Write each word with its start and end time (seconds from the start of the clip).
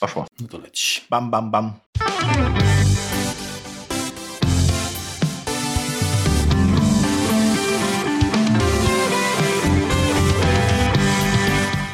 Poszło. 0.00 0.26
No 0.40 0.48
to 0.48 0.58
leci. 0.58 1.00
Bam, 1.10 1.30
bam, 1.30 1.50
bam. 1.50 1.72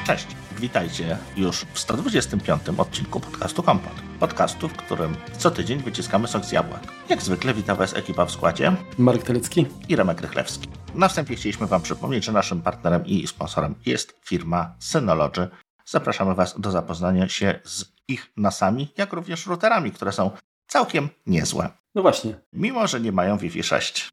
Cześć, 0.06 0.26
witajcie 0.58 1.18
już 1.36 1.64
w 1.72 1.78
125 1.78 2.62
odcinku 2.78 3.20
podcastu 3.20 3.62
Kompot. 3.62 3.92
Podcastu, 4.20 4.68
w 4.68 4.72
którym 4.72 5.16
co 5.38 5.50
tydzień 5.50 5.82
wyciskamy 5.82 6.28
sok 6.28 6.44
z 6.44 6.52
jabłek. 6.52 6.80
Jak 7.08 7.22
zwykle 7.22 7.54
wita 7.54 7.74
Was 7.74 7.94
ekipa 7.94 8.26
w 8.26 8.30
składzie 8.30 8.76
Marek 8.98 9.22
Telecki. 9.22 9.66
i 9.88 9.96
Remek 9.96 10.20
Rychlewski. 10.20 10.68
Na 10.94 11.08
wstępie 11.08 11.36
chcieliśmy 11.36 11.66
Wam 11.66 11.82
przypomnieć, 11.82 12.24
że 12.24 12.32
naszym 12.32 12.62
partnerem 12.62 13.06
i 13.06 13.26
sponsorem 13.26 13.74
jest 13.86 14.20
firma 14.24 14.74
Synology. 14.78 15.48
Zapraszamy 15.84 16.34
Was 16.34 16.60
do 16.60 16.70
zapoznania 16.70 17.28
się 17.28 17.60
z 17.64 17.91
ich 18.12 18.32
nasami, 18.36 18.88
jak 18.96 19.12
również 19.12 19.46
routerami, 19.46 19.90
które 19.90 20.12
są 20.12 20.30
całkiem 20.66 21.08
niezłe. 21.26 21.70
No 21.94 22.02
właśnie, 22.02 22.34
Mimo, 22.52 22.86
że 22.86 23.00
nie 23.00 23.12
mają 23.12 23.38
Wi-Fi 23.38 23.62
6. 23.62 24.10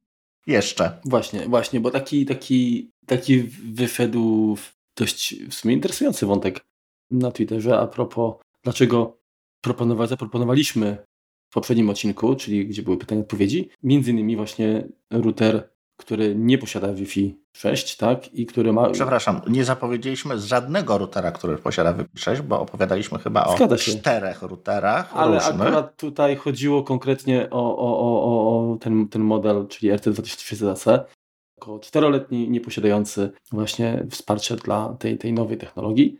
Jeszcze. 0.47 0.99
właśnie, 1.05 1.47
właśnie, 1.49 1.79
bo 1.79 1.91
taki, 1.91 2.25
taki, 2.25 2.89
taki 3.05 3.43
wyszedł 3.73 4.57
dość 4.97 5.35
w 5.49 5.53
sumie 5.53 5.73
interesujący 5.73 6.25
wątek 6.25 6.65
na 7.11 7.31
Twitterze 7.31 7.79
a 7.79 7.87
propos 7.87 8.35
dlaczego 8.63 9.17
proponowa- 9.65 10.07
zaproponowaliśmy 10.07 10.97
w 11.49 11.53
poprzednim 11.53 11.89
odcinku, 11.89 12.35
czyli 12.35 12.67
gdzie 12.67 12.81
były 12.83 12.97
pytania 12.97 13.21
odpowiedzi, 13.21 13.69
między 13.83 14.11
innymi 14.11 14.35
właśnie 14.35 14.87
router, 15.11 15.69
który 15.99 16.35
nie 16.35 16.57
posiada 16.57 16.93
Wi-Fi 16.93 17.35
6, 17.53 17.97
tak, 17.97 18.33
i 18.33 18.45
który 18.45 18.73
ma... 18.73 18.89
Przepraszam, 18.89 19.41
nie 19.47 19.65
zapowiedzieliśmy 19.65 20.39
żadnego 20.39 20.97
routera, 20.97 21.31
który 21.31 21.57
posiada 21.57 21.93
Wi-Fi 21.93 22.19
6, 22.19 22.41
bo 22.41 22.61
opowiadaliśmy 22.61 23.19
chyba 23.19 23.43
o 23.45 23.77
czterech 23.77 24.41
routerach 24.41 25.17
Ale 25.17 25.35
różnych. 25.35 25.61
akurat 25.61 25.97
tutaj 25.97 26.35
chodziło 26.35 26.83
konkretnie 26.83 27.49
o, 27.49 27.77
o, 27.77 27.99
o, 27.99 28.71
o, 28.71 28.77
ten, 28.77 29.07
ten 29.07 29.21
model, 29.21 29.67
czyli 29.67 29.91
RT2300AC, 29.91 30.99
jako 31.57 31.79
czteroletni, 31.79 32.49
nieposiadający 32.49 33.31
właśnie 33.51 34.05
wsparcia 34.11 34.55
dla 34.55 34.95
tej, 34.99 35.17
tej 35.17 35.33
nowej 35.33 35.57
technologii. 35.57 36.19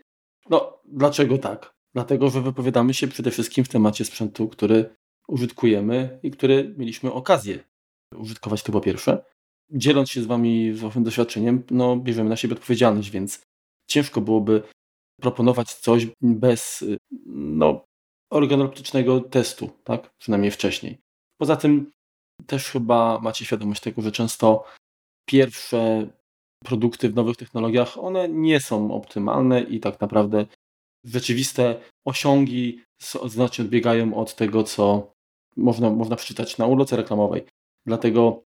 No, 0.50 0.80
dlaczego 0.86 1.38
tak? 1.38 1.74
Dlatego, 1.94 2.30
że 2.30 2.42
wypowiadamy 2.42 2.94
się 2.94 3.08
przede 3.08 3.32
wszystkim 3.32 3.66
w 3.66 3.70
temacie 3.70 4.06
sprzętu, 4.06 4.48
który 4.48 4.96
użytkujemy 5.28 6.20
i 6.24 6.32
który 6.32 6.76
mieliśmy 6.78 7.14
okazję 7.14 7.60
użytkować 8.18 8.64
to 8.64 8.72
po 8.72 8.82
pierwsze. 8.82 9.24
Dzieląc 9.72 10.12
się 10.12 10.22
z 10.22 10.26
Wami 10.26 10.74
własnym 10.74 11.04
doświadczeniem, 11.04 11.64
no, 11.72 11.96
bierzemy 11.96 12.30
na 12.30 12.36
siebie 12.36 12.56
odpowiedzialność, 12.56 13.10
więc 13.10 13.42
ciężko 13.90 14.22
byłoby 14.22 14.64
proponować 15.22 15.74
coś 15.74 16.08
bez 16.22 16.86
no, 17.36 17.86
organoleptycznego 18.32 19.22
testu, 19.22 19.70
tak? 19.84 20.10
Przynajmniej 20.18 20.52
wcześniej. 20.52 20.98
Poza 21.38 21.56
tym 21.56 21.92
też 22.46 22.70
chyba 22.70 23.20
macie 23.20 23.46
świadomość 23.46 23.82
tego, 23.82 24.02
że 24.02 24.12
często 24.12 24.64
pierwsze 25.28 26.10
produkty 26.64 27.10
w 27.10 27.16
nowych 27.16 27.38
technologiach, 27.38 27.98
one 27.98 28.30
nie 28.30 28.60
są 28.60 28.94
optymalne 28.94 29.62
i 29.62 29.80
tak 29.80 30.02
naprawdę 30.02 30.46
rzeczywiste 31.06 31.82
osiągi 32.08 32.82
znacznie 33.26 33.66
odbiegają 33.66 34.16
od 34.16 34.36
tego, 34.36 34.64
co 34.64 35.12
można, 35.58 35.90
można 35.90 36.16
przeczytać 36.16 36.58
na 36.58 36.66
uloce 36.66 36.96
reklamowej. 36.96 37.46
Dlatego 37.86 38.44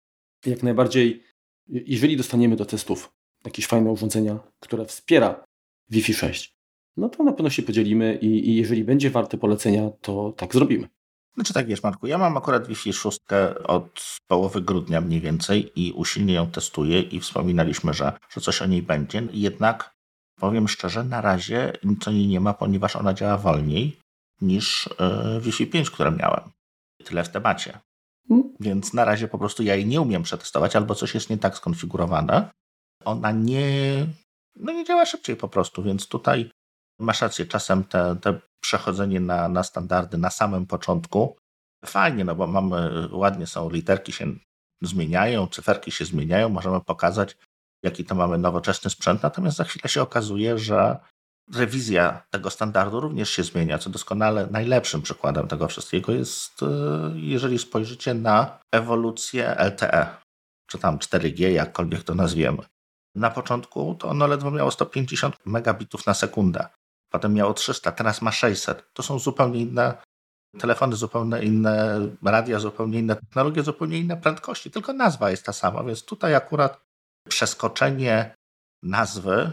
jak 0.47 0.63
najbardziej, 0.63 1.25
jeżeli 1.69 2.17
dostaniemy 2.17 2.57
do 2.57 2.65
testów 2.67 3.13
jakieś 3.45 3.67
fajne 3.67 3.91
urządzenia, 3.91 4.39
które 4.61 4.87
wspiera 4.87 5.45
Wi-Fi 5.91 6.15
6, 6.15 6.55
no 6.97 7.09
to 7.09 7.23
na 7.23 7.33
pewno 7.33 7.51
się 7.51 7.63
podzielimy 7.63 8.15
i, 8.15 8.49
i 8.51 8.57
jeżeli 8.57 8.85
będzie 8.85 9.11
warte 9.11 9.39
polecenia, 9.39 9.91
to 10.01 10.33
tak 10.37 10.55
zrobimy. 10.55 10.89
Znaczy 11.35 11.55
tak 11.55 11.67
wiesz, 11.67 11.83
Marku, 11.83 12.07
ja 12.07 12.19
mam 12.19 12.37
akurat 12.37 12.69
Wi-Fi 12.69 12.93
6 12.93 13.21
od 13.65 14.19
połowy 14.27 14.63
grudnia 14.63 15.01
mniej 15.01 15.21
więcej 15.21 15.73
i 15.77 15.93
usilnie 15.93 16.35
ją 16.35 16.51
testuję 16.51 17.01
i 17.01 17.21
wspominaliśmy, 17.21 17.95
że, 17.95 18.13
że 18.31 18.41
coś 18.41 18.63
o 18.63 18.67
niej 18.67 18.83
będzie. 18.83 19.23
Jednak 19.33 19.95
powiem 20.41 20.69
szczerze, 20.69 21.05
na 21.05 21.21
razie 21.21 21.73
nic 21.85 22.09
o 22.09 22.13
niej 22.13 22.27
nie 22.27 22.41
ma, 22.41 22.55
ponieważ 22.55 22.97
ona 22.97 23.15
działa 23.15 23.37
wolniej 23.37 23.97
niż 24.41 24.89
e, 24.99 25.41
Wi-Fi 25.41 25.67
5, 25.67 25.91
które 25.91 26.11
miałem. 26.11 26.51
Tyle 27.05 27.25
w 27.25 27.29
temacie. 27.29 27.79
Więc 28.61 28.93
na 28.93 29.05
razie 29.05 29.29
po 29.29 29.39
prostu 29.39 29.63
ja 29.63 29.75
jej 29.75 29.87
nie 29.87 30.01
umiem 30.01 30.23
przetestować, 30.23 30.77
albo 30.77 30.95
coś 30.95 31.15
jest 31.15 31.31
nie 31.31 31.39
tak 31.39 31.57
skonfigurowane. 31.57 32.51
Ona 33.05 33.31
nie, 33.31 34.07
no 34.57 34.73
nie 34.73 34.85
działa 34.85 35.07
szybciej 35.07 35.37
po 35.37 35.49
prostu, 35.49 35.83
więc 35.83 36.09
tutaj 36.09 36.51
masz 37.01 37.21
rację, 37.21 37.47
czasem 37.47 37.85
te, 37.85 38.17
te 38.21 38.41
przechodzenie 38.61 39.21
na, 39.21 39.49
na 39.49 39.63
standardy 39.63 40.19
na 40.19 40.31
samym 40.31 40.67
początku 40.67 41.37
fajnie, 41.85 42.25
no 42.25 42.35
bo 42.35 42.47
mamy, 42.47 43.09
ładnie 43.13 43.47
są, 43.47 43.71
literki 43.71 44.13
się 44.13 44.27
zmieniają, 44.83 45.47
cyferki 45.47 45.91
się 45.91 46.05
zmieniają, 46.05 46.49
możemy 46.49 46.81
pokazać, 46.81 47.37
jaki 47.83 48.05
to 48.05 48.15
mamy 48.15 48.39
nowoczesny 48.39 48.91
sprzęt, 48.91 49.23
natomiast 49.23 49.57
za 49.57 49.65
chwilę 49.65 49.89
się 49.89 50.03
okazuje, 50.03 50.59
że 50.59 50.99
rewizja 51.55 52.23
tego 52.31 52.51
standardu 52.51 53.01
również 53.01 53.31
się 53.31 53.43
zmienia, 53.43 53.79
co 53.79 53.91
doskonale 53.91 54.47
najlepszym 54.51 55.03
przykładem 55.03 55.49
tego 55.49 55.69
wszystkiego 55.69 56.13
jest, 56.13 56.63
y, 56.63 56.67
jeżeli 57.15 57.59
spojrzycie 57.59 58.15
na 58.15 58.59
ewolucję 58.73 59.57
LTE, 59.59 60.17
czy 60.71 60.79
tam 60.79 60.99
4G, 60.99 61.49
jakkolwiek 61.49 62.03
to 62.03 62.15
nazwiemy. 62.15 62.63
Na 63.15 63.31
początku 63.31 63.95
to 63.95 64.09
ono 64.09 64.27
ledwo 64.27 64.51
miało 64.51 64.71
150 64.71 65.37
megabitów 65.47 66.07
na 66.07 66.15
sekundę. 66.15 66.67
Potem 67.13 67.35
miało 67.35 67.55
300, 67.55 67.93
teraz 67.93 68.23
ma 68.23 68.33
600. 68.33 68.93
To 68.93 69.03
są 69.03 69.19
zupełnie 69.19 69.61
inne 69.61 69.95
telefony, 70.59 70.97
zupełnie 70.97 71.43
inne 71.43 72.01
radia, 72.23 72.59
zupełnie 72.59 72.99
inne 72.99 73.17
technologie, 73.17 73.63
zupełnie 73.63 73.99
inne 73.99 74.17
prędkości. 74.17 74.71
Tylko 74.71 74.93
nazwa 74.93 75.31
jest 75.31 75.47
ta 75.47 75.53
sama, 75.53 75.85
więc 75.85 76.05
tutaj 76.05 76.35
akurat 76.35 76.81
przeskoczenie 77.29 78.35
nazwy, 78.83 79.51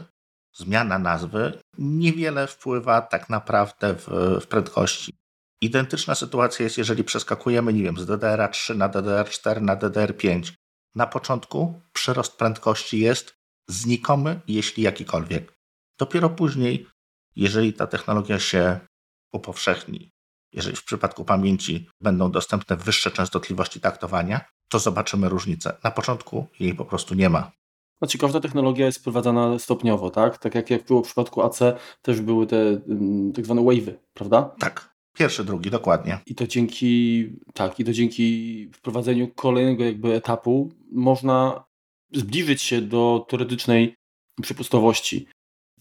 zmiana 0.53 0.99
nazwy 0.99 1.59
niewiele 1.77 2.47
wpływa 2.47 3.01
tak 3.01 3.29
naprawdę 3.29 3.95
w, 3.95 4.07
w 4.41 4.47
prędkości. 4.47 5.13
Identyczna 5.61 6.15
sytuacja 6.15 6.63
jest, 6.63 6.77
jeżeli 6.77 7.03
przeskakujemy, 7.03 7.73
nie 7.73 7.83
wiem, 7.83 7.97
z 7.97 8.05
DDR3 8.05 8.75
na 8.75 8.89
DDR4 8.89 9.61
na 9.61 9.77
DDR5. 9.77 10.51
Na 10.95 11.07
początku 11.07 11.81
przyrost 11.93 12.37
prędkości 12.37 12.99
jest 12.99 13.33
znikomy, 13.69 14.41
jeśli 14.47 14.83
jakikolwiek. 14.83 15.53
Dopiero 15.99 16.29
później, 16.29 16.87
jeżeli 17.35 17.73
ta 17.73 17.87
technologia 17.87 18.39
się 18.39 18.79
upowszechni, 19.33 20.09
jeżeli 20.53 20.75
w 20.75 20.83
przypadku 20.83 21.25
pamięci 21.25 21.89
będą 22.01 22.31
dostępne 22.31 22.75
wyższe 22.75 23.11
częstotliwości 23.11 23.79
taktowania, 23.79 24.45
to 24.69 24.79
zobaczymy 24.79 25.29
różnicę. 25.29 25.77
Na 25.83 25.91
początku 25.91 26.47
jej 26.59 26.75
po 26.75 26.85
prostu 26.85 27.15
nie 27.15 27.29
ma. 27.29 27.51
Znaczy 27.99 28.17
każda 28.17 28.39
technologia 28.39 28.85
jest 28.85 28.99
wprowadzana 28.99 29.59
stopniowo, 29.59 30.09
tak? 30.09 30.37
Tak 30.37 30.55
jak, 30.55 30.69
jak 30.69 30.83
było 30.83 31.03
w 31.03 31.05
przypadku 31.05 31.41
AC, 31.41 31.59
też 32.01 32.21
były 32.21 32.47
te 32.47 32.81
ym, 32.89 33.31
tak 33.35 33.45
zwane 33.45 33.61
wave'y, 33.61 33.93
prawda? 34.13 34.55
Tak, 34.59 34.95
pierwszy, 35.17 35.43
drugi, 35.45 35.69
dokładnie. 35.69 36.19
I 36.25 36.35
to 36.35 36.47
dzięki, 36.47 37.25
tak, 37.53 37.79
i 37.79 37.85
to 37.85 37.93
dzięki 37.93 38.69
wprowadzeniu 38.73 39.27
kolejnego 39.27 39.83
jakby 39.83 40.13
etapu 40.13 40.71
można 40.91 41.63
zbliżyć 42.13 42.61
się 42.61 42.81
do 42.81 43.25
teoretycznej 43.29 43.95
przepustowości. 44.41 45.27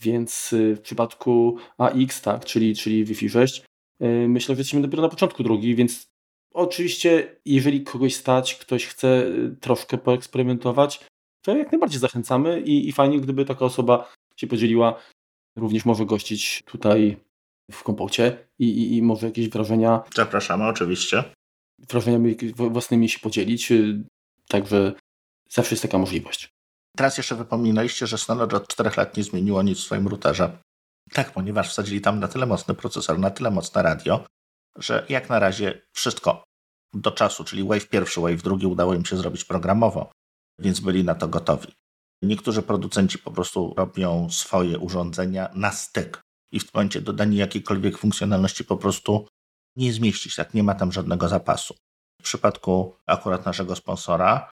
Więc 0.00 0.53
y, 0.53 0.77
w 0.77 0.81
przypadku 0.81 1.56
AX, 1.79 2.23
tak, 2.23 2.45
czyli, 2.45 2.77
czyli 2.77 3.05
Wi-Fi 3.05 3.31
6, 3.31 3.65
y, 4.03 4.06
myślę, 4.29 4.55
że 4.55 4.61
jesteśmy 4.61 4.83
dopiero 4.83 5.03
na 5.03 5.09
początku 5.09 5.43
drogi, 5.43 5.75
więc 5.75 6.06
oczywiście, 6.55 7.37
jeżeli 7.45 7.83
kogoś 7.83 8.15
stać, 8.15 8.55
ktoś 8.55 8.87
chce 8.87 9.27
y, 9.27 9.56
troszkę 9.61 9.99
poeksperymentować, 9.99 11.00
to 11.48 11.56
jak 11.56 11.72
najbardziej 11.72 12.00
zachęcamy 12.00 12.60
i, 12.60 12.88
i 12.88 12.92
fajnie, 12.92 13.20
gdyby 13.20 13.44
taka 13.44 13.64
osoba 13.64 14.12
się 14.36 14.47
podzieliła, 14.47 15.00
również 15.56 15.84
może 15.84 16.06
gościć 16.06 16.62
tutaj 16.66 17.16
w 17.70 17.82
kompocie 17.82 18.48
i, 18.59 18.64
i, 18.64 18.97
i 18.97 19.03
może 19.03 19.26
jakieś 19.26 19.48
wrażenia 19.48 20.02
Zapraszamy 20.14 20.67
oczywiście. 20.67 21.25
wrażeniami 21.78 22.37
własnymi 22.55 23.08
się 23.08 23.19
podzielić. 23.19 23.73
y, 23.73 24.05
Także 24.49 24.93
zawsze 25.50 25.75
jest 25.75 25.82
taka 25.82 25.99
możliwość. 25.99 26.49
Teraz 26.96 27.17
jeszcze 27.17 27.34
wypominaliście, 27.34 28.06
że 28.06 28.19
Synology 28.19 28.56
od 28.56 28.69
4 28.69 28.90
lat 28.96 29.17
nie 29.17 29.23
zmieniło 29.23 29.62
nic 29.62 29.78
w 29.78 29.82
swoim 29.82 30.08
routerze. 30.08 30.58
Tak, 31.12 31.32
ponieważ 31.32 31.70
wsadzili 31.70 32.00
tam 32.00 32.20
na 32.20 32.28
tyle 32.28 32.46
mocny 32.46 32.75
procesor, 32.75 33.19
na 33.19 33.31
tyle 33.31 33.50
mocne 33.50 33.82
radio, 33.82 34.25
że 34.78 35.06
jak 35.08 35.28
na 35.28 35.38
razie 35.38 35.82
wszystko 35.93 36.44
do 36.94 37.11
czasu, 37.11 37.44
czyli 37.44 37.64
wave 37.64 37.88
pierwszy, 37.88 38.20
wave 38.20 38.43
drugi 38.43 38.67
udało 38.67 38.94
im 38.94 39.05
się 39.05 39.17
zrobić 39.17 39.44
programowo, 39.44 40.11
więc 40.58 40.81
byli 40.81 41.05
na 41.05 41.14
to 41.14 41.28
gotowi. 41.28 41.72
Niektórzy 42.22 42.62
producenci 42.62 43.19
po 43.19 43.31
prostu 43.31 43.75
robią 43.76 44.31
swoje 44.31 44.78
urządzenia 44.78 45.50
na 45.55 45.72
styk 45.72 46.20
i 46.52 46.60
w 46.60 46.62
tym 46.62 46.70
momencie 46.75 47.00
dodanie 47.00 47.38
jakiejkolwiek 47.38 47.99
funkcjonalności 47.99 48.64
po 48.64 48.76
prostu 48.76 49.26
nie 49.76 49.93
zmieści 49.93 50.31
się, 50.31 50.44
tak 50.44 50.55
nie 50.55 50.62
ma 50.62 50.75
tam 50.75 50.93
żadnego 50.93 51.28
zapasu. 51.28 51.75
W 52.20 52.25
przypadku 52.25 52.96
akurat 53.06 53.46
naszego 53.46 53.76
sponsora, 53.76 54.50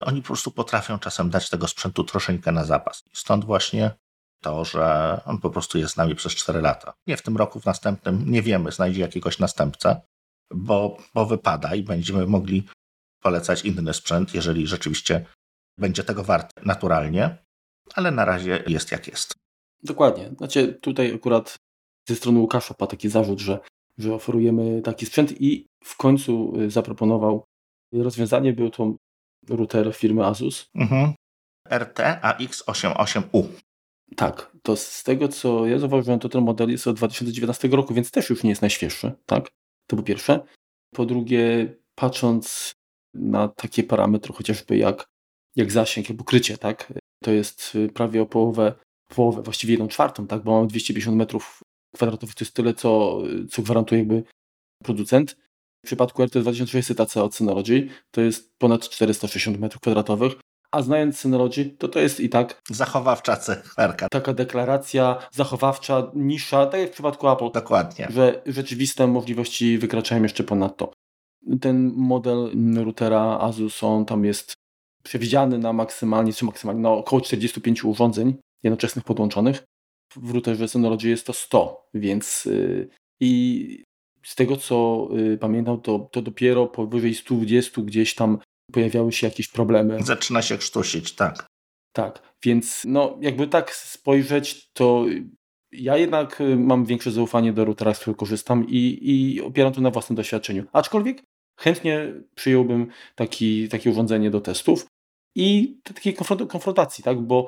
oni 0.00 0.22
po 0.22 0.26
prostu 0.26 0.50
potrafią 0.50 0.98
czasem 0.98 1.30
dać 1.30 1.50
tego 1.50 1.68
sprzętu 1.68 2.04
troszeczkę 2.04 2.52
na 2.52 2.64
zapas. 2.64 3.02
Stąd 3.12 3.44
właśnie 3.44 3.90
to, 4.42 4.64
że 4.64 5.20
on 5.24 5.38
po 5.38 5.50
prostu 5.50 5.78
jest 5.78 5.94
z 5.94 5.96
nami 5.96 6.14
przez 6.14 6.34
4 6.34 6.60
lata. 6.60 6.94
Nie 7.06 7.16
w 7.16 7.22
tym 7.22 7.36
roku, 7.36 7.60
w 7.60 7.64
następnym, 7.64 8.30
nie 8.30 8.42
wiemy, 8.42 8.72
znajdzie 8.72 9.00
jakiegoś 9.00 9.38
następcę, 9.38 10.00
bo, 10.54 10.96
bo 11.14 11.26
wypada 11.26 11.74
i 11.74 11.82
będziemy 11.82 12.26
mogli 12.26 12.68
polecać 13.22 13.64
inny 13.64 13.94
sprzęt, 13.94 14.34
jeżeli 14.34 14.66
rzeczywiście 14.66 15.26
będzie 15.78 16.04
tego 16.04 16.24
wart 16.24 16.52
naturalnie, 16.64 17.38
ale 17.94 18.10
na 18.10 18.24
razie 18.24 18.64
jest 18.66 18.92
jak 18.92 19.08
jest. 19.08 19.34
Dokładnie. 19.82 20.30
Znaczy 20.38 20.78
tutaj 20.82 21.14
akurat 21.14 21.56
ze 22.08 22.16
strony 22.16 22.38
Łukasza 22.38 22.74
padł 22.74 22.90
taki 22.90 23.08
zarzut, 23.08 23.38
że, 23.38 23.58
że 23.98 24.14
oferujemy 24.14 24.82
taki 24.82 25.06
sprzęt 25.06 25.40
i 25.40 25.66
w 25.84 25.96
końcu 25.96 26.60
y, 26.60 26.70
zaproponował 26.70 27.44
rozwiązanie. 27.92 28.52
Był 28.52 28.70
to 28.70 28.94
router 29.48 29.94
firmy 29.94 30.26
Asus. 30.26 30.66
Mhm. 30.74 31.12
RT 31.70 31.98
AX88U. 32.22 33.44
Tak, 34.16 34.52
to 34.62 34.76
z 34.76 35.02
tego 35.02 35.28
co 35.28 35.66
ja 35.66 35.78
zauważyłem, 35.78 36.20
to 36.20 36.28
ten 36.28 36.44
model 36.44 36.70
jest 36.70 36.86
od 36.86 36.96
2019 36.96 37.68
roku, 37.68 37.94
więc 37.94 38.10
też 38.10 38.30
już 38.30 38.42
nie 38.42 38.50
jest 38.50 38.62
najświeższy, 38.62 39.12
tak? 39.26 39.48
To 39.86 39.96
po 39.96 40.02
pierwsze. 40.02 40.40
Po 40.94 41.06
drugie, 41.06 41.74
patrząc 41.94 42.72
na 43.14 43.48
takie 43.48 43.82
parametry, 43.82 44.34
chociażby 44.34 44.76
jak, 44.76 45.06
jak 45.58 45.72
zasięg, 45.72 46.08
jak 46.08 46.18
pokrycie, 46.18 46.58
tak? 46.58 46.92
To 47.24 47.30
jest 47.30 47.74
y, 47.74 47.88
prawie 47.88 48.22
o 48.22 48.26
połowę, 48.26 48.74
połowę, 49.14 49.42
właściwie 49.42 49.72
jedną 49.72 49.88
czwartą, 49.88 50.26
tak? 50.26 50.42
Bo 50.42 50.52
mamy 50.52 50.66
250 50.68 51.16
metrów 51.16 51.60
kwadratowych, 51.94 52.34
to 52.34 52.44
jest 52.44 52.54
tyle, 52.54 52.74
co, 52.74 53.22
co 53.50 53.62
gwarantuje 53.62 53.98
jakby 53.98 54.22
producent. 54.84 55.36
W 55.84 55.86
przypadku 55.86 56.24
RT 56.24 56.38
2600 56.38 57.00
AC 57.00 57.16
od 57.16 57.34
Synology 57.34 57.88
to 58.10 58.20
jest 58.20 58.58
ponad 58.58 58.88
460 58.88 59.58
metrów 59.58 59.80
kwadratowych, 59.80 60.32
a 60.70 60.82
znając 60.82 61.18
Synology, 61.18 61.64
to 61.64 61.88
to 61.88 61.98
jest 61.98 62.20
i 62.20 62.28
tak... 62.28 62.60
Zachowawcza 62.70 63.36
cyferka. 63.36 64.08
Taka 64.10 64.34
deklaracja 64.34 65.28
zachowawcza, 65.32 66.10
nisza, 66.14 66.66
tak 66.66 66.80
jak 66.80 66.90
w 66.90 66.92
przypadku 66.92 67.28
Apple. 67.28 67.50
Dokładnie. 67.54 68.08
Że 68.10 68.42
rzeczywiste 68.46 69.06
możliwości 69.06 69.78
wykraczają 69.78 70.22
jeszcze 70.22 70.44
ponad 70.44 70.76
to. 70.76 70.92
Ten 71.60 71.92
model 71.96 72.50
routera 72.84 73.38
Asus, 73.40 73.82
on 73.82 74.04
tam 74.04 74.24
jest 74.24 74.54
przewidziany 75.02 75.58
na 75.58 75.72
maksymalnie, 75.72 76.32
czy 76.32 76.44
maksymalnie, 76.44 76.82
na 76.82 76.90
około 76.90 77.20
45 77.20 77.84
urządzeń 77.84 78.34
jednoczesnych 78.62 79.04
podłączonych. 79.04 79.64
W 80.16 80.30
routerze 80.30 80.68
Synology 80.68 81.08
jest 81.08 81.26
to 81.26 81.32
100, 81.32 81.88
więc 81.94 82.44
yy, 82.44 82.88
i 83.20 83.84
z 84.22 84.34
tego 84.34 84.56
co 84.56 85.08
yy, 85.12 85.38
pamiętam, 85.38 85.80
to, 85.80 86.08
to 86.12 86.22
dopiero 86.22 86.66
powyżej 86.66 87.14
120 87.14 87.82
gdzieś 87.82 88.14
tam 88.14 88.38
pojawiały 88.72 89.12
się 89.12 89.26
jakieś 89.26 89.48
problemy. 89.48 89.98
Zaczyna 90.02 90.42
się 90.42 90.58
krztusić, 90.58 91.14
tak. 91.14 91.46
Tak, 91.92 92.22
więc 92.44 92.82
no 92.84 93.18
jakby 93.20 93.46
tak 93.46 93.74
spojrzeć, 93.74 94.70
to 94.72 95.06
ja 95.72 95.96
jednak 95.96 96.40
y, 96.40 96.56
mam 96.56 96.84
większe 96.84 97.10
zaufanie 97.10 97.52
do 97.52 97.64
routera, 97.64 97.94
z 97.94 98.00
którego 98.00 98.18
korzystam 98.18 98.66
i, 98.68 98.98
i 99.02 99.40
opieram 99.40 99.72
to 99.72 99.80
na 99.80 99.90
własnym 99.90 100.16
doświadczeniu. 100.16 100.64
Aczkolwiek 100.72 101.22
chętnie 101.58 102.12
przyjąłbym 102.34 102.86
taki, 103.14 103.68
takie 103.68 103.90
urządzenie 103.90 104.30
do 104.30 104.40
testów 104.40 104.86
i 105.36 105.78
takiej 105.82 106.14
konfrontacji, 106.48 107.04
tak? 107.04 107.20
bo 107.20 107.46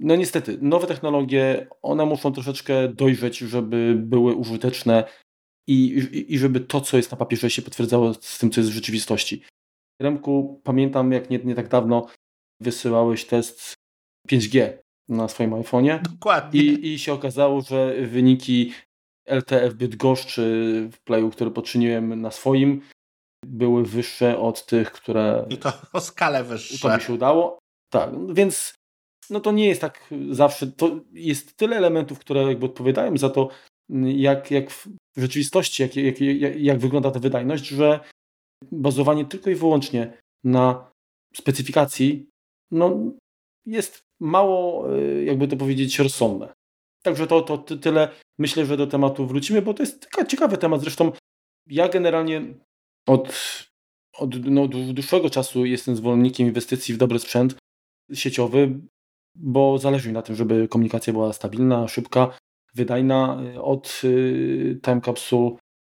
no 0.00 0.16
niestety, 0.16 0.58
nowe 0.60 0.86
technologie, 0.86 1.66
one 1.82 2.06
muszą 2.06 2.32
troszeczkę 2.32 2.88
dojrzeć, 2.88 3.38
żeby 3.38 3.94
były 3.98 4.34
użyteczne 4.34 5.04
i, 5.68 5.86
i, 6.12 6.34
i 6.34 6.38
żeby 6.38 6.60
to, 6.60 6.80
co 6.80 6.96
jest 6.96 7.10
na 7.10 7.16
papierze, 7.16 7.50
się 7.50 7.62
potwierdzało 7.62 8.14
z 8.14 8.38
tym, 8.38 8.50
co 8.50 8.60
jest 8.60 8.70
w 8.70 8.74
rzeczywistości. 8.74 9.42
Remku, 10.00 10.60
pamiętam 10.64 11.12
jak 11.12 11.30
nie, 11.30 11.38
nie 11.38 11.54
tak 11.54 11.68
dawno 11.68 12.06
wysyłałeś 12.60 13.24
test 13.24 13.74
5G 14.28 14.72
na 15.08 15.28
swoim 15.28 15.50
iPhone'ie. 15.50 16.02
Dokładnie. 16.02 16.60
I, 16.62 16.94
I 16.94 16.98
się 16.98 17.12
okazało, 17.12 17.62
że 17.62 17.94
wyniki 18.06 18.72
LTE 19.26 19.70
w 19.70 19.74
Bydgoszczy 19.74 20.88
w 20.92 21.00
playu, 21.00 21.30
który 21.30 21.50
poczyniłem 21.50 22.20
na 22.20 22.30
swoim, 22.30 22.82
były 23.46 23.84
wyższe 23.84 24.38
od 24.38 24.66
tych, 24.66 24.92
które... 24.92 25.46
I 25.50 25.58
to 25.58 25.72
o 25.92 26.00
skalę 26.00 26.44
wyższe. 26.44 26.88
To 26.88 26.96
mi 26.96 27.02
się 27.02 27.12
udało. 27.12 27.58
Tak, 27.90 28.34
więc 28.34 28.74
no 29.30 29.40
to 29.40 29.52
nie 29.52 29.66
jest 29.68 29.80
tak 29.80 30.10
zawsze. 30.30 30.66
To 30.66 31.00
jest 31.12 31.56
tyle 31.56 31.76
elementów, 31.76 32.18
które 32.18 32.42
jakby 32.42 32.66
odpowiadają 32.66 33.16
za 33.16 33.30
to, 33.30 33.48
jak, 34.04 34.50
jak 34.50 34.70
w 34.70 34.88
rzeczywistości, 35.16 35.82
jak, 35.82 35.96
jak, 35.96 36.20
jak, 36.20 36.60
jak 36.60 36.78
wygląda 36.78 37.10
ta 37.10 37.20
wydajność, 37.20 37.66
że 37.66 38.00
bazowanie 38.72 39.24
tylko 39.24 39.50
i 39.50 39.54
wyłącznie 39.54 40.18
na 40.44 40.90
specyfikacji 41.34 42.28
no, 42.70 42.96
jest 43.66 44.00
mało, 44.20 44.92
e, 44.96 45.24
jakby 45.24 45.48
to 45.48 45.56
powiedzieć, 45.56 45.98
rozsądne. 45.98 46.52
Także 47.02 47.26
to, 47.26 47.42
to 47.42 47.58
tyle. 47.58 48.08
Myślę, 48.38 48.66
że 48.66 48.76
do 48.76 48.86
tematu 48.86 49.26
wrócimy, 49.26 49.62
bo 49.62 49.74
to 49.74 49.82
jest 49.82 50.08
ciekawy 50.28 50.58
temat. 50.58 50.80
Zresztą 50.80 51.12
ja 51.66 51.88
generalnie 51.88 52.42
od, 53.06 53.34
od 54.18 54.44
no, 54.44 54.68
dłuższego 54.68 55.30
czasu 55.30 55.64
jestem 55.64 55.96
zwolennikiem 55.96 56.46
inwestycji 56.46 56.94
w 56.94 56.98
dobry 56.98 57.18
sprzęt 57.18 57.56
sieciowy, 58.14 58.80
bo 59.34 59.78
zależy 59.78 60.08
mi 60.08 60.14
na 60.14 60.22
tym, 60.22 60.36
żeby 60.36 60.68
komunikacja 60.68 61.12
była 61.12 61.32
stabilna, 61.32 61.88
szybka, 61.88 62.38
wydajna. 62.74 63.42
Od 63.62 64.00
y, 64.04 64.80
Time 64.84 65.00
Capsule 65.00 65.56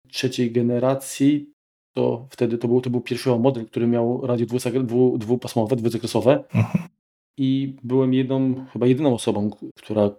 trzeciej 0.08 0.52
generacji 0.52 1.52
to 1.96 2.26
wtedy 2.30 2.58
to 2.58 2.68
był, 2.68 2.80
to 2.80 2.90
był 2.90 3.00
pierwszy 3.00 3.30
model, 3.30 3.66
który 3.66 3.86
miał 3.86 4.26
radio 4.26 4.46
dwu, 4.82 5.18
dwupasmowe, 5.18 5.76
dwuzakresowe. 5.76 6.44
Mhm. 6.54 6.88
I 7.38 7.76
byłem 7.82 8.14
jedną, 8.14 8.66
chyba 8.72 8.86
jedyną 8.86 9.14
osobą, 9.14 9.50
która 9.76 10.10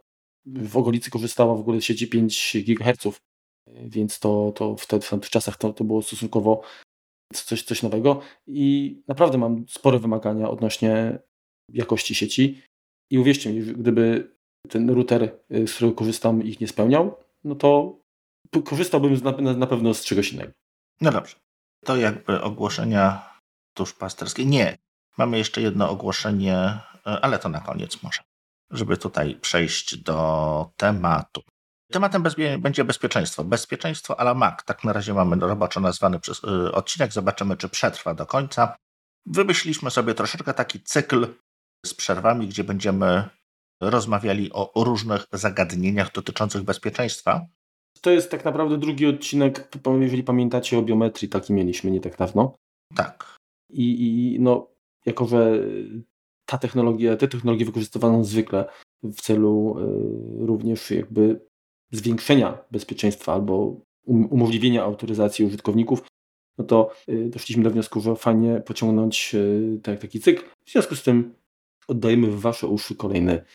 w 0.46 0.78
okolicy 0.78 1.12
korzystała 1.12 1.56
w 1.56 1.60
ogóle 1.60 1.82
z 1.82 1.84
sieci 1.84 2.08
5 2.08 2.58
GHz, 2.68 3.20
więc 3.86 4.20
to, 4.20 4.52
to 4.56 4.76
wtedy 4.76 5.06
w 5.06 5.10
tamtych 5.10 5.30
czasach 5.30 5.58
to, 5.58 5.74
to 5.74 5.84
było 5.84 6.02
stosunkowo 6.02 6.62
coś, 7.34 7.64
coś 7.64 7.84
nowego 7.84 8.22
i 8.48 8.96
naprawdę 9.08 9.38
mam 9.38 9.66
spore 9.68 10.00
wymagania 10.00 10.50
odnośnie 10.50 11.20
jakości 11.74 12.16
sieci 12.16 12.62
i 13.10 13.20
uwierzcie 13.20 13.54
mi, 13.54 13.62
gdyby 13.62 14.36
ten 14.70 14.90
router, 14.90 15.40
z 15.50 15.74
którego 15.74 15.96
korzystam 15.96 16.44
ich 16.44 16.60
nie 16.60 16.68
spełniał, 16.68 17.16
no 17.44 17.56
to 17.56 18.00
korzystałbym 18.66 19.14
na, 19.14 19.54
na 19.54 19.68
pewno 19.68 19.94
z 19.94 20.06
czegoś 20.06 20.34
innego. 20.34 20.52
No 21.02 21.12
dobrze. 21.12 21.36
To 21.86 21.98
jakby 21.98 22.42
ogłoszenia 22.42 23.34
duszpasterskie. 23.78 24.46
Nie. 24.46 24.78
Mamy 25.18 25.38
jeszcze 25.38 25.62
jedno 25.62 25.90
ogłoszenie, 25.90 26.56
e, 26.56 26.82
ale 27.06 27.40
to 27.40 27.50
na 27.50 27.60
koniec 27.60 28.04
może, 28.04 28.22
żeby 28.72 28.98
tutaj 28.98 29.36
przejść 29.36 29.98
do 29.98 30.72
tematu. 30.78 31.42
Tematem 31.92 32.24
bezpie 32.24 32.58
będzie 32.58 32.84
bezpieczeństwo. 32.84 33.44
Bezpieczeństwo 33.44 34.20
ala 34.20 34.34
Mac. 34.34 34.64
Tak 34.66 34.84
na 34.84 34.94
razie 34.94 35.14
mamy 35.14 35.36
roboczo 35.36 35.80
nazwany 35.80 36.20
przez, 36.20 36.44
y, 36.44 36.72
odcinek. 36.72 37.14
Zobaczymy, 37.14 37.58
czy 37.58 37.70
przetrwa 37.70 38.14
do 38.14 38.26
końca. 38.26 38.76
Wymyśliliśmy 39.26 39.92
sobie 39.92 40.14
troszeczkę 40.14 40.54
taki 40.54 40.80
cykl 40.80 41.28
z 41.86 41.94
przerwami, 41.94 42.48
gdzie 42.48 42.64
będziemy 42.64 43.30
rozmawiali 43.82 44.54
o 44.54 44.84
różnych 44.84 45.26
zagadnieniach 45.34 46.12
dotyczących 46.12 46.64
bezpieczeństwa. 46.64 47.46
To 48.02 48.12
jest 48.12 48.32
tak 48.32 48.46
naprawdę 48.46 48.78
drugi 48.78 49.06
odcinek, 49.06 49.70
jeżeli 50.00 50.24
pamiętacie 50.24 50.78
o 50.78 50.82
biometrii, 50.82 51.30
taki 51.30 51.54
mieliśmy 51.54 51.92
nie 51.92 52.02
tak 52.02 52.18
dawno. 52.18 52.56
Tak. 52.96 53.36
I, 53.70 54.06
i 54.36 54.40
no, 54.40 54.68
jako 55.06 55.28
że 55.28 55.60
ta 56.46 56.58
technologia, 56.58 57.18
te 57.18 57.28
technologie 57.28 57.66
wykorzystywano 57.66 58.24
zwykle 58.24 58.66
w 59.04 59.22
celu 59.22 59.80
y, 59.80 60.46
również 60.46 60.92
jakby 60.92 61.49
zwiększenia 61.92 62.58
bezpieczeństwa 62.72 63.34
albo 63.34 63.56
um, 64.06 64.26
umożliwienia 64.26 64.84
autoryzacji 64.84 65.46
użytkowników, 65.46 66.04
no 66.58 66.66
to 66.66 66.92
y, 67.10 67.30
doszliśmy 67.30 67.64
do 67.64 67.72
wniosku, 67.72 68.02
że 68.02 68.16
fajnie 68.16 68.62
pociągnąć 68.62 69.36
y, 69.36 69.80
tak, 69.84 70.00
taki 70.00 70.20
cykl. 70.20 70.44
W 70.66 70.72
związku 70.72 70.96
z 70.96 71.04
tym 71.04 71.36
oddajemy 71.88 72.28
w 72.28 72.40
Wasze 72.42 72.68
uszy 72.68 72.96
kolejny, 72.96 73.46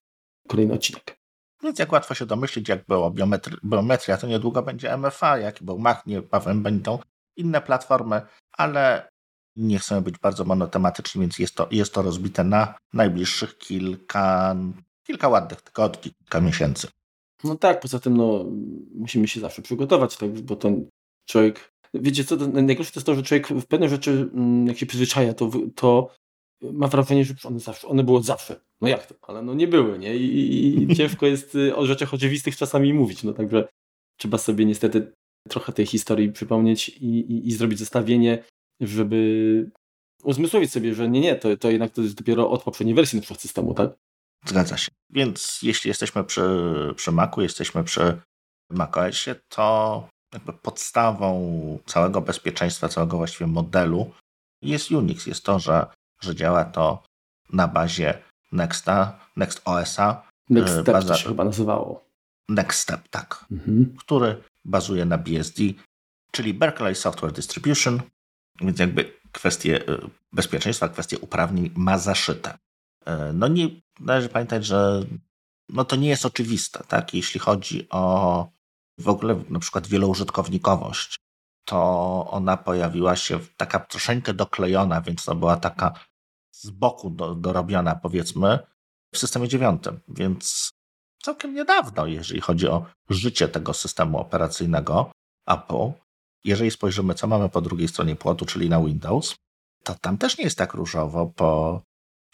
kolejny 0.48 0.74
odcinek. 0.74 1.16
Więc 1.62 1.78
jak 1.78 1.92
łatwo 1.92 2.14
się 2.14 2.26
domyślić, 2.26 2.68
jak 2.68 2.84
biometri 3.14 3.56
biometria, 3.64 4.16
to 4.16 4.26
niedługo 4.26 4.62
będzie 4.62 4.96
MFA, 4.96 5.38
jak 5.38 5.62
był 5.62 5.78
Mac, 5.78 6.06
niebawem 6.06 6.62
będą 6.62 6.98
inne 7.36 7.60
platformy, 7.60 8.22
ale 8.52 9.08
nie 9.56 9.78
chcemy 9.78 10.02
być 10.02 10.18
bardzo 10.18 10.44
monotematyczni, 10.44 11.20
więc 11.20 11.38
jest 11.38 11.54
to, 11.54 11.68
jest 11.70 11.94
to 11.94 12.02
rozbite 12.02 12.44
na 12.44 12.74
najbliższych 12.92 13.58
kilka, 13.58 14.56
kilka 15.06 15.28
ładnych 15.28 15.62
tygodni, 15.62 16.12
kilka 16.12 16.40
miesięcy. 16.40 16.88
No 17.44 17.56
tak, 17.56 17.80
poza 17.80 17.98
tym 17.98 18.16
no, 18.16 18.44
musimy 18.94 19.28
się 19.28 19.40
zawsze 19.40 19.62
przygotować, 19.62 20.16
tak, 20.16 20.30
bo 20.40 20.56
ten 20.56 20.88
człowiek, 21.28 21.72
wiecie 21.94 22.24
co, 22.24 22.36
najgorsze 22.36 22.92
to 22.92 22.98
jest 22.98 23.06
to, 23.06 23.14
że 23.14 23.22
człowiek 23.22 23.48
w 23.48 23.66
pewne 23.66 23.88
rzeczy, 23.88 24.10
mm, 24.34 24.66
jak 24.66 24.78
się 24.78 24.86
przyzwyczaja, 24.86 25.34
to, 25.34 25.50
to 25.74 26.10
ma 26.62 26.88
wrażenie, 26.88 27.24
że 27.24 27.34
one 27.44 27.60
zawsze, 27.60 27.88
one 27.88 28.04
zawsze. 28.22 28.60
No 28.80 28.88
jak 28.88 29.06
to? 29.06 29.14
Ale 29.22 29.42
no 29.42 29.54
nie 29.54 29.68
były, 29.68 29.98
nie? 29.98 30.16
I, 30.16 30.82
i 30.82 30.86
ciężko 30.96 31.26
jest 31.26 31.54
y, 31.54 31.76
o 31.76 31.86
rzeczach 31.86 32.14
oczywistych 32.14 32.56
czasami 32.56 32.94
mówić, 32.94 33.22
no 33.22 33.32
także 33.32 33.68
trzeba 34.16 34.38
sobie 34.38 34.64
niestety 34.64 35.12
trochę 35.48 35.72
tej 35.72 35.86
historii 35.86 36.32
przypomnieć 36.32 36.88
i, 36.88 37.18
i, 37.18 37.48
i 37.48 37.52
zrobić 37.52 37.78
zestawienie, 37.78 38.44
żeby 38.80 39.70
uzmysłowić 40.24 40.72
sobie, 40.72 40.94
że 40.94 41.08
nie, 41.08 41.20
nie, 41.20 41.36
to, 41.36 41.56
to 41.56 41.70
jednak 41.70 41.90
to 41.90 42.02
jest 42.02 42.14
dopiero 42.14 42.50
od 42.50 42.62
poprzedniej 42.62 42.94
wersji 42.94 43.16
na 43.16 43.22
przykład 43.22 43.40
systemu, 43.40 43.74
tak? 43.74 43.94
Zgadza 44.44 44.76
się. 44.76 44.90
Więc 45.10 45.58
jeśli 45.62 45.88
jesteśmy 45.88 46.24
przy, 46.24 46.42
przy 46.96 47.12
Macu, 47.12 47.42
jesteśmy 47.42 47.84
przy 47.84 48.20
macOSie, 48.70 49.34
to 49.48 50.08
jakby 50.32 50.52
podstawą 50.52 51.78
całego 51.86 52.20
bezpieczeństwa, 52.20 52.88
całego 52.88 53.16
właściwie 53.16 53.46
modelu 53.46 54.12
jest 54.62 54.90
Unix. 54.90 55.26
Jest 55.26 55.44
to, 55.44 55.58
że, 55.58 55.86
że 56.20 56.34
działa 56.34 56.64
to 56.64 57.02
na 57.52 57.68
bazie 57.68 58.18
Nexta, 58.52 59.20
Next 59.36 59.62
OSa. 59.64 60.22
Next 60.50 60.74
Step 60.74 60.86
baza... 60.86 61.08
to 61.08 61.20
się 61.20 61.28
chyba 61.28 61.44
nazywało. 61.44 62.04
Next 62.48 62.80
Step, 62.80 63.08
tak. 63.08 63.44
Mhm. 63.50 63.96
Który 63.98 64.42
bazuje 64.64 65.04
na 65.04 65.18
BSD, 65.18 65.62
czyli 66.30 66.54
Berkeley 66.54 66.94
Software 66.94 67.32
Distribution, 67.32 68.00
więc 68.60 68.78
jakby 68.78 69.12
kwestie 69.32 69.88
y, 69.88 70.10
bezpieczeństwa, 70.32 70.88
kwestie 70.88 71.18
uprawnień 71.18 71.70
ma 71.76 71.98
zaszyte. 71.98 72.58
Y, 73.08 73.32
no 73.32 73.48
nie 73.48 73.68
należy 74.00 74.28
pamiętać, 74.28 74.66
że 74.66 75.04
no 75.68 75.84
to 75.84 75.96
nie 75.96 76.08
jest 76.08 76.26
oczywiste, 76.26 76.84
tak? 76.88 77.14
Jeśli 77.14 77.40
chodzi 77.40 77.86
o 77.90 78.48
w 78.98 79.08
ogóle 79.08 79.44
na 79.48 79.58
przykład 79.58 79.86
wieloużytkownikowość, 79.86 81.18
to 81.64 81.80
ona 82.30 82.56
pojawiła 82.56 83.16
się 83.16 83.38
taka 83.56 83.80
troszeczkę 83.80 84.34
doklejona, 84.34 85.00
więc 85.00 85.24
to 85.24 85.34
była 85.34 85.56
taka 85.56 85.92
z 86.50 86.70
boku 86.70 87.10
do, 87.10 87.34
dorobiona, 87.34 87.94
powiedzmy, 87.94 88.58
w 89.14 89.18
systemie 89.18 89.48
dziewiątym. 89.48 90.00
Więc 90.08 90.70
całkiem 91.22 91.54
niedawno, 91.54 92.06
jeżeli 92.06 92.40
chodzi 92.40 92.68
o 92.68 92.86
życie 93.10 93.48
tego 93.48 93.74
systemu 93.74 94.18
operacyjnego 94.18 95.10
Apple, 95.46 95.92
jeżeli 96.44 96.70
spojrzymy, 96.70 97.14
co 97.14 97.26
mamy 97.26 97.48
po 97.48 97.60
drugiej 97.60 97.88
stronie 97.88 98.16
płotu, 98.16 98.46
czyli 98.46 98.68
na 98.68 98.80
Windows, 98.80 99.34
to 99.84 99.94
tam 99.94 100.18
też 100.18 100.38
nie 100.38 100.44
jest 100.44 100.58
tak 100.58 100.74
różowo, 100.74 101.32
bo 101.36 101.82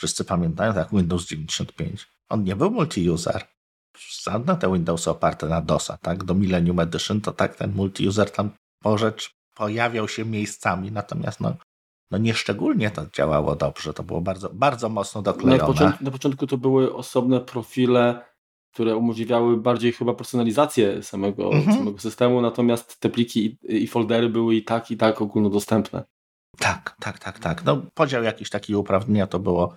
wszyscy 0.01 0.25
pamiętają, 0.25 0.75
tak 0.75 0.91
Windows 0.93 1.27
95. 1.27 2.07
On 2.29 2.45
nie 2.45 2.57
był 2.57 2.71
multi-user. 2.71 3.41
Żadne 4.25 4.57
te 4.57 4.73
Windowsy 4.73 5.11
oparte 5.11 5.49
na 5.49 5.61
DOSa, 5.61 5.99
tak? 6.03 6.25
Do 6.25 6.35
Millennium 6.35 6.81
Edition 6.81 7.21
to 7.21 7.33
tak 7.33 7.57
ten 7.57 7.73
multi-user 7.73 8.31
tam 8.31 8.51
po 8.83 8.99
rzecz 8.99 9.31
pojawiał 9.55 10.09
się 10.09 10.25
miejscami, 10.25 10.93
natomiast 10.93 11.41
no, 11.41 11.55
no 12.11 12.19
nieszczególnie 12.19 12.91
to 12.91 13.07
działało 13.13 13.57
dobrze. 13.57 13.93
To 13.93 14.03
było 14.03 14.21
bardzo, 14.21 14.51
bardzo 14.53 14.89
mocno 14.89 15.23
doklejone. 15.23 15.59
Na 15.59 15.67
początku, 15.67 16.05
na 16.05 16.11
początku 16.11 16.47
to 16.47 16.59
były 16.59 16.95
osobne 16.95 17.41
profile, 17.41 18.25
które 18.73 18.97
umożliwiały 18.97 19.57
bardziej 19.57 19.93
chyba 19.93 20.15
personalizację 20.15 21.03
samego, 21.03 21.53
mhm. 21.53 21.77
samego 21.77 21.99
systemu, 21.99 22.41
natomiast 22.41 23.01
te 23.01 23.11
pliki 23.11 23.59
i, 23.63 23.83
i 23.83 23.87
foldery 23.87 24.29
były 24.29 24.55
i 24.55 24.65
tak, 24.65 24.91
i 24.91 24.97
tak 24.97 25.23
ogólnodostępne. 25.23 26.05
Tak, 26.59 26.97
tak, 27.01 27.19
tak, 27.19 27.39
tak. 27.39 27.65
No, 27.65 27.83
podział 27.95 28.23
jakiś 28.23 28.51
taki 28.51 28.75
uprawnienia 28.77 29.27
to 29.27 29.39
było 29.39 29.75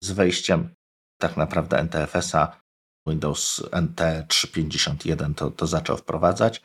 z 0.00 0.10
wejściem 0.10 0.74
tak 1.18 1.36
naprawdę 1.36 1.78
NTFS-a 1.78 2.60
Windows 3.06 3.62
NT 3.82 4.00
3.51 4.28 5.34
to, 5.34 5.50
to 5.50 5.66
zaczął 5.66 5.96
wprowadzać. 5.96 6.62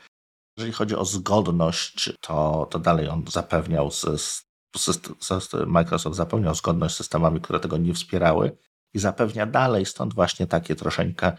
Jeżeli 0.57 0.73
chodzi 0.73 0.95
o 0.95 1.05
zgodność, 1.05 2.13
to, 2.21 2.67
to 2.71 2.79
dalej 2.79 3.09
on 3.09 3.23
zapewniał, 3.27 3.91
z, 3.91 4.01
z, 4.01 4.45
z, 5.19 5.53
Microsoft 5.67 6.15
zapewniał 6.15 6.55
zgodność 6.55 6.95
z 6.95 6.97
systemami, 6.97 7.41
które 7.41 7.59
tego 7.59 7.77
nie 7.77 7.93
wspierały 7.93 8.57
i 8.93 8.99
zapewnia 8.99 9.45
dalej, 9.45 9.85
stąd 9.85 10.13
właśnie 10.13 10.47
takie 10.47 10.75
troszeczkę 10.75 11.37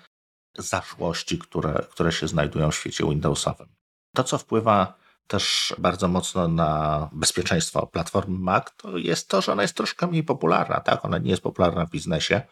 zaszłości, 0.58 1.38
które, 1.38 1.87
które 1.90 2.12
się 2.12 2.28
znajdują 2.28 2.70
w 2.70 2.76
świecie 2.76 3.04
Windowsowym. 3.04 3.68
To, 4.14 4.25
co 4.25 4.38
wpływa 4.38 5.01
też 5.26 5.74
bardzo 5.78 6.08
mocno 6.08 6.48
na 6.48 7.08
bezpieczeństwo 7.12 7.86
platformy 7.86 8.38
Mac, 8.38 8.66
to 8.76 8.98
jest 8.98 9.28
to, 9.28 9.40
że 9.40 9.52
ona 9.52 9.62
jest 9.62 9.76
troszkę 9.76 10.06
mniej 10.06 10.24
popularna. 10.24 10.80
Tak? 10.80 11.04
Ona 11.04 11.18
nie 11.18 11.30
jest 11.30 11.42
popularna 11.42 11.86
w 11.86 11.90
biznesie 11.90 12.42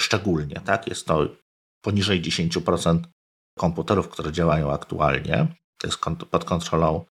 szczególnie. 0.00 0.60
Tak? 0.60 0.86
Jest 0.86 1.06
to 1.06 1.26
poniżej 1.84 2.22
10% 2.22 3.00
komputerów, 3.58 4.08
które 4.08 4.32
działają 4.32 4.72
aktualnie. 4.72 5.46
To 5.78 5.86
jest 5.86 5.98
pod 6.30 6.44
kontrolą 6.44 7.04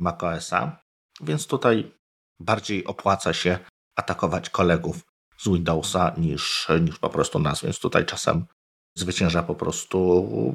macOSa, 0.00 0.82
więc 1.20 1.46
tutaj 1.46 1.92
bardziej 2.40 2.84
opłaca 2.84 3.32
się 3.32 3.58
atakować 3.96 4.50
kolegów 4.50 5.00
z 5.38 5.48
Windowsa 5.48 6.14
niż, 6.16 6.68
niż 6.80 6.98
po 6.98 7.10
prostu 7.10 7.38
nas, 7.38 7.62
więc 7.62 7.78
tutaj 7.78 8.06
czasem 8.06 8.46
zwycięża 8.96 9.42
po 9.42 9.54
prostu 9.54 10.54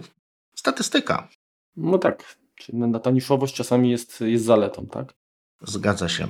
statystyka. 0.56 1.28
No 1.76 1.98
tak, 1.98 2.38
czyli 2.58 2.78
ta 3.04 3.12
niszowość 3.12 3.56
czasami 3.56 3.92
jest, 3.92 4.22
jest 4.22 4.46
zaletą, 4.46 4.88
tak? 4.88 5.14
Zgadza 5.62 6.10
się. 6.10 6.28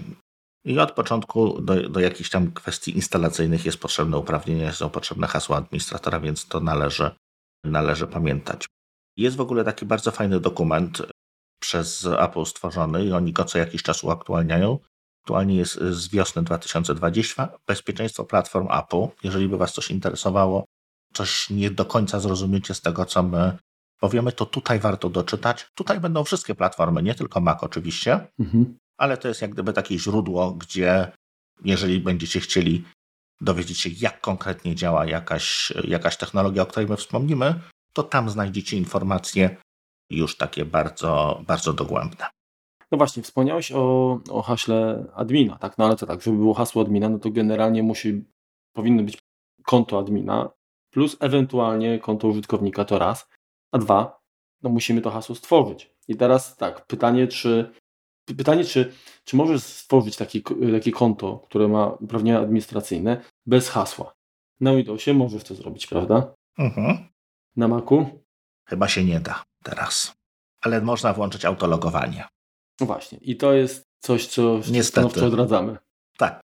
I 0.65 0.79
od 0.79 0.91
początku 0.91 1.61
do, 1.61 1.89
do 1.89 1.99
jakichś 1.99 2.29
tam 2.29 2.51
kwestii 2.51 2.95
instalacyjnych 2.95 3.65
jest 3.65 3.77
potrzebne 3.77 4.17
uprawnienie, 4.17 4.71
są 4.71 4.89
potrzebne 4.89 5.27
hasła 5.27 5.57
administratora, 5.57 6.19
więc 6.19 6.47
to 6.47 6.59
należy, 6.59 7.11
należy 7.63 8.07
pamiętać. 8.07 8.65
Jest 9.17 9.35
w 9.35 9.41
ogóle 9.41 9.63
taki 9.63 9.85
bardzo 9.85 10.11
fajny 10.11 10.39
dokument 10.39 11.01
przez 11.59 12.05
Apple 12.19 12.45
stworzony 12.45 13.05
i 13.05 13.11
oni 13.11 13.33
go 13.33 13.43
co 13.43 13.57
jakiś 13.57 13.83
czas 13.83 14.03
uaktualniają. 14.03 14.79
Aktualnie 15.23 15.55
jest 15.55 15.73
z 15.75 16.07
wiosny 16.07 16.43
2020. 16.43 17.49
Bezpieczeństwo 17.67 18.25
platform 18.25 18.67
Apple. 18.71 19.07
Jeżeli 19.23 19.47
by 19.49 19.57
Was 19.57 19.73
coś 19.73 19.91
interesowało, 19.91 20.65
coś 21.13 21.49
nie 21.49 21.71
do 21.71 21.85
końca 21.85 22.19
zrozumiecie 22.19 22.73
z 22.73 22.81
tego, 22.81 23.05
co 23.05 23.23
my 23.23 23.57
powiemy, 23.99 24.31
to 24.31 24.45
tutaj 24.45 24.79
warto 24.79 25.09
doczytać. 25.09 25.67
Tutaj 25.75 25.99
będą 25.99 26.23
wszystkie 26.23 26.55
platformy, 26.55 27.03
nie 27.03 27.15
tylko 27.15 27.41
Mac 27.41 27.63
oczywiście, 27.63 28.27
mhm. 28.39 28.77
ale 28.97 29.17
to 29.17 29.27
jest 29.27 29.41
jak 29.41 29.51
gdyby 29.51 29.73
takie 29.73 29.99
źródło, 29.99 30.51
gdzie 30.51 31.11
jeżeli 31.65 31.99
będziecie 31.99 32.39
chcieli 32.39 32.83
dowiedzieć 33.41 33.79
się, 33.79 33.89
jak 33.89 34.21
konkretnie 34.21 34.75
działa 34.75 35.05
jakaś, 35.05 35.73
jakaś 35.83 36.17
technologia, 36.17 36.61
o 36.61 36.65
której 36.65 36.89
my 36.89 36.97
wspomnimy, 36.97 37.59
to 37.93 38.03
tam 38.03 38.29
znajdziecie 38.29 38.77
informacje 38.77 39.57
już 40.09 40.37
takie 40.37 40.65
bardzo, 40.65 41.41
bardzo 41.47 41.73
dogłębne. 41.73 42.25
No 42.91 42.97
właśnie, 42.97 43.23
wspomniałeś 43.23 43.71
o, 43.71 44.19
o 44.29 44.41
haśle 44.41 45.05
admina, 45.13 45.57
tak? 45.57 45.77
No 45.77 45.85
ale 45.85 45.95
to 45.95 46.05
tak, 46.05 46.21
żeby 46.21 46.37
było 46.37 46.53
hasło 46.53 46.81
admina, 46.81 47.09
no 47.09 47.19
to 47.19 47.31
generalnie 47.31 47.83
musi, 47.83 48.25
powinno 48.73 49.03
być 49.03 49.17
konto 49.63 49.99
admina 49.99 50.49
plus 50.91 51.17
ewentualnie 51.19 51.99
konto 51.99 52.27
użytkownika 52.27 52.85
to 52.85 52.99
raz, 52.99 53.27
a 53.71 53.77
dwa, 53.77 54.19
no 54.63 54.69
musimy 54.69 55.01
to 55.01 55.11
hasło 55.11 55.35
stworzyć. 55.35 55.91
I 56.07 56.15
teraz 56.15 56.57
tak, 56.57 56.85
pytanie, 56.85 57.27
czy 57.27 57.71
pytanie, 58.25 58.65
czy, 58.65 58.93
czy 59.23 59.35
możesz 59.35 59.63
stworzyć 59.63 60.17
taki, 60.17 60.43
takie 60.71 60.91
konto, 60.91 61.39
które 61.45 61.67
ma 61.67 61.87
uprawnienia 61.87 62.39
administracyjne 62.39 63.21
bez 63.45 63.69
hasła? 63.69 64.13
Na 64.59 64.75
Windowsie 64.75 65.13
możesz 65.13 65.43
to 65.43 65.55
zrobić, 65.55 65.87
prawda? 65.87 66.33
Mhm. 66.57 66.97
Na 67.55 67.67
Macu? 67.67 68.23
Chyba 68.69 68.87
się 68.87 69.03
nie 69.03 69.19
da 69.19 69.43
teraz. 69.63 70.15
Ale 70.61 70.81
można 70.81 71.13
włączyć 71.13 71.45
autologowanie. 71.45 72.27
No 72.79 72.85
właśnie. 72.85 73.17
I 73.21 73.35
to 73.35 73.53
jest 73.53 73.83
coś, 73.99 74.27
co 74.27 74.59
stanowczo 74.83 75.25
odradzamy. 75.25 75.77
Tak. 76.17 76.41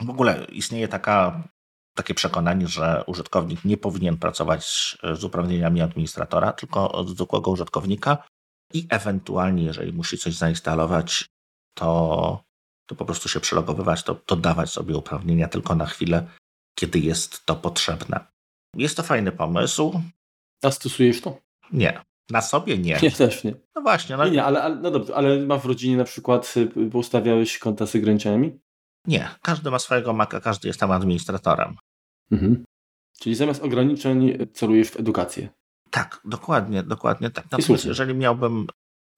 W 0.00 0.10
ogóle 0.10 0.46
istnieje 0.52 0.88
taka 0.88 1.48
takie 1.94 2.14
przekonanie, 2.14 2.68
że 2.68 3.04
użytkownik 3.06 3.64
nie 3.64 3.76
powinien 3.76 4.16
pracować 4.16 4.96
z 5.14 5.24
uprawnieniami 5.24 5.80
administratora, 5.80 6.52
tylko 6.52 6.92
od 6.92 7.08
zwykłego 7.08 7.50
użytkownika 7.50 8.18
i 8.74 8.86
ewentualnie, 8.90 9.64
jeżeli 9.64 9.92
musi 9.92 10.18
coś 10.18 10.34
zainstalować, 10.34 11.26
to, 11.74 12.44
to 12.86 12.94
po 12.94 13.04
prostu 13.04 13.28
się 13.28 13.40
przelogowywać, 13.40 14.02
to, 14.02 14.14
to 14.14 14.36
dawać 14.36 14.70
sobie 14.70 14.96
uprawnienia 14.96 15.48
tylko 15.48 15.74
na 15.74 15.86
chwilę, 15.86 16.26
kiedy 16.78 16.98
jest 16.98 17.46
to 17.46 17.56
potrzebne. 17.56 18.20
Jest 18.76 18.96
to 18.96 19.02
fajny 19.02 19.32
pomysł. 19.32 20.00
A 20.62 20.70
stosujesz 20.70 21.20
to? 21.20 21.38
Nie. 21.72 22.02
Na 22.30 22.42
sobie 22.42 22.78
nie. 22.78 22.98
Ja 23.02 23.10
też 23.10 23.44
nie. 23.44 23.54
No 23.74 23.82
właśnie. 23.82 24.16
No, 24.16 24.24
nie, 24.24 24.30
nie 24.30 24.44
ale, 24.44 24.62
ale, 24.62 24.76
no 24.76 24.90
dobrze, 24.90 25.14
ale 25.14 25.46
ma 25.46 25.58
w 25.58 25.66
rodzinie 25.66 25.96
na 25.96 26.04
przykład, 26.04 26.54
y, 26.56 26.96
ustawiałeś 26.96 27.58
konta 27.58 27.86
z 27.86 27.96
ograniczeniami? 27.96 28.60
Nie, 29.06 29.28
każdy 29.42 29.70
ma 29.70 29.78
swojego 29.78 30.12
Maca, 30.12 30.40
każdy 30.40 30.68
jest 30.68 30.80
tam 30.80 30.90
administratorem. 30.90 31.76
Mhm. 32.30 32.64
Czyli 33.20 33.34
zamiast 33.34 33.62
ograniczeń 33.62 34.38
celujesz 34.54 34.90
w 34.90 35.00
edukację. 35.00 35.48
Tak, 35.90 36.20
dokładnie, 36.24 36.82
dokładnie 36.82 37.30
tak. 37.30 37.44
Natomiast 37.50 37.84
jeżeli 37.84 38.14
miałbym 38.14 38.66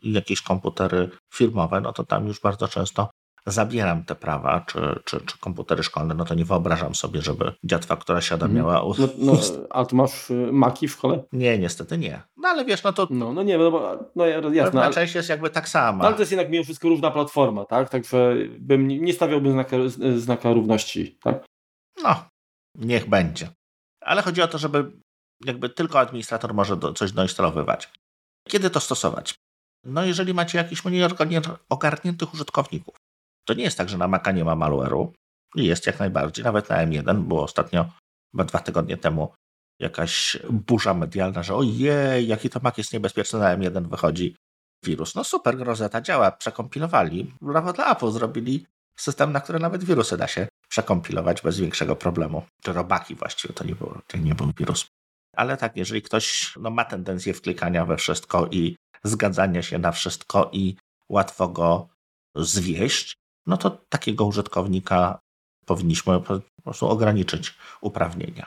jakieś 0.02 0.42
komputery 0.42 1.10
firmowe, 1.34 1.80
no 1.80 1.92
to 1.92 2.04
tam 2.04 2.26
już 2.26 2.40
bardzo 2.40 2.68
często 2.68 3.10
zabieram 3.46 4.04
te 4.04 4.14
prawa, 4.14 4.60
czy, 4.60 5.00
czy, 5.04 5.20
czy 5.20 5.38
komputery 5.38 5.82
szkolne, 5.82 6.14
no 6.14 6.24
to 6.24 6.34
nie 6.34 6.44
wyobrażam 6.44 6.94
sobie, 6.94 7.22
żeby 7.22 7.52
dziatwa, 7.64 7.96
która 7.96 8.20
siada, 8.20 8.46
mhm. 8.46 8.56
miała... 8.64 8.82
No, 8.98 9.08
no, 9.18 9.32
a 9.70 9.84
ty 9.84 9.96
masz 9.96 10.30
y, 10.30 10.48
maki 10.52 10.88
w 10.88 10.92
szkole? 10.92 11.24
Nie, 11.32 11.58
niestety 11.58 11.98
nie. 11.98 12.22
No 12.36 12.48
ale 12.48 12.64
wiesz, 12.64 12.82
no 12.82 12.92
to... 12.92 13.06
No, 13.10 13.32
no 13.32 13.42
nie, 13.42 13.58
no, 13.58 13.98
no 14.14 14.26
jasne. 14.26 14.64
Pewna 14.64 14.84
ale, 14.84 14.94
część 14.94 15.14
jest 15.14 15.28
jakby 15.28 15.50
tak 15.50 15.68
sama. 15.68 15.98
No, 15.98 16.06
ale 16.06 16.14
to 16.14 16.22
jest 16.22 16.32
jednak 16.32 16.50
mimo 16.50 16.64
wszystko 16.64 16.88
równa 16.88 17.10
platforma, 17.10 17.64
tak? 17.64 17.88
Także 17.88 18.34
bym 18.58 18.88
nie 18.88 19.12
stawiałbym 19.12 19.52
znaka, 19.52 19.76
znaka 20.16 20.52
równości, 20.52 21.18
tak? 21.22 21.44
No, 22.02 22.24
niech 22.74 23.08
będzie. 23.08 23.48
Ale 24.00 24.22
chodzi 24.22 24.42
o 24.42 24.48
to, 24.48 24.58
żeby 24.58 24.92
jakby 25.44 25.68
tylko 25.68 26.00
administrator 26.00 26.54
może 26.54 26.76
do, 26.76 26.92
coś 26.92 27.12
doinstalowywać. 27.12 27.90
Kiedy 28.48 28.70
to 28.70 28.80
stosować? 28.80 29.34
No 29.84 30.04
jeżeli 30.04 30.34
macie 30.34 30.58
jakichś 30.58 30.84
mniej 30.84 31.04
ogarniętych 31.68 32.34
użytkowników. 32.34 32.94
To 33.44 33.54
nie 33.54 33.64
jest 33.64 33.78
tak, 33.78 33.88
że 33.88 33.98
na 33.98 34.08
Maca 34.08 34.32
nie 34.32 34.44
ma 34.44 34.56
malware'u. 34.56 35.12
Jest 35.54 35.86
jak 35.86 35.98
najbardziej, 35.98 36.44
nawet 36.44 36.68
na 36.68 36.86
M1 36.86 37.22
było 37.22 37.42
ostatnio, 37.42 37.86
chyba 38.32 38.44
dwa 38.44 38.58
tygodnie 38.58 38.96
temu, 38.96 39.34
jakaś 39.80 40.38
burza 40.50 40.94
medialna, 40.94 41.42
że 41.42 41.54
ojej, 41.54 42.28
jaki 42.28 42.50
to 42.50 42.60
Mac 42.62 42.78
jest 42.78 42.92
niebezpieczny, 42.92 43.38
na 43.38 43.56
M1 43.56 43.88
wychodzi 43.88 44.36
wirus. 44.84 45.14
No 45.14 45.24
super, 45.24 45.58
Rosetta 45.58 46.00
działa, 46.00 46.30
przekompilowali. 46.30 47.34
Brawo 47.40 47.72
dla 47.72 47.92
Apple, 47.92 48.10
zrobili 48.10 48.66
system, 48.96 49.32
na 49.32 49.40
który 49.40 49.58
nawet 49.58 49.84
wirusy 49.84 50.16
da 50.16 50.26
się 50.26 50.48
przekompilować 50.68 51.42
bez 51.42 51.58
większego 51.58 51.96
problemu. 51.96 52.42
Czy 52.62 52.72
robaki 52.72 53.14
właściwie, 53.14 53.54
to 53.54 53.64
nie 53.64 53.74
był, 53.74 53.98
to 54.06 54.18
nie 54.18 54.34
był 54.34 54.52
wirus. 54.58 54.86
Ale 55.36 55.56
tak, 55.56 55.76
jeżeli 55.76 56.02
ktoś 56.02 56.54
no, 56.60 56.70
ma 56.70 56.84
tendencję 56.84 57.34
wklikania 57.34 57.84
we 57.84 57.96
wszystko 57.96 58.48
i 58.50 58.76
zgadzania 59.04 59.62
się 59.62 59.78
na 59.78 59.92
wszystko 59.92 60.50
i 60.52 60.76
łatwo 61.08 61.48
go 61.48 61.88
zwieść, 62.34 63.14
no 63.46 63.56
to 63.56 63.70
takiego 63.88 64.26
użytkownika 64.26 65.18
powinniśmy 65.66 66.20
po 66.20 66.40
prostu 66.64 66.88
ograniczyć 66.88 67.54
uprawnienia. 67.80 68.46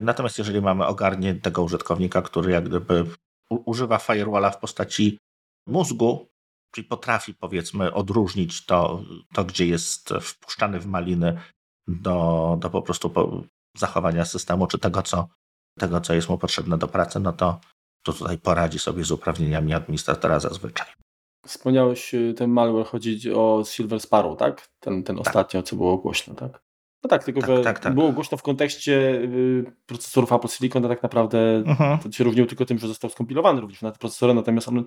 Natomiast 0.00 0.38
jeżeli 0.38 0.60
mamy 0.60 0.86
ogarniętego 0.86 1.62
użytkownika, 1.62 2.22
który 2.22 2.52
jak 2.52 2.68
gdyby 2.68 3.06
używa 3.50 3.98
firewalla 3.98 4.50
w 4.50 4.58
postaci 4.58 5.18
mózgu, 5.66 6.26
czyli 6.74 6.86
potrafi 6.86 7.34
powiedzmy 7.34 7.92
odróżnić 7.92 8.66
to, 8.66 9.02
to 9.34 9.44
gdzie 9.44 9.66
jest 9.66 10.08
wpuszczany 10.20 10.80
w 10.80 10.86
maliny 10.86 11.40
do, 11.88 12.56
do 12.60 12.70
po 12.70 12.82
prostu 12.82 13.12
zachowania 13.76 14.24
systemu, 14.24 14.66
czy 14.66 14.78
tego 14.78 15.02
co, 15.02 15.28
tego, 15.78 16.00
co 16.00 16.14
jest 16.14 16.28
mu 16.28 16.38
potrzebne 16.38 16.78
do 16.78 16.88
pracy, 16.88 17.20
no 17.20 17.32
to, 17.32 17.60
to 18.02 18.12
tutaj 18.12 18.38
poradzi 18.38 18.78
sobie 18.78 19.04
z 19.04 19.10
uprawnieniami 19.10 19.74
administratora 19.74 20.40
zazwyczaj. 20.40 20.86
Wspomniałeś 21.46 22.14
y, 22.14 22.34
ten 22.34 22.50
malware, 22.50 22.86
chodzi 22.86 23.32
o 23.32 23.62
Silver 23.64 24.00
Sparrow, 24.00 24.38
tak? 24.38 24.68
Ten, 24.80 25.02
ten 25.02 25.16
tak. 25.16 25.26
ostatnio, 25.26 25.62
co 25.62 25.76
było 25.76 25.98
głośno, 25.98 26.34
tak? 26.34 26.62
No 27.04 27.08
tak, 27.08 27.24
tylko 27.24 27.40
tak, 27.40 27.50
że 27.50 27.60
tak, 27.60 27.78
tak. 27.78 27.94
było 27.94 28.12
głośno 28.12 28.38
w 28.38 28.42
kontekście 28.42 28.92
y, 28.92 29.72
procesorów 29.86 30.32
Apple 30.32 30.48
Silicon, 30.48 30.82
to 30.82 30.88
tak 30.88 31.02
naprawdę 31.02 31.62
uh-huh. 31.66 32.02
to 32.02 32.12
się 32.12 32.24
różnił 32.24 32.46
tylko 32.46 32.64
tym, 32.64 32.78
że 32.78 32.88
został 32.88 33.10
skompilowany 33.10 33.60
również 33.60 33.82
na 33.82 33.92
te 33.92 33.98
procesory, 33.98 34.34
natomiast 34.34 34.68
on 34.68 34.84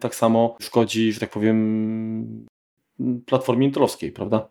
tak 0.00 0.14
samo 0.14 0.56
szkodzi, 0.60 1.12
że 1.12 1.20
tak 1.20 1.30
powiem, 1.30 2.46
platformie 3.26 3.66
intelowskiej, 3.66 4.12
prawda? 4.12 4.48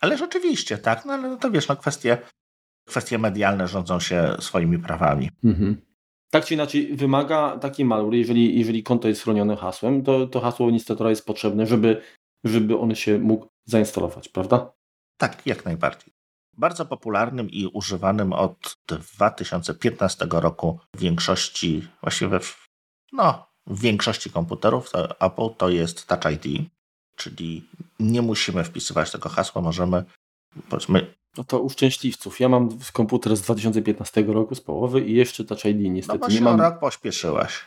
Ale 0.00 0.18
rzeczywiście, 0.18 0.78
tak, 0.78 1.04
no 1.04 1.12
ale 1.12 1.36
to 1.36 1.50
wiesz, 1.50 1.68
no 1.68 1.76
kwestie, 1.76 2.18
kwestie 2.88 3.18
medialne 3.18 3.68
rządzą 3.68 4.00
się 4.00 4.36
swoimi 4.40 4.78
prawami. 4.78 5.30
Mhm. 5.44 5.80
Tak 6.34 6.44
czy 6.44 6.54
inaczej, 6.54 6.96
wymaga 6.96 7.58
taki 7.58 7.84
malware, 7.84 8.14
jeżeli, 8.14 8.58
jeżeli 8.58 8.82
konto 8.82 9.08
jest 9.08 9.22
chronione 9.22 9.56
hasłem, 9.56 10.02
to, 10.02 10.26
to 10.26 10.40
hasło 10.40 10.66
administratora 10.66 11.10
jest 11.10 11.26
potrzebne, 11.26 11.66
żeby, 11.66 12.02
żeby 12.44 12.78
on 12.78 12.94
się 12.94 13.18
mógł 13.18 13.48
zainstalować, 13.64 14.28
prawda? 14.28 14.72
Tak, 15.16 15.46
jak 15.46 15.64
najbardziej. 15.64 16.14
Bardzo 16.56 16.86
popularnym 16.86 17.50
i 17.50 17.66
używanym 17.66 18.32
od 18.32 18.76
2015 18.86 20.26
roku 20.30 20.78
w 20.96 21.00
większości, 21.00 21.88
właściwie 22.00 22.38
no, 23.12 23.46
w 23.66 23.80
większości 23.80 24.30
komputerów 24.30 24.90
Apple 25.20 25.54
to 25.56 25.68
jest 25.68 26.06
Touch 26.06 26.32
ID, 26.32 26.70
czyli 27.16 27.68
nie 28.00 28.22
musimy 28.22 28.64
wpisywać 28.64 29.12
tego 29.12 29.28
hasła, 29.28 29.62
możemy 29.62 30.04
powiedzmy 30.68 31.14
no 31.38 31.44
to 31.44 31.60
u 31.60 31.70
szczęśliwców. 31.70 32.40
Ja 32.40 32.48
mam 32.48 32.68
komputer 32.92 33.36
z 33.36 33.42
2015 33.42 34.22
roku, 34.22 34.54
z 34.54 34.60
połowy 34.60 35.00
i 35.00 35.14
jeszcze 35.14 35.44
Touch 35.44 35.64
ID 35.64 35.80
niestety 35.80 36.18
no 36.18 36.26
bo 36.26 36.34
nie 36.34 36.40
mam. 36.40 36.60
rok 36.60 36.78
pośpieszyłaś. 36.78 37.66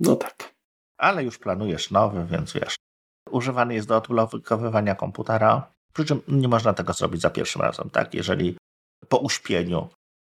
No 0.00 0.16
tak. 0.16 0.54
Ale 0.98 1.24
już 1.24 1.38
planujesz 1.38 1.90
nowy, 1.90 2.26
więc 2.30 2.52
wiesz. 2.52 2.74
Używany 3.30 3.74
jest 3.74 3.88
do 3.88 3.96
odblokowywania 3.96 4.94
komputera, 4.94 5.72
przy 5.92 6.04
czym 6.04 6.22
nie 6.28 6.48
można 6.48 6.72
tego 6.72 6.92
zrobić 6.92 7.20
za 7.20 7.30
pierwszym 7.30 7.62
razem, 7.62 7.90
tak? 7.90 8.14
Jeżeli 8.14 8.56
po 9.08 9.18
uśpieniu 9.18 9.88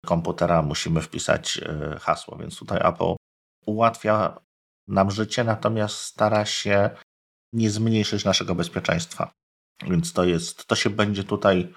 komputera 0.05 0.61
musimy 0.61 1.01
wpisać 1.01 1.57
e, 1.57 1.99
hasło, 1.99 2.37
więc 2.37 2.59
tutaj 2.59 2.79
Apple 2.83 3.15
ułatwia 3.65 4.39
nam 4.87 5.11
życie, 5.11 5.43
natomiast 5.43 5.95
stara 5.95 6.45
się 6.45 6.89
nie 7.53 7.69
zmniejszyć 7.69 8.25
naszego 8.25 8.55
bezpieczeństwa. 8.55 9.31
Więc 9.87 10.13
to 10.13 10.23
jest, 10.23 10.65
to 10.65 10.75
się 10.75 10.89
będzie 10.89 11.23
tutaj 11.23 11.73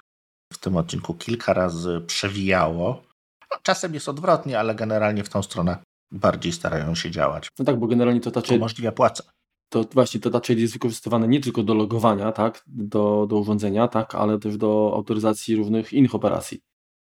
w 0.53 0.57
tym 0.57 0.77
odcinku 0.77 1.13
kilka 1.13 1.53
razy 1.53 2.01
przewijało. 2.07 3.03
No, 3.51 3.57
czasem 3.63 3.93
jest 3.93 4.09
odwrotnie, 4.09 4.59
ale 4.59 4.75
generalnie 4.75 5.23
w 5.23 5.29
tą 5.29 5.43
stronę 5.43 5.77
bardziej 6.11 6.51
starają 6.51 6.95
się 6.95 7.11
działać. 7.11 7.47
No 7.59 7.65
tak, 7.65 7.79
bo 7.79 7.87
generalnie 7.87 8.21
to 8.21 8.31
Touch 8.31 8.51
umożliwia 8.51 8.91
płacę. 8.91 9.23
To 9.69 9.83
właśnie 9.93 10.19
to 10.19 10.39
ID 10.39 10.59
jest 10.59 10.73
wykorzystywane 10.73 11.27
nie 11.27 11.39
tylko 11.39 11.63
do 11.63 11.73
logowania, 11.73 12.31
tak, 12.31 12.63
do, 12.67 13.25
do 13.29 13.37
urządzenia, 13.37 13.87
tak, 13.87 14.15
ale 14.15 14.39
też 14.39 14.57
do 14.57 14.91
autoryzacji 14.95 15.55
różnych 15.55 15.93
innych 15.93 16.15
operacji. 16.15 16.61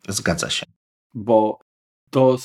Zgadza 0.07 0.49
się. 0.49 0.65
Bo 1.13 1.59
to, 2.11 2.37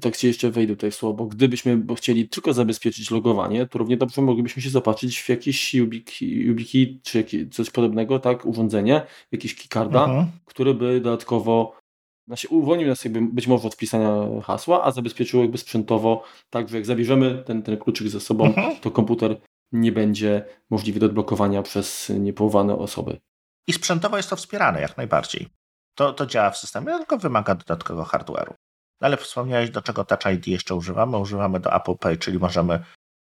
tak 0.00 0.16
się 0.16 0.28
jeszcze 0.28 0.50
wejdę 0.50 0.76
tutaj 0.76 0.90
w 0.90 0.94
słowo, 0.94 1.14
bo 1.14 1.26
gdybyśmy 1.26 1.84
chcieli 1.96 2.28
tylko 2.28 2.52
zabezpieczyć 2.52 3.10
logowanie, 3.10 3.66
to 3.66 3.78
równie 3.78 3.96
dobrze 3.96 4.22
moglibyśmy 4.22 4.62
się 4.62 4.70
zobaczyć 4.70 5.18
w 5.18 5.28
jakiś 5.28 5.74
YubiKey, 5.74 7.00
czy 7.02 7.48
coś 7.50 7.70
podobnego, 7.70 8.18
tak, 8.18 8.46
urządzenie, 8.46 9.02
jakiś 9.32 9.54
keycarda, 9.54 10.04
mhm. 10.04 10.26
który 10.44 10.74
by 10.74 11.00
dodatkowo 11.00 11.82
znaczy 12.26 12.48
uwolnił 12.48 12.88
nas 12.88 13.04
jakby 13.04 13.20
być 13.20 13.46
może 13.46 13.68
od 13.68 13.74
wpisania 13.74 14.40
hasła, 14.42 14.84
a 14.84 14.90
zabezpieczył 14.90 15.40
jakby 15.40 15.58
sprzętowo, 15.58 16.24
tak, 16.50 16.68
że 16.68 16.76
jak 16.76 16.86
zabierzemy 16.86 17.42
ten, 17.46 17.62
ten 17.62 17.76
kluczyk 17.76 18.08
ze 18.08 18.20
sobą, 18.20 18.44
mhm. 18.44 18.76
to 18.76 18.90
komputer 18.90 19.40
nie 19.72 19.92
będzie 19.92 20.44
możliwy 20.70 21.00
do 21.00 21.06
odblokowania 21.06 21.62
przez 21.62 22.12
niepowołane 22.18 22.76
osoby. 22.76 23.20
I 23.66 23.72
sprzętowo 23.72 24.16
jest 24.16 24.30
to 24.30 24.36
wspierane 24.36 24.80
jak 24.80 24.96
najbardziej. 24.96 25.48
To, 25.94 26.12
to 26.12 26.26
działa 26.26 26.50
w 26.50 26.58
systemie, 26.58 26.92
tylko 26.98 27.18
wymaga 27.18 27.54
dodatkowego 27.54 28.04
hardware'u. 28.04 28.54
Ale 29.02 29.16
wspomniałeś, 29.16 29.70
do 29.70 29.82
czego 29.82 30.04
Touch 30.04 30.34
ID 30.34 30.46
jeszcze 30.46 30.74
używamy. 30.74 31.18
Używamy 31.18 31.60
do 31.60 31.74
Apple 31.74 31.96
Pay, 31.96 32.16
czyli 32.16 32.38
możemy 32.38 32.84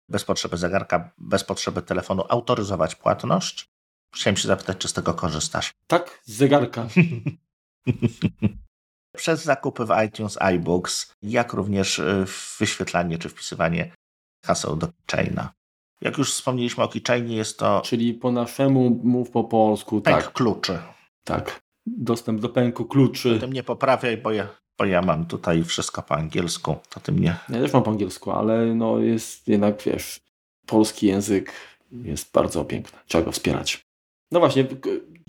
bez 0.08 0.24
potrzeby 0.24 0.56
zegarka, 0.56 1.10
bez 1.18 1.44
potrzeby 1.44 1.82
telefonu 1.82 2.24
autoryzować 2.28 2.94
płatność. 2.94 3.68
Chciałem 4.14 4.36
się 4.36 4.48
zapytać, 4.48 4.78
czy 4.78 4.88
z 4.88 4.92
tego 4.92 5.14
korzystasz? 5.14 5.72
Tak, 5.86 6.20
z 6.24 6.32
zegarka. 6.32 6.86
Przez 9.16 9.44
zakupy 9.44 9.84
w 9.84 9.90
iTunes, 10.06 10.38
iBooks, 10.40 11.14
jak 11.22 11.52
również 11.52 11.98
y, 11.98 12.24
wyświetlanie 12.58 13.18
czy 13.18 13.28
wpisywanie 13.28 13.92
haseł 14.44 14.76
do 14.76 14.88
Keychaina. 15.06 15.52
Jak 16.00 16.18
już 16.18 16.32
wspomnieliśmy 16.32 16.84
o 16.84 16.88
Keychainie, 16.88 17.36
jest 17.36 17.58
to... 17.58 17.82
Czyli 17.84 18.14
po 18.14 18.32
naszemu, 18.32 19.00
mów 19.04 19.30
po 19.30 19.44
polsku, 19.44 20.00
pęk 20.00 20.22
tak. 20.22 20.32
kluczy. 20.32 20.78
Tak. 21.24 21.60
Dostęp 21.86 22.40
do 22.40 22.48
pęku 22.48 22.84
kluczy. 22.84 23.40
Tym 23.40 23.52
nie 23.52 23.62
poprawiaj, 23.62 24.16
bo 24.16 24.32
ja 24.32 24.48
bo 24.78 24.84
ja 24.84 25.02
mam 25.02 25.26
tutaj 25.26 25.64
wszystko 25.64 26.02
po 26.02 26.14
angielsku, 26.14 26.76
to 26.90 27.00
ty 27.00 27.12
mnie... 27.12 27.36
Ja 27.48 27.60
też 27.60 27.72
mam 27.72 27.82
po 27.82 27.90
angielsku, 27.90 28.30
ale 28.30 28.74
no 28.74 28.98
jest 28.98 29.48
jednak, 29.48 29.82
wiesz, 29.82 30.20
polski 30.66 31.06
język 31.06 31.52
jest 31.92 32.32
bardzo 32.32 32.64
piękny. 32.64 32.98
Trzeba 33.06 33.24
go 33.24 33.32
wspierać. 33.32 33.86
No 34.32 34.40
właśnie. 34.40 34.66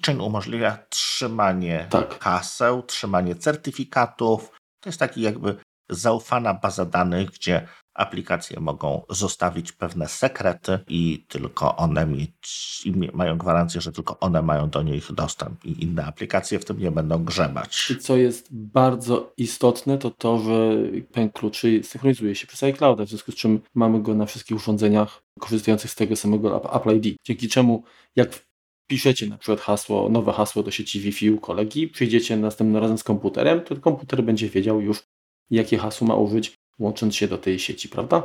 Czyn 0.02 0.22
umożliwia 0.22 0.78
trzymanie 0.90 1.88
tak. 1.90 2.20
haseł, 2.24 2.84
trzymanie 2.84 3.36
certyfikatów. 3.36 4.52
To 4.80 4.90
jest 4.90 5.00
taki 5.00 5.22
jakby 5.22 5.56
zaufana 5.90 6.54
baza 6.54 6.86
danych, 6.86 7.30
gdzie 7.30 7.68
aplikacje 7.98 8.60
mogą 8.60 9.02
zostawić 9.10 9.72
pewne 9.72 10.08
sekrety 10.08 10.80
i 10.88 11.26
tylko 11.28 11.76
one 11.76 12.06
mieć, 12.06 12.88
mają 13.14 13.38
gwarancję, 13.38 13.82
że 13.82 13.92
tylko 13.92 14.20
one 14.20 14.42
mają 14.42 14.70
do 14.70 14.82
nich 14.82 15.12
dostęp 15.14 15.66
i 15.66 15.84
inne 15.84 16.06
aplikacje 16.06 16.60
w 16.60 16.66
tym 16.66 16.80
nie 16.80 16.92
będą 16.92 17.24
grzebać. 17.24 17.92
I 17.92 17.98
co 17.98 18.18
jest 18.18 18.48
bardzo 18.52 19.34
istotne, 19.38 19.98
to 19.98 20.12
to, 20.12 20.40
że 20.40 20.76
pęk 21.12 21.34
kluczy 21.34 21.82
synchronizuje 21.84 22.36
się 22.36 22.48
przez 22.48 22.64
iCloud, 22.64 23.02
w 23.02 23.10
związku 23.10 23.32
z 23.32 23.36
czym 23.36 23.62
mamy 23.76 24.02
go 24.02 24.16
na 24.16 24.26
wszystkich 24.26 24.58
urządzeniach 24.58 25.24
korzystających 25.40 25.92
z 25.92 25.96
tego 25.96 26.16
samego 26.16 26.76
Apple 26.76 26.96
ID, 26.96 27.18
dzięki 27.26 27.48
czemu 27.48 27.84
jak 28.16 28.48
piszecie 28.88 29.28
na 29.28 29.38
przykład 29.38 29.60
hasło, 29.60 30.10
nowe 30.10 30.34
hasło 30.34 30.64
do 30.64 30.72
sieci 30.72 31.00
Wi-Fi 31.00 31.32
u 31.32 31.40
kolegi, 31.40 31.88
przyjdziecie 31.88 32.38
następnym 32.38 32.82
razem 32.82 32.98
z 32.98 33.04
komputerem, 33.04 33.62
to 33.62 33.76
komputer 33.76 34.24
będzie 34.24 34.50
wiedział 34.50 34.82
już, 34.82 35.04
jakie 35.50 35.78
hasło 35.78 36.08
ma 36.08 36.16
użyć 36.16 36.58
łącząc 36.80 37.16
się 37.16 37.28
do 37.28 37.38
tej 37.38 37.60
sieci, 37.60 37.90
prawda? 37.90 38.24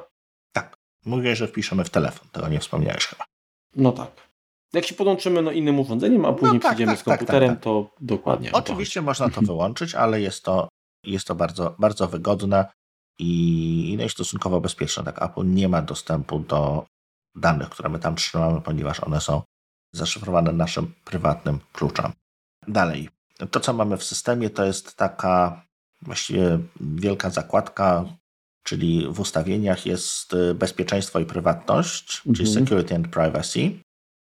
Tak. 0.52 0.76
Mówię, 1.04 1.36
że 1.36 1.48
wpiszemy 1.48 1.84
w 1.84 1.90
telefon, 1.90 2.28
tego 2.32 2.48
nie 2.48 2.60
wspomniałeś 2.60 3.06
chyba. 3.06 3.24
No 3.76 3.92
tak. 3.92 4.10
Jak 4.72 4.84
się 4.84 4.94
podłączymy 4.94 5.42
no, 5.42 5.50
innym 5.50 5.80
urządzeniem, 5.80 6.24
a 6.24 6.32
później 6.32 6.54
no, 6.54 6.60
tak, 6.60 6.70
przyjdziemy 6.70 6.92
tak, 6.92 7.00
z 7.00 7.04
tak, 7.04 7.18
komputerem, 7.18 7.50
tak, 7.50 7.60
to 7.60 7.90
dokładnie. 8.00 8.52
Oczywiście 8.52 9.02
można 9.02 9.30
to 9.30 9.40
wyłączyć, 9.52 9.94
ale 9.94 10.20
jest 10.20 10.44
to, 10.44 10.68
jest 11.04 11.26
to 11.26 11.34
bardzo, 11.34 11.76
bardzo 11.78 12.08
wygodne 12.08 12.66
i, 13.18 13.94
no 13.98 14.04
i 14.04 14.08
stosunkowo 14.08 14.60
bezpieczne. 14.60 15.04
Tak, 15.04 15.22
Apple 15.22 15.46
nie 15.46 15.68
ma 15.68 15.82
dostępu 15.82 16.38
do 16.38 16.86
danych, 17.34 17.70
które 17.70 17.88
my 17.88 17.98
tam 17.98 18.16
trzymamy, 18.16 18.60
ponieważ 18.60 19.00
one 19.00 19.20
są 19.20 19.42
zaszyfrowane 19.92 20.52
naszym 20.52 20.94
prywatnym 21.04 21.60
kluczem. 21.72 22.12
Dalej. 22.68 23.08
To, 23.50 23.60
co 23.60 23.72
mamy 23.72 23.96
w 23.96 24.04
systemie, 24.04 24.50
to 24.50 24.64
jest 24.64 24.96
taka 24.96 25.64
właściwie 26.02 26.58
wielka 26.80 27.30
zakładka, 27.30 28.04
czyli 28.62 29.08
w 29.08 29.20
ustawieniach 29.20 29.86
jest 29.86 30.34
y, 30.34 30.54
bezpieczeństwo 30.54 31.20
i 31.20 31.26
prywatność, 31.26 32.16
mhm. 32.18 32.34
czyli 32.34 32.48
security 32.48 32.94
and 32.94 33.08
privacy, 33.08 33.70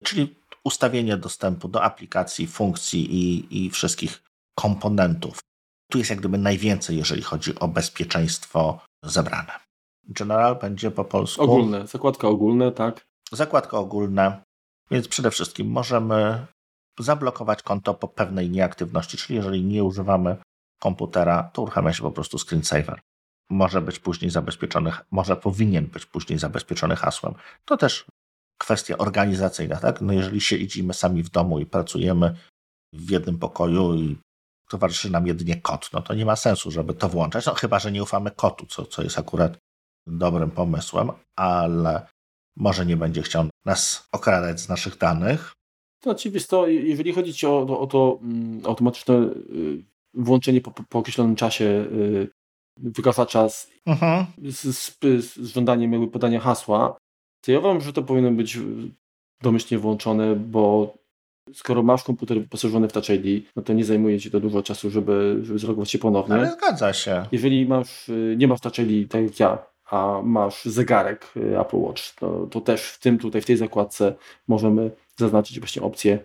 czyli 0.03 0.35
ustawienie 0.63 1.17
dostępu 1.17 1.67
do 1.67 1.83
aplikacji, 1.83 2.47
funkcji 2.47 3.15
i, 3.15 3.65
i 3.65 3.69
wszystkich 3.69 4.23
komponentów 4.55 5.39
tu 5.91 5.97
jest 5.97 6.09
jak 6.09 6.19
gdyby 6.19 6.37
najwięcej, 6.37 6.97
jeżeli 6.97 7.21
chodzi 7.21 7.59
o 7.59 7.67
bezpieczeństwo 7.67 8.79
zebrane. 9.03 9.53
General 10.07 10.55
będzie 10.55 10.91
po 10.91 11.05
polsku. 11.05 11.43
Ogólne, 11.43 11.87
zakładka 11.87 12.27
ogólne, 12.27 12.71
tak. 12.71 13.05
Zakładka 13.31 13.77
ogólna, 13.77 14.41
więc 14.91 15.07
przede 15.07 15.31
wszystkim 15.31 15.67
możemy 15.67 16.45
zablokować 16.99 17.63
konto 17.63 17.93
po 17.93 18.07
pewnej 18.07 18.49
nieaktywności, 18.49 19.17
czyli 19.17 19.35
jeżeli 19.35 19.63
nie 19.63 19.83
używamy 19.83 20.37
komputera, 20.79 21.43
to 21.53 21.61
uruchamia 21.61 21.93
się 21.93 22.03
po 22.03 22.11
prostu 22.11 22.37
screensaver. 22.37 22.99
Może 23.49 23.81
być 23.81 23.99
później 23.99 24.31
zabezpieczony, 24.31 24.91
może 25.11 25.35
powinien 25.35 25.85
być 25.85 26.05
później 26.05 26.39
zabezpieczony 26.39 26.95
hasłem. 26.95 27.33
To 27.65 27.77
też 27.77 28.05
kwestia 28.57 28.97
organizacyjna, 28.97 29.75
tak? 29.75 30.01
No 30.01 30.13
jeżeli 30.13 30.41
siedzimy 30.41 30.93
sami 30.93 31.23
w 31.23 31.29
domu 31.29 31.59
i 31.59 31.65
pracujemy 31.65 32.35
w 32.93 33.09
jednym 33.09 33.39
pokoju 33.39 33.95
i 33.95 34.17
towarzyszy 34.69 35.09
nam 35.09 35.27
jedynie 35.27 35.61
kot, 35.61 35.89
no 35.93 36.01
to 36.01 36.13
nie 36.13 36.25
ma 36.25 36.35
sensu, 36.35 36.71
żeby 36.71 36.93
to 36.93 37.09
włączać, 37.09 37.45
no 37.45 37.53
chyba, 37.53 37.79
że 37.79 37.91
nie 37.91 38.03
ufamy 38.03 38.31
kotu, 38.31 38.65
co, 38.65 38.85
co 38.85 39.03
jest 39.03 39.19
akurat 39.19 39.57
dobrym 40.07 40.51
pomysłem, 40.51 41.11
ale 41.35 42.07
może 42.57 42.85
nie 42.85 42.97
będzie 42.97 43.21
chciał 43.21 43.45
nas 43.65 44.07
okradać 44.11 44.59
z 44.59 44.69
naszych 44.69 44.97
danych. 44.97 45.53
To 46.03 46.11
oczywiście, 46.11 46.57
jeżeli 46.67 47.13
chodzi 47.13 47.47
o, 47.47 47.79
o, 47.79 47.87
to 47.87 48.11
um, 48.11 48.61
automatyczne 48.65 49.15
y, 49.15 49.83
włączenie 50.13 50.61
po, 50.61 50.71
po, 50.71 50.99
określonym 50.99 51.35
czasie 51.35 51.65
y, 51.65 52.29
wygasa 52.77 53.25
czas 53.25 53.71
mhm. 53.85 54.25
z, 54.43 54.77
z, 54.77 54.97
z, 55.01 55.53
żądaniem 55.53 55.91
jakby 55.91 56.07
podania 56.07 56.39
hasła, 56.39 56.97
to 57.41 57.51
ja 57.51 57.59
uważam, 57.59 57.81
że 57.81 57.93
to 57.93 58.03
powinno 58.03 58.31
być 58.31 58.59
domyślnie 59.41 59.79
włączone, 59.79 60.35
bo 60.35 60.93
skoro 61.53 61.83
masz 61.83 62.03
komputer 62.03 62.41
wyposażony 62.41 62.87
w 62.87 62.93
Touch 62.93 63.09
ID, 63.09 63.45
no 63.55 63.63
to 63.63 63.73
nie 63.73 63.85
zajmuje 63.85 64.19
ci 64.19 64.31
to 64.31 64.39
dużo 64.39 64.63
czasu, 64.63 64.89
żeby, 64.89 65.39
żeby 65.43 65.59
zalogować 65.59 65.91
się 65.91 65.99
ponownie. 65.99 66.35
Ale 66.35 66.51
zgadza 66.51 66.93
się. 66.93 67.25
Jeżeli 67.31 67.65
masz, 67.65 68.09
y, 68.09 68.35
nie 68.37 68.47
masz 68.47 68.61
Touch 68.61 68.79
ID, 68.79 69.11
tak 69.11 69.23
jak 69.23 69.39
ja, 69.39 69.57
a 69.91 70.21
masz 70.23 70.65
zegarek 70.65 71.33
y, 71.37 71.59
Apple 71.59 71.77
Watch, 71.77 72.15
to, 72.15 72.47
to 72.51 72.61
też 72.61 72.81
w 72.81 72.99
tym 72.99 73.17
tutaj, 73.17 73.41
w 73.41 73.45
tej 73.45 73.57
zakładce 73.57 74.15
możemy 74.47 74.91
zaznaczyć 75.17 75.59
właśnie 75.59 75.81
opcję 75.81 76.19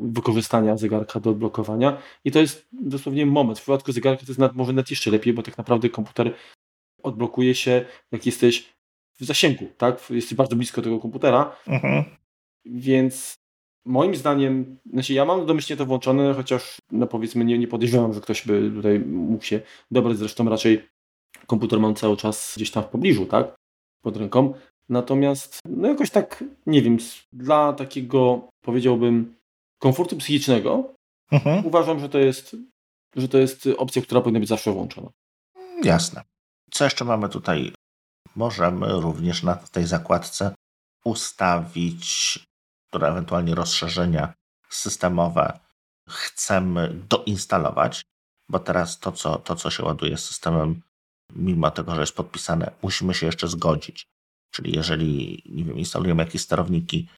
wykorzystania 0.00 0.76
zegarka 0.76 1.20
do 1.20 1.30
odblokowania 1.30 1.98
i 2.24 2.30
to 2.30 2.38
jest 2.38 2.68
dosłownie 2.72 3.26
moment. 3.26 3.58
W 3.58 3.62
przypadku 3.62 3.92
zegarka 3.92 4.26
to 4.26 4.32
jest 4.32 4.54
może 4.54 4.72
nawet 4.72 4.90
jeszcze 4.90 5.10
lepiej, 5.10 5.32
bo 5.32 5.42
tak 5.42 5.58
naprawdę 5.58 5.90
komputer 5.90 6.34
odblokuje 7.02 7.54
się, 7.54 7.84
jak 8.12 8.26
jesteś 8.26 8.76
w 9.18 9.24
zasięgu, 9.24 9.66
tak? 9.76 10.10
Jesteś 10.10 10.34
bardzo 10.34 10.56
blisko 10.56 10.82
tego 10.82 10.98
komputera, 10.98 11.56
mhm. 11.66 12.04
więc 12.64 13.34
moim 13.84 14.14
zdaniem, 14.14 14.78
znaczy 14.92 15.12
ja 15.12 15.24
mam 15.24 15.46
domyślnie 15.46 15.76
to 15.76 15.86
włączone, 15.86 16.34
chociaż 16.34 16.78
no 16.92 17.06
powiedzmy 17.06 17.44
nie, 17.44 17.58
nie 17.58 17.68
podejrzewam, 17.68 18.12
że 18.12 18.20
ktoś 18.20 18.46
by 18.46 18.70
tutaj 18.74 19.00
mógł 19.00 19.44
się 19.44 19.60
dobrać, 19.90 20.16
zresztą 20.16 20.48
raczej 20.48 20.88
komputer 21.46 21.80
mam 21.80 21.94
cały 21.94 22.16
czas 22.16 22.52
gdzieś 22.56 22.70
tam 22.70 22.82
w 22.82 22.88
pobliżu, 22.88 23.26
tak? 23.26 23.54
Pod 24.02 24.16
ręką. 24.16 24.54
Natomiast, 24.88 25.60
no 25.68 25.88
jakoś 25.88 26.10
tak, 26.10 26.44
nie 26.66 26.82
wiem, 26.82 26.96
dla 27.32 27.72
takiego, 27.72 28.48
powiedziałbym, 28.64 29.34
komfortu 29.86 30.16
psychicznego, 30.16 30.94
mhm. 31.32 31.66
uważam, 31.66 32.00
że 32.00 32.08
to 32.08 32.18
jest, 32.18 32.56
że 33.16 33.28
to 33.28 33.38
jest 33.38 33.68
opcja, 33.76 34.02
która 34.02 34.20
powinna 34.20 34.40
być 34.40 34.48
zawsze 34.48 34.72
włączona. 34.72 35.10
Jasne. 35.82 36.22
Co 36.70 36.84
jeszcze 36.84 37.04
mamy 37.04 37.28
tutaj? 37.28 37.72
Możemy 38.36 39.00
również 39.00 39.42
na 39.42 39.54
tej 39.54 39.86
zakładce 39.86 40.54
ustawić, 41.04 42.38
które 42.88 43.08
ewentualnie 43.08 43.54
rozszerzenia 43.54 44.34
systemowe 44.70 45.58
chcemy 46.08 46.94
doinstalować, 47.08 48.02
bo 48.50 48.58
teraz 48.58 48.98
to, 48.98 49.12
co, 49.12 49.38
to, 49.38 49.56
co 49.56 49.70
się 49.70 49.84
ładuje 49.84 50.18
systemem, 50.18 50.82
mimo 51.32 51.70
tego, 51.70 51.94
że 51.94 52.00
jest 52.00 52.16
podpisane, 52.16 52.70
musimy 52.82 53.14
się 53.14 53.26
jeszcze 53.26 53.48
zgodzić. 53.48 54.06
Czyli 54.54 54.76
jeżeli, 54.76 55.42
nie 55.46 55.64
wiem, 55.64 55.78
instalujemy 55.78 56.22
jakieś 56.22 56.42
sterowniki 56.42 57.08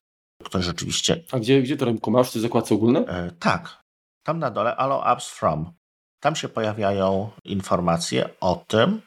które 0.43 0.63
rzeczywiście... 0.63 1.23
A 1.31 1.39
gdzie, 1.39 1.61
gdzie 1.61 1.77
to 1.77 1.85
rynku 1.85 2.11
masz? 2.11 2.31
Czy 2.31 2.39
zakładce 2.39 2.75
ogólne? 2.75 2.99
E, 2.99 3.31
tak. 3.39 3.83
Tam 4.23 4.39
na 4.39 4.51
dole 4.51 4.75
Allow 4.75 5.03
Apps 5.05 5.29
From. 5.29 5.71
Tam 6.19 6.35
się 6.35 6.49
pojawiają 6.49 7.29
informacje 7.45 8.29
o 8.41 8.63
tym, 8.67 9.01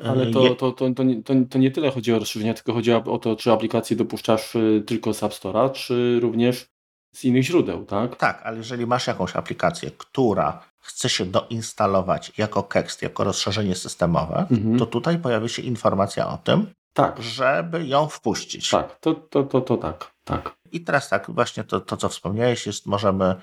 e, 0.00 0.10
ale 0.10 0.26
to, 0.26 0.54
to, 0.54 0.72
to, 0.72 0.90
to, 0.90 1.02
nie, 1.02 1.22
to, 1.22 1.58
nie 1.58 1.70
tyle 1.70 1.90
chodzi 1.90 2.12
o 2.12 2.18
rozszerzenia, 2.18 2.54
tylko 2.54 2.72
chodzi 2.72 2.92
o 2.92 3.18
to, 3.18 3.36
czy 3.36 3.52
aplikację 3.52 3.96
dopuszczasz 3.96 4.56
e, 4.56 4.80
tylko 4.86 5.14
z 5.14 5.22
App 5.22 5.32
Store'a, 5.32 5.72
czy 5.72 6.20
również 6.20 6.66
z 7.14 7.24
innych 7.24 7.42
źródeł, 7.42 7.84
tak? 7.84 8.16
Tak, 8.16 8.42
ale 8.44 8.56
jeżeli 8.56 8.86
masz 8.86 9.06
jakąś 9.06 9.36
aplikację, 9.36 9.90
która 9.90 10.62
chce 10.80 11.08
się 11.08 11.26
doinstalować 11.26 12.32
jako 12.38 12.62
tekst, 12.62 13.02
jako 13.02 13.24
rozszerzenie 13.24 13.74
systemowe, 13.74 14.46
mhm. 14.50 14.78
to 14.78 14.86
tutaj 14.86 15.18
pojawi 15.18 15.48
się 15.48 15.62
informacja 15.62 16.28
o 16.28 16.38
tym, 16.38 16.66
tak. 16.94 17.22
żeby 17.22 17.86
ją 17.86 18.08
wpuścić. 18.08 18.70
Tak, 18.70 18.98
to, 18.98 19.14
to, 19.14 19.42
to, 19.42 19.60
to 19.60 19.76
tak, 19.76 20.14
tak. 20.24 20.54
I 20.72 20.80
teraz 20.80 21.08
tak, 21.08 21.30
właśnie 21.30 21.64
to, 21.64 21.80
to 21.80 21.96
co 21.96 22.08
wspomniałeś, 22.08 22.66
jest 22.66 22.86
możemy 22.86 23.34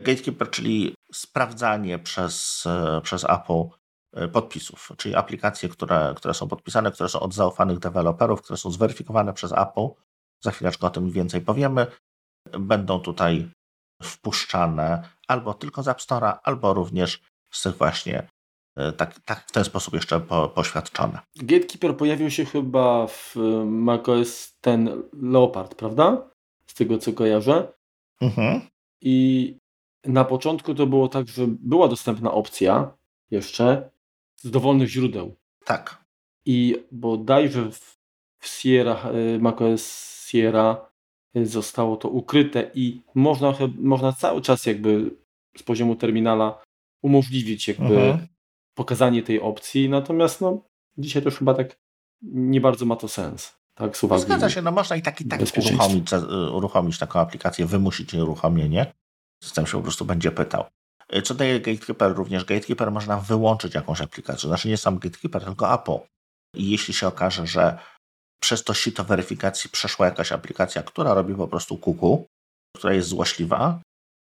Gatekeeper, 0.00 0.50
czyli 0.50 0.94
sprawdzanie 1.12 1.98
przez, 1.98 2.64
e, 2.66 3.00
przez 3.00 3.24
Apple 3.24 3.62
e, 4.14 4.28
podpisów, 4.28 4.92
czyli 4.96 5.14
aplikacje, 5.14 5.68
które, 5.68 6.14
które 6.16 6.34
są 6.34 6.48
podpisane, 6.48 6.92
które 6.92 7.08
są 7.08 7.20
od 7.20 7.34
zaufanych 7.34 7.78
deweloperów, 7.78 8.42
które 8.42 8.56
są 8.56 8.70
zweryfikowane 8.70 9.32
przez 9.32 9.52
Apple. 9.52 9.88
Za 10.44 10.50
chwileczkę 10.50 10.86
o 10.86 10.90
tym 10.90 11.10
więcej 11.10 11.40
powiemy. 11.40 11.86
Będą 12.58 13.00
tutaj 13.00 13.50
wpuszczane 14.02 15.08
albo 15.28 15.54
tylko 15.54 15.82
z 15.82 15.88
App 15.88 15.98
Store'a, 15.98 16.38
albo 16.42 16.74
również 16.74 17.20
z 17.52 17.62
tych 17.62 17.76
właśnie 17.76 18.28
tak, 18.96 19.20
tak 19.20 19.44
w 19.46 19.52
ten 19.52 19.64
sposób 19.64 19.94
jeszcze 19.94 20.20
po, 20.20 20.48
poświadczone. 20.48 21.18
Gatekeeper 21.36 21.96
pojawił 21.96 22.30
się 22.30 22.44
chyba 22.44 23.06
w 23.06 23.36
macOS 23.64 24.56
ten 24.60 25.02
Leopard, 25.22 25.74
prawda? 25.74 26.28
z 26.66 26.74
tego 26.74 26.98
co 26.98 27.12
kojarzę. 27.12 27.72
Mhm. 28.20 28.60
I 29.00 29.56
na 30.04 30.24
początku 30.24 30.74
to 30.74 30.86
było 30.86 31.08
tak, 31.08 31.28
że 31.28 31.46
była 31.48 31.88
dostępna 31.88 32.32
opcja 32.32 32.96
jeszcze 33.30 33.90
z 34.36 34.50
dowolnych 34.50 34.88
źródeł. 34.88 35.36
Tak. 35.64 36.04
I 36.44 36.76
bodajże 36.92 37.70
w, 37.70 37.96
w 38.38 38.46
Sierra, 38.46 38.94
e, 38.94 39.38
macOS 39.38 40.26
Sierra 40.26 40.90
e, 41.34 41.46
zostało 41.46 41.96
to 41.96 42.08
ukryte 42.08 42.70
i 42.74 43.02
można, 43.14 43.54
można 43.78 44.12
cały 44.12 44.42
czas 44.42 44.66
jakby 44.66 45.10
z 45.56 45.62
poziomu 45.62 45.96
terminala 45.96 46.62
umożliwić 47.02 47.68
jakby 47.68 48.00
mhm. 48.02 48.26
Pokazanie 48.76 49.22
tej 49.22 49.40
opcji, 49.40 49.88
natomiast 49.88 50.40
no 50.40 50.62
dzisiaj 50.98 51.22
to 51.22 51.28
już 51.28 51.38
chyba 51.38 51.54
tak 51.54 51.76
nie 52.22 52.60
bardzo 52.60 52.86
ma 52.86 52.96
to 52.96 53.08
sens. 53.08 53.56
Tak, 53.74 53.96
z 53.96 54.00
Zgadza 54.00 54.50
się, 54.50 54.62
no 54.62 54.72
można 54.72 54.96
i 54.96 55.02
tak 55.02 55.20
i 55.20 55.28
tak 55.28 55.40
uruchomić, 55.40 56.12
y, 56.12 56.50
uruchomić 56.50 56.98
taką 56.98 57.20
aplikację, 57.20 57.66
wymusić 57.66 58.12
jej 58.12 58.22
uruchomienie. 58.22 58.92
System 59.44 59.66
się 59.66 59.72
po 59.72 59.82
prostu 59.82 60.04
będzie 60.04 60.30
pytał. 60.30 60.64
Y, 61.16 61.22
co 61.22 61.34
daje 61.34 61.60
Gatekeeper? 61.60 62.14
Również 62.14 62.44
Gatekeeper 62.44 62.90
można 62.90 63.16
wyłączyć 63.16 63.74
jakąś 63.74 64.00
aplikację. 64.00 64.48
Znaczy 64.48 64.68
nie 64.68 64.76
sam 64.76 64.98
Gatekeeper, 64.98 65.44
tylko 65.44 65.74
Apple. 65.74 65.98
I 66.54 66.70
jeśli 66.70 66.94
się 66.94 67.06
okaże, 67.06 67.46
że 67.46 67.78
przez 68.40 68.64
to 68.64 68.74
sito 68.74 69.04
weryfikacji 69.04 69.70
przeszła 69.70 70.06
jakaś 70.06 70.32
aplikacja, 70.32 70.82
która 70.82 71.14
robi 71.14 71.34
po 71.34 71.48
prostu 71.48 71.78
kuku, 71.78 72.26
która 72.76 72.92
jest 72.92 73.08
złośliwa, 73.08 73.80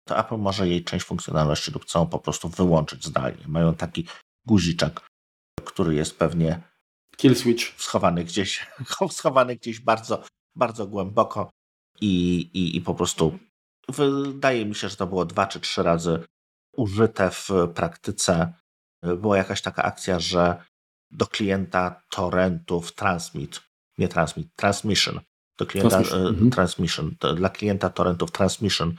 to 0.07 0.19
Apple 0.19 0.37
może 0.37 0.67
jej 0.67 0.83
część 0.83 1.05
funkcjonalności 1.05 1.71
lub 1.71 1.85
całą 1.85 2.07
po 2.07 2.19
prostu 2.19 2.49
wyłączyć 2.49 3.05
zdalnie. 3.05 3.47
Mają 3.47 3.75
taki 3.75 4.07
guziczek, 4.45 5.07
który 5.65 5.95
jest 5.95 6.17
pewnie 6.17 6.71
Kill 7.17 7.35
switch. 7.35 7.81
Schowany 7.81 8.23
gdzieś, 8.23 8.67
schowany 9.17 9.55
gdzieś 9.55 9.79
bardzo, 9.79 10.23
bardzo 10.55 10.87
głęboko 10.87 11.49
i, 12.01 12.39
i, 12.53 12.77
i 12.77 12.81
po 12.81 12.95
prostu 12.95 13.39
wydaje 13.89 14.65
mi 14.65 14.75
się, 14.75 14.89
że 14.89 14.95
to 14.95 15.07
było 15.07 15.25
dwa 15.25 15.47
czy 15.47 15.59
trzy 15.59 15.83
razy 15.83 16.23
użyte 16.77 17.31
w 17.31 17.49
praktyce. 17.75 18.53
Była 19.17 19.37
jakaś 19.37 19.61
taka 19.61 19.83
akcja, 19.83 20.19
że 20.19 20.63
do 21.11 21.27
klienta 21.27 22.01
torrentów 22.09 22.95
transmit, 22.95 23.61
nie 23.97 24.07
transmit, 24.07 24.47
transmission, 24.55 25.19
do 25.59 25.65
klienta 25.65 25.89
transmission, 25.89 26.27
mhm. 26.27 26.51
transmission 26.51 27.15
dla 27.35 27.49
klienta 27.49 27.89
torrentów 27.89 28.31
transmission 28.31 28.95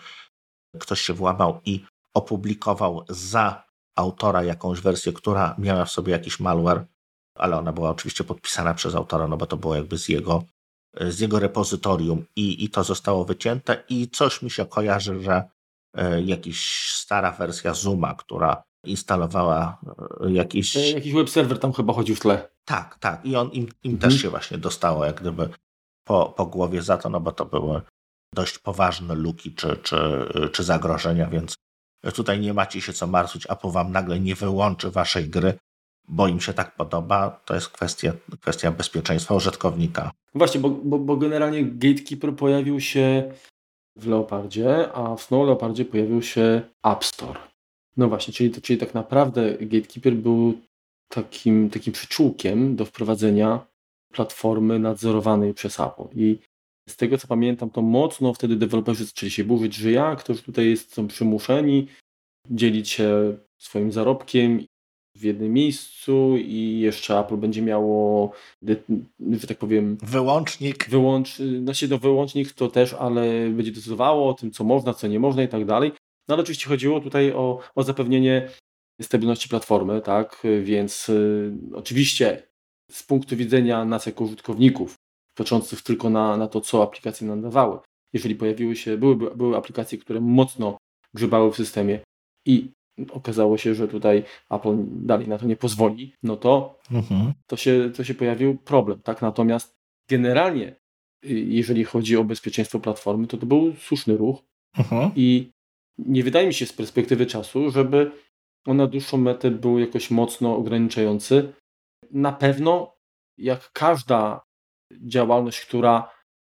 ktoś 0.79 1.01
się 1.01 1.13
włamał 1.13 1.61
i 1.65 1.85
opublikował 2.15 3.05
za 3.09 3.72
autora 3.97 4.43
jakąś 4.45 4.81
wersję, 4.81 5.13
która 5.13 5.55
miała 5.59 5.85
w 5.85 5.91
sobie 5.91 6.13
jakiś 6.13 6.41
malware 6.41 6.87
ale 7.35 7.59
ona 7.59 7.73
była 7.73 7.91
oczywiście 7.91 8.25
podpisana 8.25 8.75
przez 8.75 8.95
autora, 8.95 9.29
no 9.29 9.37
bo 9.37 9.47
to 9.47 9.57
było 9.57 9.75
jakby 9.75 9.99
z 9.99 10.09
jego, 10.09 10.45
z 11.01 11.21
jego 11.21 11.39
repozytorium 11.39 12.25
i, 12.37 12.65
i 12.65 12.71
to 12.71 12.85
zostało 12.85 13.25
wycięte 13.25 13.85
i 13.89 14.09
coś 14.09 14.43
mi 14.43 14.51
się 14.51 14.67
kojarzy, 14.67 15.23
że 15.23 15.43
e, 15.95 16.23
jakiś 16.23 16.91
stara 16.93 17.33
wersja 17.33 17.75
Zooma, 17.75 18.15
która 18.15 18.63
instalowała 18.85 19.79
e, 20.21 20.33
jakiś... 20.33 20.77
E, 20.77 20.91
jakiś 20.91 21.13
web 21.13 21.31
serwer 21.31 21.59
tam 21.59 21.73
chyba 21.73 21.93
chodził 21.93 22.17
w 22.17 22.21
tle. 22.21 22.49
Tak, 22.65 22.99
tak. 22.99 23.27
I 23.27 23.37
on 23.37 23.51
im, 23.51 23.69
im 23.83 23.93
mhm. 23.93 23.99
też 23.99 24.23
się 24.23 24.31
właśnie 24.31 24.59
dostało 24.59 25.05
jak 25.05 25.21
gdyby 25.21 25.49
po, 26.05 26.35
po 26.37 26.47
głowie 26.47 26.83
za 26.83 26.97
to, 26.97 27.09
no 27.09 27.21
bo 27.21 27.33
to 27.33 27.45
były 27.45 27.81
dość 28.35 28.59
poważne 28.59 29.15
luki 29.15 29.55
czy, 29.55 29.77
czy, 29.77 29.99
czy 30.53 30.65
zagrożenia, 30.65 31.27
więc 31.27 31.55
Tutaj 32.15 32.41
nie 32.41 32.55
macie 32.55 32.81
się 32.81 32.93
co 32.93 33.07
martwić, 33.07 33.47
Apple 33.51 33.71
wam 33.71 33.93
nagle 33.93 34.21
nie 34.21 34.35
wyłączy 34.35 34.91
waszej 34.91 35.29
gry, 35.29 35.55
bo 36.09 36.29
im 36.29 36.41
się 36.41 36.53
tak 36.53 36.77
podoba. 36.77 37.41
To 37.45 37.55
jest 37.55 37.69
kwestia, 37.69 38.13
kwestia 38.41 38.73
bezpieczeństwa 38.73 39.35
użytkownika. 39.35 40.11
Właśnie, 40.35 40.61
bo, 40.61 40.71
bo, 40.71 40.99
bo 40.99 41.17
generalnie 41.17 41.65
Gatekeeper 41.65 42.37
pojawił 42.37 42.81
się 42.81 43.33
w 43.97 44.07
Leopardzie, 44.07 44.93
a 44.93 45.17
w 45.17 45.23
Snow 45.23 45.47
Leopardzie 45.47 45.85
pojawił 45.85 46.23
się 46.23 46.63
App 46.85 47.05
Store. 47.05 47.41
No 47.97 48.09
właśnie, 48.09 48.35
czyli, 48.35 48.51
czyli 48.63 48.79
tak 48.79 48.95
naprawdę 48.95 49.59
Gatekeeper 49.61 50.15
był 50.15 50.61
takim, 51.09 51.71
takim 51.71 51.93
przyczółkiem 51.93 52.77
do 52.77 52.85
wprowadzenia 52.85 53.67
platformy 54.13 54.79
nadzorowanej 54.79 55.55
przez 55.55 55.81
Apple. 55.81 56.05
I 56.15 56.39
z 56.89 56.97
tego 56.97 57.19
co 57.19 57.27
pamiętam, 57.27 57.71
to 57.71 57.83
mocno 57.83 58.35
wtedy 58.35 58.57
deweloperzy 58.57 59.05
zaczęli 59.05 59.31
się 59.31 59.45
burzyć, 59.45 59.75
że 59.75 59.91
jak, 59.91 60.23
to 60.23 60.35
tutaj 60.35 60.71
jest, 60.71 60.95
są 60.95 61.09
przymuszeni 61.09 61.87
dzielić 62.51 62.89
się 62.89 63.37
swoim 63.59 63.93
zarobkiem 63.93 64.65
w 65.17 65.23
jednym 65.23 65.53
miejscu 65.53 66.37
i 66.37 66.81
jeszcze 66.81 67.19
Apple 67.19 67.37
będzie 67.37 67.63
miało, 67.63 68.33
że 69.31 69.47
tak 69.49 69.59
powiem... 69.59 69.99
Wyłącznik. 70.03 70.89
Wyłącz, 70.89 71.37
znaczy 71.63 71.89
no 71.89 71.99
wyłącznik 71.99 72.53
to 72.53 72.69
też, 72.69 72.95
ale 72.95 73.51
będzie 73.51 73.73
decydowało 73.73 74.31
o 74.31 74.35
tym, 74.35 74.51
co 74.51 74.65
można, 74.65 74.95
co 74.95 75.09
nie 75.09 75.21
można 75.21 75.43
i 75.43 75.49
tak 75.49 75.65
dalej. 75.65 75.93
No 76.29 76.35
ale 76.35 76.43
oczywiście 76.43 76.69
chodziło 76.69 77.01
tutaj 77.01 77.33
o, 77.33 77.61
o 77.75 77.83
zapewnienie 77.83 78.49
stabilności 79.03 79.49
platformy, 79.49 80.01
tak, 80.01 80.43
więc 80.63 81.09
y, 81.09 81.53
oczywiście 81.75 82.43
z 82.91 83.03
punktu 83.03 83.37
widzenia 83.37 83.85
nas 83.85 84.07
jako 84.07 84.25
użytkowników, 84.25 84.95
patrzących 85.35 85.83
tylko 85.83 86.11
na, 86.11 86.37
na 86.37 86.49
to, 86.49 86.61
co 86.61 86.83
aplikacje 86.83 87.27
nam 87.27 87.43
dawały, 87.43 87.79
jeżeli 88.13 88.35
pojawiły 88.35 88.77
się, 88.77 88.99
były, 88.99 89.37
były 89.37 89.57
aplikacje, 89.57 89.99
które 89.99 90.21
mocno 90.21 90.77
grzebały 91.15 91.53
w 91.53 91.57
systemie 91.57 92.01
i 92.47 92.73
okazało 93.11 93.59
się, 93.59 93.75
że 93.75 93.89
tutaj 93.89 94.25
Apple 94.51 94.77
dalej 94.87 95.29
na 95.29 95.39
to 95.39 95.47
nie 95.47 95.57
pozwoli, 95.57 96.15
no 96.23 96.37
to, 96.37 96.79
mhm. 96.91 97.33
to, 97.47 97.57
się, 97.57 97.91
to 97.97 98.05
się 98.05 98.15
pojawił 98.15 98.59
problem. 98.59 99.01
Tak? 99.03 99.23
Natomiast 99.23 99.75
generalnie, 100.11 100.77
y, 101.25 101.29
jeżeli 101.31 101.85
chodzi 101.85 102.17
o 102.17 102.25
bezpieczeństwo 102.25 102.81
platformy, 102.81 103.27
to 103.27 103.39
to 103.39 103.47
był 103.47 103.75
słuszny 103.77 104.17
ruch 104.17 104.43
mhm. 104.79 105.11
i 105.17 105.51
nie 105.99 106.25
wydaje 106.25 106.47
mi 106.47 106.55
się 106.55 106.67
z 106.67 106.73
perspektywy 106.73 107.27
czasu, 107.27 107.71
żeby 107.71 108.13
on 108.67 108.77
na 108.77 108.87
dłuższą 108.87 109.19
metę 109.19 109.51
był 109.51 109.79
jakoś 109.79 110.11
mocno 110.11 110.57
ograniczający. 110.57 111.53
Na 112.11 112.33
pewno, 112.33 112.95
jak 113.39 113.73
każda 113.73 114.41
działalność, 115.01 115.61
która 115.61 116.11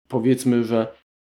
powiedzmy, 0.08 0.64
że 0.64 0.94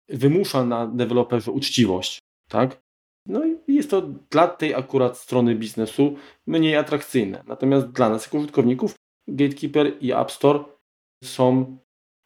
wymusza 0.08 0.64
na 0.64 0.86
deweloperze 0.86 1.52
uczciwość, 1.52 2.18
tak? 2.48 2.84
No 3.26 3.40
i 3.44 3.74
jest 3.74 3.90
to 3.90 4.02
dla 4.30 4.48
tej 4.48 4.74
akurat 4.74 5.18
strony 5.18 5.54
biznesu 5.54 6.16
mniej 6.46 6.76
atrakcyjne. 6.76 7.44
Natomiast 7.46 7.86
dla 7.86 8.08
nas, 8.08 8.24
jako 8.24 8.38
użytkowników, 8.38 8.94
Gatekeeper 9.28 9.92
i 10.00 10.12
App 10.12 10.32
Store 10.32 10.64
są, 11.24 11.76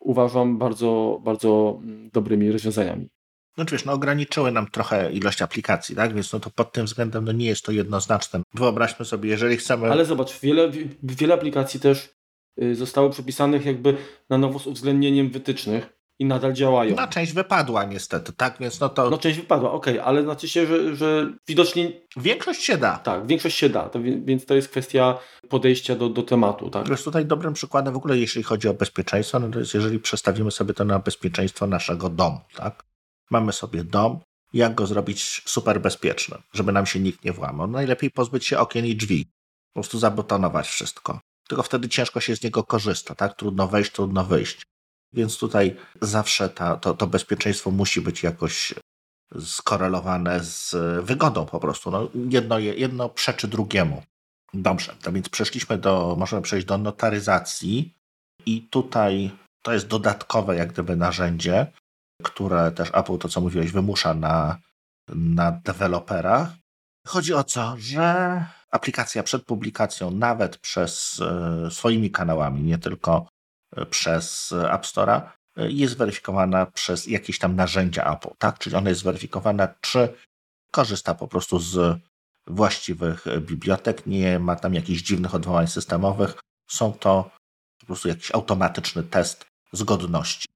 uważam, 0.01 0.59
bardzo, 0.59 1.21
bardzo 1.25 1.81
mm, 1.83 2.11
dobrymi 2.11 2.53
rozwiązaniami. 2.53 3.09
No 3.57 3.65
wiesz, 3.65 3.85
no 3.85 3.93
ograniczyły 3.93 4.53
nam 4.53 4.71
trochę 4.71 5.13
ilość 5.13 5.43
aplikacji, 5.43 5.97
tak? 5.97 6.15
Więc 6.15 6.33
no 6.33 6.41
to 6.41 6.51
pod 6.51 6.73
tym 6.73 6.87
względem 6.87 7.25
no 7.25 7.33
nie 7.33 7.47
jest 7.47 7.65
to 7.65 7.73
jednoznaczne. 7.73 8.43
Wyobraźmy 8.55 9.05
sobie, 9.05 9.31
jeżeli 9.31 9.57
chcemy... 9.57 9.91
Ale 9.91 10.05
zobacz, 10.05 10.41
wiele, 10.41 10.71
wiele 11.03 11.35
aplikacji 11.35 11.81
też 11.81 12.18
zostało 12.73 13.11
przepisanych 13.11 13.67
jakby 13.67 13.97
na 14.31 14.39
nowo 14.39 14.59
z 14.59 14.67
uwzględnieniem 14.67 15.31
wytycznych 15.31 15.99
i 16.19 16.25
nadal 16.25 16.53
działają. 16.53 16.97
No 16.97 17.09
część 17.09 17.33
wypadła 17.33 17.85
niestety, 17.85 18.33
tak? 18.33 18.57
Więc 18.61 18.81
no 18.81 18.89
to... 18.89 19.11
No 19.11 19.19
część 19.19 19.39
wypadła, 19.39 19.73
okej, 19.73 19.95
okay, 19.95 20.07
ale 20.07 20.23
znaczy 20.23 20.49
się, 20.49 20.67
że, 20.67 20.97
że 20.97 21.33
widocznie... 21.49 21.93
Większość 22.17 22.63
się 22.63 22.77
da. 22.77 22.97
Tak, 22.97 23.27
większość 23.27 23.59
się 23.59 23.69
da, 23.69 23.89
to, 23.89 24.01
więc 24.03 24.47
to 24.47 24.55
jest 24.55 24.69
kwestia 24.69 25.19
podejścia 25.49 25.97
do, 25.97 26.09
do 26.09 26.23
tematu, 26.23 26.71
tak? 26.71 26.89
Jest 26.89 27.05
tutaj 27.05 27.27
dobrym 27.27 27.55
przykładem 27.55 27.95
w 27.95 27.97
ogóle, 27.97 28.19
jeśli 28.19 28.43
chodzi 28.43 28.69
o 28.69 28.75
bezpieczeństwo, 28.75 29.39
no 29.39 29.49
to 29.49 29.59
jest 29.59 29.75
jeżeli 29.75 29.99
przestawimy 29.99 30.51
sobie 30.51 30.75
to 30.75 30.85
na 30.85 30.99
bezpieczeństwo 30.99 31.67
naszego 31.67 32.09
domu, 32.09 32.41
tak? 32.57 32.85
Mamy 33.31 33.53
sobie 33.53 33.85
dom, 33.85 34.21
jak 34.53 34.75
go 34.75 34.87
zrobić 34.87 35.43
super 35.47 35.81
bezpiecznym, 35.81 36.43
żeby 36.53 36.73
nam 36.73 36.87
się 36.87 37.01
nikt 37.01 37.25
nie 37.25 37.33
włamał. 37.33 37.67
Najlepiej 37.67 38.11
pozbyć 38.11 38.47
się 38.47 38.59
okien 38.59 38.87
i 38.87 38.97
drzwi, 38.97 39.25
po 39.25 39.81
prostu 39.81 39.99
zabetonować 39.99 40.69
wszystko. 40.69 41.21
Tylko 41.49 41.63
wtedy 41.63 41.89
ciężko 41.89 42.21
się 42.21 42.37
z 42.37 42.43
niego 42.43 42.65
korzysta, 42.65 43.15
tak? 43.15 43.37
Trudno 43.37 43.69
wejść, 43.69 43.93
trudno 43.93 44.25
wyjść. 44.25 44.67
Więc 45.13 45.39
tutaj 45.39 45.77
zawsze 46.01 46.49
ta, 46.49 46.77
to, 46.77 46.95
to 46.95 47.07
bezpieczeństwo 47.07 47.71
musi 47.71 48.01
być 48.01 48.23
jakoś 48.23 48.75
skorelowane 49.41 50.45
z 50.45 50.77
wygodą 51.05 51.47
po 51.47 51.61
prostu. 51.61 51.91
No, 51.91 52.09
jedno, 52.31 52.59
jedno 52.59 53.09
przeczy 53.09 53.49
drugiemu. 53.49 54.03
Dobrze, 54.55 54.95
to 55.03 55.13
więc 55.13 55.29
przeszliśmy 55.29 55.79
do, 55.79 56.17
możemy 56.19 56.43
przejść 56.43 56.67
do 56.67 56.79
notaryzacji 56.79 57.95
i 58.47 58.63
tutaj 58.63 59.31
to 59.63 59.73
jest 59.73 59.87
dodatkowe 59.87 60.57
jak 60.57 60.73
gdyby 60.73 60.97
narzędzie, 60.97 61.67
które 62.23 62.71
też 62.71 62.91
Apple, 62.93 63.19
to 63.19 63.29
co 63.29 63.41
mówiłeś, 63.41 63.73
wymusza 63.73 64.15
na, 64.15 64.59
na. 65.09 65.61
Chodzi 67.07 67.35
o 67.35 67.45
co, 67.45 67.75
że 67.79 68.45
aplikacja 68.71 69.23
przed 69.23 69.45
publikacją, 69.45 70.11
nawet 70.11 70.57
przez 70.57 71.21
e, 71.21 71.71
swoimi 71.71 72.11
kanałami, 72.11 72.63
nie 72.63 72.79
tylko 72.79 73.29
e, 73.77 73.87
przez 73.87 74.53
App 74.53 74.83
Store'a, 74.83 75.21
e, 75.57 75.71
jest 75.71 75.97
weryfikowana 75.97 76.67
przez 76.67 77.07
jakieś 77.07 77.39
tam 77.39 77.57
narzędzia 77.57 78.15
Apple, 78.15 78.35
tak? 78.39 78.59
Czyli 78.59 78.77
ona 78.77 78.89
jest 78.89 79.05
weryfikowana, 79.05 79.69
czy 79.81 80.15
korzysta 80.71 81.15
po 81.15 81.29
prostu 81.29 81.59
z 81.59 82.01
właściwych 82.47 83.25
bibliotek, 83.41 84.07
nie 84.07 84.39
ma 84.39 84.57
tam 84.57 84.75
jakichś 84.75 85.03
dziwnych 85.03 85.35
odwołań 85.35 85.67
systemowych. 85.67 86.41
Są 86.71 86.93
to 86.93 87.31
po 87.81 87.87
prostu 87.87 88.09
jakiś 88.09 88.35
automatyczny 88.35 89.03
test 89.03 89.47
zgodności. 89.73 90.49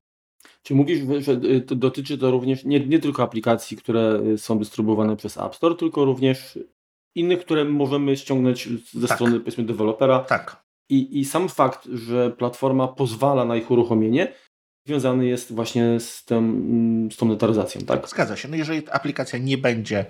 Czy 0.63 0.75
mówisz, 0.75 1.01
że 1.19 1.37
dotyczy 1.77 2.19
to 2.19 2.31
również 2.31 2.65
nie, 2.65 2.87
nie 2.87 2.99
tylko 2.99 3.23
aplikacji, 3.23 3.77
które 3.77 4.21
są 4.37 4.59
dystrybuowane 4.59 5.17
przez 5.17 5.37
App 5.37 5.55
Store, 5.55 5.75
tylko 5.75 6.05
również 6.05 6.59
innych, 7.15 7.41
które 7.41 7.65
możemy 7.65 8.17
ściągnąć 8.17 8.69
ze 8.93 9.09
tak. 9.09 9.17
strony 9.17 9.41
powiedzmy 9.41 9.65
dewelopera. 9.65 10.19
Tak. 10.19 10.63
I, 10.91 11.21
I 11.21 11.25
sam 11.25 11.49
fakt, 11.49 11.89
że 11.93 12.31
platforma 12.31 12.89
pozwala 12.89 13.45
na 13.45 13.57
ich 13.57 13.71
uruchomienie, 13.71 14.33
związany 14.87 15.27
jest 15.27 15.53
właśnie 15.53 16.01
z, 16.01 16.25
tym, 16.25 17.09
z 17.13 17.17
tą 17.17 17.27
notaryzacją, 17.27 17.81
tak? 17.81 18.09
Zgadza 18.09 18.37
się. 18.37 18.49
No 18.49 18.57
jeżeli 18.57 18.91
aplikacja 18.91 19.39
nie 19.39 19.59
będzie, 19.59 20.07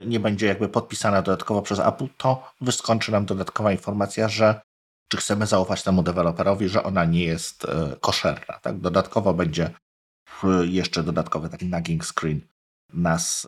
nie 0.00 0.20
będzie 0.20 0.46
jakby 0.46 0.68
podpisana 0.68 1.22
dodatkowo 1.22 1.62
przez 1.62 1.78
Apple, 1.78 2.06
to 2.16 2.52
wyskoczy 2.60 3.12
nam 3.12 3.26
dodatkowa 3.26 3.72
informacja, 3.72 4.28
że 4.28 4.60
czy 5.08 5.16
chcemy 5.16 5.46
zaufać 5.46 5.82
temu 5.82 6.02
deweloperowi, 6.02 6.68
że 6.68 6.82
ona 6.82 7.04
nie 7.04 7.24
jest 7.24 7.64
e, 7.64 7.96
koszerna. 8.00 8.58
Tak? 8.62 8.78
Dodatkowo 8.78 9.34
będzie 9.34 9.70
jeszcze 10.64 11.02
dodatkowy 11.02 11.48
taki 11.48 11.66
nagging 11.66 12.04
screen 12.04 12.40
nas 12.92 13.46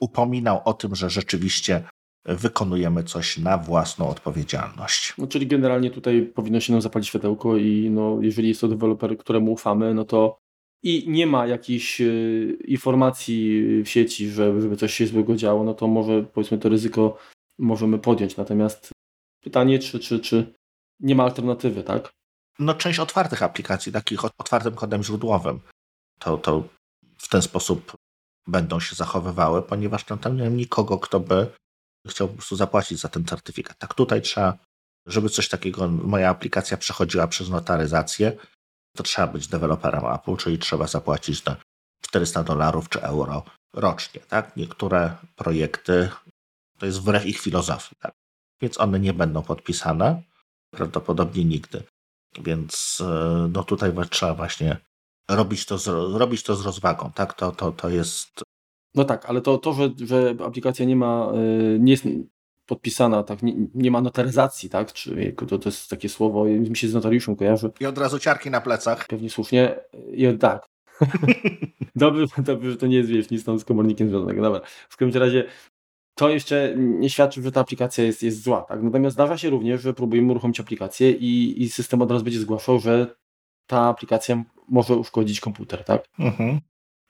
upominał 0.00 0.62
o 0.64 0.74
tym, 0.74 0.94
że 0.94 1.10
rzeczywiście 1.10 1.84
wykonujemy 2.24 3.04
coś 3.04 3.38
na 3.38 3.58
własną 3.58 4.08
odpowiedzialność. 4.08 5.14
No, 5.18 5.26
czyli 5.26 5.46
generalnie 5.46 5.90
tutaj 5.90 6.22
powinno 6.34 6.60
się 6.60 6.72
nam 6.72 6.82
zapalić 6.82 7.08
światełko 7.08 7.56
i 7.56 7.90
no, 7.90 8.18
jeżeli 8.20 8.48
jest 8.48 8.60
to 8.60 8.68
deweloper, 8.68 9.18
któremu 9.18 9.52
ufamy, 9.52 9.94
no 9.94 10.04
to 10.04 10.38
i 10.82 11.04
nie 11.08 11.26
ma 11.26 11.46
jakichś 11.46 12.00
y, 12.00 12.58
informacji 12.64 13.62
w 13.82 13.88
sieci, 13.88 14.28
że, 14.28 14.60
żeby 14.60 14.76
coś 14.76 14.94
się 14.94 15.06
złego 15.06 15.36
działo, 15.36 15.64
no 15.64 15.74
to 15.74 15.86
może 15.86 16.22
powiedzmy 16.22 16.58
to 16.58 16.68
ryzyko 16.68 17.18
możemy 17.58 17.98
podjąć. 17.98 18.36
Natomiast 18.36 18.92
pytanie, 19.40 19.78
czy, 19.78 19.98
czy, 19.98 20.20
czy 20.20 20.52
nie 21.00 21.14
ma 21.14 21.24
alternatywy, 21.24 21.82
tak? 21.82 22.12
No 22.58 22.74
część 22.74 22.98
otwartych 22.98 23.42
aplikacji, 23.42 23.92
takich 23.92 24.24
otwartym 24.24 24.74
kodem 24.74 25.02
źródłowym, 25.02 25.60
to, 26.18 26.38
to 26.38 26.68
w 27.18 27.28
ten 27.28 27.42
sposób 27.42 27.96
będą 28.46 28.80
się 28.80 28.96
zachowywały, 28.96 29.62
ponieważ 29.62 30.04
tam 30.04 30.36
nie 30.36 30.42
ma 30.42 30.56
nikogo, 30.56 30.98
kto 30.98 31.20
by 31.20 31.46
chciał 32.10 32.28
po 32.28 32.34
prostu 32.34 32.56
zapłacić 32.56 33.00
za 33.00 33.08
ten 33.08 33.24
certyfikat. 33.24 33.78
Tak 33.78 33.94
tutaj 33.94 34.22
trzeba, 34.22 34.58
żeby 35.06 35.28
coś 35.28 35.48
takiego, 35.48 35.88
moja 35.88 36.30
aplikacja 36.30 36.76
przechodziła 36.76 37.26
przez 37.26 37.50
notaryzację, 37.50 38.32
to 38.96 39.02
trzeba 39.02 39.28
być 39.28 39.48
deweloperem 39.48 40.04
Apple, 40.14 40.36
czyli 40.36 40.58
trzeba 40.58 40.86
zapłacić 40.86 41.44
na 41.44 41.56
400 42.02 42.42
dolarów 42.42 42.88
czy 42.88 43.02
euro 43.02 43.42
rocznie. 43.74 44.20
Tak? 44.20 44.56
Niektóre 44.56 45.16
projekty 45.36 46.10
to 46.78 46.86
jest 46.86 47.00
wbrew 47.00 47.26
ich 47.26 47.40
filozofii, 47.40 47.96
tak? 48.00 48.12
więc 48.62 48.80
one 48.80 49.00
nie 49.00 49.12
będą 49.12 49.42
podpisane 49.42 50.22
prawdopodobnie 50.70 51.44
nigdy. 51.44 51.82
Więc 52.38 52.98
e, 53.00 53.48
no 53.52 53.64
tutaj 53.64 53.92
trzeba 54.10 54.34
właśnie 54.34 54.76
robić 55.28 55.66
to 55.66 55.78
z, 55.78 55.86
robić 56.18 56.42
to 56.42 56.56
z 56.56 56.66
rozwagą, 56.66 57.12
tak? 57.12 57.34
To, 57.34 57.52
to, 57.52 57.72
to 57.72 57.88
jest... 57.88 58.42
No 58.94 59.04
tak, 59.04 59.26
ale 59.26 59.40
to, 59.40 59.58
to 59.58 59.72
że, 59.72 59.90
że 60.04 60.34
aplikacja 60.44 60.84
nie 60.84 60.96
ma, 60.96 61.32
e, 61.34 61.78
nie 61.78 61.92
jest 61.92 62.04
podpisana, 62.66 63.22
tak, 63.22 63.42
nie, 63.42 63.54
nie 63.74 63.90
ma 63.90 64.00
notaryzacji, 64.00 64.70
tak? 64.70 64.92
Czy 64.92 65.34
to, 65.48 65.58
to 65.58 65.68
jest 65.68 65.90
takie 65.90 66.08
słowo, 66.08 66.44
mi 66.44 66.76
się 66.76 66.88
z 66.88 66.94
notariuszem 66.94 67.36
kojarzy. 67.36 67.70
I 67.80 67.86
od 67.86 67.98
razu 67.98 68.18
ciarki 68.18 68.50
na 68.50 68.60
plecach. 68.60 69.06
Pewnie 69.06 69.30
słusznie. 69.30 69.74
I, 70.12 70.38
tak. 70.38 70.66
dobrze, 71.94 72.26
dobrze, 72.38 72.70
że 72.70 72.76
to 72.76 72.86
nie 72.86 72.96
jest 72.96 73.10
wiesz, 73.10 73.30
nic 73.30 73.44
tam 73.44 73.58
z 73.58 73.64
komornikiem 73.64 74.08
związanego. 74.08 74.42
Dobra. 74.42 74.60
W 74.88 74.96
każdym 74.96 75.22
razie 75.22 75.44
to 76.14 76.28
jeszcze 76.28 76.74
nie 76.76 77.10
świadczy, 77.10 77.42
że 77.42 77.52
ta 77.52 77.60
aplikacja 77.60 78.04
jest, 78.04 78.22
jest 78.22 78.42
zła. 78.42 78.62
Tak? 78.62 78.82
Natomiast 78.82 79.14
zdarza 79.14 79.38
się 79.38 79.50
również, 79.50 79.80
że 79.80 79.94
próbujemy 79.94 80.30
uruchomić 80.30 80.60
aplikację 80.60 81.10
i, 81.10 81.62
i 81.62 81.68
system 81.68 82.02
od 82.02 82.10
razu 82.10 82.24
będzie 82.24 82.40
zgłaszał, 82.40 82.78
że 82.78 83.14
ta 83.66 83.80
aplikacja 83.80 84.44
może 84.68 84.96
uszkodzić 84.96 85.40
komputer. 85.40 85.84
Tak? 85.84 86.04
Mhm. 86.18 86.60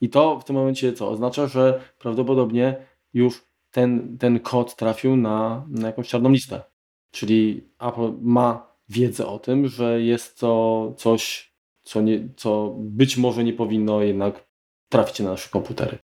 I 0.03 0.09
to 0.09 0.41
w 0.41 0.45
tym 0.45 0.57
momencie 0.57 0.93
co? 0.93 1.11
Oznacza, 1.11 1.47
że 1.47 1.81
prawdopodobnie 1.99 2.87
już 3.15 3.45
ten, 3.71 4.19
ten 4.19 4.41
kod 4.41 4.77
trafił 4.77 5.17
na, 5.17 5.67
na 5.69 5.87
jakąś 5.87 6.09
czarną 6.09 6.31
listę. 6.31 6.62
Czyli 7.11 7.69
Apple 7.79 8.12
ma 8.21 8.73
wiedzę 8.88 9.27
o 9.27 9.38
tym, 9.38 9.69
że 9.69 10.03
jest 10.03 10.38
to 10.38 10.95
coś, 10.99 11.53
co, 11.83 12.01
nie, 12.01 12.29
co 12.37 12.75
być 12.79 13.17
może 13.17 13.45
nie 13.45 13.53
powinno 13.53 14.03
jednak 14.03 14.49
trafić 14.88 15.21
na 15.21 15.31
nasze 15.31 15.49
komputery. 15.49 15.99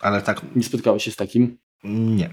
Ale 0.00 0.22
tak. 0.22 0.56
Nie 0.56 0.62
spotkałeś 0.62 1.04
się 1.04 1.10
z 1.10 1.16
takim? 1.16 1.58
Nie. 1.84 2.30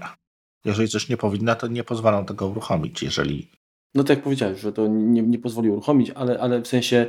Jeżeli 0.64 0.88
coś 0.88 1.08
nie 1.08 1.16
powinna, 1.16 1.54
to 1.54 1.66
nie 1.66 1.84
pozwolą 1.84 2.24
tego 2.24 2.48
uruchomić, 2.48 3.02
jeżeli. 3.02 3.50
No 3.94 4.04
tak 4.04 4.16
jak 4.16 4.24
powiedziałeś, 4.24 4.60
że 4.60 4.72
to 4.72 4.86
nie, 4.86 5.22
nie 5.22 5.38
pozwoli 5.38 5.70
uruchomić, 5.70 6.10
ale, 6.10 6.40
ale 6.40 6.62
w 6.62 6.66
sensie 6.66 7.06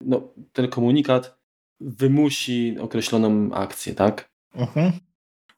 no, 0.00 0.22
ten 0.52 0.68
komunikat 0.68 1.39
wymusi 1.80 2.76
określoną 2.80 3.54
akcję, 3.54 3.94
tak? 3.94 4.28
Mhm. 4.54 4.92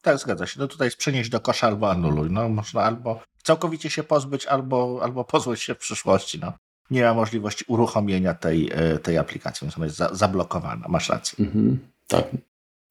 Tak, 0.03 0.19
zgadza 0.19 0.47
się. 0.47 0.61
No 0.61 0.69
tutaj 0.69 0.87
jest 0.87 0.97
przenieść 0.97 1.31
do 1.31 1.41
kosza 1.41 1.67
albo 1.67 1.91
anuluj. 1.91 2.31
No 2.31 2.49
można 2.49 2.83
albo 2.83 3.21
całkowicie 3.43 3.91
się 3.91 4.03
pozbyć, 4.03 4.47
albo, 4.47 5.01
albo 5.03 5.25
pozbyć 5.25 5.63
się 5.63 5.75
w 5.75 5.79
przyszłości. 5.79 6.39
No. 6.39 6.53
Nie 6.91 7.05
ma 7.05 7.15
możliwości 7.15 7.65
uruchomienia 7.69 8.35
tej, 8.35 8.71
e, 8.73 8.99
tej 8.99 9.19
aplikacji, 9.19 9.69
ona 9.77 9.87
jest 9.87 9.97
za, 9.97 10.15
zablokowana. 10.15 10.89
Masz 10.89 11.09
rację. 11.09 11.45
Mhm. 11.45 11.79
Tak. 12.09 12.25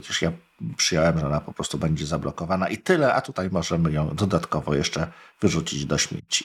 Przecież 0.01 0.21
ja 0.21 0.31
przyjąłem, 0.77 1.19
że 1.19 1.25
ona 1.25 1.41
po 1.41 1.53
prostu 1.53 1.77
będzie 1.77 2.05
zablokowana 2.05 2.67
i 2.67 2.77
tyle, 2.77 3.13
a 3.13 3.21
tutaj 3.21 3.49
możemy 3.49 3.91
ją 3.91 4.15
dodatkowo 4.15 4.75
jeszcze 4.75 5.07
wyrzucić 5.41 5.85
do 5.85 5.97
śmieci. 5.97 6.43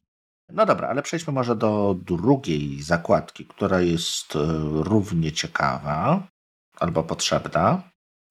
No 0.52 0.66
dobra, 0.66 0.88
ale 0.88 1.02
przejdźmy 1.02 1.32
może 1.32 1.56
do 1.56 1.96
drugiej 2.02 2.82
zakładki, 2.82 3.46
która 3.46 3.80
jest 3.80 4.36
e, 4.36 4.38
równie 4.72 5.32
ciekawa 5.32 6.26
albo 6.76 7.02
potrzebna, 7.02 7.82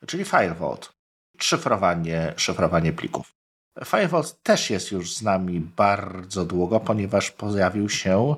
czyli 0.08 0.26
Firewall 0.26 0.78
szyfrowanie, 1.40 2.34
szyfrowanie 2.38 2.94
plików. 2.94 3.32
Firewall 3.86 4.24
też 4.44 4.70
jest 4.70 4.92
już 4.92 5.16
z 5.16 5.22
nami 5.22 5.60
bardzo 5.60 6.46
długo, 6.46 6.80
ponieważ 6.80 7.32
pojawił 7.32 7.90
się 7.90 8.36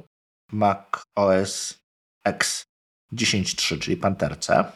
Mac 0.52 1.04
OS 1.16 1.80
X 2.26 2.66
10.3, 3.14 3.80
czyli 3.80 3.98
Panterce. 3.98 4.72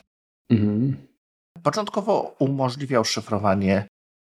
Mhm. 0.49 1.07
Początkowo 1.63 2.35
umożliwiał 2.39 3.05
szyfrowanie 3.05 3.87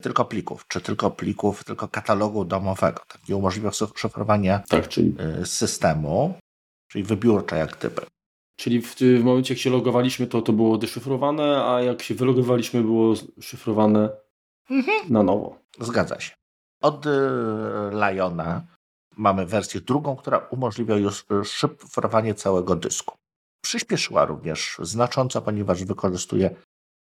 tylko 0.02 0.24
plików, 0.24 0.64
czy 0.68 0.80
tylko 0.80 1.10
plików, 1.10 1.64
tylko 1.64 1.88
katalogu 1.88 2.44
domowego. 2.44 3.02
Tak 3.08 3.28
nie 3.28 3.36
umożliwiał 3.36 3.72
szyfrowania 3.96 4.58
tak, 4.68 4.88
czyli... 4.88 5.14
Y, 5.42 5.46
systemu, 5.46 6.38
czyli 6.88 7.04
wybiórcze 7.04 7.58
jak 7.58 7.76
typy. 7.76 8.06
Czyli 8.56 8.80
w, 8.80 8.94
w 8.94 9.24
momencie, 9.24 9.54
jak 9.54 9.60
się 9.60 9.70
logowaliśmy, 9.70 10.26
to 10.26 10.42
to 10.42 10.52
było 10.52 10.78
deszyfrowane, 10.78 11.64
a 11.64 11.80
jak 11.82 12.02
się 12.02 12.14
wylogowaliśmy, 12.14 12.82
było 12.82 13.14
szyfrowane 13.40 14.10
mhm. 14.70 15.12
na 15.12 15.22
nowo. 15.22 15.58
Zgadza 15.80 16.20
się. 16.20 16.34
Od 16.82 17.06
y, 17.06 17.10
Liona 17.92 18.66
mamy 19.16 19.46
wersję 19.46 19.80
drugą, 19.80 20.16
która 20.16 20.38
umożliwia 20.38 20.96
już 20.96 21.26
szyfrowanie 21.44 22.34
całego 22.34 22.76
dysku. 22.76 23.16
Przyspieszyła 23.64 24.24
również 24.24 24.76
znacząco, 24.82 25.42
ponieważ 25.42 25.84
wykorzystuje 25.84 26.56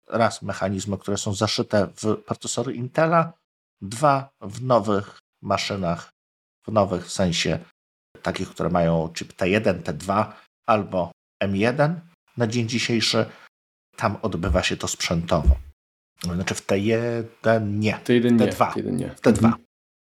raz 0.07 0.41
mechanizmy, 0.41 0.97
które 0.97 1.17
są 1.17 1.33
zaszyte 1.33 1.87
w 1.87 2.15
procesory 2.15 2.73
Intela, 2.73 3.33
dwa 3.81 4.29
w 4.41 4.63
nowych 4.63 5.19
maszynach, 5.41 6.09
w 6.67 6.71
nowych 6.71 7.05
w 7.05 7.11
sensie 7.11 7.59
takich, 8.21 8.49
które 8.49 8.69
mają 8.69 9.09
chip 9.13 9.33
T1, 9.33 9.81
T2 9.81 10.31
albo 10.65 11.11
M1 11.47 11.95
na 12.37 12.47
dzień 12.47 12.69
dzisiejszy, 12.69 13.25
tam 13.95 14.17
odbywa 14.21 14.63
się 14.63 14.77
to 14.77 14.87
sprzętowo. 14.87 15.55
Znaczy 16.23 16.55
w 16.55 16.67
T1 16.67 17.23
nie. 17.69 17.93
T1 17.93 18.31
nie. 18.31 18.47
T2. 18.47 18.73
T1 18.73 18.91
nie. 18.91 19.09
W 19.09 19.21
T2. 19.21 19.45
Mhm. 19.45 19.53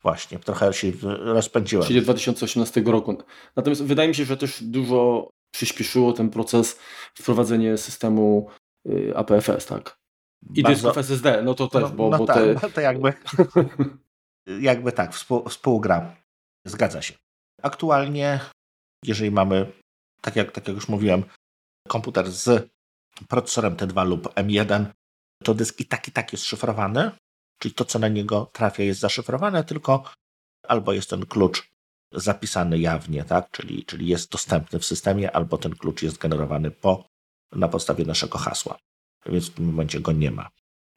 Właśnie, 0.02 0.38
trochę 0.38 0.72
się 0.72 0.92
rozpędziłem. 1.20 1.86
Czyli 1.86 2.02
2018 2.02 2.80
roku. 2.80 3.18
Natomiast 3.56 3.84
wydaje 3.84 4.08
mi 4.08 4.14
się, 4.14 4.24
że 4.24 4.36
też 4.36 4.62
dużo 4.62 5.30
przyspieszyło 5.50 6.12
ten 6.12 6.30
proces 6.30 6.78
wprowadzenie 7.14 7.78
systemu 7.78 8.50
y, 8.88 9.12
APFS, 9.16 9.66
tak? 9.66 9.98
I 10.54 10.62
Bardzo... 10.62 10.76
dysków 10.76 10.98
SSD, 10.98 11.42
no 11.42 11.54
to 11.54 11.68
też, 11.68 11.82
no, 11.82 11.90
bo, 11.90 12.10
no 12.10 12.18
bo 12.18 12.26
tak, 12.26 12.36
te... 12.36 12.54
no 12.62 12.70
to 12.70 12.80
jakby, 12.80 13.12
jakby 14.70 14.92
tak, 14.92 15.14
współ, 15.14 15.48
współgra. 15.48 16.16
Zgadza 16.64 17.02
się. 17.02 17.14
Aktualnie, 17.62 18.40
jeżeli 19.04 19.30
mamy 19.30 19.72
tak 20.20 20.36
jak, 20.36 20.52
tak 20.52 20.68
jak 20.68 20.76
już 20.76 20.88
mówiłem, 20.88 21.24
komputer 21.88 22.32
z 22.32 22.70
procesorem 23.28 23.76
T2 23.76 24.06
lub 24.06 24.34
M1, 24.34 24.86
to 25.44 25.54
dysk 25.54 25.80
i 25.80 25.84
tak 25.84 26.08
i 26.08 26.12
tak 26.12 26.32
jest 26.32 26.44
szyfrowany, 26.44 27.10
czyli 27.58 27.74
to, 27.74 27.84
co 27.84 27.98
na 27.98 28.08
niego 28.08 28.50
trafia, 28.52 28.82
jest 28.82 29.00
zaszyfrowane, 29.00 29.64
tylko 29.64 30.02
albo 30.62 30.92
jest 30.92 31.10
ten 31.10 31.26
klucz 31.26 31.70
zapisany 32.12 32.78
jawnie, 32.78 33.24
tak? 33.24 33.50
czyli, 33.50 33.84
czyli 33.84 34.06
jest 34.06 34.30
dostępny 34.30 34.78
w 34.78 34.84
systemie, 34.84 35.36
albo 35.36 35.58
ten 35.58 35.74
klucz 35.74 36.02
jest 36.02 36.18
generowany 36.18 36.70
po, 36.70 37.04
na 37.52 37.68
podstawie 37.68 38.04
naszego 38.04 38.38
hasła. 38.38 38.78
Więc 39.26 39.50
w 39.50 39.54
tym 39.54 39.64
momencie 39.64 40.00
go 40.00 40.12
nie 40.12 40.30
ma 40.30 40.48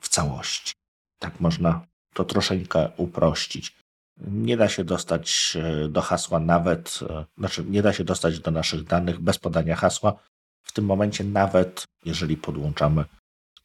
w 0.02 0.10
całości. 0.10 0.74
Tak 1.20 1.40
można 1.40 1.86
to 2.14 2.24
troszeczkę 2.24 2.90
uprościć. 2.98 3.81
Nie 4.28 4.58
da 4.58 4.70
się 4.70 4.84
dostać 4.84 5.58
e, 5.60 5.88
do 5.88 6.02
hasła 6.02 6.40
nawet, 6.40 7.00
e, 7.10 7.26
znaczy 7.38 7.66
nie 7.70 7.82
da 7.82 7.94
się 7.94 8.04
dostać 8.04 8.40
do 8.40 8.52
naszych 8.52 8.84
danych 8.84 9.20
bez 9.20 9.38
podania 9.38 9.76
hasła. 9.76 10.14
W 10.64 10.72
tym 10.72 10.86
momencie 10.86 11.24
nawet 11.24 11.84
jeżeli 12.06 12.38
podłączamy 12.38 13.06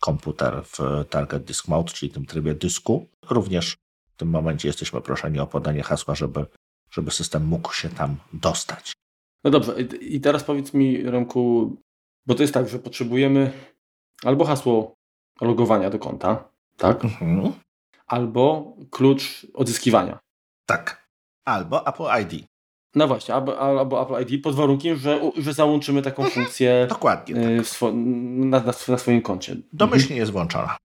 komputer 0.01 0.63
w 0.65 1.05
Target 1.11 1.45
Disk 1.45 1.69
Mode, 1.69 1.93
czyli 1.93 2.13
tym 2.13 2.27
trybie 2.27 2.55
dysku, 2.55 3.07
również 3.31 3.77
w 4.15 4.17
tym 4.17 4.29
momencie 4.29 4.69
jesteśmy 4.69 5.01
proszeni 5.01 5.39
o 5.39 5.47
podanie 5.47 5.83
hasła, 5.83 6.15
żeby, 6.15 6.47
żeby 6.91 7.11
system 7.11 7.47
mógł 7.47 7.73
się 7.73 7.89
tam 7.89 8.17
dostać. 8.33 8.93
No 9.45 9.51
dobrze, 9.51 9.83
i 10.01 10.21
teraz 10.21 10.45
powiedz 10.45 10.75
mi, 10.75 11.03
Remku, 11.03 11.77
bo 12.27 12.35
to 12.35 12.43
jest 12.43 12.55
tak, 12.55 12.69
że 12.69 12.79
potrzebujemy 12.79 13.53
albo 14.25 14.45
hasło 14.45 14.95
logowania 15.41 15.91
do 15.91 15.99
konta, 15.99 16.49
tak? 16.77 17.05
Mhm. 17.05 17.53
Albo 18.07 18.77
klucz 18.91 19.47
odzyskiwania. 19.55 20.19
Tak. 20.67 21.07
Albo 21.45 21.87
Apple 21.87 22.23
ID. 22.23 22.47
No 22.95 23.09
właśnie, 23.09 23.35
albo, 23.35 23.59
albo 23.59 24.03
Apple 24.03 24.35
ID 24.35 24.43
pod 24.43 24.55
warunkiem, 24.55 24.97
że, 24.97 25.31
że 25.37 25.53
załączymy 25.53 26.03
taką 26.03 26.25
mhm. 26.25 26.35
funkcję 26.35 26.87
Dokładnie 26.89 27.37
y, 27.37 27.57
tak. 27.57 27.67
swo 27.67 27.93
na, 27.93 28.61
na, 28.61 28.73
na, 28.89 28.99
swoim 28.99 29.23
koncie. 29.23 29.57
Domyślnie 29.73 30.05
mhm. 30.05 30.21
jest 30.21 30.33
włączona. 30.33 30.77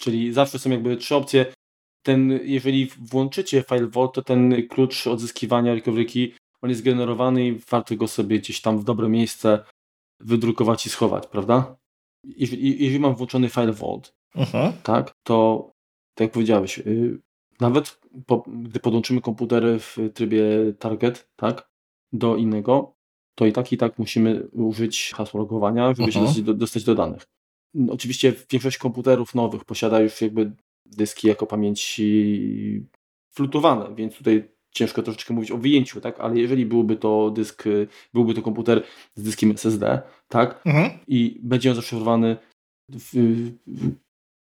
Czyli 0.00 0.32
zawsze 0.32 0.58
są 0.58 0.70
jakby 0.70 0.96
trzy 0.96 1.14
opcje. 1.14 1.46
Ten, 2.02 2.40
jeżeli 2.42 2.86
włączycie 2.86 3.62
File 3.62 3.86
Vault, 3.86 4.14
to 4.14 4.22
ten 4.22 4.68
klucz 4.68 5.06
odzyskiwania 5.06 5.74
recovery 5.74 6.04
key, 6.04 6.32
on 6.62 6.70
jest 6.70 6.82
generowany 6.82 7.46
i 7.46 7.58
warto 7.70 7.96
go 7.96 8.08
sobie 8.08 8.38
gdzieś 8.38 8.60
tam 8.60 8.78
w 8.78 8.84
dobre 8.84 9.08
miejsce 9.08 9.64
wydrukować 10.20 10.86
i 10.86 10.90
schować, 10.90 11.26
prawda? 11.26 11.76
Jeżeli, 12.24 12.82
jeżeli 12.84 13.00
mam 13.00 13.14
włączony 13.14 13.48
File 13.48 13.72
Vault, 13.72 14.14
uh 14.34 14.40
mhm. 14.40 14.72
-huh. 14.72 14.76
tak, 14.82 15.14
to 15.22 15.70
tak 16.14 16.24
jak 16.24 16.32
powiedziałeś, 16.32 16.78
y, 16.78 17.18
nawet 17.60 18.00
po, 18.26 18.44
gdy 18.46 18.80
podłączymy 18.80 19.20
komputer 19.20 19.80
w 19.80 19.96
trybie 20.14 20.44
target, 20.78 21.28
tak, 21.36 21.70
do 22.12 22.36
innego, 22.36 22.96
to 23.34 23.46
i 23.46 23.52
tak 23.52 23.72
i 23.72 23.76
tak 23.76 23.98
musimy 23.98 24.48
użyć 24.52 25.12
hasła 25.14 25.40
logowania, 25.40 25.94
żeby 25.94 26.12
się 26.12 26.20
dostać 26.20 26.42
do, 26.42 26.54
dostać 26.54 26.84
do 26.84 26.94
danych. 26.94 27.26
Oczywiście 27.88 28.32
większość 28.50 28.78
komputerów 28.78 29.34
nowych 29.34 29.64
posiada 29.64 30.00
już 30.00 30.20
jakby 30.20 30.52
dyski 30.86 31.28
jako 31.28 31.46
pamięci 31.46 32.86
flutowane, 33.34 33.94
więc 33.94 34.16
tutaj 34.16 34.48
ciężko 34.70 35.02
troszeczkę 35.02 35.34
mówić 35.34 35.50
o 35.50 35.58
wyjęciu, 35.58 36.00
tak? 36.00 36.20
Ale 36.20 36.38
jeżeli 36.38 36.66
byłby 36.66 36.96
to 36.96 37.30
dysk, 37.30 37.64
byłby 38.14 38.34
to 38.34 38.42
komputer 38.42 38.82
z 39.14 39.22
dyskiem 39.22 39.50
SSD, 39.50 40.02
tak? 40.28 40.62
Mhm. 40.66 40.90
I 41.06 41.40
będzie 41.42 41.70
on 41.70 41.76
zaszyfrowany 41.76 42.36
w, 42.90 43.10
w, 43.66 43.92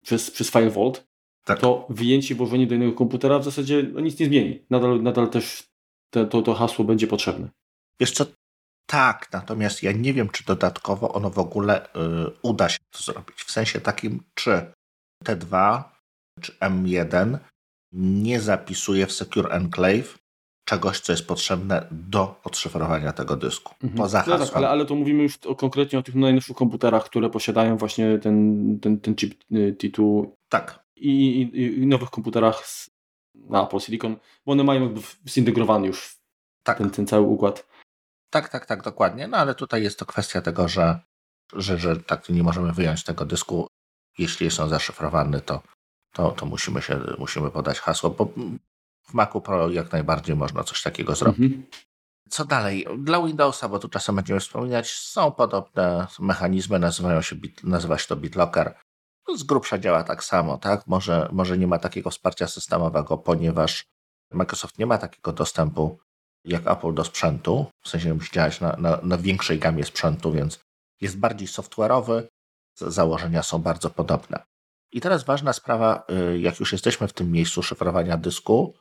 przez, 0.04 0.30
przez 0.30 0.50
File 0.50 0.70
Vault, 0.70 1.06
tak. 1.44 1.60
to 1.60 1.86
wyjęcie 1.88 2.34
i 2.34 2.36
włożenie 2.36 2.66
do 2.66 2.74
innego 2.74 2.92
komputera 2.92 3.38
w 3.38 3.44
zasadzie 3.44 3.82
no, 3.92 4.00
nic 4.00 4.18
nie 4.18 4.26
zmieni. 4.26 4.64
Nadal, 4.70 5.02
nadal 5.02 5.28
też 5.28 5.62
te, 6.10 6.26
to, 6.26 6.42
to 6.42 6.54
hasło 6.54 6.84
będzie 6.84 7.06
potrzebne. 7.06 7.48
Wiesz 8.00 8.12
co, 8.12 8.26
tak, 8.86 9.28
natomiast 9.32 9.82
ja 9.82 9.92
nie 9.92 10.14
wiem, 10.14 10.28
czy 10.28 10.44
dodatkowo 10.44 11.12
ono 11.12 11.30
w 11.30 11.38
ogóle 11.38 11.86
y, 11.86 11.88
uda 12.42 12.68
się 12.68 12.78
to 12.90 13.12
zrobić. 13.12 13.36
W 13.36 13.52
sensie 13.52 13.80
takim, 13.80 14.22
czy 14.34 14.72
T2 15.24 15.82
czy 16.40 16.52
M1 16.52 17.38
nie 17.92 18.40
zapisuje 18.40 19.06
w 19.06 19.12
Secure 19.12 19.50
Enclave 19.50 20.18
czegoś, 20.68 21.00
co 21.00 21.12
jest 21.12 21.26
potrzebne 21.26 21.86
do 21.90 22.40
odszyfrowania 22.44 23.12
tego 23.12 23.36
dysku. 23.36 23.74
Mhm. 23.82 23.98
Poza 23.98 24.18
hasłem. 24.18 24.40
No 24.40 24.46
tak, 24.46 24.56
ale, 24.56 24.68
ale 24.68 24.86
to 24.86 24.94
mówimy 24.94 25.22
już 25.22 25.36
o, 25.36 25.54
konkretnie 25.54 25.98
o 25.98 26.02
tych 26.02 26.14
najnowszych 26.14 26.56
komputerach, 26.56 27.04
które 27.04 27.30
posiadają 27.30 27.76
właśnie 27.76 28.18
ten, 28.18 28.78
ten, 28.80 29.00
ten 29.00 29.16
chip 29.16 29.34
y, 29.52 29.76
T2. 29.78 30.26
Tak 30.48 30.83
i, 31.04 31.42
i, 31.42 31.78
i 31.82 31.86
nowych 31.86 32.10
komputerach 32.10 32.66
z 32.66 32.90
na 33.34 33.62
Apple 33.62 33.80
Silicon, 33.80 34.16
bo 34.46 34.52
one 34.52 34.64
mają 34.64 34.82
jakby 34.82 35.00
zintegrowany 35.28 35.86
już 35.86 36.18
tak. 36.62 36.78
ten, 36.78 36.90
ten 36.90 37.06
cały 37.06 37.26
układ. 37.26 37.66
Tak, 38.30 38.48
tak, 38.48 38.66
tak, 38.66 38.82
dokładnie. 38.82 39.28
No 39.28 39.36
ale 39.36 39.54
tutaj 39.54 39.82
jest 39.82 39.98
to 39.98 40.06
kwestia 40.06 40.40
tego, 40.40 40.68
że, 40.68 41.00
że, 41.52 41.78
że 41.78 41.96
tak 41.96 42.28
nie 42.28 42.42
możemy 42.42 42.72
wyjąć 42.72 43.04
tego 43.04 43.24
dysku. 43.24 43.66
Jeśli 44.18 44.44
jest 44.44 44.60
on 44.60 44.68
zaszyfrowany, 44.68 45.40
to, 45.40 45.62
to, 46.12 46.30
to 46.30 46.46
musimy, 46.46 46.82
się, 46.82 47.00
musimy 47.18 47.50
podać 47.50 47.80
hasło, 47.80 48.10
bo 48.10 48.28
w 49.02 49.14
Macu 49.14 49.40
Pro 49.40 49.70
jak 49.70 49.92
najbardziej 49.92 50.36
można 50.36 50.64
coś 50.64 50.82
takiego 50.82 51.14
zrobić. 51.14 51.40
Mhm. 51.40 51.66
Co 52.28 52.44
dalej? 52.44 52.86
Dla 52.98 53.22
Windowsa, 53.22 53.68
bo 53.68 53.78
tu 53.78 53.88
czasem 53.88 54.16
będziemy 54.16 54.40
wspominać, 54.40 54.90
są 54.90 55.32
podobne 55.32 56.06
mechanizmy, 56.18 56.78
nazywają 56.78 57.22
się, 57.22 57.36
nazywa 57.64 57.98
się 57.98 58.06
to 58.06 58.16
BitLocker. 58.16 58.74
Z 59.36 59.42
grubsza 59.42 59.78
działa 59.78 60.02
tak 60.04 60.24
samo, 60.24 60.58
tak? 60.58 60.86
Może, 60.86 61.28
może 61.32 61.58
nie 61.58 61.66
ma 61.66 61.78
takiego 61.78 62.10
wsparcia 62.10 62.46
systemowego, 62.46 63.18
ponieważ 63.18 63.84
Microsoft 64.32 64.78
nie 64.78 64.86
ma 64.86 64.98
takiego 64.98 65.32
dostępu 65.32 65.98
jak 66.44 66.66
Apple 66.66 66.94
do 66.94 67.04
sprzętu, 67.04 67.66
w 67.84 67.88
sensie 67.88 68.14
musi 68.14 68.32
działać 68.32 68.60
na, 68.60 68.76
na, 68.76 69.00
na 69.02 69.18
większej 69.18 69.58
gamie 69.58 69.84
sprzętu, 69.84 70.32
więc 70.32 70.60
jest 71.00 71.18
bardziej 71.18 71.48
software'owy, 71.48 72.22
założenia 72.78 73.42
są 73.42 73.58
bardzo 73.58 73.90
podobne. 73.90 74.42
I 74.92 75.00
teraz 75.00 75.24
ważna 75.24 75.52
sprawa, 75.52 76.04
y, 76.32 76.38
jak 76.38 76.60
już 76.60 76.72
jesteśmy 76.72 77.08
w 77.08 77.12
tym 77.12 77.32
miejscu 77.32 77.62
szyfrowania 77.62 78.16
dysku, 78.16 78.74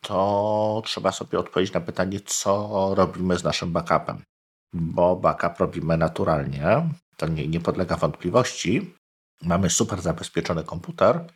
to 0.00 0.82
trzeba 0.84 1.12
sobie 1.12 1.38
odpowiedzieć 1.38 1.74
na 1.74 1.80
pytanie, 1.80 2.20
co 2.20 2.94
robimy 2.94 3.38
z 3.38 3.44
naszym 3.44 3.72
backupem. 3.72 4.22
Bo 4.72 5.16
backup 5.16 5.58
robimy 5.58 5.96
naturalnie, 5.96 6.88
to 7.16 7.28
nie, 7.28 7.48
nie 7.48 7.60
podlega 7.60 7.96
wątpliwości. 7.96 8.94
Mamy 9.44 9.70
super 9.70 10.02
zabezpieczony 10.02 10.64
komputer, 10.64 11.26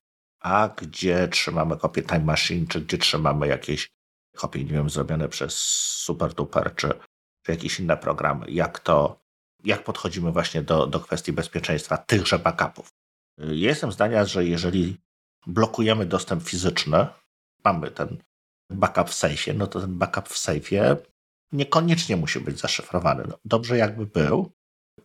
a 0.40 0.68
gdzie 0.76 1.28
trzymamy 1.28 1.76
kopię 1.76 2.02
Time 2.02 2.24
Machine, 2.24 2.66
czy 2.66 2.80
gdzie 2.80 2.98
trzymamy 2.98 3.48
jakieś 3.48 3.90
kopie, 4.36 4.64
nie 4.64 4.72
wiem, 4.72 4.90
zrobione 4.90 5.28
przez 5.28 5.59
SuperDuper, 6.04 6.74
czy, 6.74 6.88
czy 7.42 7.52
jakieś 7.52 7.80
inne 7.80 7.96
programy. 7.96 8.50
Jak 8.50 8.80
to, 8.80 9.20
jak 9.64 9.84
podchodzimy 9.84 10.32
właśnie 10.32 10.62
do, 10.62 10.86
do 10.86 11.00
kwestii 11.00 11.32
bezpieczeństwa 11.32 11.96
tychże 11.96 12.38
backupów. 12.38 12.88
Jestem 13.38 13.92
zdania, 13.92 14.24
że 14.24 14.44
jeżeli 14.44 14.96
blokujemy 15.46 16.06
dostęp 16.06 16.42
fizyczny, 16.42 17.06
mamy 17.64 17.90
ten 17.90 18.22
backup 18.70 19.09
w 19.09 19.14
sejfie, 19.14 19.54
no 19.54 19.66
to 19.66 19.80
ten 19.80 19.98
backup 19.98 20.28
w 20.28 20.38
sejfie 20.38 20.96
niekoniecznie 21.52 22.16
musi 22.16 22.40
być 22.40 22.61
zaszyfrowany. 22.61 23.24
No, 23.28 23.38
dobrze 23.44 23.76
jakby 23.76 24.06
był, 24.06 24.52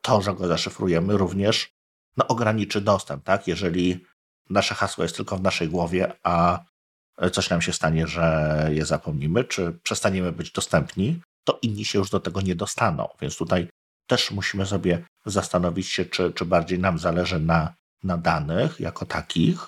to, 0.02 0.22
że 0.22 0.34
go 0.34 0.48
zaszyfrujemy 0.48 1.18
również 1.18 1.74
no, 2.18 2.28
ograniczy 2.28 2.82
dostęp, 2.82 3.24
tak? 3.24 3.48
Jeżeli 3.48 4.06
nasze 4.50 4.76
hasło 4.76 5.04
jest 5.04 5.16
tylko 5.16 5.38
w 5.38 5.42
naszej 5.42 5.70
głowie, 5.70 6.14
a 6.24 6.60
coś 7.32 7.50
nam 7.50 7.62
się 7.62 7.74
stanie, 7.74 8.08
że 8.08 8.68
je 8.72 8.86
zapomnimy, 8.86 9.44
czy 9.44 9.80
przestaniemy 9.84 10.32
być 10.32 10.52
dostępni, 10.52 11.22
to 11.44 11.60
inni 11.62 11.86
się 11.86 12.00
już 12.00 12.10
do 12.10 12.20
tego 12.20 12.42
nie 12.42 12.56
dostaną. 12.56 13.08
Więc 13.22 13.38
tutaj 13.38 13.68
też 14.08 14.32
musimy 14.32 14.66
sobie 14.66 15.06
zastanowić 15.26 15.88
się, 15.88 16.06
czy, 16.06 16.32
czy 16.32 16.46
bardziej 16.46 16.80
nam 16.80 17.00
zależy 17.00 17.40
na, 17.40 17.74
na 18.04 18.18
danych 18.18 18.80
jako 18.80 19.06
takich, 19.06 19.68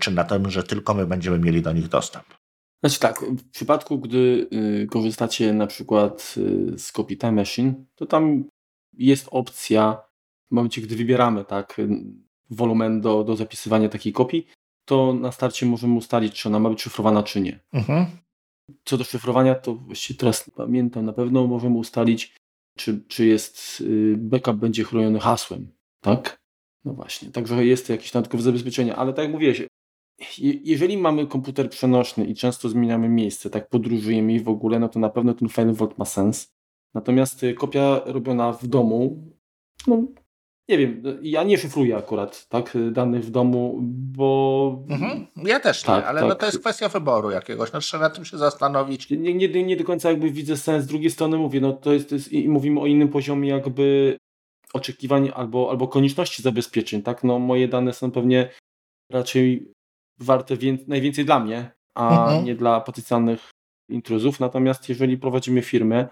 czy 0.00 0.10
na 0.10 0.24
tym, 0.24 0.50
że 0.50 0.62
tylko 0.62 0.94
my 0.94 1.06
będziemy 1.06 1.38
mieli 1.38 1.62
do 1.62 1.72
nich 1.72 1.88
dostęp. 1.88 2.24
Znaczy 2.84 3.00
tak, 3.00 3.20
w 3.20 3.50
przypadku, 3.50 3.98
gdy 3.98 4.48
y, 4.52 4.86
korzystacie 4.90 5.52
na 5.52 5.66
przykład 5.66 6.34
y, 6.36 6.78
z 6.78 6.92
Copy 6.92 7.16
Time 7.16 7.32
Machine, 7.32 7.74
to 7.94 8.06
tam 8.06 8.44
jest 8.92 9.28
opcja, 9.30 10.02
w 10.52 10.54
momencie, 10.54 10.82
gdy 10.82 10.96
wybieramy 10.96 11.44
tak, 11.44 11.80
wolumen 12.50 13.00
do, 13.00 13.24
do 13.24 13.36
zapisywania 13.36 13.88
takiej 13.88 14.12
kopii, 14.12 14.46
to 14.84 15.14
na 15.14 15.32
starcie 15.32 15.66
możemy 15.66 15.94
ustalić, 15.94 16.34
czy 16.34 16.48
ona 16.48 16.58
ma 16.58 16.70
być 16.70 16.82
szyfrowana, 16.82 17.22
czy 17.22 17.40
nie. 17.40 17.60
Mhm. 17.72 18.06
Co 18.84 18.96
do 18.96 19.04
szyfrowania, 19.04 19.54
to 19.54 19.74
właściwie 19.74 20.18
teraz 20.18 20.50
pamiętam, 20.56 21.04
na 21.04 21.12
pewno 21.12 21.46
możemy 21.46 21.76
ustalić, 21.76 22.36
czy, 22.76 23.04
czy 23.08 23.26
jest 23.26 23.80
y, 23.80 24.14
backup 24.18 24.56
będzie 24.56 24.84
chroniony 24.84 25.20
hasłem, 25.20 25.72
tak? 26.00 26.36
No 26.84 26.94
właśnie, 26.94 27.30
także 27.30 27.66
jest 27.66 27.86
to 27.86 27.92
jakieś 27.92 28.12
dodatkowe 28.12 28.42
zabezpieczenie, 28.42 28.96
ale 28.96 29.12
tak 29.12 29.22
jak 29.22 29.32
mówiłeś, 29.32 29.66
jeżeli 30.64 30.98
mamy 30.98 31.26
komputer 31.26 31.70
przenośny 31.70 32.24
i 32.24 32.34
często 32.34 32.68
zmieniamy 32.68 33.08
miejsce, 33.08 33.50
tak 33.50 33.68
podróżujemy 33.68 34.32
i 34.32 34.40
w 34.40 34.48
ogóle, 34.48 34.78
no 34.78 34.88
to 34.88 34.98
na 35.00 35.08
pewno 35.08 35.34
ten 35.34 35.48
File 35.48 35.72
Vault 35.72 35.98
ma 35.98 36.04
sens. 36.04 36.52
Natomiast 36.94 37.40
kopia 37.58 38.00
robiona 38.04 38.52
w 38.52 38.66
domu, 38.66 39.28
no 39.86 40.02
nie 40.72 40.78
wiem, 40.78 41.02
ja 41.22 41.42
nie 41.42 41.58
szyfruję 41.58 41.96
akurat 41.96 42.48
tak 42.48 42.78
danych 42.92 43.24
w 43.24 43.30
domu, 43.30 43.78
bo... 44.16 44.84
Mhm. 44.88 45.26
Ja 45.36 45.60
też 45.60 45.82
tak, 45.82 46.02
nie, 46.02 46.08
ale 46.08 46.20
no 46.20 46.28
tak. 46.28 46.36
no 46.36 46.40
to 46.40 46.46
jest 46.46 46.58
kwestia 46.58 46.88
wyboru 46.88 47.30
jakiegoś, 47.30 47.72
no 47.72 47.80
trzeba 47.80 48.02
nad 48.02 48.14
tym 48.14 48.24
się 48.24 48.38
zastanowić. 48.38 49.10
Nie, 49.10 49.34
nie, 49.34 49.64
nie 49.64 49.76
do 49.76 49.84
końca 49.84 50.10
jakby 50.10 50.30
widzę 50.30 50.56
sens, 50.56 50.84
z 50.84 50.86
drugiej 50.86 51.10
strony 51.10 51.38
mówię, 51.38 51.60
no 51.60 51.72
to 51.72 51.92
jest, 51.92 52.08
to 52.08 52.14
jest 52.14 52.32
i 52.32 52.48
mówimy 52.48 52.80
o 52.80 52.86
innym 52.86 53.08
poziomie 53.08 53.48
jakby 53.48 54.16
oczekiwań 54.72 55.32
albo, 55.34 55.70
albo 55.70 55.88
konieczności 55.88 56.42
zabezpieczeń, 56.42 57.02
tak, 57.02 57.24
no 57.24 57.38
moje 57.38 57.68
dane 57.68 57.92
są 57.92 58.10
pewnie 58.10 58.48
raczej 59.10 59.72
warte 60.20 60.56
najwięcej 60.86 61.24
dla 61.24 61.40
mnie, 61.40 61.70
a 61.94 62.24
mhm. 62.24 62.44
nie 62.44 62.54
dla 62.54 62.80
potencjalnych 62.80 63.50
intruzów, 63.90 64.40
natomiast 64.40 64.88
jeżeli 64.88 65.18
prowadzimy 65.18 65.62
firmę, 65.62 66.08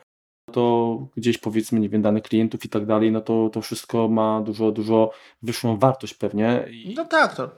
to 0.51 0.99
gdzieś 1.17 1.39
powiedzmy, 1.39 1.81
nie 1.81 1.89
wiem, 1.89 2.03
dane 2.03 2.21
klientów 2.21 2.65
i 2.65 2.69
tak 2.69 2.87
dalej, 2.87 3.13
no 3.13 3.21
to 3.21 3.51
to 3.53 3.61
wszystko 3.61 4.09
ma 4.09 4.41
dużo, 4.41 4.73
dużo 4.73 5.11
wyższą 5.43 5.77
wartość 5.77 6.15
pewnie. 6.15 6.67
I, 6.71 6.95
no 6.95 7.05
tak. 7.05 7.37
To... 7.37 7.51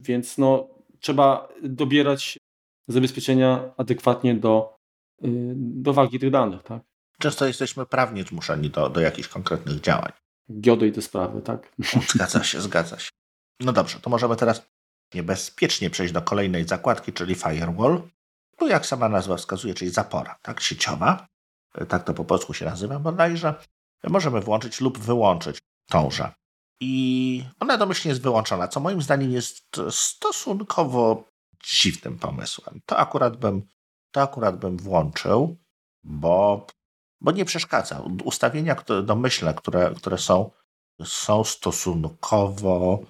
Więc 0.00 0.38
no, 0.38 0.68
trzeba 1.00 1.48
dobierać 1.62 2.38
zabezpieczenia 2.88 3.74
adekwatnie 3.76 4.34
do, 4.34 4.76
yy, 5.22 5.52
do 5.56 5.92
wagi 5.92 6.18
tych 6.18 6.30
danych, 6.30 6.62
tak? 6.62 6.82
Często 7.18 7.46
jesteśmy 7.46 7.86
prawnie 7.86 8.22
zmuszeni 8.22 8.70
do, 8.70 8.90
do 8.90 9.00
jakichś 9.00 9.28
konkretnych 9.28 9.80
działań. 9.80 10.12
Giodo 10.60 10.86
i 10.86 10.92
te 10.92 11.02
sprawy, 11.02 11.42
tak? 11.42 11.72
Zgadza 12.08 12.44
się, 12.44 12.60
zgadza 12.70 12.98
się. 12.98 13.10
No 13.60 13.72
dobrze, 13.72 14.00
to 14.00 14.10
możemy 14.10 14.36
teraz 14.36 14.70
niebezpiecznie 15.14 15.90
przejść 15.90 16.12
do 16.12 16.22
kolejnej 16.22 16.64
zakładki, 16.64 17.12
czyli 17.12 17.34
firewall. 17.34 18.02
Tu 18.56 18.68
jak 18.68 18.86
sama 18.86 19.08
nazwa 19.08 19.36
wskazuje, 19.36 19.74
czyli 19.74 19.90
zapora, 19.90 20.38
tak, 20.42 20.60
sieciowa 20.60 21.26
tak 21.88 22.04
to 22.04 22.14
po 22.14 22.24
polsku 22.24 22.54
się 22.54 22.64
nazywa 22.64 22.98
bodajże, 22.98 23.54
możemy 24.08 24.40
włączyć 24.40 24.80
lub 24.80 24.98
wyłączyć 24.98 25.58
tąże. 25.88 26.32
I 26.80 27.44
ona 27.60 27.76
domyślnie 27.76 28.08
jest 28.10 28.22
wyłączona, 28.22 28.68
co 28.68 28.80
moim 28.80 29.02
zdaniem 29.02 29.30
jest 29.30 29.80
stosunkowo 29.90 31.24
dziwnym 31.64 32.18
pomysłem. 32.18 32.80
To 32.86 32.96
akurat 32.96 33.36
bym, 33.36 33.62
to 34.10 34.22
akurat 34.22 34.58
bym 34.58 34.76
włączył, 34.76 35.56
bo, 36.04 36.66
bo 37.20 37.32
nie 37.32 37.44
przeszkadza. 37.44 38.02
Ustawienia 38.24 38.74
które, 38.74 39.02
domyślne, 39.02 39.54
które, 39.54 39.94
które 39.96 40.18
są, 40.18 40.50
są 41.04 41.44
stosunkowo 41.44 43.00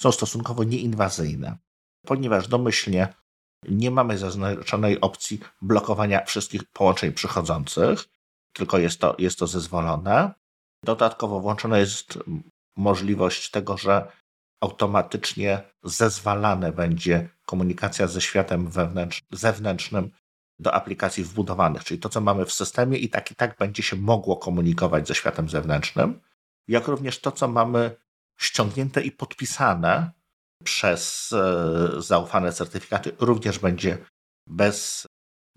są 0.00 0.12
stosunkowo 0.12 0.64
nieinwazyjne, 0.64 1.58
ponieważ 2.06 2.48
domyślnie 2.48 3.14
nie 3.68 3.90
mamy 3.90 4.18
zaznaczonej 4.18 5.00
opcji 5.00 5.40
blokowania 5.62 6.24
wszystkich 6.24 6.64
połączeń 6.64 7.12
przychodzących, 7.12 8.04
tylko 8.52 8.78
jest 8.78 9.00
to, 9.00 9.14
jest 9.18 9.38
to 9.38 9.46
zezwolone. 9.46 10.34
Dodatkowo 10.82 11.40
włączona 11.40 11.78
jest 11.78 12.18
możliwość 12.76 13.50
tego, 13.50 13.76
że 13.76 14.12
automatycznie 14.60 15.62
zezwalane 15.82 16.72
będzie 16.72 17.28
komunikacja 17.46 18.06
ze 18.06 18.20
światem 18.20 18.70
wewnętrz, 18.70 19.22
zewnętrznym 19.30 20.10
do 20.58 20.74
aplikacji 20.74 21.24
wbudowanych, 21.24 21.84
czyli 21.84 22.00
to, 22.00 22.08
co 22.08 22.20
mamy 22.20 22.44
w 22.44 22.52
systemie 22.52 22.98
i 22.98 23.08
tak 23.08 23.30
i 23.30 23.34
tak 23.34 23.58
będzie 23.58 23.82
się 23.82 23.96
mogło 23.96 24.36
komunikować 24.36 25.08
ze 25.08 25.14
światem 25.14 25.48
zewnętrznym, 25.48 26.20
jak 26.68 26.88
również 26.88 27.20
to, 27.20 27.32
co 27.32 27.48
mamy 27.48 27.96
ściągnięte 28.36 29.02
i 29.02 29.12
podpisane 29.12 30.10
przez 30.64 31.32
e, 31.32 32.02
zaufane 32.02 32.52
certyfikaty 32.52 33.12
również 33.20 33.58
będzie 33.58 33.98
bez 34.48 35.06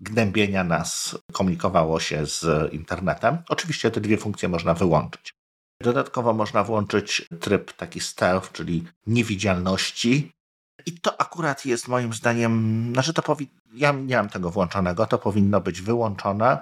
gnębienia 0.00 0.64
nas 0.64 1.18
komunikowało 1.32 2.00
się 2.00 2.26
z 2.26 2.72
internetem. 2.72 3.38
Oczywiście 3.48 3.90
te 3.90 4.00
dwie 4.00 4.18
funkcje 4.18 4.48
można 4.48 4.74
wyłączyć. 4.74 5.34
Dodatkowo 5.82 6.32
można 6.32 6.64
włączyć 6.64 7.28
tryb 7.40 7.72
taki 7.72 8.00
stealth, 8.00 8.52
czyli 8.52 8.84
niewidzialności. 9.06 10.30
I 10.86 10.92
to 11.00 11.20
akurat 11.20 11.66
jest 11.66 11.88
moim 11.88 12.12
zdaniem, 12.12 12.90
znaczy 12.92 13.12
to 13.12 13.22
powi- 13.22 13.46
ja 13.74 13.92
nie 13.92 14.16
mam 14.16 14.28
tego 14.28 14.50
włączonego, 14.50 15.06
to 15.06 15.18
powinno 15.18 15.60
być 15.60 15.80
wyłączone, 15.80 16.58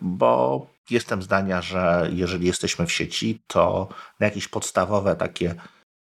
bo 0.00 0.66
jestem 0.90 1.22
zdania, 1.22 1.62
że 1.62 2.08
jeżeli 2.12 2.46
jesteśmy 2.46 2.86
w 2.86 2.92
sieci, 2.92 3.42
to 3.46 3.88
na 4.20 4.26
jakieś 4.26 4.48
podstawowe 4.48 5.16
takie 5.16 5.54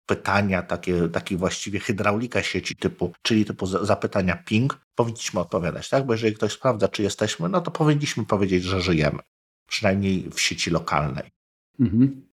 pytania, 0.05 0.61
takie, 0.61 1.09
takie 1.09 1.37
właściwie 1.37 1.79
hydraulika 1.79 2.43
sieci 2.43 2.75
typu, 2.75 3.13
czyli 3.21 3.45
typu 3.45 3.65
zapytania 3.67 4.43
ping, 4.45 4.81
powinniśmy 4.95 5.39
odpowiadać, 5.39 5.89
tak? 5.89 6.05
Bo 6.05 6.13
jeżeli 6.13 6.35
ktoś 6.35 6.51
sprawdza, 6.51 6.87
czy 6.87 7.03
jesteśmy, 7.03 7.49
no 7.49 7.61
to 7.61 7.71
powinniśmy 7.71 8.25
powiedzieć, 8.25 8.63
że 8.63 8.81
żyjemy. 8.81 9.19
Przynajmniej 9.67 10.29
w 10.31 10.41
sieci 10.41 10.71
lokalnej. 10.71 11.31
Mhm. 11.79 12.27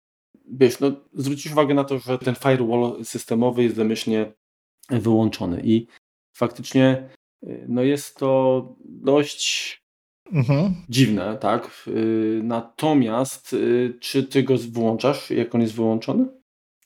Wiesz, 0.51 0.81
no 0.81 0.93
zwrócisz 1.14 1.53
uwagę 1.53 1.75
na 1.75 1.85
to, 1.85 1.99
że 1.99 2.19
ten 2.19 2.35
firewall 2.35 3.05
systemowy 3.05 3.62
jest 3.62 3.77
domyślnie 3.77 4.33
wyłączony 4.91 5.61
i 5.64 5.87
faktycznie 6.33 7.09
no 7.69 7.83
jest 7.83 8.16
to 8.16 8.62
dość 8.85 9.79
mhm. 10.33 10.75
dziwne, 10.89 11.39
tak? 11.41 11.89
Natomiast 12.43 13.57
czy 14.01 14.25
ty 14.25 14.43
go 14.43 14.55
włączasz, 14.73 15.31
jak 15.31 15.55
on 15.55 15.61
jest 15.61 15.75
wyłączony? 15.75 16.38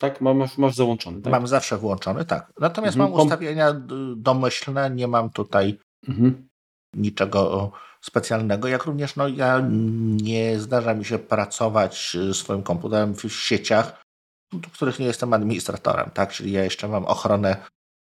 Tak, 0.02 0.20
masz, 0.20 0.58
masz 0.58 0.74
załączony. 0.74 1.22
Tak? 1.22 1.30
Mam 1.30 1.46
zawsze 1.46 1.78
włączony, 1.78 2.24
tak. 2.24 2.52
Natomiast 2.60 2.96
mhm. 2.96 3.12
mam 3.12 3.20
ustawienia 3.20 3.74
domyślne, 4.16 4.90
nie 4.90 5.08
mam 5.08 5.30
tutaj 5.30 5.78
mhm. 6.08 6.48
niczego 6.94 7.70
specjalnego, 8.00 8.68
jak 8.68 8.84
również 8.84 9.16
no, 9.16 9.28
ja 9.28 9.62
nie 10.22 10.60
zdarza 10.60 10.94
mi 10.94 11.04
się 11.04 11.18
pracować 11.18 12.16
swoim 12.32 12.62
komputerem 12.62 13.14
w 13.14 13.32
sieciach, 13.32 14.02
do 14.52 14.70
których 14.70 14.98
nie 14.98 15.06
jestem 15.06 15.32
administratorem, 15.32 16.10
tak? 16.14 16.32
Czyli 16.32 16.52
ja 16.52 16.64
jeszcze 16.64 16.88
mam 16.88 17.04
ochronę 17.04 17.56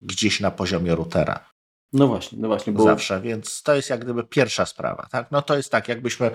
gdzieś 0.02 0.40
na 0.40 0.50
poziomie 0.50 0.94
routera. 0.94 1.50
No 1.92 2.06
właśnie, 2.06 2.38
no 2.38 2.48
właśnie. 2.48 2.72
Bo... 2.72 2.82
Zawsze, 2.82 3.20
więc 3.20 3.62
to 3.62 3.74
jest 3.74 3.90
jak 3.90 4.00
gdyby 4.00 4.24
pierwsza 4.24 4.66
sprawa, 4.66 5.06
tak? 5.10 5.30
No 5.30 5.42
to 5.42 5.56
jest 5.56 5.70
tak, 5.70 5.88
jakbyśmy, 5.88 6.30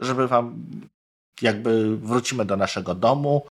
żeby 0.00 0.28
wam, 0.28 0.66
jakby 1.42 1.96
wrócimy 1.96 2.44
do 2.44 2.56
naszego 2.56 2.94
domu, 2.94 3.46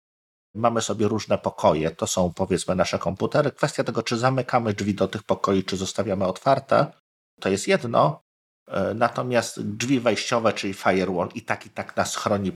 mamy 0.58 0.82
sobie 0.82 1.08
różne 1.08 1.38
pokoje, 1.38 1.92
to 1.92 2.08
są 2.08 2.34
powiedzmy 2.34 2.76
nasze 2.76 3.00
komputery. 3.00 3.52
Kwestia 3.52 3.84
tego, 3.84 4.04
czy 4.04 4.18
zamykamy 4.18 4.74
drzwi 4.74 4.94
do 4.94 5.08
tych 5.08 5.24
pokoi, 5.24 5.64
czy 5.64 5.78
zostawiamy 5.78 6.26
otwarte, 6.26 6.92
to 7.40 7.50
jest 7.50 7.68
jedno. 7.68 8.22
E, 8.68 8.94
natomiast 8.94 9.62
drzwi 9.62 10.00
wejściowe, 10.00 10.54
czyli 10.54 10.74
firewall, 10.74 11.30
i 11.36 11.42
tak 11.42 11.66
i 11.66 11.70
tak 11.70 11.96
nas 11.96 12.16
chroni. 12.16 12.52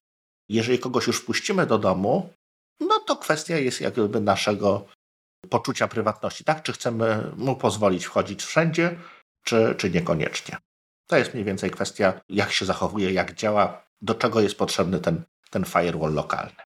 Jeżeli 0.50 0.80
kogoś 0.80 1.08
już 1.08 1.22
wpuścimy 1.22 1.66
do 1.66 1.78
domu, 1.78 2.34
no 2.80 3.00
to 3.00 3.16
kwestia 3.16 3.58
jest 3.58 3.82
jakby 3.82 4.22
naszego 4.22 4.86
poczucia 5.50 5.88
prywatności, 5.88 6.44
tak? 6.44 6.64
Czy 6.64 6.74
chcemy 6.74 7.32
mu 7.38 7.56
pozwolić 7.56 8.06
wchodzić 8.06 8.44
wszędzie, 8.44 8.98
czy, 9.44 9.76
czy 9.78 9.90
niekoniecznie. 9.90 10.58
To 11.08 11.18
jest 11.18 11.34
mniej 11.34 11.46
więcej 11.46 11.72
kwestia, 11.72 12.22
jak 12.30 12.52
się 12.52 12.66
zachowuje, 12.66 13.14
jak 13.14 13.36
działa, 13.36 13.84
do 14.02 14.16
czego 14.16 14.42
jest 14.42 14.58
potrzebny 14.58 15.00
ten, 15.00 15.24
ten 15.50 15.66
firewall 15.66 16.14
lokalny. 16.14 16.62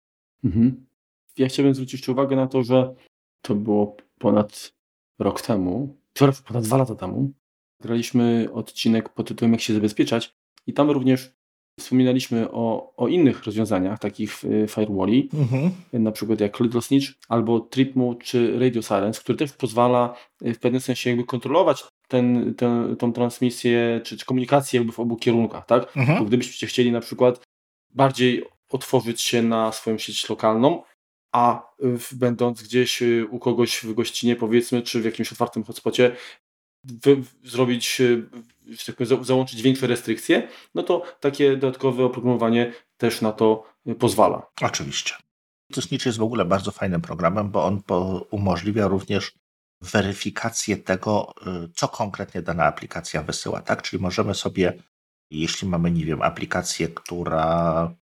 Mhm. 0.45 0.87
Ja 1.39 1.49
chciałbym 1.49 1.75
zwrócić 1.75 2.09
uwagę 2.09 2.37
na 2.37 2.47
to, 2.47 2.63
że 2.63 2.95
to 3.43 3.55
było 3.55 3.97
ponad 4.19 4.73
rok 5.19 5.41
temu, 5.41 5.97
ponad 6.47 6.65
dwa 6.65 6.77
lata 6.77 6.95
temu, 6.95 7.33
graliśmy 7.81 8.49
odcinek 8.53 9.09
pod 9.09 9.29
tytułem 9.29 9.53
Jak 9.53 9.61
się 9.61 9.75
zabezpieczać 9.75 10.35
i 10.67 10.73
tam 10.73 10.91
również 10.91 11.41
Wspominaliśmy 11.81 12.51
o, 12.51 12.93
o 12.97 13.09
innych 13.09 13.45
rozwiązaniach, 13.45 13.99
takich 13.99 14.45
y, 14.45 14.67
firewalli, 14.69 15.29
mhm. 15.35 15.71
na 15.93 16.13
przykład 16.13 16.41
jak 16.41 16.61
Little 16.61 16.83
Snitch 16.83 17.07
albo 17.29 17.61
Trip 17.61 17.97
Mode 17.97 18.25
czy 18.25 18.59
Radio 18.59 18.83
Silence, 18.83 19.21
który 19.21 19.39
też 19.39 19.53
pozwala 19.53 20.17
y, 20.43 20.55
w 20.55 20.59
pewnym 20.59 20.81
sensie 20.81 21.11
jakby 21.11 21.25
kontrolować 21.25 21.85
ten, 22.09 22.55
ten, 22.55 22.97
tą 22.97 23.13
transmisję 23.13 24.01
czy, 24.05 24.17
czy 24.17 24.27
komunikację 24.27 24.81
jakby 24.81 24.93
w 24.93 25.01
obu 25.01 25.17
kierunkach, 25.17 25.67
tak? 25.67 25.97
Mhm. 25.97 26.19
Bo 26.19 26.25
gdybyście 26.25 26.67
chcieli 26.67 26.93
na 26.93 27.01
przykład 27.01 27.41
bardziej 27.95 28.45
otworzyć 28.71 29.21
się 29.21 29.43
na 29.43 29.73
swoją 29.73 29.99
sieć 29.99 30.29
lokalną, 30.29 30.83
a 31.33 31.73
w, 31.79 32.15
będąc 32.15 32.63
gdzieś 32.63 33.03
y, 33.03 33.27
u 33.31 33.39
kogoś 33.39 33.81
w 33.83 33.95
gościnie 33.95 34.37
powiedzmy, 34.37 34.83
czy 34.83 35.01
w 35.01 35.05
jakimś 35.05 35.33
otwartym 35.33 35.65
hotspocie, 35.65 36.17
zrobić 37.45 38.03
że 38.71 38.85
tak 38.87 38.97
powiem, 38.97 39.25
załączyć 39.25 39.63
większe 39.63 39.87
restrykcje, 39.87 40.49
no 40.75 40.83
to 40.83 41.03
takie 41.21 41.57
dodatkowe 41.57 42.05
oprogramowanie 42.05 42.73
też 42.97 43.21
na 43.21 43.33
to 43.33 43.65
y, 43.87 43.95
pozwala. 43.95 44.47
Oczywiście. 44.63 45.15
Snitch 45.81 46.07
jest 46.07 46.19
w 46.19 46.23
ogóle 46.23 46.45
bardzo 46.45 46.71
fajnym 46.71 47.01
programem, 47.01 47.51
bo 47.51 47.65
on 47.65 47.83
umożliwia 48.31 48.89
również 48.89 49.33
weryfikację 49.81 50.77
tego, 50.77 51.35
y, 51.65 51.69
co 51.75 51.89
konkretnie 51.89 52.43
dana 52.43 52.65
aplikacja 52.65 53.23
wysyła. 53.23 53.61
Tak? 53.61 53.83
Czyli 53.83 54.03
możemy 54.03 54.35
sobie, 54.35 54.83
jeśli 55.31 55.69
mamy, 55.69 55.91
nie 55.91 56.05
wiem, 56.05 56.23
aplikację, 56.23 56.89
która 56.89 57.95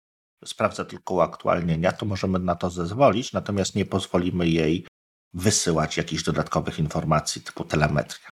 sprawdza 0.44 0.84
tylko 0.84 1.14
uaktualnienia, 1.14 1.92
to 1.92 2.06
możemy 2.06 2.38
na 2.38 2.54
to 2.54 2.70
zezwolić, 2.70 3.32
natomiast 3.32 3.74
nie 3.74 3.84
pozwolimy 3.84 4.48
jej 4.48 4.86
wysyłać 5.34 5.96
jakichś 5.96 6.22
dodatkowych 6.22 6.78
informacji 6.78 7.42
typu 7.42 7.64
telemetria 7.64 8.28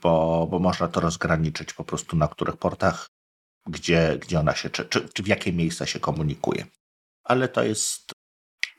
bo, 0.00 0.46
bo 0.50 0.58
można 0.58 0.88
to 0.88 1.00
rozgraniczyć 1.00 1.72
po 1.72 1.84
prostu 1.84 2.16
na 2.16 2.28
których 2.28 2.56
portach, 2.56 3.06
gdzie, 3.66 4.18
gdzie 4.20 4.40
ona 4.40 4.54
się, 4.54 4.70
czy, 4.70 4.84
czy, 4.84 5.08
czy 5.08 5.22
w 5.22 5.26
jakie 5.26 5.52
miejsca 5.52 5.86
się 5.86 6.00
komunikuje. 6.00 6.66
Ale 7.24 7.48
to 7.48 7.62
jest, 7.62 8.12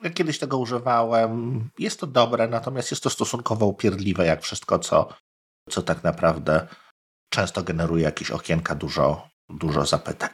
ja 0.03 0.09
kiedyś 0.09 0.39
tego 0.39 0.57
używałem, 0.57 1.69
jest 1.79 1.99
to 1.99 2.07
dobre, 2.07 2.47
natomiast 2.47 2.91
jest 2.91 3.03
to 3.03 3.09
stosunkowo 3.09 3.65
upierdliwe, 3.65 4.25
jak 4.25 4.41
wszystko, 4.41 4.79
co, 4.79 5.13
co 5.69 5.81
tak 5.81 6.03
naprawdę 6.03 6.67
często 7.29 7.63
generuje 7.63 8.03
jakieś 8.03 8.31
okienka, 8.31 8.75
dużo, 8.75 9.29
dużo 9.49 9.85
zapytań. 9.85 10.29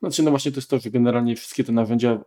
Znaczy, 0.00 0.22
no 0.22 0.30
właśnie 0.30 0.52
to 0.52 0.58
jest 0.58 0.70
to, 0.70 0.78
że 0.78 0.90
generalnie 0.90 1.36
wszystkie 1.36 1.64
te 1.64 1.72
narzędzia 1.72 2.24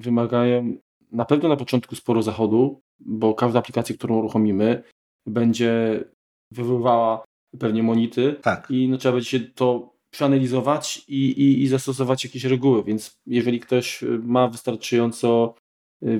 wymagają 0.00 0.76
na 1.12 1.24
pewno 1.24 1.48
na 1.48 1.56
początku 1.56 1.94
sporo 1.94 2.22
zachodu, 2.22 2.80
bo 3.00 3.34
każda 3.34 3.58
aplikacja, 3.58 3.96
którą 3.96 4.18
uruchomimy, 4.18 4.82
będzie 5.26 6.04
wywoływała 6.50 7.24
pewnie 7.58 7.82
monity 7.82 8.36
tak. 8.42 8.70
i 8.70 8.88
no, 8.88 8.98
trzeba 8.98 9.12
będzie 9.12 9.30
się 9.30 9.40
to 9.40 9.94
przeanalizować 10.10 11.04
i, 11.08 11.30
i, 11.30 11.62
i 11.62 11.68
zastosować 11.68 12.24
jakieś 12.24 12.44
reguły, 12.44 12.84
więc 12.84 13.16
jeżeli 13.26 13.60
ktoś 13.60 14.02
y, 14.02 14.18
ma 14.22 14.48
wystarczająco 14.48 15.54
y, 16.02 16.18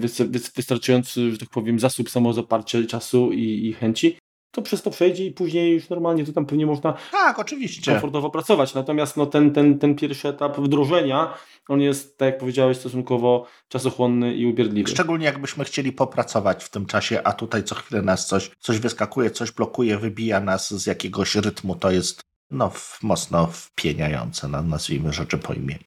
wystarczający, 0.56 1.30
że 1.30 1.38
tak 1.38 1.50
powiem, 1.50 1.78
zasób 1.78 2.10
samozaparcia 2.10 2.86
czasu 2.86 3.32
i, 3.32 3.66
i 3.66 3.72
chęci, 3.72 4.18
to 4.54 4.62
przez 4.62 4.82
to 4.82 4.90
przejdzie 4.90 5.26
i 5.26 5.30
później 5.32 5.74
już 5.74 5.88
normalnie 5.88 6.24
to 6.24 6.32
tam 6.32 6.46
pewnie 6.46 6.66
można 6.66 6.94
tak, 7.12 7.38
oczywiście. 7.38 7.92
komfortowo 7.92 8.30
pracować. 8.30 8.74
Natomiast 8.74 9.16
no, 9.16 9.26
ten, 9.26 9.52
ten, 9.52 9.78
ten 9.78 9.94
pierwszy 9.94 10.28
etap 10.28 10.60
wdrożenia, 10.60 11.34
on 11.68 11.80
jest, 11.80 12.18
tak 12.18 12.26
jak 12.26 12.38
powiedziałeś, 12.38 12.76
stosunkowo 12.76 13.46
czasochłonny 13.68 14.34
i 14.34 14.46
ubierdliwy. 14.46 14.90
Szczególnie 14.90 15.26
jakbyśmy 15.26 15.64
chcieli 15.64 15.92
popracować 15.92 16.64
w 16.64 16.70
tym 16.70 16.86
czasie, 16.86 17.22
a 17.24 17.32
tutaj 17.32 17.64
co 17.64 17.74
chwilę 17.74 18.02
nas 18.02 18.26
coś, 18.26 18.50
coś 18.58 18.78
wyskakuje, 18.78 19.30
coś 19.30 19.50
blokuje, 19.52 19.98
wybija 19.98 20.40
nas 20.40 20.74
z 20.74 20.86
jakiegoś 20.86 21.34
rytmu, 21.34 21.74
to 21.74 21.90
jest 21.90 22.20
no, 22.50 22.72
mocno 23.02 23.46
wpieniające, 23.46 24.48
nazwijmy 24.48 25.12
rzeczy 25.12 25.38
po 25.38 25.52
imieniu. 25.52 25.84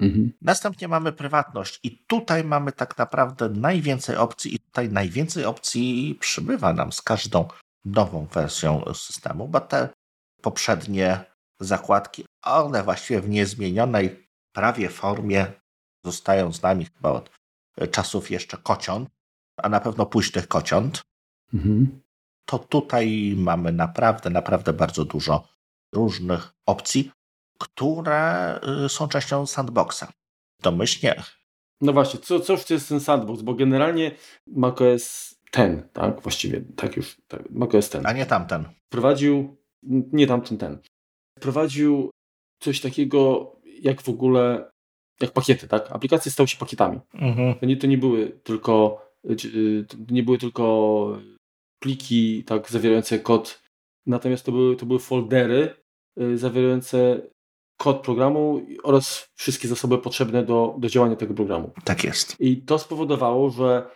Mhm. 0.00 0.32
Następnie 0.42 0.88
mamy 0.88 1.12
prywatność 1.12 1.80
i 1.82 2.04
tutaj 2.06 2.44
mamy 2.44 2.72
tak 2.72 2.98
naprawdę 2.98 3.48
najwięcej 3.48 4.16
opcji 4.16 4.54
i 4.54 4.58
tutaj 4.58 4.88
najwięcej 4.88 5.44
opcji 5.44 6.16
przybywa 6.20 6.72
nam 6.72 6.92
z 6.92 7.02
każdą 7.02 7.48
nową 7.84 8.26
wersją 8.26 8.94
systemu, 8.94 9.48
bo 9.48 9.60
te 9.60 9.88
poprzednie 10.42 11.24
zakładki, 11.60 12.24
one 12.42 12.82
właściwie 12.82 13.20
w 13.20 13.28
niezmienionej 13.28 14.28
prawie 14.52 14.88
formie 14.88 15.46
zostają 16.04 16.52
z 16.52 16.62
nami 16.62 16.84
chyba 16.84 17.10
od 17.10 17.30
czasów 17.90 18.30
jeszcze 18.30 18.56
kociąt, 18.56 19.08
a 19.56 19.68
na 19.68 19.80
pewno 19.80 20.06
późnych 20.06 20.48
kociąt. 20.48 21.02
Mhm. 21.54 22.00
To 22.44 22.58
tutaj 22.58 23.34
mamy 23.36 23.72
naprawdę, 23.72 24.30
naprawdę 24.30 24.72
bardzo 24.72 25.04
dużo 25.04 25.48
różnych 25.94 26.52
opcji, 26.66 27.10
które 27.58 28.60
y, 28.84 28.88
są 28.88 29.08
częścią 29.08 29.46
sandboxa. 29.46 30.04
Domyślnie. 30.62 31.22
No 31.80 31.92
właśnie, 31.92 32.20
co, 32.20 32.40
cóż 32.40 32.64
to 32.64 32.74
jest 32.74 32.88
ten 32.88 33.00
sandbox? 33.00 33.42
Bo 33.42 33.54
generalnie 33.54 34.16
macOS 34.46 35.34
ten, 35.50 35.88
tak? 35.92 36.20
Właściwie, 36.20 36.64
tak 36.76 36.96
już, 36.96 37.16
tak, 37.28 37.50
macOS 37.50 37.90
ten. 37.90 38.06
A 38.06 38.12
nie 38.12 38.26
tamten. 38.26 38.64
Prowadził, 38.88 39.56
nie 40.12 40.26
tamten, 40.26 40.58
ten. 40.58 40.78
Prowadził 41.40 42.10
coś 42.62 42.80
takiego 42.80 43.52
jak 43.64 44.02
w 44.02 44.08
ogóle, 44.08 44.70
jak 45.20 45.30
pakiety, 45.30 45.68
tak? 45.68 45.92
Aplikacje 45.92 46.32
stały 46.32 46.48
się 46.48 46.56
pakietami. 46.56 47.00
Mhm. 47.14 47.54
To, 47.54 47.66
nie, 47.66 47.76
to 47.76 47.86
nie 47.86 47.98
były 47.98 48.28
tylko 48.28 49.02
to 49.88 49.96
nie 50.10 50.22
były 50.22 50.38
tylko 50.38 51.18
pliki 51.82 52.44
tak 52.44 52.70
zawierające 52.70 53.18
kod, 53.18 53.62
natomiast 54.06 54.44
to 54.44 54.52
były, 54.52 54.76
to 54.76 54.86
były 54.86 54.98
foldery 54.98 55.74
y, 56.20 56.38
zawierające 56.38 57.20
kod 57.76 58.02
programu 58.02 58.66
oraz 58.82 59.28
wszystkie 59.34 59.68
zasoby 59.68 59.98
potrzebne 59.98 60.44
do, 60.44 60.76
do 60.78 60.88
działania 60.88 61.16
tego 61.16 61.34
programu. 61.34 61.70
Tak 61.84 62.04
jest. 62.04 62.36
I 62.40 62.62
to 62.62 62.78
spowodowało, 62.78 63.50
że 63.50 63.86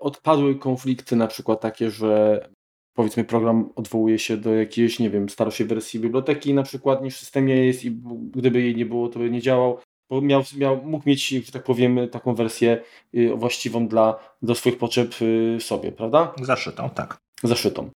odpadły 0.00 0.54
konflikty 0.54 1.16
na 1.16 1.26
przykład 1.26 1.60
takie, 1.60 1.90
że 1.90 2.48
powiedzmy 2.94 3.24
program 3.24 3.72
odwołuje 3.76 4.18
się 4.18 4.36
do 4.36 4.54
jakiejś, 4.54 4.98
nie 4.98 5.10
wiem, 5.10 5.28
starszej 5.28 5.66
wersji 5.66 6.00
biblioteki 6.00 6.54
na 6.54 6.62
przykład 6.62 7.02
niż 7.02 7.16
w 7.16 7.18
systemie 7.18 7.66
jest 7.66 7.84
i 7.84 7.90
gdyby 8.30 8.60
jej 8.60 8.76
nie 8.76 8.86
było, 8.86 9.08
to 9.08 9.18
by 9.18 9.30
nie 9.30 9.40
działał, 9.40 9.78
bo 10.10 10.20
miał, 10.20 10.42
miał, 10.56 10.82
mógł 10.84 11.08
mieć, 11.08 11.28
że 11.28 11.52
tak 11.52 11.64
powiem, 11.64 12.08
taką 12.08 12.34
wersję 12.34 12.82
y, 13.14 13.36
właściwą 13.36 13.88
dla, 13.88 14.18
do 14.42 14.54
swoich 14.54 14.78
potrzeb 14.78 15.14
y, 15.22 15.56
sobie, 15.60 15.92
prawda? 15.92 16.34
Zaszytą, 16.42 16.90
tak. 16.90 17.18
Zaszytą. 17.42 17.90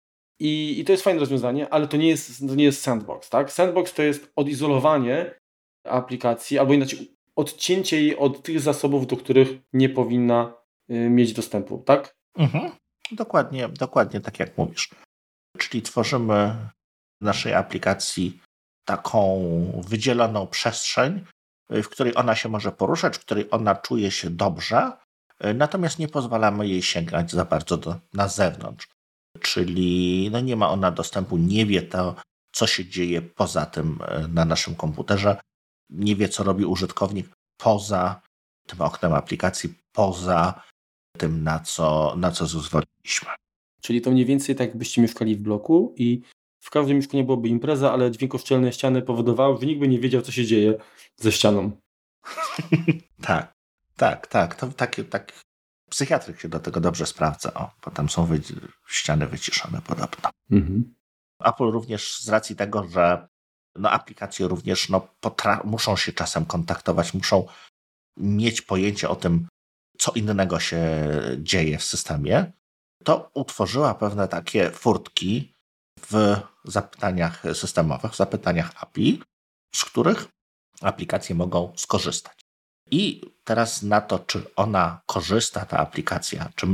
I, 0.40 0.80
I 0.80 0.84
to 0.84 0.92
jest 0.92 1.04
fajne 1.04 1.20
rozwiązanie, 1.20 1.68
ale 1.68 1.88
to 1.88 1.96
nie 1.96 2.08
jest, 2.08 2.48
to 2.48 2.54
nie 2.54 2.64
jest 2.64 2.82
sandbox, 2.82 3.30
tak? 3.30 3.52
Sandbox 3.52 3.94
to 3.94 4.02
jest 4.02 4.32
odizolowanie 4.36 5.34
aplikacji, 5.84 6.58
albo 6.58 6.72
inaczej 6.74 7.14
odcięcie 7.36 8.02
jej 8.02 8.16
od 8.16 8.42
tych 8.42 8.60
zasobów, 8.60 9.06
do 9.06 9.16
których 9.16 9.48
nie 9.72 9.88
powinna 9.88 10.59
mieć 10.90 11.32
dostępu, 11.32 11.78
tak? 11.78 12.14
Mhm. 12.38 12.72
Dokładnie, 13.12 13.68
dokładnie 13.68 14.20
tak 14.20 14.38
jak 14.38 14.58
mówisz. 14.58 14.90
Czyli 15.58 15.82
tworzymy 15.82 16.56
naszej 17.20 17.54
aplikacji 17.54 18.40
taką 18.84 19.42
wydzieloną 19.88 20.46
przestrzeń, 20.46 21.24
w 21.70 21.88
której 21.88 22.16
ona 22.16 22.34
się 22.34 22.48
może 22.48 22.72
poruszać, 22.72 23.16
w 23.16 23.20
której 23.20 23.48
ona 23.50 23.74
czuje 23.74 24.10
się 24.10 24.30
dobrze, 24.30 24.92
natomiast 25.54 25.98
nie 25.98 26.08
pozwalamy 26.08 26.68
jej 26.68 26.82
sięgać 26.82 27.30
za 27.30 27.44
bardzo 27.44 27.76
do, 27.76 27.96
na 28.12 28.28
zewnątrz. 28.28 28.88
Czyli 29.40 30.28
no 30.32 30.40
nie 30.40 30.56
ma 30.56 30.70
ona 30.70 30.90
dostępu, 30.90 31.36
nie 31.36 31.66
wie 31.66 31.82
to, 31.82 32.14
co 32.52 32.66
się 32.66 32.84
dzieje 32.84 33.22
poza 33.22 33.66
tym 33.66 33.98
na 34.28 34.44
naszym 34.44 34.74
komputerze, 34.74 35.40
nie 35.90 36.16
wie, 36.16 36.28
co 36.28 36.44
robi 36.44 36.64
użytkownik 36.64 37.28
poza 37.60 38.20
tym 38.66 38.80
oknem 38.80 39.12
aplikacji, 39.12 39.74
poza 39.92 40.62
tym, 41.20 41.42
na 41.42 41.58
co, 41.58 42.14
na 42.16 42.30
co 42.30 42.46
zezwoliliśmy. 42.46 43.28
Czyli 43.80 44.00
to 44.00 44.10
mniej 44.10 44.26
więcej 44.26 44.54
tak, 44.56 44.68
jakbyście 44.68 45.02
mieszkali 45.02 45.36
w 45.36 45.40
bloku 45.40 45.94
i 45.96 46.22
w 46.60 46.70
każdym 46.70 46.96
mieszkaniu 46.96 47.24
byłoby 47.24 47.48
impreza, 47.48 47.92
ale 47.92 48.10
dźwiękoszczelne 48.10 48.72
ściany 48.72 49.02
powodowały, 49.02 49.60
że 49.60 49.66
nikt 49.66 49.80
by 49.80 49.88
nie 49.88 49.98
wiedział, 49.98 50.22
co 50.22 50.32
się 50.32 50.46
dzieje 50.46 50.78
ze 51.16 51.32
ścianą. 51.32 51.70
tak, 53.22 53.52
tak, 53.96 54.26
tak. 54.26 54.54
To 54.54 54.66
takie, 54.66 55.04
tak. 55.04 55.32
Psychiatryk 55.90 56.40
się 56.40 56.48
do 56.48 56.60
tego 56.60 56.80
dobrze 56.80 57.06
sprawdza. 57.06 57.54
O, 57.54 57.70
bo 57.84 57.90
tam 57.90 58.08
są 58.08 58.26
wy... 58.26 58.40
ściany 58.88 59.26
wyciszone 59.26 59.82
podobno. 59.82 60.30
Mhm. 60.50 60.94
Apple 61.44 61.70
również 61.70 62.20
z 62.20 62.28
racji 62.28 62.56
tego, 62.56 62.88
że 62.88 63.28
no, 63.76 63.90
aplikacje 63.90 64.48
również 64.48 64.88
no, 64.88 65.08
muszą 65.64 65.96
się 65.96 66.12
czasem 66.12 66.46
kontaktować, 66.46 67.14
muszą 67.14 67.46
mieć 68.16 68.62
pojęcie 68.62 69.08
o 69.08 69.16
tym, 69.16 69.48
co 70.00 70.12
innego 70.12 70.60
się 70.60 70.80
dzieje 71.38 71.78
w 71.78 71.84
systemie, 71.84 72.52
to 73.04 73.30
utworzyła 73.34 73.94
pewne 73.94 74.28
takie 74.28 74.70
furtki 74.70 75.52
w 76.10 76.36
zapytaniach 76.64 77.42
systemowych, 77.54 78.12
w 78.12 78.16
zapytaniach 78.16 78.72
API, 78.82 79.22
z 79.74 79.84
których 79.84 80.28
aplikacje 80.80 81.34
mogą 81.34 81.72
skorzystać. 81.76 82.40
I 82.90 83.20
teraz 83.44 83.82
na 83.82 84.00
to, 84.00 84.18
czy 84.18 84.54
ona 84.56 85.00
korzysta, 85.06 85.66
ta 85.66 85.78
aplikacja, 85.78 86.50
czy, 86.56 86.66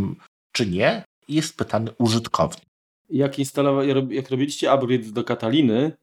czy 0.52 0.66
nie, 0.66 1.04
jest 1.28 1.56
pytany 1.56 1.90
użytkownik. 1.98 2.66
Jak, 3.10 3.32
instalowa- 3.38 4.12
jak 4.12 4.30
robiliście 4.30 4.72
upgrade 4.72 5.10
do 5.10 5.24
Kataliny, 5.24 5.96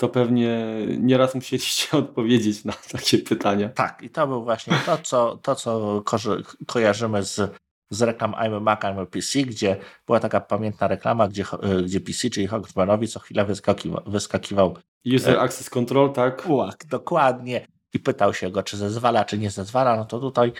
to 0.00 0.08
pewnie 0.08 0.66
nieraz 0.98 1.34
musieliście 1.34 1.88
odpowiedzieć 1.98 2.64
na 2.64 2.72
takie 2.92 3.18
pytania. 3.18 3.68
Tak, 3.68 4.02
i 4.02 4.10
to 4.10 4.26
był 4.26 4.44
właśnie 4.44 4.76
to, 4.86 4.98
co, 4.98 5.36
to, 5.42 5.54
co 5.54 6.02
ko- 6.04 6.18
kojarzymy 6.66 7.22
z, 7.22 7.54
z 7.90 8.02
reklam 8.02 8.32
I'm 8.32 8.60
Mac, 8.60 8.80
I'm 8.80 9.06
PC, 9.06 9.38
gdzie 9.42 9.76
była 10.06 10.20
taka 10.20 10.40
pamiętna 10.40 10.88
reklama, 10.88 11.28
gdzie, 11.28 11.44
gdzie 11.84 12.00
PC, 12.00 12.30
czyli 12.30 12.46
Hogsmanowi 12.46 13.08
co 13.08 13.20
chwilę 13.20 13.44
wyskakiwał, 13.44 14.02
wyskakiwał 14.06 14.76
User 15.16 15.34
e, 15.36 15.40
Access 15.40 15.70
Control, 15.70 16.12
tak? 16.12 16.46
Ułak, 16.48 16.84
dokładnie. 16.84 17.66
I 17.94 17.98
pytał 17.98 18.34
się 18.34 18.50
go, 18.50 18.62
czy 18.62 18.76
zezwala, 18.76 19.24
czy 19.24 19.38
nie 19.38 19.50
zezwala. 19.50 19.96
No 19.96 20.04
to 20.04 20.20
tutaj 20.20 20.52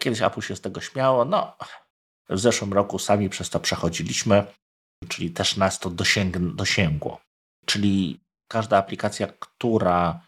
kiedyś 0.00 0.22
Apple 0.22 0.40
się 0.40 0.56
z 0.56 0.60
tego 0.60 0.80
śmiało. 0.80 1.24
No, 1.24 1.56
w 2.28 2.38
zeszłym 2.38 2.72
roku 2.72 2.98
sami 2.98 3.28
przez 3.28 3.50
to 3.50 3.60
przechodziliśmy, 3.60 4.44
czyli 5.08 5.30
też 5.30 5.56
nas 5.56 5.78
to 5.78 5.90
dosięg- 5.90 6.54
dosięgło. 6.54 7.20
Czyli 7.66 8.20
każda 8.48 8.78
aplikacja, 8.78 9.26
która 9.26 10.20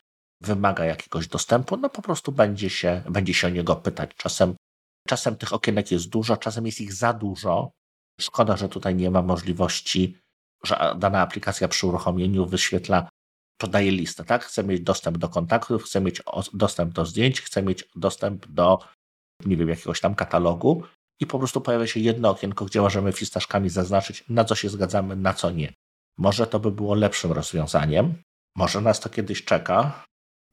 wymaga 0.42 0.84
jakiegoś 0.84 1.28
dostępu, 1.28 1.76
no 1.76 1.90
po 1.90 2.02
prostu 2.02 2.32
będzie 2.32 2.70
się, 2.70 3.02
będzie 3.10 3.34
się 3.34 3.46
o 3.46 3.50
niego 3.50 3.76
pytać. 3.76 4.10
Czasem, 4.16 4.54
czasem 5.08 5.36
tych 5.36 5.52
okienek 5.52 5.90
jest 5.90 6.08
dużo, 6.08 6.36
czasem 6.36 6.66
jest 6.66 6.80
ich 6.80 6.92
za 6.92 7.12
dużo. 7.12 7.70
Szkoda, 8.20 8.56
że 8.56 8.68
tutaj 8.68 8.94
nie 8.94 9.10
ma 9.10 9.22
możliwości, 9.22 10.18
że 10.64 10.94
dana 10.98 11.20
aplikacja 11.20 11.68
przy 11.68 11.86
uruchomieniu 11.86 12.46
wyświetla, 12.46 13.08
podaje 13.60 13.90
listę, 13.90 14.24
tak? 14.24 14.44
Chcę 14.44 14.64
mieć 14.64 14.80
dostęp 14.80 15.18
do 15.18 15.28
kontaktów, 15.28 15.84
chcę 15.84 16.00
mieć 16.00 16.22
dostęp 16.54 16.92
do 16.92 17.06
zdjęć, 17.06 17.40
chcę 17.40 17.62
mieć 17.62 17.88
dostęp 17.96 18.46
do, 18.46 18.78
nie 19.46 19.56
wiem, 19.56 19.68
jakiegoś 19.68 20.00
tam 20.00 20.14
katalogu 20.14 20.82
i 21.20 21.26
po 21.26 21.38
prostu 21.38 21.60
pojawia 21.60 21.86
się 21.86 22.00
jedno 22.00 22.30
okienko, 22.30 22.64
gdzie 22.64 22.80
możemy 22.80 23.12
fistaszkami 23.12 23.70
zaznaczyć, 23.70 24.24
na 24.28 24.44
co 24.44 24.54
się 24.54 24.68
zgadzamy, 24.68 25.16
na 25.16 25.34
co 25.34 25.50
nie. 25.50 25.72
Może 26.20 26.46
to 26.46 26.60
by 26.60 26.70
było 26.70 26.94
lepszym 26.94 27.32
rozwiązaniem. 27.32 28.14
Może 28.56 28.80
nas 28.80 29.00
to 29.00 29.08
kiedyś 29.08 29.44
czeka. 29.44 30.04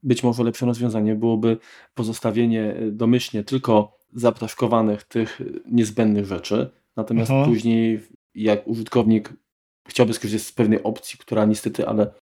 Być 0.02 0.22
może 0.22 0.44
lepszym 0.44 0.68
rozwiązaniem 0.68 1.18
byłoby 1.18 1.58
pozostawienie 1.94 2.74
e, 2.74 2.90
domyślnie 2.90 3.44
tylko 3.44 3.98
zaptaszkowanych 4.14 5.04
tych 5.04 5.40
niezbędnych 5.66 6.26
rzeczy, 6.26 6.70
natomiast 6.96 7.30
mhm. 7.30 7.50
później 7.50 8.00
jak 8.34 8.66
użytkownik 8.66 9.32
chciałby 9.88 10.14
skorzystać 10.14 10.48
z 10.48 10.52
pewnej 10.52 10.82
opcji, 10.82 11.18
która 11.18 11.44
niestety, 11.44 11.88
ale 11.88 12.14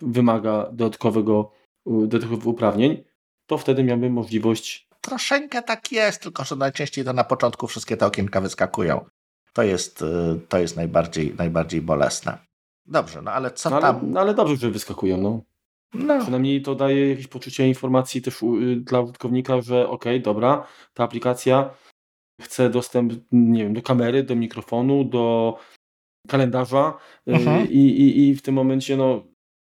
wymaga 0.00 0.70
dodatkowego, 0.72 1.52
dodatkowych 1.86 2.46
uprawnień, 2.46 3.04
to 3.46 3.58
wtedy 3.58 3.84
miałby 3.84 4.10
możliwość. 4.10 4.88
Troszeczkę 5.00 5.62
tak 5.62 5.92
jest, 5.92 6.22
tylko 6.22 6.44
że 6.44 6.56
najczęściej 6.56 7.04
to 7.04 7.12
na 7.12 7.24
początku 7.24 7.66
wszystkie 7.66 7.96
te 7.96 8.06
okienka 8.06 8.40
wyskakują. 8.40 9.04
To 9.52 9.62
jest, 9.62 10.02
y, 10.02 10.40
to 10.48 10.58
jest 10.58 10.76
najbardziej, 10.76 11.34
najbardziej 11.34 11.80
bolesne. 11.80 12.51
Dobrze, 12.86 13.22
no 13.22 13.30
ale 13.30 13.50
co 13.50 13.70
no, 13.70 13.76
ale, 13.76 13.82
tam? 13.82 14.10
No 14.10 14.20
ale 14.20 14.34
dobrze, 14.34 14.56
że 14.56 14.70
wyskakują, 14.70 15.16
no. 15.16 15.40
no. 15.94 16.20
Przynajmniej 16.20 16.62
to 16.62 16.74
daje 16.74 17.08
jakieś 17.08 17.26
poczucie 17.26 17.68
informacji 17.68 18.22
też 18.22 18.42
y, 18.42 18.76
dla 18.76 19.00
użytkownika, 19.00 19.60
że 19.60 19.88
ok, 19.88 20.04
dobra, 20.22 20.66
ta 20.94 21.04
aplikacja 21.04 21.74
chce 22.40 22.70
dostęp, 22.70 23.12
nie 23.32 23.64
wiem, 23.64 23.74
do 23.74 23.82
kamery, 23.82 24.22
do 24.22 24.36
mikrofonu, 24.36 25.04
do 25.04 25.56
kalendarza 26.28 26.98
y, 27.28 27.32
mhm. 27.32 27.70
i, 27.70 27.78
i, 27.78 28.28
i 28.28 28.34
w 28.34 28.42
tym 28.42 28.54
momencie 28.54 28.96
no 28.96 29.24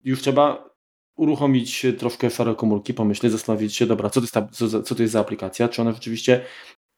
już 0.04 0.20
trzeba 0.20 0.70
uruchomić 1.16 1.86
troszkę 1.98 2.30
szare 2.30 2.54
komórki, 2.54 2.94
pomyśleć, 2.94 3.32
zastanowić 3.32 3.76
się, 3.76 3.86
dobra, 3.86 4.10
co 4.10 4.20
to 4.20 4.24
jest, 4.24 4.34
ta, 4.34 4.48
co, 4.48 4.82
co 4.82 4.94
to 4.94 5.02
jest 5.02 5.12
za 5.12 5.20
aplikacja, 5.20 5.68
czy 5.68 5.82
ona 5.82 5.92
rzeczywiście 5.92 6.44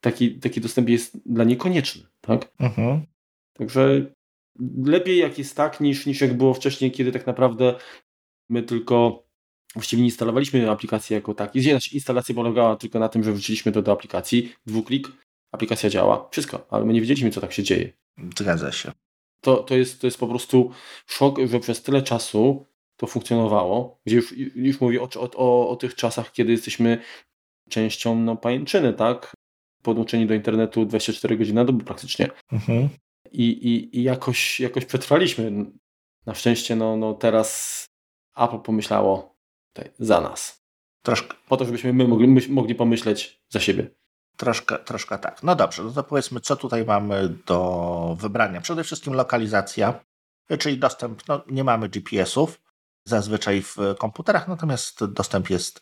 taki, 0.01 0.39
taki 0.39 0.61
dostęp 0.61 0.89
jest 0.89 1.33
dla 1.33 1.45
niej 1.45 1.57
konieczny, 1.57 2.03
tak? 2.21 2.53
Mhm. 2.59 3.07
Także 3.53 4.07
lepiej 4.85 5.19
jak 5.19 5.39
jest 5.39 5.57
tak, 5.57 5.81
niż, 5.81 6.07
niż 6.07 6.21
jak 6.21 6.37
było 6.37 6.55
wcześniej, 6.55 6.91
kiedy 6.91 7.13
tak 7.13 7.27
naprawdę 7.27 7.75
my 8.49 8.63
tylko 8.63 9.27
właściwie 9.75 10.03
nie 10.03 10.09
instalowaliśmy 10.09 10.71
aplikacji 10.71 11.15
jako 11.15 11.35
takiej. 11.35 11.63
Instalacja 11.93 12.35
polegała 12.35 12.77
tylko 12.77 12.99
na 12.99 13.09
tym, 13.09 13.25
że 13.25 13.33
wrzuciliśmy 13.33 13.73
to 13.73 13.83
do 13.83 13.93
aplikacji, 13.93 14.53
dwuklik, 14.67 15.09
aplikacja 15.53 15.91
działa, 15.91 16.29
wszystko, 16.31 16.67
ale 16.71 16.85
my 16.85 16.93
nie 16.93 17.01
wiedzieliśmy, 17.01 17.31
co 17.31 17.41
tak 17.41 17.53
się 17.53 17.63
dzieje. 17.63 17.93
Zgadza 18.39 18.73
się. 18.73 18.93
To, 19.41 19.57
to, 19.57 19.77
jest, 19.77 20.01
to 20.01 20.07
jest 20.07 20.19
po 20.19 20.29
prostu 20.29 20.71
szok, 21.07 21.39
że 21.47 21.61
przez 21.61 21.83
tyle 21.83 22.03
czasu 22.03 22.67
to 22.97 23.07
funkcjonowało, 23.07 24.01
gdzie 24.07 24.17
już, 24.17 24.35
już 24.57 24.81
mówię 24.81 25.03
o, 25.03 25.09
o, 25.37 25.69
o 25.69 25.77
tych 25.77 25.95
czasach, 25.95 26.33
kiedy 26.33 26.53
jesteśmy 26.53 26.99
częścią 27.69 28.19
no, 28.19 28.37
pajęczyny, 28.37 28.93
tak? 28.93 29.33
Podłączeni 29.83 30.27
do 30.27 30.35
internetu 30.35 30.87
24 30.87 31.37
godziny 31.37 31.55
na 31.55 31.65
dobę 31.65 31.85
praktycznie. 31.85 32.29
Mhm 32.53 32.89
i, 33.33 33.43
i, 33.43 33.99
i 33.99 34.03
jakoś, 34.03 34.61
jakoś 34.61 34.85
przetrwaliśmy. 34.85 35.66
Na 36.26 36.35
szczęście 36.35 36.76
no, 36.76 36.97
no 36.97 37.14
teraz 37.14 37.85
Apple 38.37 38.59
pomyślało 38.59 39.37
tutaj 39.72 39.93
za 39.99 40.20
nas. 40.20 40.62
Troszkę. 41.03 41.37
Po 41.49 41.57
to, 41.57 41.64
żebyśmy 41.64 41.93
my 41.93 42.09
mogli, 42.09 42.28
my 42.28 42.41
mogli 42.49 42.74
pomyśleć 42.74 43.43
za 43.49 43.61
siebie. 43.61 43.91
Troszkę, 44.37 44.78
troszkę 44.78 45.18
tak. 45.18 45.43
No 45.43 45.57
dobrze, 45.57 45.83
no 45.83 45.91
to 45.91 46.05
powiedzmy, 46.05 46.41
co 46.41 46.57
tutaj 46.57 46.85
mamy 46.85 47.28
do 47.47 48.16
wybrania. 48.20 48.61
Przede 48.61 48.85
wszystkim 48.85 49.12
lokalizacja, 49.12 50.05
czyli 50.59 50.78
dostęp. 50.78 51.28
No, 51.28 51.45
nie 51.51 51.64
mamy 51.64 51.89
GPS-ów 51.89 52.61
zazwyczaj 53.05 53.62
w 53.62 53.76
komputerach, 53.99 54.49
natomiast 54.49 55.05
dostęp 55.05 55.51
jest 55.51 55.80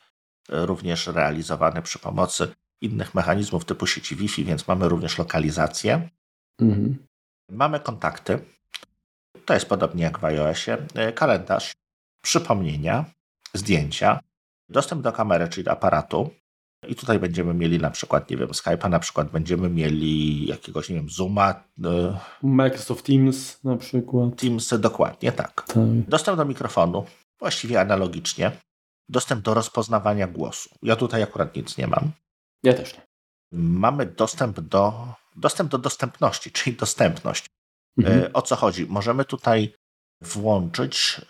również 0.48 1.06
realizowany 1.06 1.82
przy 1.82 1.98
pomocy 1.98 2.54
innych 2.80 3.14
mechanizmów 3.14 3.64
typu 3.64 3.86
sieci 3.86 4.16
Wi-Fi, 4.16 4.44
więc 4.44 4.68
mamy 4.68 4.88
również 4.88 5.18
lokalizację. 5.18 6.10
Mhm. 6.60 7.06
Mamy 7.50 7.80
kontakty. 7.80 8.38
To 9.44 9.54
jest 9.54 9.66
podobnie 9.66 10.02
jak 10.02 10.18
w 10.18 10.24
iOSie. 10.24 10.86
E, 10.94 11.12
kalendarz, 11.12 11.72
przypomnienia, 12.22 13.04
zdjęcia, 13.54 14.20
dostęp 14.68 15.02
do 15.02 15.12
kamery, 15.12 15.48
czyli 15.48 15.64
do 15.64 15.70
aparatu. 15.70 16.30
I 16.88 16.94
tutaj 16.94 17.18
będziemy 17.18 17.54
mieli 17.54 17.78
na 17.78 17.90
przykład, 17.90 18.30
nie 18.30 18.36
wiem, 18.36 18.48
Skype'a, 18.48 18.90
na 18.90 18.98
przykład 18.98 19.30
będziemy 19.30 19.70
mieli 19.70 20.46
jakiegoś, 20.46 20.88
nie 20.88 20.96
wiem, 20.96 21.10
Zooma. 21.10 21.64
E, 21.84 22.18
Microsoft 22.42 23.06
Teams 23.06 23.64
na 23.64 23.76
przykład. 23.76 24.36
Teams, 24.36 24.80
dokładnie, 24.80 25.32
tak. 25.32 25.62
tak. 25.66 25.76
Dostęp 26.08 26.36
do 26.36 26.44
mikrofonu, 26.44 27.04
właściwie 27.38 27.80
analogicznie. 27.80 28.52
Dostęp 29.08 29.42
do 29.42 29.54
rozpoznawania 29.54 30.26
głosu. 30.26 30.70
Ja 30.82 30.96
tutaj 30.96 31.22
akurat 31.22 31.56
nic 31.56 31.78
nie 31.78 31.86
mam. 31.86 32.10
Ja 32.62 32.74
też 32.74 32.94
nie. 32.94 33.02
Mamy 33.52 34.06
dostęp 34.06 34.60
do 34.60 35.14
dostęp 35.36 35.70
do 35.70 35.78
dostępności, 35.78 36.50
czyli 36.56 36.76
dostępność. 36.76 37.46
Mhm. 37.98 38.20
E, 38.20 38.32
o 38.32 38.42
co 38.42 38.56
chodzi? 38.56 38.86
Możemy 38.86 39.24
tutaj 39.24 39.74
włączyć 40.20 41.20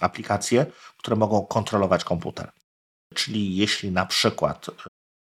aplikacje, 0.00 0.66
które 0.98 1.16
mogą 1.16 1.46
kontrolować 1.46 2.04
komputer. 2.04 2.50
Czyli 3.14 3.56
jeśli 3.56 3.92
na 3.92 4.06
przykład 4.06 4.70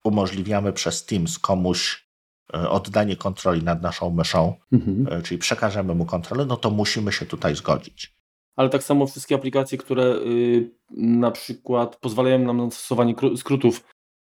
umożliwiamy 0.05 0.73
przez 0.73 1.07
Teams 1.07 1.39
komuś 1.39 2.07
e, 2.55 2.71
oddanie 2.71 3.17
kontroli 3.17 3.63
nad 3.63 3.83
naszą 3.83 4.11
myszą, 4.11 4.55
mhm. 4.73 5.09
E, 5.19 5.23
czyli 5.23 5.39
przekażemy 5.39 5.95
mu 5.95 6.07
kontrolę, 6.07 6.47
no 6.47 6.57
to 6.57 6.71
musimy 6.71 7.13
się 7.13 7.27
tutaj 7.27 7.57
zgodzić. 7.57 8.15
ale 8.57 8.69
tak 8.69 8.83
samo 8.83 9.07
wszystkie 9.07 9.35
aplikacje, 9.35 9.79
które 9.79 10.05
y, 10.05 10.71
na 10.91 11.31
przykład 11.31 11.97
pozwalają 11.97 12.39
nam 12.39 12.57
na 12.57 12.71
stosowanie 12.71 13.15
skrótów 13.37 13.85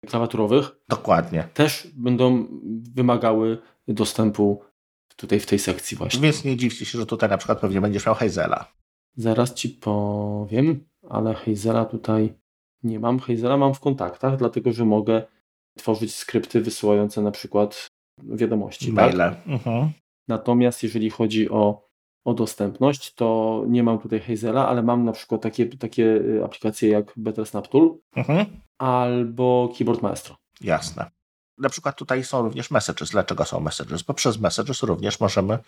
klawiaturowych. 0.07 0.71
Dokładnie. 0.89 1.49
Też 1.55 1.89
będą 1.95 2.47
wymagały 2.95 3.59
dostępu 3.89 4.63
tutaj 5.17 5.41
w 5.41 5.47
tej 5.47 5.59
sekcji 5.59 5.97
właśnie. 5.97 6.21
Więc 6.21 6.45
nie 6.45 6.57
dziwcie 6.57 6.85
się, 6.85 6.99
że 6.99 7.07
tutaj 7.07 7.31
na 7.31 7.39
przykład 7.39 7.61
pewnie 7.61 7.81
będziesz 7.81 8.07
miał 8.07 8.15
Hazela. 8.15 8.73
Zaraz 9.17 9.55
Ci 9.55 9.69
powiem, 9.69 10.85
ale 11.09 11.35
Hazela 11.35 11.85
tutaj 11.85 12.35
nie 12.83 13.01
mam. 13.01 13.19
Hazela 13.19 13.57
mam 13.57 13.75
w 13.75 13.81
kontaktach, 13.81 14.37
dlatego 14.37 14.73
że 14.73 14.85
mogę 14.85 15.23
tworzyć 15.79 16.15
skrypty 16.15 16.61
wysyłające 16.61 17.23
na 17.23 17.31
przykład 17.31 17.87
wiadomości. 18.23 18.87
Tak? 18.87 18.95
Maile. 18.95 19.19
Tak? 19.19 19.49
Mhm. 19.49 19.91
Natomiast 20.29 20.83
jeżeli 20.83 21.11
chodzi 21.11 21.51
o, 21.51 21.89
o 22.25 22.35
dostępność, 22.35 23.15
to 23.15 23.63
nie 23.69 23.83
mam 23.83 23.99
tutaj 23.99 24.21
Hazela, 24.21 24.69
ale 24.69 24.83
mam 24.83 25.05
na 25.05 25.13
przykład 25.13 25.43
takie, 25.43 25.67
takie 25.67 26.05
y, 26.05 26.45
aplikacje 26.45 26.89
jak 26.89 27.13
Better 27.17 27.47
Snap 27.47 27.69
Tool 27.69 27.95
mhm. 28.17 28.47
albo 28.79 29.73
Keyboard 29.79 30.03
Maestro. 30.03 30.37
Jasne. 30.61 31.11
Na 31.59 31.69
przykład 31.69 31.97
tutaj 31.97 32.25
są 32.25 32.43
również 32.43 32.71
messages. 32.71 33.11
Dlaczego 33.11 33.45
są 33.45 33.61
messages? 33.61 34.03
Bo 34.03 34.15
przez 34.15 34.39
messages 34.39 34.83
również 34.83 35.21
możemy 35.21 35.59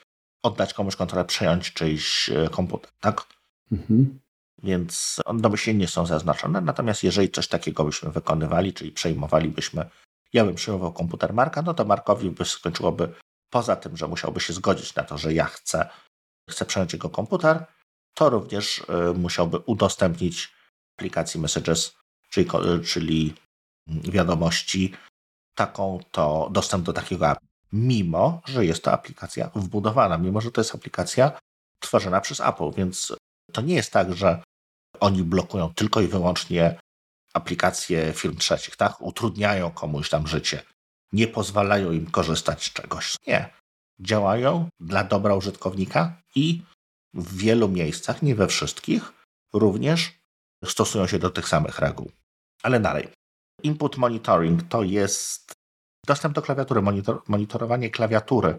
oddać 0.42 0.74
komuś 0.74 0.96
kontrolę, 0.96 1.24
przejąć 1.24 1.72
czyjś 1.72 2.30
e, 2.30 2.48
komputer, 2.48 2.90
tak? 3.00 3.26
Mhm. 3.72 4.20
Więc 4.62 5.20
domyślnie 5.34 5.78
nie 5.78 5.88
są 5.88 6.06
zaznaczone. 6.06 6.60
Natomiast 6.60 7.04
jeżeli 7.04 7.30
coś 7.30 7.48
takiego 7.48 7.84
byśmy 7.84 8.10
wykonywali, 8.10 8.72
czyli 8.72 8.92
przejmowalibyśmy, 8.92 9.90
ja 10.32 10.44
bym 10.44 10.54
przejmował 10.54 10.92
komputer 10.92 11.34
Marka, 11.34 11.62
no 11.62 11.74
to 11.74 11.84
Markowi 11.84 12.30
by 12.30 12.44
skończyłoby, 12.44 13.14
poza 13.50 13.76
tym, 13.76 13.96
że 13.96 14.08
musiałby 14.08 14.40
się 14.40 14.52
zgodzić 14.52 14.94
na 14.94 15.04
to, 15.04 15.18
że 15.18 15.34
ja 15.34 15.44
chcę, 15.44 15.88
chcę 16.50 16.64
przejąć 16.64 16.92
jego 16.92 17.10
komputer, 17.10 17.66
to 18.14 18.30
również 18.30 18.78
y, 18.78 19.14
musiałby 19.14 19.58
udostępnić 19.58 20.52
aplikacji 20.96 21.40
Messages, 21.40 21.94
czyli, 22.30 22.50
czyli 22.84 23.34
wiadomości, 23.88 24.94
taką 25.54 26.00
to 26.10 26.48
dostęp 26.52 26.84
do 26.84 26.92
takiego 26.92 27.30
app, 27.30 27.38
mimo 27.72 28.42
że 28.46 28.66
jest 28.66 28.84
to 28.84 28.92
aplikacja 28.92 29.50
wbudowana, 29.54 30.18
mimo 30.18 30.40
że 30.40 30.50
to 30.50 30.60
jest 30.60 30.74
aplikacja 30.74 31.32
tworzona 31.80 32.20
przez 32.20 32.40
Apple, 32.40 32.70
więc 32.76 33.12
to 33.52 33.60
nie 33.60 33.74
jest 33.74 33.92
tak, 33.92 34.12
że 34.12 34.42
oni 35.00 35.22
blokują 35.22 35.74
tylko 35.74 36.00
i 36.00 36.08
wyłącznie 36.08 36.78
aplikacje 37.34 38.12
firm 38.12 38.36
trzecich, 38.36 38.76
tak? 38.76 39.00
Utrudniają 39.00 39.70
komuś 39.70 40.10
tam 40.10 40.26
życie. 40.26 40.62
Nie 41.12 41.28
pozwalają 41.28 41.92
im 41.92 42.10
korzystać 42.10 42.64
z 42.64 42.72
czegoś. 42.72 43.16
Nie. 43.26 43.63
Działają 44.00 44.68
dla 44.80 45.04
dobra 45.04 45.34
użytkownika 45.34 46.22
i 46.34 46.62
w 47.14 47.36
wielu 47.36 47.68
miejscach, 47.68 48.22
nie 48.22 48.34
we 48.34 48.46
wszystkich, 48.46 49.12
również 49.52 50.12
stosują 50.64 51.06
się 51.06 51.18
do 51.18 51.30
tych 51.30 51.48
samych 51.48 51.78
reguł. 51.78 52.10
Ale 52.62 52.80
dalej. 52.80 53.08
Input 53.62 53.96
monitoring 53.96 54.62
to 54.62 54.82
jest 54.82 55.52
dostęp 56.06 56.34
do 56.34 56.42
klawiatury, 56.42 56.82
monitor, 56.82 57.22
monitorowanie 57.28 57.90
klawiatury. 57.90 58.58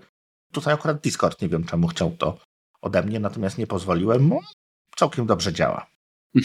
Tutaj 0.54 0.74
akurat 0.74 1.02
Discord 1.02 1.42
nie 1.42 1.50
wiem, 1.50 1.64
czemu 1.64 1.88
chciał 1.88 2.12
to 2.12 2.38
ode 2.82 3.04
mnie, 3.04 3.20
natomiast 3.20 3.58
nie 3.58 3.68
pozwoliłem 3.68 4.24
mu. 4.24 4.42
Całkiem 4.96 5.26
dobrze 5.26 5.54
działa. 5.54 5.88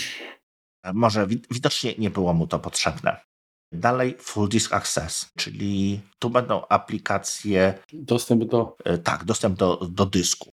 Może 0.95 1.27
widocznie 1.27 1.95
nie 1.99 2.11
było 2.11 2.35
mu 2.35 2.47
to 2.47 2.59
potrzebne. 2.59 3.21
Dalej 3.73 4.17
Full 4.19 4.49
Disk 4.49 4.75
Access, 4.75 5.31
czyli 5.39 6.01
tu 6.19 6.31
będą 6.31 6.67
aplikacje. 6.69 7.79
Dostęp 7.93 8.45
do. 8.45 8.77
E, 8.85 8.99
tak, 8.99 9.25
dostęp 9.25 9.59
do, 9.59 9.77
do 9.77 10.07
dysku. 10.07 10.51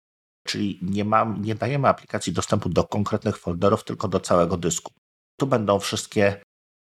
Czyli 0.46 0.78
nie, 0.82 1.04
mam, 1.04 1.42
nie 1.42 1.54
dajemy 1.54 1.88
aplikacji 1.88 2.32
dostępu 2.32 2.68
do 2.68 2.84
konkretnych 2.84 3.38
folderów, 3.38 3.84
tylko 3.84 4.08
do 4.08 4.20
całego 4.20 4.56
dysku. 4.56 4.92
Tu 5.40 5.46
będą 5.46 5.78
wszystkie 5.78 6.42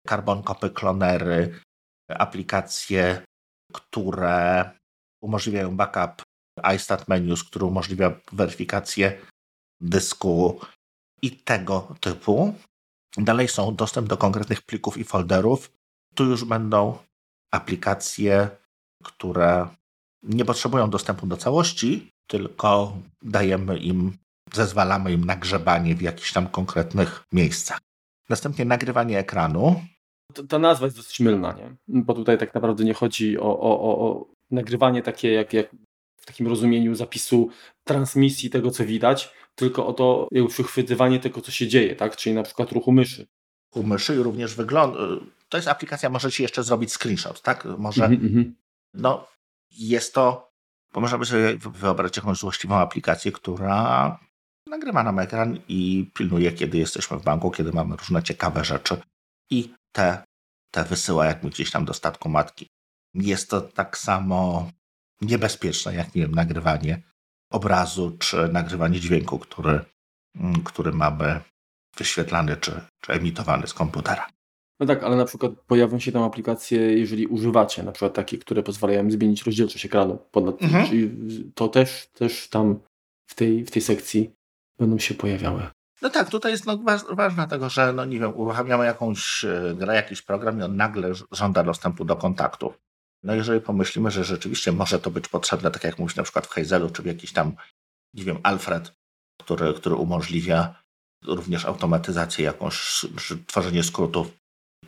carbon 0.07 0.43
copy 0.43 0.69
klonery, 0.69 1.59
aplikacje, 2.09 3.23
które 3.73 4.69
umożliwiają 5.21 5.77
backup 5.77 6.23
iStat 6.75 7.07
menus, 7.07 7.43
który 7.43 7.65
umożliwia 7.65 8.19
weryfikację 8.31 9.21
dysku 9.81 10.59
i 11.21 11.31
tego 11.31 11.95
typu. 11.99 12.53
Dalej 13.17 13.47
są 13.47 13.75
dostęp 13.75 14.07
do 14.07 14.17
konkretnych 14.17 14.61
plików 14.61 14.97
i 14.97 15.03
folderów. 15.03 15.71
Tu 16.19 16.25
już 16.25 16.43
będą 16.43 16.97
aplikacje, 17.51 18.49
które 19.03 19.67
nie 20.23 20.45
potrzebują 20.45 20.89
dostępu 20.89 21.27
do 21.27 21.37
całości, 21.37 22.11
tylko 22.27 22.97
dajemy 23.21 23.77
im, 23.77 24.17
zezwalamy 24.53 25.13
im 25.13 25.25
na 25.25 25.35
grzebanie 25.35 25.95
w 25.95 26.01
jakichś 26.01 26.33
tam 26.33 26.47
konkretnych 26.47 27.23
miejscach. 27.31 27.79
Następnie 28.29 28.65
nagrywanie 28.65 29.19
ekranu. 29.19 29.81
Ta 30.49 30.59
nazwa 30.59 30.85
jest 30.85 30.97
dosyć 30.97 31.19
mylna, 31.19 31.53
nie? 31.53 31.75
bo 31.87 32.13
tutaj 32.13 32.37
tak 32.37 32.53
naprawdę 32.53 32.83
nie 32.83 32.93
chodzi 32.93 33.37
o, 33.37 33.59
o, 33.59 33.81
o, 33.81 34.07
o 34.07 34.25
nagrywanie 34.51 35.01
takie 35.01 35.31
jak, 35.31 35.53
jak 35.53 35.75
w 36.21 36.25
takim 36.25 36.47
rozumieniu 36.47 36.95
zapisu 36.95 37.49
transmisji 37.83 38.49
tego, 38.49 38.71
co 38.71 38.85
widać, 38.85 39.33
tylko 39.55 39.87
o 39.87 39.93
to 39.93 40.27
przychwytywanie 40.47 41.19
tego, 41.19 41.41
co 41.41 41.51
się 41.51 41.67
dzieje, 41.67 41.95
tak? 41.95 42.15
czyli 42.15 42.35
na 42.35 42.43
przykład 42.43 42.71
ruchu 42.71 42.91
myszy. 42.91 43.27
Ruchu 43.75 43.87
myszy 43.87 44.15
i 44.15 44.17
również 44.17 44.55
wygląda. 44.55 44.99
To 45.49 45.57
jest 45.57 45.67
aplikacja, 45.67 46.09
możecie 46.09 46.43
jeszcze 46.43 46.63
zrobić 46.63 46.93
screenshot, 46.93 47.41
tak? 47.41 47.65
Może. 47.77 48.05
Mm 48.05 48.19
-hmm. 48.19 48.51
No, 48.93 49.27
jest 49.71 50.13
to. 50.13 50.49
Bo 50.93 51.01
można 51.01 51.17
by 51.17 51.25
sobie 51.25 51.57
wyobrazić 51.57 52.17
jakąś 52.17 52.37
złośliwą 52.37 52.75
aplikację, 52.75 53.31
która 53.31 54.19
nagrywa 54.67 55.03
nam 55.03 55.19
ekran 55.19 55.59
i 55.67 56.11
pilnuje, 56.13 56.51
kiedy 56.51 56.77
jesteśmy 56.77 57.17
w 57.17 57.23
banku, 57.23 57.51
kiedy 57.51 57.71
mamy 57.71 57.95
różne 57.95 58.23
ciekawe 58.23 58.65
rzeczy 58.65 59.01
i 59.49 59.73
te, 59.91 60.23
te 60.71 60.83
wysyła 60.83 61.25
jak 61.25 61.43
my 61.43 61.49
gdzieś 61.49 61.71
tam 61.71 61.85
do 61.85 61.93
statku 61.93 62.29
matki. 62.29 62.67
Jest 63.13 63.49
to 63.49 63.61
tak 63.61 63.97
samo 63.97 64.71
niebezpieczne, 65.21 65.95
jak 65.95 66.15
nie 66.15 66.21
wiem, 66.21 66.35
nagrywanie 66.35 67.01
obrazu 67.51 68.17
czy 68.19 68.47
nagrywanie 68.47 68.99
dźwięku, 68.99 69.39
który, 69.39 69.85
mm, 70.35 70.63
który 70.63 70.91
mamy 70.91 71.41
wyświetlany 71.97 72.57
czy, 72.57 72.81
czy 73.01 73.13
emitowany 73.13 73.67
z 73.67 73.73
komputera. 73.73 74.29
No 74.79 74.85
tak, 74.85 75.03
ale 75.03 75.15
na 75.15 75.25
przykład 75.25 75.51
pojawią 75.67 75.99
się 75.99 76.11
tam 76.11 76.23
aplikacje, 76.23 76.79
jeżeli 76.79 77.27
używacie, 77.27 77.83
na 77.83 77.91
przykład 77.91 78.13
takie, 78.13 78.37
które 78.37 78.63
pozwalają 78.63 79.11
zmienić 79.11 79.43
rozdzielczość 79.43 79.85
ekranu. 79.85 80.19
Ponad, 80.31 80.61
mhm. 80.61 80.87
Czyli 80.87 81.11
to 81.55 81.67
też, 81.67 82.07
też 82.13 82.47
tam 82.47 82.79
w 83.29 83.35
tej, 83.35 83.65
w 83.65 83.71
tej 83.71 83.81
sekcji 83.81 84.31
będą 84.79 84.97
się 84.97 85.13
pojawiały. 85.13 85.67
No 86.01 86.09
tak, 86.09 86.29
tutaj 86.29 86.51
jest 86.51 86.65
no, 86.65 86.79
ważne 87.11 87.47
tego, 87.47 87.69
że 87.69 87.93
no 87.93 88.05
nie 88.05 88.19
wiem, 88.19 88.35
uruchamiamy 88.35 88.85
jakąś 88.85 89.45
e, 89.45 89.75
grę, 89.77 89.95
jakiś 89.95 90.21
program 90.21 90.59
i 90.59 90.63
on 90.63 90.75
nagle 90.75 91.11
żąda 91.31 91.63
dostępu 91.63 92.05
do 92.05 92.15
kontaktów. 92.15 92.79
No 93.23 93.35
jeżeli 93.35 93.61
pomyślimy, 93.61 94.11
że 94.11 94.23
rzeczywiście 94.23 94.71
może 94.71 94.99
to 94.99 95.11
być 95.11 95.27
potrzebne, 95.27 95.71
tak 95.71 95.83
jak 95.83 95.99
mówisz 95.99 96.15
na 96.15 96.23
przykład 96.23 96.47
w 96.47 96.49
Hazelu, 96.49 96.89
czy 96.89 97.01
w 97.01 97.05
jakiś 97.05 97.33
tam, 97.33 97.55
nie 98.13 98.23
wiem, 98.23 98.37
Alfred, 98.43 98.93
który, 99.41 99.73
który 99.73 99.95
umożliwia 99.95 100.75
również 101.25 101.65
automatyzację 101.65 102.45
jakąś, 102.45 103.05
tworzenie 103.47 103.83
skrótów, 103.83 104.38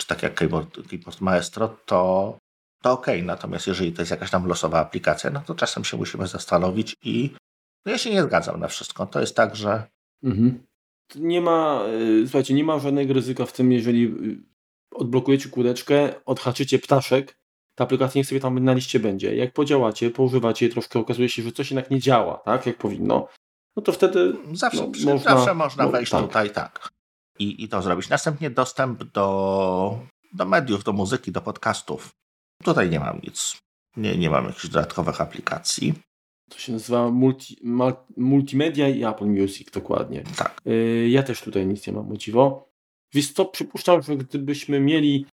czy 0.02 0.08
tak 0.08 0.24
jak 0.24 0.34
Keyboard, 0.34 0.88
Keyboard 0.90 1.22
Maestro, 1.22 1.78
to, 1.86 2.38
to 2.82 2.92
ok. 2.92 3.08
Natomiast 3.24 3.68
jeżeli 3.68 3.94
to 3.94 4.02
jest 4.02 4.12
jakaś 4.12 4.32
tam 4.32 4.48
losowa 4.48 4.80
aplikacja, 4.80 5.30
no 5.30 5.42
to 5.46 5.56
czasem 5.56 5.84
się 5.84 5.98
musimy 5.98 6.28
zastanowić 6.28 6.96
i 7.04 7.30
no 7.86 7.92
ja 7.92 7.98
się 7.98 8.12
nie 8.12 8.24
zgadzam 8.24 8.60
na 8.60 8.68
wszystko. 8.68 9.06
To 9.06 9.20
jest 9.20 9.36
tak, 9.36 9.56
że... 9.56 9.84
Mhm. 10.24 10.64
Nie 11.16 11.42
ma, 11.42 11.84
y, 11.88 12.24
słuchajcie, 12.24 12.54
nie 12.54 12.64
ma 12.64 12.80
żadnego 12.80 13.14
ryzyka 13.14 13.46
w 13.46 13.54
tym, 13.54 13.72
jeżeli 13.72 14.06
y, 14.06 14.44
odblokujecie 14.96 15.50
kółeczkę, 15.50 16.14
odhaczycie 16.26 16.80
ptaszek, 16.80 17.38
ta 17.76 17.84
aplikacja 17.84 18.20
niech 18.20 18.28
sobie 18.28 18.42
tam 18.42 18.60
na 18.60 18.74
liście 18.74 19.00
będzie. 19.00 19.36
Jak 19.36 19.54
podziałacie, 19.54 20.10
poużywacie 20.10 20.70
troszkę, 20.70 21.00
okazuje 21.00 21.30
się, 21.30 21.44
że 21.44 21.52
coś 21.52 21.72
jednak 21.72 21.92
nie 21.92 22.00
działa, 22.00 22.38
tak, 22.38 22.66
jak 22.66 22.78
powinno, 22.78 23.28
no 23.76 23.82
to 23.82 23.92
wtedy 23.92 24.34
zawsze, 24.54 24.82
no, 24.82 25.14
można, 25.14 25.36
zawsze 25.36 25.56
można 25.56 25.84
no, 25.84 25.92
wejść 25.92 26.12
tak. 26.12 26.22
tutaj, 26.22 26.50
tak. 26.50 26.90
I, 27.42 27.64
I 27.64 27.68
to 27.68 27.82
zrobić. 27.82 28.10
Następnie 28.10 28.50
dostęp 28.50 29.04
do, 29.04 30.00
do 30.34 30.46
mediów, 30.46 30.84
do 30.84 30.94
muzyki, 30.94 31.32
do 31.32 31.42
podcastów. 31.42 32.10
Tutaj 32.64 32.90
nie 32.90 33.00
mam 33.00 33.20
nic. 33.24 33.62
Nie, 33.98 34.18
nie 34.18 34.30
mam 34.30 34.46
jakichś 34.46 34.68
dodatkowych 34.68 35.22
aplikacji. 35.22 35.94
To 36.50 36.60
się 36.60 36.72
nazywa 36.72 37.10
multi, 37.12 37.58
Multimedia 38.18 38.90
i 38.90 39.04
Apple 39.04 39.26
Music, 39.26 39.72
dokładnie. 39.72 40.24
Tak. 40.38 40.62
Y, 40.68 41.08
ja 41.10 41.24
też 41.24 41.42
tutaj 41.42 41.68
nic 41.68 41.88
nie 41.88 41.94
mam 41.94 42.12
o 42.12 42.18
dziwo. 42.18 42.70
Wiesz 43.14 43.32
co, 43.34 43.46
przypuszczam, 43.46 44.02
że 44.02 44.18
gdybyśmy 44.18 44.80
mieli 44.80 45.26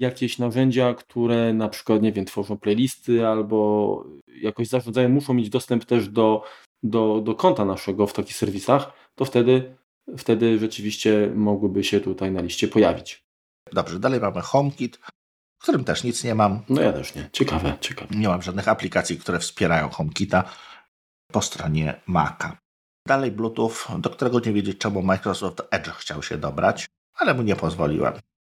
jakieś 0.00 0.38
narzędzia, 0.38 0.94
które 0.94 1.52
na 1.54 1.68
przykład, 1.68 2.02
nie 2.02 2.12
wiem, 2.12 2.24
tworzą 2.24 2.58
playlisty 2.58 3.26
albo 3.26 4.04
jakoś 4.42 4.68
zarządzają, 4.68 5.08
muszą 5.08 5.34
mieć 5.34 5.50
dostęp 5.50 5.84
też 5.84 6.08
do, 6.08 6.44
do, 6.82 7.20
do 7.20 7.34
konta 7.34 7.64
naszego 7.64 8.06
w 8.06 8.12
takich 8.12 8.36
serwisach, 8.36 8.92
to 9.14 9.24
wtedy, 9.24 9.76
wtedy 10.18 10.58
rzeczywiście 10.58 11.30
mogłyby 11.34 11.84
się 11.84 12.00
tutaj 12.00 12.30
na 12.30 12.40
liście 12.40 12.68
pojawić. 12.68 13.24
Dobrze, 13.72 13.98
dalej 13.98 14.20
mamy 14.20 14.40
HomeKit, 14.40 14.96
w 15.58 15.62
którym 15.62 15.84
też 15.84 16.04
nic 16.04 16.24
nie 16.24 16.34
mam. 16.34 16.62
No 16.68 16.80
ja 16.82 16.92
też 16.92 17.14
nie. 17.14 17.28
Ciekawe, 17.32 17.76
ciekawe. 17.80 18.14
Nie 18.16 18.28
mam 18.28 18.42
żadnych 18.42 18.68
aplikacji, 18.68 19.18
które 19.18 19.38
wspierają 19.38 19.88
HomeKita 19.88 20.44
po 21.32 21.42
stronie 21.42 22.00
Maca. 22.06 22.56
Dalej 23.06 23.32
Bluetooth, 23.32 23.98
do 23.98 24.10
którego 24.10 24.40
nie 24.40 24.52
wiedzieć 24.52 24.78
czemu 24.78 25.02
Microsoft 25.02 25.62
Edge 25.70 25.90
chciał 25.90 26.22
się 26.22 26.38
dobrać, 26.38 26.86
ale 27.14 27.34
mu 27.34 27.42
nie 27.42 27.56
pozwoliłem. 27.56 28.14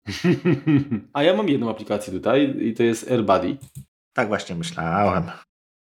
A 1.13 1.23
ja 1.23 1.33
mam 1.33 1.49
jedną 1.49 1.69
aplikację 1.69 2.13
tutaj 2.13 2.55
i 2.59 2.73
to 2.73 2.83
jest 2.83 3.11
AirBuddy. 3.11 3.57
Tak 4.13 4.27
właśnie 4.27 4.55
myślałem. 4.55 5.31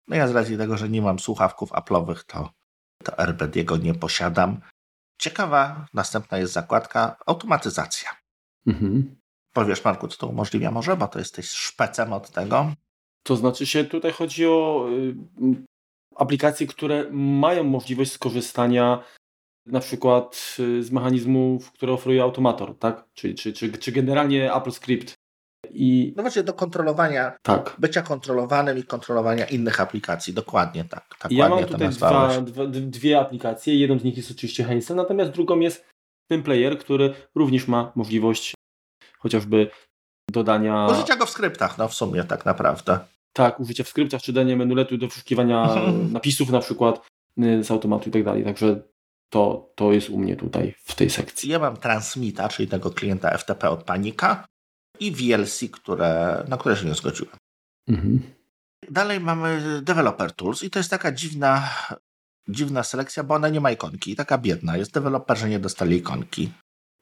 No 0.08 0.16
ja 0.16 0.28
z 0.28 0.34
racji 0.34 0.58
tego, 0.58 0.76
że 0.76 0.88
nie 0.88 1.02
mam 1.02 1.18
słuchawków 1.18 1.70
Apple'owych, 1.70 2.24
to, 2.26 2.50
to 3.04 3.12
AirBuddy'ego 3.12 3.82
nie 3.82 3.94
posiadam. 3.94 4.60
Ciekawa, 5.22 5.86
następna 5.94 6.38
jest 6.38 6.52
zakładka 6.52 7.16
automatyzacja. 7.26 8.10
Mhm. 8.66 9.16
Powiesz 9.52 9.84
Marku, 9.84 10.08
co 10.08 10.18
to 10.18 10.26
umożliwia 10.26 10.70
może, 10.70 10.96
bo 10.96 11.08
to 11.08 11.18
jesteś 11.18 11.48
szpecem 11.50 12.12
od 12.12 12.30
tego. 12.30 12.72
To 13.22 13.36
znaczy 13.36 13.66
się 13.66 13.84
tutaj 13.84 14.12
chodzi 14.12 14.46
o 14.46 14.86
y, 14.90 15.14
aplikacje, 16.16 16.66
które 16.66 17.10
mają 17.12 17.64
możliwość 17.64 18.12
skorzystania 18.12 19.04
na 19.66 19.80
przykład 19.80 20.56
y, 20.58 20.82
z 20.82 20.90
mechanizmów, 20.90 21.72
które 21.72 21.92
oferuje 21.92 22.22
automator, 22.22 22.78
tak? 22.78 23.04
Czy, 23.14 23.34
czy, 23.34 23.52
czy, 23.52 23.72
czy 23.72 23.92
generalnie 23.92 24.54
Apple 24.54 24.72
Script. 24.72 25.14
I... 25.72 26.14
No 26.16 26.22
właśnie 26.22 26.42
do 26.42 26.52
kontrolowania, 26.52 27.32
tak. 27.42 27.76
bycia 27.78 28.02
kontrolowanym 28.02 28.78
i 28.78 28.84
kontrolowania 28.84 29.44
innych 29.44 29.80
aplikacji. 29.80 30.34
Dokładnie 30.34 30.84
tak. 30.84 31.04
tak 31.18 31.32
ja 31.32 31.48
mam 31.48 31.64
tutaj 31.64 31.88
dwa, 31.88 32.40
dwa, 32.40 32.66
dwie 32.66 33.20
aplikacje. 33.20 33.76
Jedną 33.76 33.98
z 33.98 34.04
nich 34.04 34.16
jest 34.16 34.30
oczywiście 34.30 34.64
Hazel, 34.64 34.96
natomiast 34.96 35.30
drugą 35.30 35.60
jest 35.60 35.84
ten 36.30 36.42
player, 36.42 36.78
który 36.78 37.14
również 37.34 37.68
ma 37.68 37.92
możliwość 37.94 38.54
chociażby 39.18 39.70
dodania... 40.30 40.86
Użycia 40.90 41.16
go 41.16 41.26
w 41.26 41.30
skryptach, 41.30 41.78
no 41.78 41.88
w 41.88 41.94
sumie 41.94 42.24
tak 42.24 42.44
naprawdę. 42.44 42.98
Tak, 43.32 43.60
użycia 43.60 43.84
w 43.84 43.88
skryptach, 43.88 44.22
czy 44.22 44.32
danie 44.32 44.56
menuletu 44.56 44.98
do 44.98 45.08
wyszukiwania 45.08 45.62
mhm. 45.62 46.12
napisów 46.12 46.50
na 46.50 46.60
przykład 46.60 47.06
y, 47.38 47.64
z 47.64 47.70
automatu 47.70 48.08
i 48.08 48.12
tak 48.12 48.24
dalej. 48.24 48.44
Także 48.44 48.82
to, 49.32 49.72
to 49.74 49.92
jest 49.92 50.10
u 50.10 50.18
mnie 50.18 50.36
tutaj 50.36 50.74
w 50.84 50.94
tej 50.94 51.10
sekcji. 51.10 51.50
Ja 51.50 51.58
mam 51.58 51.76
Transmita, 51.76 52.48
czyli 52.48 52.68
tego 52.68 52.90
klienta 52.90 53.38
FTP 53.38 53.70
od 53.70 53.84
Panika 53.84 54.44
i 55.06 55.12
VLC, 55.12 55.70
które, 55.72 56.44
na 56.48 56.56
które 56.56 56.76
się 56.76 56.86
nie 56.86 56.94
zgodziłem. 56.94 57.36
Mhm. 57.88 58.20
Dalej 58.90 59.20
mamy 59.20 59.80
Developer 59.82 60.32
Tools 60.32 60.62
i 60.62 60.70
to 60.70 60.78
jest 60.78 60.90
taka 60.90 61.12
dziwna, 61.12 61.68
dziwna 62.48 62.82
selekcja, 62.82 63.24
bo 63.24 63.34
ona 63.34 63.48
nie 63.48 63.60
ma 63.60 63.70
ikonki. 63.70 64.16
Taka 64.16 64.38
biedna 64.38 64.76
jest. 64.76 64.92
Deweloperzy 64.92 65.48
nie 65.48 65.58
dostali 65.58 65.96
ikonki. 65.96 66.52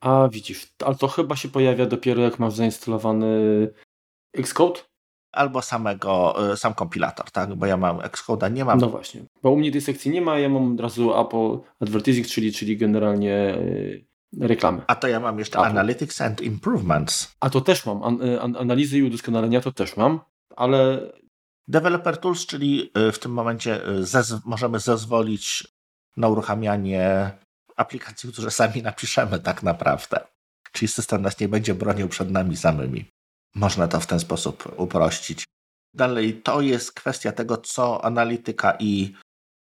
A 0.00 0.28
widzisz, 0.32 0.66
ale 0.84 0.94
to 0.94 1.08
chyba 1.08 1.36
się 1.36 1.48
pojawia 1.48 1.86
dopiero 1.86 2.22
jak 2.22 2.38
masz 2.38 2.54
zainstalowany 2.54 3.68
Xcode? 4.34 4.80
albo 5.32 5.62
samego, 5.62 6.34
e, 6.52 6.56
sam 6.56 6.74
kompilator, 6.74 7.30
tak? 7.30 7.54
Bo 7.54 7.66
ja 7.66 7.76
mam 7.76 7.98
Xcode'a, 7.98 8.52
nie 8.52 8.64
mam. 8.64 8.78
No 8.78 8.88
właśnie, 8.88 9.22
bo 9.42 9.50
u 9.50 9.56
mnie 9.56 9.72
tej 9.72 9.80
sekcji 9.80 10.10
nie 10.10 10.22
ma, 10.22 10.38
ja 10.38 10.48
mam 10.48 10.72
od 10.72 10.80
razu 10.80 11.14
Apple 11.14 11.58
Advertising, 11.80 12.26
czyli, 12.26 12.52
czyli 12.52 12.76
generalnie 12.76 13.34
e, 13.34 13.60
reklamy. 14.38 14.82
A 14.86 14.94
to 14.94 15.08
ja 15.08 15.20
mam 15.20 15.38
jeszcze 15.38 15.58
Apple. 15.58 15.70
Analytics 15.70 16.20
and 16.20 16.40
Improvements. 16.40 17.36
A 17.40 17.50
to 17.50 17.60
też 17.60 17.86
mam, 17.86 18.02
An 18.02 18.22
e, 18.22 18.40
an 18.40 18.56
analizy 18.56 18.98
i 18.98 19.02
udoskonalenia 19.02 19.60
to 19.60 19.72
też 19.72 19.96
mam, 19.96 20.20
ale... 20.56 21.10
Developer 21.68 22.18
Tools, 22.18 22.46
czyli 22.46 22.90
w 23.12 23.18
tym 23.18 23.32
momencie 23.32 23.80
zez 24.00 24.34
możemy 24.44 24.78
zezwolić 24.78 25.68
na 26.16 26.28
uruchamianie 26.28 27.30
aplikacji, 27.76 28.32
które 28.32 28.50
sami 28.50 28.82
napiszemy 28.82 29.38
tak 29.38 29.62
naprawdę. 29.62 30.20
Czyli 30.72 30.88
system 30.88 31.22
nas 31.22 31.40
nie 31.40 31.48
będzie 31.48 31.74
bronił 31.74 32.08
przed 32.08 32.30
nami 32.30 32.56
samymi. 32.56 33.04
Można 33.54 33.88
to 33.88 34.00
w 34.00 34.06
ten 34.06 34.20
sposób 34.20 34.74
uprościć. 34.76 35.44
Dalej, 35.94 36.42
to 36.42 36.60
jest 36.60 36.92
kwestia 36.92 37.32
tego, 37.32 37.56
co 37.56 38.04
analityka 38.04 38.76
i 38.78 39.14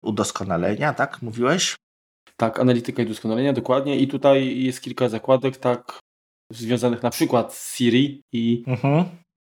udoskonalenia, 0.03 0.93
tak? 0.93 1.21
Mówiłeś? 1.21 1.75
Tak, 2.41 2.59
analityka 2.59 3.01
i 3.01 3.05
udoskonalenia, 3.05 3.53
dokładnie. 3.53 3.99
I 3.99 4.07
tutaj 4.07 4.63
jest 4.63 4.81
kilka 4.81 5.09
zakładek, 5.09 5.57
tak, 5.57 5.99
związanych 6.51 7.03
na 7.03 7.09
przykład 7.09 7.53
z 7.53 7.75
Siri 7.75 8.21
i, 8.31 8.63
mhm. 8.67 9.05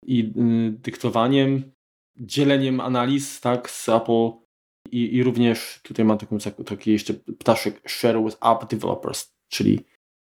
i 0.06 0.20
y, 0.20 0.70
dyktowaniem, 0.70 1.72
dzieleniem 2.20 2.80
analiz, 2.80 3.40
tak, 3.40 3.70
z 3.70 3.88
Apple 3.88 4.30
i, 4.90 5.16
i 5.16 5.22
również 5.22 5.80
tutaj 5.82 6.04
mam 6.04 6.18
taką, 6.18 6.38
taki 6.66 6.92
jeszcze 6.92 7.14
ptaszek 7.14 7.90
share 7.90 8.24
with 8.24 8.36
app 8.40 8.70
developers, 8.70 9.28
czyli 9.48 9.80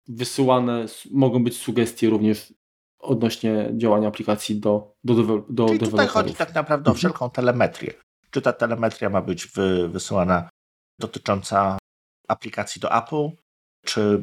wysyłane 0.08 0.86
mogą 1.10 1.44
być 1.44 1.56
sugestie 1.56 2.10
również 2.10 2.54
odnośnie 2.98 3.70
działania 3.76 4.08
aplikacji 4.08 4.60
do, 4.60 4.94
do, 5.04 5.14
do, 5.14 5.44
do 5.48 5.66
Czyli 5.66 5.78
tutaj 5.78 6.06
chodzi 6.06 6.34
tak 6.34 6.54
naprawdę 6.54 6.90
o 6.90 6.92
mhm. 6.92 6.98
wszelką 6.98 7.30
telemetrię. 7.30 7.94
Czy 8.30 8.42
ta 8.42 8.52
telemetria 8.52 9.10
ma 9.10 9.22
być 9.22 9.46
wy, 9.46 9.88
wysyłana 9.88 10.48
dotycząca 10.98 11.78
aplikacji 12.28 12.80
do 12.80 12.92
Apple, 12.92 13.28
czy 13.86 14.22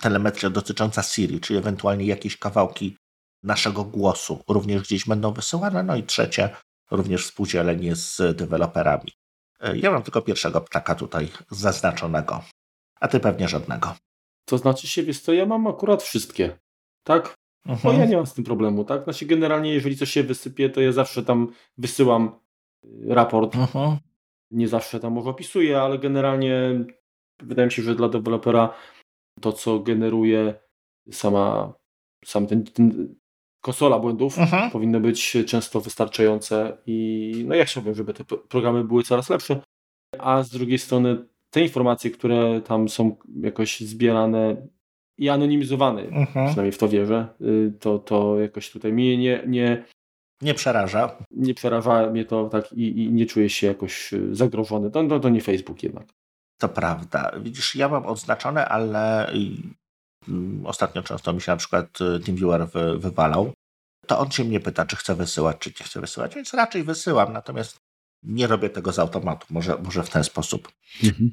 telemetria 0.00 0.50
dotycząca 0.50 1.02
Siri, 1.02 1.40
czy 1.40 1.58
ewentualnie 1.58 2.04
jakieś 2.04 2.36
kawałki 2.36 2.96
naszego 3.42 3.84
głosu 3.84 4.42
również 4.48 4.82
gdzieś 4.82 5.06
będą 5.06 5.32
wysyłane. 5.32 5.82
No 5.82 5.96
i 5.96 6.02
trzecie, 6.02 6.50
również 6.90 7.24
współdzielenie 7.26 7.96
z 7.96 8.36
deweloperami. 8.36 9.12
E, 9.60 9.76
ja 9.76 9.90
mam 9.90 10.02
tylko 10.02 10.22
pierwszego 10.22 10.60
ptaka 10.60 10.94
tutaj 10.94 11.28
zaznaczonego, 11.50 12.44
a 13.00 13.08
ty 13.08 13.20
pewnie 13.20 13.48
żadnego. 13.48 13.94
To 14.44 14.58
znaczy 14.58 14.86
się, 14.86 15.02
wiesz 15.02 15.20
co, 15.20 15.32
ja 15.32 15.46
mam 15.46 15.66
akurat 15.66 16.02
wszystkie. 16.02 16.58
Tak? 17.04 17.34
Aha. 17.68 17.80
Bo 17.84 17.92
ja 17.92 18.06
nie 18.06 18.16
mam 18.16 18.26
z 18.26 18.34
tym 18.34 18.44
problemu, 18.44 18.84
tak? 18.84 19.04
Znaczy 19.04 19.26
generalnie 19.26 19.74
jeżeli 19.74 19.96
coś 19.96 20.10
się 20.10 20.22
wysypie, 20.22 20.70
to 20.70 20.80
ja 20.80 20.92
zawsze 20.92 21.22
tam 21.22 21.52
wysyłam 21.78 22.40
y, 22.84 23.14
raport. 23.14 23.56
Aha. 23.56 23.98
Nie 24.50 24.68
zawsze 24.68 25.00
tam 25.00 25.12
może 25.12 25.30
opisuję, 25.30 25.80
ale 25.80 25.98
generalnie 25.98 26.84
wydaje 27.42 27.66
mi 27.66 27.72
się, 27.72 27.82
że 27.82 27.94
dla 27.94 28.08
dewelopera 28.08 28.74
to, 29.40 29.52
co 29.52 29.78
generuje 29.78 30.54
sama 31.10 31.74
sam 32.24 32.46
ten, 32.46 32.64
ten 32.64 33.14
konsola 33.60 33.98
błędów 33.98 34.38
Aha. 34.38 34.70
powinno 34.72 35.00
być 35.00 35.36
często 35.46 35.80
wystarczające 35.80 36.78
i 36.86 37.44
no 37.46 37.54
ja 37.54 37.64
chciałbym, 37.64 37.94
żeby 37.94 38.14
te 38.14 38.24
programy 38.24 38.84
były 38.84 39.02
coraz 39.02 39.30
lepsze, 39.30 39.60
a 40.18 40.42
z 40.42 40.50
drugiej 40.50 40.78
strony 40.78 41.26
te 41.50 41.60
informacje, 41.60 42.10
które 42.10 42.60
tam 42.60 42.88
są 42.88 43.16
jakoś 43.40 43.80
zbierane 43.80 44.68
i 45.18 45.28
anonimizowany, 45.28 46.02
mhm. 46.02 46.46
przynajmniej 46.46 46.72
w 46.72 46.78
to 46.78 46.88
wierzę, 46.88 47.28
y, 47.40 47.72
to, 47.80 47.98
to 47.98 48.40
jakoś 48.40 48.70
tutaj 48.70 48.92
mnie 48.92 49.16
nie, 49.16 49.42
nie, 49.46 49.84
nie 50.42 50.54
przeraża. 50.54 51.18
Nie 51.30 51.54
przeraża 51.54 52.10
mnie 52.10 52.24
to 52.24 52.48
tak 52.48 52.72
i, 52.72 53.02
i 53.02 53.12
nie 53.12 53.26
czuję 53.26 53.50
się 53.50 53.66
jakoś 53.66 54.12
y, 54.12 54.34
zagrożony. 54.34 54.90
To, 54.90 55.08
to, 55.08 55.20
to 55.20 55.28
nie 55.28 55.40
Facebook 55.40 55.82
jednak. 55.82 56.06
To 56.58 56.68
prawda. 56.68 57.30
Widzisz, 57.40 57.76
ja 57.76 57.88
mam 57.88 58.06
odznaczone, 58.06 58.68
ale 58.68 59.32
mm, 60.28 60.66
ostatnio 60.66 61.02
często 61.02 61.32
mi 61.32 61.40
się 61.40 61.52
na 61.52 61.56
przykład 61.56 62.00
y, 62.00 62.20
TeamViewer 62.20 62.68
wy, 62.68 62.98
wywalał. 62.98 63.52
To 64.06 64.18
on 64.18 64.30
się 64.30 64.44
mnie 64.44 64.60
pyta, 64.60 64.86
czy 64.86 64.96
chce 64.96 65.14
wysyłać, 65.14 65.58
czy 65.58 65.70
nie 65.80 65.86
chce 65.86 66.00
wysyłać, 66.00 66.34
więc 66.34 66.54
raczej 66.54 66.84
wysyłam, 66.84 67.32
natomiast 67.32 67.76
nie 68.22 68.46
robię 68.46 68.70
tego 68.70 68.92
z 68.92 68.98
automatu, 68.98 69.46
może, 69.50 69.78
może 69.82 70.02
w 70.02 70.10
ten 70.10 70.24
sposób. 70.24 70.72
Mhm. 71.04 71.30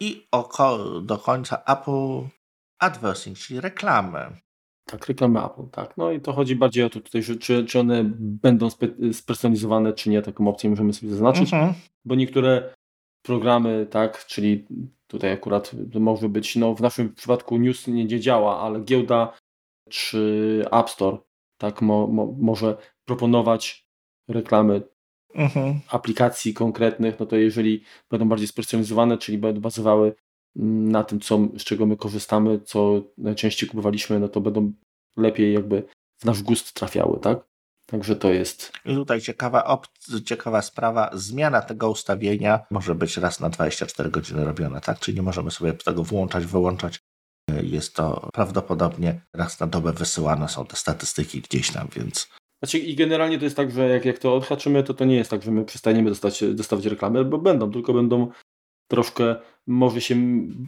I 0.00 0.26
oko, 0.30 1.00
do 1.00 1.18
końca 1.18 1.62
Apple 1.66 2.28
adversing, 2.78 3.38
czyli 3.38 3.60
reklamy. 3.60 4.36
Tak, 4.84 5.06
reklamy 5.06 5.44
Apple, 5.44 5.68
tak. 5.72 5.96
No 5.96 6.12
i 6.12 6.20
to 6.20 6.32
chodzi 6.32 6.56
bardziej 6.56 6.84
o 6.84 6.90
to 6.90 7.00
tutaj, 7.00 7.22
że, 7.22 7.36
czy, 7.36 7.64
czy 7.64 7.80
one 7.80 8.04
będą 8.20 8.70
spe, 8.70 8.86
spersonalizowane, 9.12 9.92
czy 9.92 10.10
nie, 10.10 10.22
taką 10.22 10.48
opcję 10.48 10.70
możemy 10.70 10.92
sobie 10.92 11.12
zaznaczyć, 11.12 11.52
mhm. 11.52 11.74
bo 12.04 12.14
niektóre 12.14 12.74
programy, 13.22 13.86
tak, 13.90 14.26
czyli 14.26 14.66
tutaj 15.06 15.32
akurat 15.32 15.72
może 15.94 16.28
być, 16.28 16.56
no 16.56 16.74
w 16.74 16.80
naszym 16.80 17.14
przypadku 17.14 17.56
news 17.56 17.86
nie, 17.86 18.04
nie 18.04 18.20
działa, 18.20 18.60
ale 18.60 18.80
giełda 18.80 19.38
czy 19.88 20.64
App 20.72 20.90
Store, 20.90 21.18
tak, 21.58 21.82
mo, 21.82 22.06
mo, 22.06 22.34
może 22.38 22.76
proponować 23.04 23.86
reklamy 24.28 24.82
mhm. 25.34 25.80
aplikacji 25.88 26.54
konkretnych, 26.54 27.20
no 27.20 27.26
to 27.26 27.36
jeżeli 27.36 27.84
będą 28.10 28.28
bardziej 28.28 28.48
spersonalizowane, 28.48 29.18
czyli 29.18 29.38
będą 29.38 29.60
bazowały 29.60 30.14
na 30.56 31.04
tym, 31.04 31.20
co, 31.20 31.38
z 31.58 31.64
czego 31.64 31.86
my 31.86 31.96
korzystamy, 31.96 32.60
co 32.60 33.02
najczęściej 33.18 33.68
kupowaliśmy, 33.68 34.20
no 34.20 34.28
to 34.28 34.40
będą 34.40 34.72
lepiej 35.16 35.54
jakby 35.54 35.82
w 36.18 36.24
nasz 36.24 36.42
gust 36.42 36.74
trafiały, 36.74 37.20
tak? 37.20 37.49
Także 37.90 38.16
to 38.16 38.32
jest. 38.32 38.72
I 38.84 38.94
tutaj 38.94 39.20
ciekawa, 39.20 39.80
ciekawa 40.24 40.62
sprawa, 40.62 41.10
zmiana 41.14 41.62
tego 41.62 41.90
ustawienia 41.90 42.60
może 42.70 42.94
być 42.94 43.16
raz 43.16 43.40
na 43.40 43.50
24 43.50 44.10
godziny 44.10 44.44
robiona, 44.44 44.80
tak? 44.80 44.98
Czyli 44.98 45.16
nie 45.16 45.22
możemy 45.22 45.50
sobie 45.50 45.72
tego 45.72 46.04
włączać, 46.04 46.46
wyłączać. 46.46 47.00
Jest 47.62 47.94
to 47.94 48.28
prawdopodobnie 48.32 49.20
raz 49.34 49.60
na 49.60 49.66
dobę 49.66 49.92
wysyłane 49.92 50.48
są 50.48 50.66
te 50.66 50.76
statystyki 50.76 51.40
gdzieś 51.40 51.70
tam, 51.70 51.88
więc. 51.96 52.28
Znaczy 52.62 52.78
i 52.78 52.96
generalnie 52.96 53.38
to 53.38 53.44
jest 53.44 53.56
tak, 53.56 53.70
że 53.70 53.88
jak, 53.88 54.04
jak 54.04 54.18
to 54.18 54.34
odhaczymy, 54.34 54.82
to 54.82 54.94
to 54.94 55.04
nie 55.04 55.16
jest 55.16 55.30
tak, 55.30 55.42
że 55.42 55.50
my 55.50 55.64
przestaniemy 55.64 56.10
dostać, 56.10 56.44
dostawać 56.54 56.86
reklamy, 56.86 57.24
bo 57.24 57.38
będą, 57.38 57.72
tylko 57.72 57.92
będą 57.92 58.30
troszkę 58.90 59.36
może 59.66 60.00
się 60.00 60.14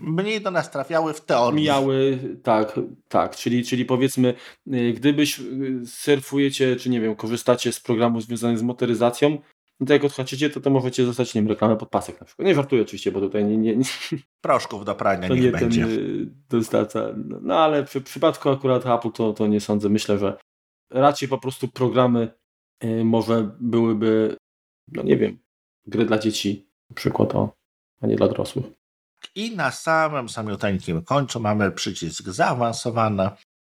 mniej 0.01 0.41
do 0.41 0.51
nas 0.51 0.71
trafiały 0.71 1.15
w 1.15 1.21
teorii. 1.21 1.61
Mijały, 1.61 2.19
tak, 2.43 2.81
tak, 3.09 3.37
czyli, 3.37 3.65
czyli 3.65 3.85
powiedzmy, 3.85 4.35
y, 4.75 4.93
gdybyś 4.93 5.41
y, 5.41 5.81
surfujecie, 5.87 6.77
czy 6.77 6.91
nie 6.91 7.01
wiem, 7.01 7.17
korzystacie 7.17 7.73
z 7.73 7.81
programów 7.81 8.23
związanych 8.23 8.59
z 8.59 8.63
motoryzacją, 8.63 9.39
no 9.81 9.87
to 9.87 9.93
jak 9.93 10.05
odhaczycie, 10.05 10.51
to, 10.51 10.61
to 10.61 10.71
możecie 10.71 11.05
zostać, 11.05 11.35
nie 11.35 11.41
wiem, 11.41 11.49
reklamę 11.49 11.77
pod 11.77 11.89
pasek 11.89 12.21
na 12.21 12.27
przykład. 12.27 12.49
Nie 12.49 12.55
żartuję 12.55 12.83
oczywiście, 12.83 13.13
bo 13.13 13.21
tutaj 13.21 13.45
nie... 13.45 13.57
nie, 13.57 13.77
nie 13.77 13.85
Proszków 14.41 14.85
do 14.85 14.95
prania 14.95 15.29
to 15.29 15.35
nie 15.35 15.51
będzie. 15.51 15.85
y, 15.85 16.31
dostawca. 16.49 17.15
No 17.43 17.59
ale 17.59 17.85
przy 17.85 18.01
przypadku 18.01 18.51
akurat 18.51 18.87
Apple 18.87 19.13
to, 19.13 19.33
to 19.33 19.47
nie 19.47 19.61
sądzę. 19.61 19.89
Myślę, 19.89 20.19
że 20.19 20.37
raczej 20.91 21.29
po 21.29 21.39
prostu 21.39 21.69
programy 21.69 22.29
y, 22.85 23.05
może 23.05 23.51
byłyby, 23.61 24.37
no 24.93 25.03
nie 25.03 25.17
wiem, 25.17 25.39
gry 25.87 26.05
dla 26.05 26.19
dzieci, 26.19 26.69
na 26.91 26.97
przykład, 26.97 27.35
o, 27.35 27.62
a 28.03 28.07
nie 28.07 28.17
dla 28.17 28.29
dorosłych. 28.29 28.67
I 29.35 29.57
na 29.57 29.71
samym 29.71 30.29
samiuteńkim 30.29 31.03
końcu 31.03 31.41
mamy 31.41 31.71
przycisk 31.71 32.29
zaawansowany, 32.29 33.31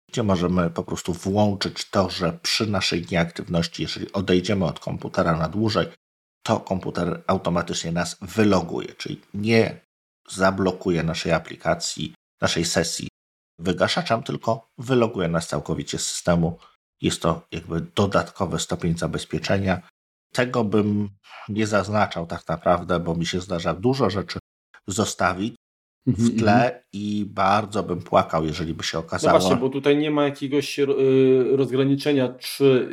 gdzie 0.10 0.24
możemy 0.24 0.70
po 0.70 0.84
prostu 0.84 1.14
włączyć 1.14 1.90
to, 1.90 2.10
że 2.10 2.40
przy 2.42 2.68
naszej 2.68 3.06
nieaktywności, 3.12 3.82
jeżeli 3.82 4.12
odejdziemy 4.12 4.66
od 4.66 4.80
komputera 4.80 5.38
na 5.38 5.50
dłużej, 5.50 5.88
to 6.44 6.60
komputer 6.60 7.24
automatycznie 7.28 7.92
nas 7.92 8.18
wyloguje, 8.22 8.94
czyli 8.94 9.22
nie 9.34 9.82
zablokuje 10.30 11.04
naszej 11.04 11.32
aplikacji, 11.32 12.14
naszej 12.42 12.66
sesji 12.66 13.08
wygaszaczem, 13.60 14.24
tylko 14.24 14.70
wyloguje 14.78 15.28
nas 15.28 15.48
całkowicie 15.48 15.98
z 15.98 16.08
systemu. 16.08 16.58
Jest 17.02 17.22
to 17.22 17.48
jakby 17.52 17.82
dodatkowy 17.82 18.60
stopień 18.60 18.98
zabezpieczenia. 18.98 19.82
Tego 20.34 20.64
bym 20.64 21.10
nie 21.50 21.68
zaznaczał 21.68 22.26
tak 22.26 22.48
naprawdę, 22.48 23.00
bo 23.00 23.16
mi 23.16 23.26
się 23.26 23.40
zdarza 23.42 23.74
dużo 23.74 24.10
rzeczy 24.10 24.40
zostawić 24.88 25.56
w 26.08 26.20
Mhm, 26.22 26.40
tle 26.40 26.84
i 26.94 27.26
bardzo 27.30 27.84
bym 27.84 28.02
płakał, 28.02 28.46
jeżeli 28.46 28.74
by 28.74 28.84
się 28.84 28.98
No 28.98 29.04
okazało. 29.04 29.40
właśnie, 29.40 29.56
bo 29.56 29.70
tutaj 29.70 29.98
nie 29.98 30.12
ma 30.12 30.24
jakiegoś 30.26 30.80
y, 30.80 30.86
rozgraniczenia, 31.58 32.30
czy 32.30 32.90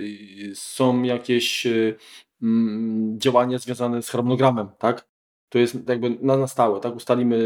y, 0.51 0.55
są 0.55 1.03
jakieś 1.03 1.67
y, 1.67 1.97
mm, 2.43 3.21
działania 3.21 3.59
związane 3.59 4.03
z 4.03 4.09
harmonogramem, 4.11 4.69
tak? 4.79 5.09
To 5.49 5.59
jest 5.59 5.89
jakby 5.89 6.11
na, 6.11 6.37
na 6.37 6.47
stałe, 6.47 6.81
tak? 6.81 6.97
Ustalimy 6.97 7.39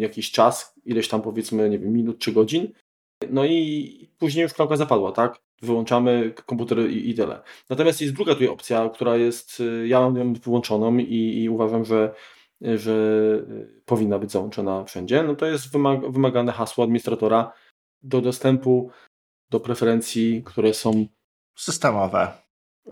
jakiś 0.00 0.30
czas, 0.30 0.74
ileś 0.84 1.08
tam 1.08 1.22
powiedzmy, 1.22 1.70
nie 1.70 1.78
wiem, 1.78 1.92
minut 1.92 2.18
czy 2.18 2.32
godzin, 2.32 2.72
no 3.30 3.44
i 3.44 4.10
później 4.18 4.42
już 4.42 4.54
klamka 4.54 4.76
zapadła, 4.76 5.12
tak? 5.12 5.45
Wyłączamy 5.62 6.34
komputer 6.46 6.90
i, 6.90 7.10
i 7.10 7.14
tyle. 7.14 7.42
Natomiast 7.70 8.00
jest 8.00 8.14
druga 8.14 8.32
tutaj 8.32 8.48
opcja, 8.48 8.90
która 8.94 9.16
jest, 9.16 9.60
y, 9.60 9.88
ja 9.88 10.00
mam 10.00 10.16
ją 10.16 10.32
wyłączoną 10.32 10.96
i, 10.98 11.42
i 11.42 11.48
uważam, 11.48 11.84
że, 11.84 12.14
że 12.60 12.96
powinna 13.84 14.18
być 14.18 14.32
załączona 14.32 14.84
wszędzie. 14.84 15.22
No 15.22 15.34
to 15.34 15.46
jest 15.46 15.72
wymag, 15.72 16.12
wymagane 16.12 16.52
hasło 16.52 16.84
administratora 16.84 17.52
do 18.02 18.20
dostępu 18.20 18.90
do 19.50 19.60
preferencji, 19.60 20.42
które 20.44 20.74
są 20.74 21.06
Systemowe. 21.58 22.32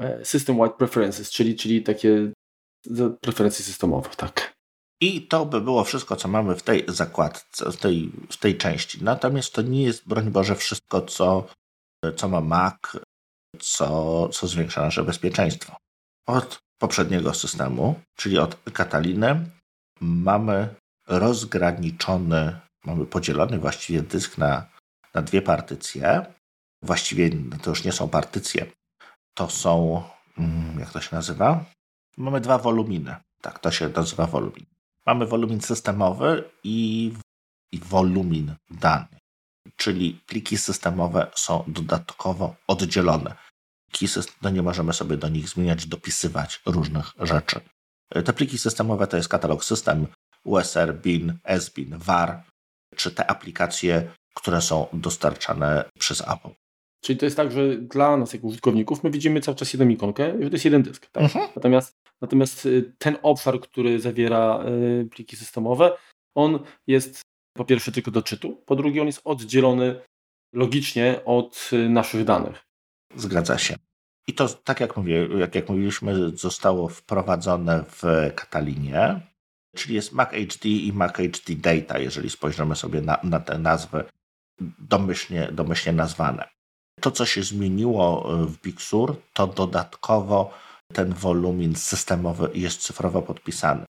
e, 0.00 0.24
system-wide 0.24 0.76
preferences, 0.76 1.30
czyli, 1.30 1.56
czyli 1.56 1.82
takie 1.82 2.32
preferencje 3.20 3.64
systemowe, 3.64 4.10
tak. 4.16 4.54
I 5.00 5.26
to 5.26 5.46
by 5.46 5.60
było 5.60 5.84
wszystko, 5.84 6.16
co 6.16 6.28
mamy 6.28 6.56
w 6.56 6.62
tej 6.62 6.84
zakładce, 6.88 7.72
w 7.72 7.76
tej, 7.76 8.12
w 8.30 8.36
tej 8.36 8.56
części. 8.56 9.04
Natomiast 9.04 9.54
to 9.54 9.62
nie 9.62 9.82
jest, 9.82 10.08
broń 10.08 10.30
Boże, 10.30 10.56
wszystko, 10.56 11.02
co, 11.02 11.46
co 12.12 12.28
ma 12.28 12.40
Mac, 12.40 12.76
co, 13.60 14.28
co 14.28 14.46
zwiększa 14.46 14.82
nasze 14.82 15.02
bezpieczeństwo. 15.04 15.76
Od 16.26 16.58
poprzedniego 16.78 17.34
systemu, 17.34 18.00
czyli 18.16 18.38
od 18.38 18.56
Kataliny, 18.72 19.50
mamy 20.00 20.74
rozgraniczony, 21.08 22.60
mamy 22.84 23.06
podzielony 23.06 23.58
właściwie 23.58 24.02
dysk 24.02 24.38
na, 24.38 24.66
na 25.14 25.22
dwie 25.22 25.42
partycje. 25.42 26.26
Właściwie 26.82 27.30
to 27.62 27.70
już 27.70 27.84
nie 27.84 27.92
są 27.92 28.08
partycje, 28.08 28.66
to 29.34 29.50
są, 29.50 30.02
mm, 30.38 30.80
jak 30.80 30.92
to 30.92 31.00
się 31.00 31.16
nazywa? 31.16 31.64
Mamy 32.16 32.40
dwa 32.40 32.58
woluminy. 32.58 33.16
Tak, 33.40 33.58
to 33.58 33.70
się 33.70 33.88
nazywa 33.88 34.26
wolumin. 34.26 34.66
Mamy 35.06 35.26
wolumin 35.26 35.60
systemowy 35.60 36.50
i, 36.64 37.12
i 37.72 37.78
wolumin 37.78 38.54
danych. 38.70 39.23
Czyli 39.76 40.20
pliki 40.26 40.58
systemowe 40.58 41.30
są 41.34 41.64
dodatkowo 41.66 42.56
oddzielone. 42.66 43.34
Pliki 43.90 44.14
no 44.42 44.50
nie 44.50 44.62
możemy 44.62 44.92
sobie 44.92 45.16
do 45.16 45.28
nich 45.28 45.48
zmieniać, 45.48 45.86
dopisywać 45.86 46.62
różnych 46.66 47.12
rzeczy. 47.20 47.60
Te 48.24 48.32
pliki 48.32 48.58
systemowe 48.58 49.06
to 49.06 49.16
jest 49.16 49.28
katalog 49.28 49.64
system, 49.64 50.06
USR, 50.44 50.94
BIN, 50.94 51.38
SBIN, 51.44 51.98
VAR, 51.98 52.42
czy 52.96 53.10
te 53.10 53.30
aplikacje, 53.30 54.10
które 54.34 54.60
są 54.60 54.86
dostarczane 54.92 55.84
przez 55.98 56.20
Apple. 56.20 56.50
Czyli 57.04 57.18
to 57.18 57.24
jest 57.24 57.36
tak, 57.36 57.52
że 57.52 57.76
dla 57.76 58.16
nas 58.16 58.32
jako 58.32 58.46
użytkowników 58.46 59.04
my 59.04 59.10
widzimy 59.10 59.40
cały 59.40 59.56
czas 59.56 59.72
jedną 59.72 59.88
ikonkę, 59.88 60.42
że 60.42 60.50
to 60.50 60.54
jest 60.54 60.64
jeden 60.64 60.82
dysk. 60.82 61.06
Tak? 61.06 61.22
Mhm. 61.22 61.48
Natomiast, 61.56 61.94
natomiast 62.20 62.66
y, 62.66 62.92
ten 62.98 63.16
obszar, 63.22 63.60
który 63.60 64.00
zawiera 64.00 64.64
y, 65.02 65.08
pliki 65.10 65.36
systemowe, 65.36 65.96
on 66.34 66.58
jest 66.86 67.22
po 67.54 67.64
pierwsze 67.64 67.92
tylko 67.92 68.10
do 68.10 68.22
czytu, 68.22 68.62
po 68.66 68.76
drugie 68.76 69.00
on 69.00 69.06
jest 69.06 69.20
oddzielony 69.24 70.00
logicznie 70.52 71.20
od 71.24 71.70
y, 71.72 71.88
naszych 71.88 72.24
danych. 72.24 72.66
Zgadza 73.16 73.58
się. 73.58 73.76
I 74.26 74.34
to, 74.34 74.48
tak 74.48 74.80
jak 74.80 74.96
mówię, 74.96 75.28
jak, 75.38 75.54
jak 75.54 75.68
mówiliśmy, 75.68 76.30
zostało 76.36 76.88
wprowadzone 76.88 77.84
w 77.88 78.02
Katalinie, 78.34 79.20
czyli 79.76 79.94
jest 79.94 80.12
Mac 80.12 80.30
HD 80.30 80.68
i 80.68 80.92
Mac 80.92 81.12
HD 81.16 81.54
Data, 81.54 81.98
jeżeli 81.98 82.30
spojrzymy 82.30 82.76
sobie 82.76 83.00
na, 83.00 83.18
na 83.22 83.40
te 83.40 83.58
nazwy 83.58 84.04
domyślnie, 84.78 85.48
domyślnie 85.52 85.96
nazwane. 85.96 86.48
To, 87.00 87.10
co 87.10 87.26
się 87.26 87.42
zmieniło 87.42 88.28
w 88.46 88.62
Big 88.62 88.82
Sur, 88.82 89.16
to 89.32 89.46
dodatkowo 89.46 90.54
ten 90.92 91.14
wolumin 91.14 91.76
systemowy 91.76 92.50
jest 92.54 92.82
cyfrowo 92.82 93.22
podpisany. 93.22 93.84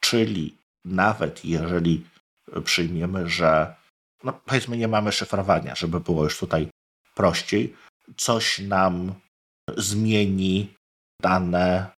Czyli 0.00 0.56
nawet 0.84 1.44
jeżeli 1.44 2.04
przyjmiemy, 2.64 3.28
że 3.28 3.74
no 4.24 4.32
powiedzmy 4.32 4.76
nie 4.76 4.88
mamy 4.88 5.12
szyfrowania, 5.12 5.74
żeby 5.74 6.00
było 6.00 6.24
już 6.24 6.38
tutaj 6.38 6.68
prościej, 7.14 7.76
coś 8.16 8.58
nam 8.58 9.14
zmieni 9.76 10.74
dane 11.22 11.90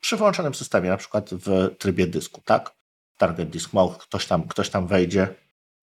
przy 0.00 0.16
włączonym 0.16 0.54
systemie, 0.54 0.90
na 0.90 0.96
przykład 0.96 1.30
w 1.30 1.76
trybie 1.78 2.06
dysku, 2.06 2.40
tak? 2.44 2.72
Target 3.16 3.50
Disk 3.50 3.72
Mode, 3.72 3.98
ktoś 3.98 4.26
tam, 4.26 4.48
ktoś 4.48 4.70
tam 4.70 4.86
wejdzie, 4.86 5.34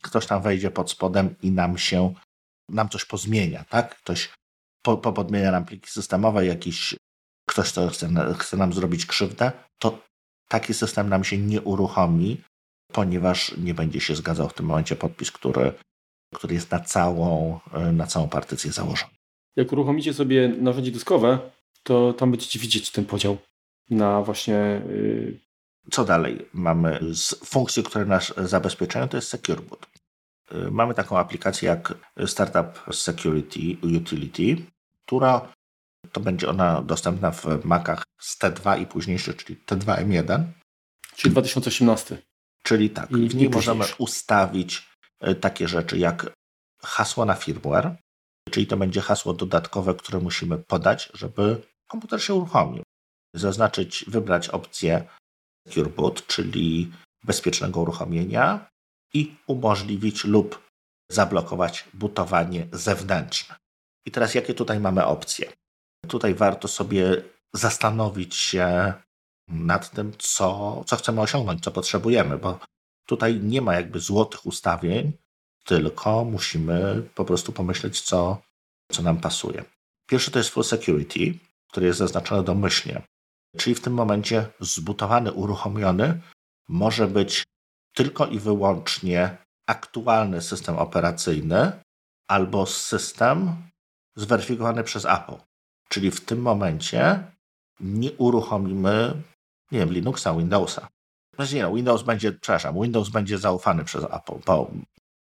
ktoś 0.01 0.25
tam 0.25 0.41
wejdzie 0.41 0.71
pod 0.71 0.91
spodem 0.91 1.35
i 1.41 1.51
nam 1.51 1.77
się, 1.77 2.13
nam 2.69 2.89
coś 2.89 3.05
pozmienia, 3.05 3.65
tak? 3.69 3.95
Ktoś 3.95 4.29
po, 4.81 4.97
po 4.97 5.13
podmienia 5.13 5.51
nam 5.51 5.65
pliki 5.65 5.89
systemowe, 5.89 6.45
jakiś 6.45 6.95
ktoś, 7.49 7.71
kto 7.71 7.89
chce, 7.89 8.09
chce 8.37 8.57
nam 8.57 8.73
zrobić 8.73 9.05
krzywdę, 9.05 9.51
to 9.79 9.99
taki 10.47 10.73
system 10.73 11.09
nam 11.09 11.23
się 11.23 11.37
nie 11.37 11.61
uruchomi, 11.61 12.41
ponieważ 12.91 13.57
nie 13.57 13.73
będzie 13.73 14.01
się 14.01 14.15
zgadzał 14.15 14.49
w 14.49 14.53
tym 14.53 14.65
momencie 14.65 14.95
podpis, 14.95 15.31
który, 15.31 15.73
który 16.35 16.53
jest 16.53 16.71
na 16.71 16.79
całą, 16.79 17.59
na 17.93 18.07
całą 18.07 18.29
partycję 18.29 18.71
założony. 18.71 19.11
Jak 19.55 19.71
uruchomicie 19.71 20.13
sobie 20.13 20.49
narzędzie 20.49 20.91
dyskowe, 20.91 21.39
to 21.83 22.13
tam 22.13 22.31
będziecie 22.31 22.59
widzieć 22.59 22.91
ten 22.91 23.05
podział 23.05 23.37
na 23.89 24.21
właśnie. 24.21 24.81
Yy... 24.89 25.39
Co 25.91 26.05
dalej 26.05 26.45
mamy 26.53 26.99
z 27.13 27.35
funkcji, 27.45 27.83
które 27.83 28.05
nas 28.05 28.33
zabezpieczają, 28.37 29.07
to 29.07 29.17
jest 29.17 29.27
Secure 29.27 29.61
Boot. 29.61 29.87
Mamy 30.71 30.93
taką 30.93 31.17
aplikację 31.17 31.69
jak 31.69 31.93
Startup 32.25 32.95
Security 32.95 33.77
Utility, 33.97 34.65
która 35.05 35.53
to 36.11 36.21
będzie 36.21 36.49
ona 36.49 36.81
dostępna 36.81 37.31
w 37.31 37.65
Macach 37.65 38.03
z 38.19 38.39
T2 38.39 38.81
i 38.81 38.85
późniejszy, 38.85 39.33
czyli 39.33 39.59
T2M1. 39.65 40.43
Czyli 41.15 41.31
2018. 41.31 42.17
Czyli 42.67 42.89
tak, 42.89 43.11
I 43.11 43.29
w 43.29 43.35
niej 43.35 43.49
możemy 43.49 43.85
ustawić 43.97 44.87
takie 45.41 45.67
rzeczy 45.67 45.97
jak 45.97 46.33
hasło 46.81 47.25
na 47.25 47.35
firmware, 47.35 47.95
czyli 48.51 48.67
to 48.67 48.77
będzie 48.77 49.01
hasło 49.01 49.33
dodatkowe, 49.33 49.95
które 49.95 50.19
musimy 50.19 50.57
podać, 50.57 51.09
żeby 51.13 51.61
komputer 51.87 52.23
się 52.23 52.33
uruchomił. 52.33 52.83
Zaznaczyć, 53.35 54.05
wybrać 54.07 54.49
opcję 54.49 55.07
Secure 55.67 55.89
Boot, 55.89 56.27
czyli 56.27 56.91
bezpiecznego 57.23 57.81
uruchomienia 57.81 58.69
i 59.13 59.35
umożliwić 59.47 60.23
lub 60.23 60.67
zablokować 61.11 61.85
bootowanie 61.93 62.67
zewnętrzne. 62.71 63.55
I 64.05 64.11
teraz 64.11 64.35
jakie 64.35 64.53
tutaj 64.53 64.79
mamy 64.79 65.05
opcje? 65.05 65.51
Tutaj 66.07 66.33
warto 66.33 66.67
sobie 66.67 67.23
zastanowić 67.53 68.35
się 68.35 68.93
nad 69.47 69.91
tym, 69.91 70.13
co, 70.17 70.83
co 70.87 70.95
chcemy 70.95 71.21
osiągnąć, 71.21 71.63
co 71.63 71.71
potrzebujemy, 71.71 72.37
bo 72.37 72.59
tutaj 73.05 73.39
nie 73.39 73.61
ma 73.61 73.75
jakby 73.75 73.99
złotych 73.99 74.45
ustawień, 74.45 75.11
tylko 75.65 76.25
musimy 76.25 77.03
po 77.15 77.25
prostu 77.25 77.51
pomyśleć, 77.51 78.01
co, 78.01 78.41
co 78.91 79.03
nam 79.03 79.17
pasuje. 79.17 79.65
Pierwszy 80.09 80.31
to 80.31 80.39
jest 80.39 80.49
Full 80.49 80.63
Security, 80.63 81.39
który 81.69 81.85
jest 81.85 81.99
zaznaczony 81.99 82.43
domyślnie. 82.43 83.01
Czyli 83.57 83.75
w 83.75 83.81
tym 83.81 83.93
momencie 83.93 84.45
zbutowany, 84.59 85.31
uruchomiony 85.31 86.21
może 86.69 87.07
być 87.07 87.43
tylko 87.93 88.25
i 88.25 88.39
wyłącznie 88.39 89.37
aktualny 89.67 90.41
system 90.41 90.77
operacyjny 90.77 91.71
albo 92.27 92.65
system 92.65 93.55
zweryfikowany 94.15 94.83
przez 94.83 95.05
Apple. 95.05 95.35
Czyli 95.89 96.11
w 96.11 96.25
tym 96.25 96.41
momencie 96.41 97.31
nie 97.79 98.11
uruchomimy 98.11 99.23
nie 99.71 99.79
wiem, 99.79 99.93
Linuxa, 99.93 100.33
Windowsa. 100.37 100.87
Znaczy 101.35 101.55
nie, 101.55 101.63
no, 101.63 101.73
Windows 101.73 102.03
będzie, 102.03 102.31
przepraszam, 102.31 102.81
Windows 102.81 103.09
będzie 103.09 103.37
zaufany 103.37 103.83
przez 103.83 104.03
Apple, 104.03 104.39
bo, 104.45 104.71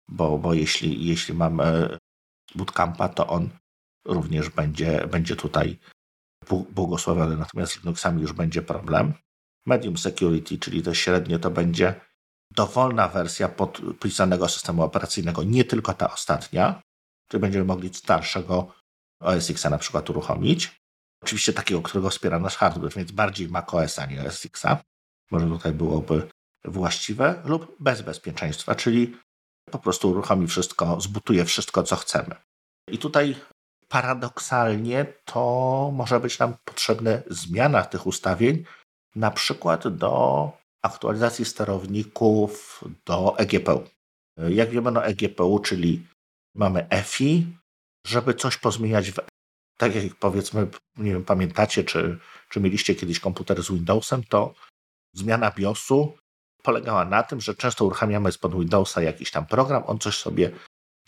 bo, 0.08 0.38
bo 0.38 0.54
jeśli, 0.54 1.06
jeśli 1.06 1.34
mamy 1.34 1.98
bootcampa, 2.56 3.10
to 3.10 3.28
on 3.28 3.50
również 4.06 4.50
będzie, 4.50 5.08
będzie 5.08 5.36
tutaj 5.36 5.80
błogosławiony, 6.50 7.38
natomiast 7.38 7.74
z 7.74 7.80
Linuxami 7.80 8.22
już 8.22 8.34
będzie 8.34 8.62
problem. 8.62 9.14
Medium 9.66 9.98
Security, 9.98 10.58
czyli 10.58 10.84
to 10.84 10.94
średnie, 10.94 11.40
to 11.40 11.52
będzie 11.52 12.02
dowolna 12.52 13.08
wersja 13.08 13.50
podpisanego 13.50 14.48
systemu 14.48 14.84
operacyjnego, 14.84 15.44
nie 15.44 15.66
tylko 15.66 15.94
ta 15.94 16.14
ostatnia, 16.14 16.82
czyli 17.28 17.42
będziemy 17.42 17.66
mogli 17.66 17.94
starszego 17.94 18.74
OS 19.22 19.50
X 19.50 19.64
na 19.64 19.78
przykład 19.78 20.10
uruchomić. 20.10 20.81
Oczywiście 21.24 21.54
takiego, 21.54 21.82
którego 21.82 22.10
wspiera 22.10 22.40
nasz 22.40 22.58
hardware, 22.58 22.94
więc 22.94 23.12
bardziej 23.12 23.50
macOS, 23.50 24.00
a 24.00 24.06
nie 24.06 24.26
OS 24.26 24.46
X. 24.46 24.64
Może 25.32 25.48
tutaj 25.48 25.72
byłoby 25.72 26.30
właściwe, 26.66 27.42
lub 27.46 27.76
bez 27.80 28.02
bezpieczeństwa, 28.02 28.76
czyli 28.76 29.18
po 29.72 29.80
prostu 29.80 30.10
uruchomi 30.10 30.48
wszystko, 30.48 31.02
zbutuje 31.02 31.46
wszystko, 31.46 31.84
co 31.84 31.96
chcemy. 31.96 32.36
I 32.88 32.98
tutaj 32.98 33.36
paradoksalnie 33.88 35.06
to 35.26 35.92
może 35.94 36.20
być 36.20 36.40
nam 36.40 36.54
potrzebne 36.66 37.24
zmiana 37.30 37.84
tych 37.84 38.08
ustawień, 38.08 38.66
na 39.16 39.32
przykład 39.32 39.88
do 39.88 40.52
aktualizacji 40.84 41.46
sterowników 41.46 42.84
do 43.06 43.38
EGPU. 43.38 43.84
Jak 44.38 44.70
wiemy, 44.70 44.92
no 44.92 45.06
EGPU, 45.06 45.60
czyli 45.60 46.08
mamy 46.56 46.90
EFI, 46.90 47.58
żeby 48.08 48.34
coś 48.34 48.58
pozmieniać 48.58 49.12
w 49.12 49.20
tak 49.82 49.96
jak 49.96 50.16
powiedzmy, 50.16 50.68
nie 50.98 51.12
wiem, 51.12 51.26
pamiętacie, 51.26 51.84
czy, 51.84 52.20
czy 52.50 52.60
mieliście 52.60 52.96
kiedyś 52.96 53.20
komputer 53.20 53.64
z 53.64 53.72
Windowsem, 53.72 54.24
to 54.24 54.54
zmiana 55.14 55.52
BIOSu 55.52 56.18
polegała 56.64 57.06
na 57.06 57.24
tym, 57.24 57.42
że 57.42 57.56
często 57.56 57.86
uruchamiamy 57.86 58.32
spod 58.32 58.56
Windowsa 58.56 59.02
jakiś 59.02 59.32
tam 59.32 59.46
program, 59.46 59.84
on 59.88 60.00
coś 60.00 60.18
sobie 60.18 60.52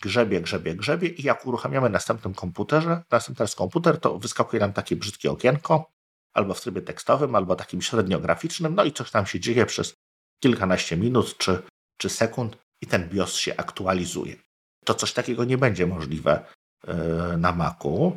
grzebie, 0.02 0.40
grzebie, 0.40 0.74
grzebie 0.74 1.08
i 1.08 1.22
jak 1.22 1.46
uruchamiamy 1.46 1.90
następnym 1.90 2.34
komputerze, 2.34 3.02
następny 3.10 3.46
komputer, 3.56 4.00
to 4.00 4.18
wyskakuje 4.18 4.60
nam 4.60 4.72
takie 4.72 4.96
brzydkie 4.96 5.30
okienko, 5.30 5.90
albo 6.32 6.54
w 6.54 6.60
trybie 6.60 6.82
tekstowym, 6.82 7.34
albo 7.34 7.56
takim 7.56 7.82
średnio 7.82 8.20
graficznym, 8.20 8.74
no 8.74 8.84
i 8.84 8.92
coś 8.92 9.10
tam 9.10 9.26
się 9.26 9.40
dzieje 9.40 9.66
przez 9.66 9.94
kilkanaście 10.42 10.96
minut 10.96 11.38
czy, 11.38 11.62
czy 11.98 12.08
sekund 12.08 12.56
i 12.82 12.86
ten 12.86 13.08
BIOS 13.08 13.34
się 13.36 13.56
aktualizuje. 13.56 14.36
To 14.84 14.94
coś 14.94 15.12
takiego 15.12 15.44
nie 15.44 15.58
będzie 15.58 15.86
możliwe 15.86 16.46
e, 16.86 16.94
na 17.38 17.52
Macu, 17.52 18.16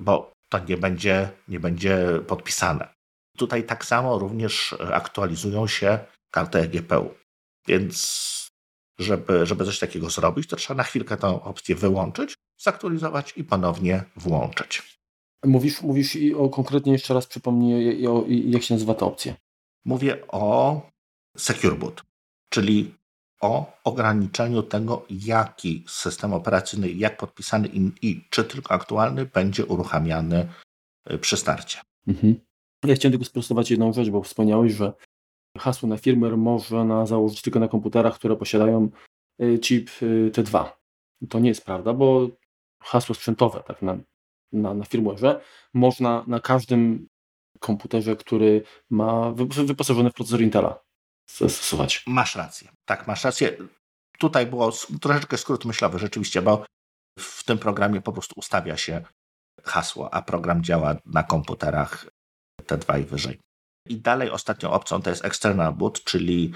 bo 0.00 0.32
to 0.48 0.58
nie 0.58 0.76
będzie, 0.76 1.30
nie 1.48 1.60
będzie 1.60 2.20
podpisane. 2.26 2.88
Tutaj 3.36 3.64
tak 3.64 3.84
samo 3.84 4.18
również 4.18 4.74
aktualizują 4.92 5.66
się 5.66 5.98
karty 6.30 6.58
EGPU. 6.58 7.14
Więc 7.66 8.32
żeby, 8.98 9.46
żeby 9.46 9.64
coś 9.64 9.78
takiego 9.78 10.10
zrobić, 10.10 10.48
to 10.48 10.56
trzeba 10.56 10.78
na 10.78 10.82
chwilkę 10.82 11.16
tę 11.16 11.28
opcję 11.28 11.74
wyłączyć, 11.74 12.34
zaktualizować 12.60 13.32
i 13.36 13.44
ponownie 13.44 14.04
włączyć. 14.16 14.98
Mówisz, 15.44 15.82
mówisz 15.82 16.16
i 16.16 16.34
o 16.34 16.48
konkretnie 16.48 16.92
jeszcze 16.92 17.14
raz 17.14 17.26
przypomnij, 17.26 18.06
o, 18.06 18.24
jak 18.28 18.62
się 18.62 18.74
nazywa 18.74 18.94
ta 18.94 19.06
opcja. 19.06 19.34
Mówię 19.84 20.26
o 20.28 20.82
Secure 21.36 21.76
Boot, 21.76 22.02
czyli 22.48 22.94
o 23.42 23.72
ograniczeniu 23.84 24.62
tego, 24.62 25.06
jaki 25.10 25.84
system 25.88 26.32
operacyjny, 26.32 26.92
jak 26.92 27.16
podpisany 27.16 27.68
i, 28.02 28.24
czy 28.30 28.44
tylko 28.44 28.74
aktualny 28.74 29.26
będzie 29.26 29.66
uruchamiany 29.66 30.48
y, 31.10 31.18
przy 31.18 31.36
starcie. 31.36 31.80
Mhm. 32.06 32.34
Ja 32.84 32.94
chciałem 32.94 33.12
tylko 33.12 33.24
sprostować 33.24 33.70
jedną 33.70 33.92
rzecz, 33.92 34.10
bo 34.10 34.22
wspomniałeś, 34.22 34.72
że 34.72 34.92
hasło 35.58 35.88
na 35.88 35.96
firmware 35.96 36.36
można 36.36 37.06
założyć 37.06 37.42
tylko 37.42 37.60
na 37.60 37.68
komputerach, 37.68 38.14
które 38.14 38.36
posiadają 38.36 38.88
y, 39.42 39.58
chip 39.58 39.90
y, 40.02 40.30
T2. 40.34 40.70
To 41.28 41.38
nie 41.38 41.48
jest 41.48 41.64
prawda, 41.64 41.92
bo 41.94 42.28
hasło 42.82 43.14
sprzętowe 43.14 43.62
tak 43.66 43.82
na, 43.82 43.98
na, 44.52 44.74
na 44.74 44.84
firmware'ze 44.84 45.40
można 45.74 46.24
na 46.26 46.40
każdym 46.40 47.08
komputerze, 47.60 48.16
który 48.16 48.62
ma 48.90 49.32
wyposażony 49.66 50.10
w 50.10 50.14
procesor 50.14 50.42
Intela 50.42 50.91
zastosować. 51.38 52.04
Masz 52.06 52.36
rację. 52.36 52.68
Tak, 52.84 53.06
masz 53.06 53.24
rację. 53.24 53.56
Tutaj 54.18 54.46
było 54.46 54.72
troszeczkę 55.00 55.38
skrót 55.38 55.64
myślowy 55.64 55.98
rzeczywiście, 55.98 56.42
bo 56.42 56.64
w 57.18 57.44
tym 57.44 57.58
programie 57.58 58.00
po 58.00 58.12
prostu 58.12 58.34
ustawia 58.36 58.76
się 58.76 59.02
hasło, 59.64 60.14
a 60.14 60.22
program 60.22 60.64
działa 60.64 60.96
na 61.06 61.22
komputerach 61.22 62.06
T2 62.62 63.00
i 63.00 63.04
wyżej. 63.04 63.38
I 63.88 63.96
dalej 63.96 64.30
ostatnią 64.30 64.70
opcją 64.70 65.02
to 65.02 65.10
jest 65.10 65.24
external 65.24 65.72
boot, 65.72 66.04
czyli 66.04 66.52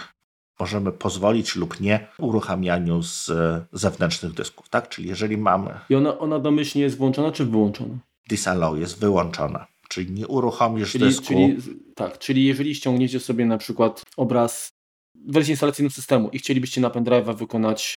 możemy 0.60 0.92
pozwolić 0.92 1.56
lub 1.56 1.80
nie 1.80 2.08
uruchamianiu 2.18 3.02
z 3.02 3.30
zewnętrznych 3.72 4.32
dysków, 4.32 4.68
tak? 4.68 4.88
Czyli 4.88 5.08
jeżeli 5.08 5.38
mamy... 5.38 5.80
I 5.88 5.94
ona, 5.94 6.18
ona 6.18 6.38
domyślnie 6.38 6.84
jest 6.84 6.96
włączona 6.96 7.32
czy 7.32 7.44
wyłączona? 7.44 7.94
Disallow 8.28 8.78
jest 8.78 8.98
wyłączona, 8.98 9.66
czyli 9.88 10.12
nie 10.12 10.26
uruchomisz 10.26 10.92
czyli, 10.92 11.04
dysku... 11.04 11.26
Czyli, 11.26 11.56
tak, 11.94 12.18
czyli 12.18 12.44
jeżeli 12.44 12.74
ściągniecie 12.74 13.20
sobie 13.20 13.46
na 13.46 13.58
przykład 13.58 14.02
obraz 14.16 14.68
wersji 15.14 15.50
instalacyjną 15.50 15.90
systemu 15.90 16.28
i 16.28 16.38
chcielibyście 16.38 16.80
na 16.80 16.90
pendrive'a 16.90 17.36
wykonać 17.36 17.94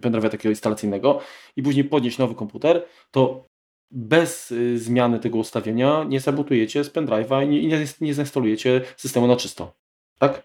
pendrive'a 0.00 0.30
takiego 0.30 0.50
instalacyjnego 0.50 1.20
i 1.56 1.62
później 1.62 1.84
podnieść 1.84 2.18
nowy 2.18 2.34
komputer, 2.34 2.84
to 3.10 3.46
bez 3.90 4.50
y, 4.50 4.78
zmiany 4.78 5.20
tego 5.20 5.38
ustawienia 5.38 6.04
nie 6.04 6.20
sabotujecie 6.20 6.84
z 6.84 6.90
pendrive'a 6.90 7.44
i 7.44 7.48
nie, 7.48 7.68
nie, 7.68 7.86
nie 8.00 8.14
zainstalujecie 8.14 8.80
systemu 8.96 9.26
na 9.26 9.36
czysto. 9.36 9.72
Tak? 10.18 10.42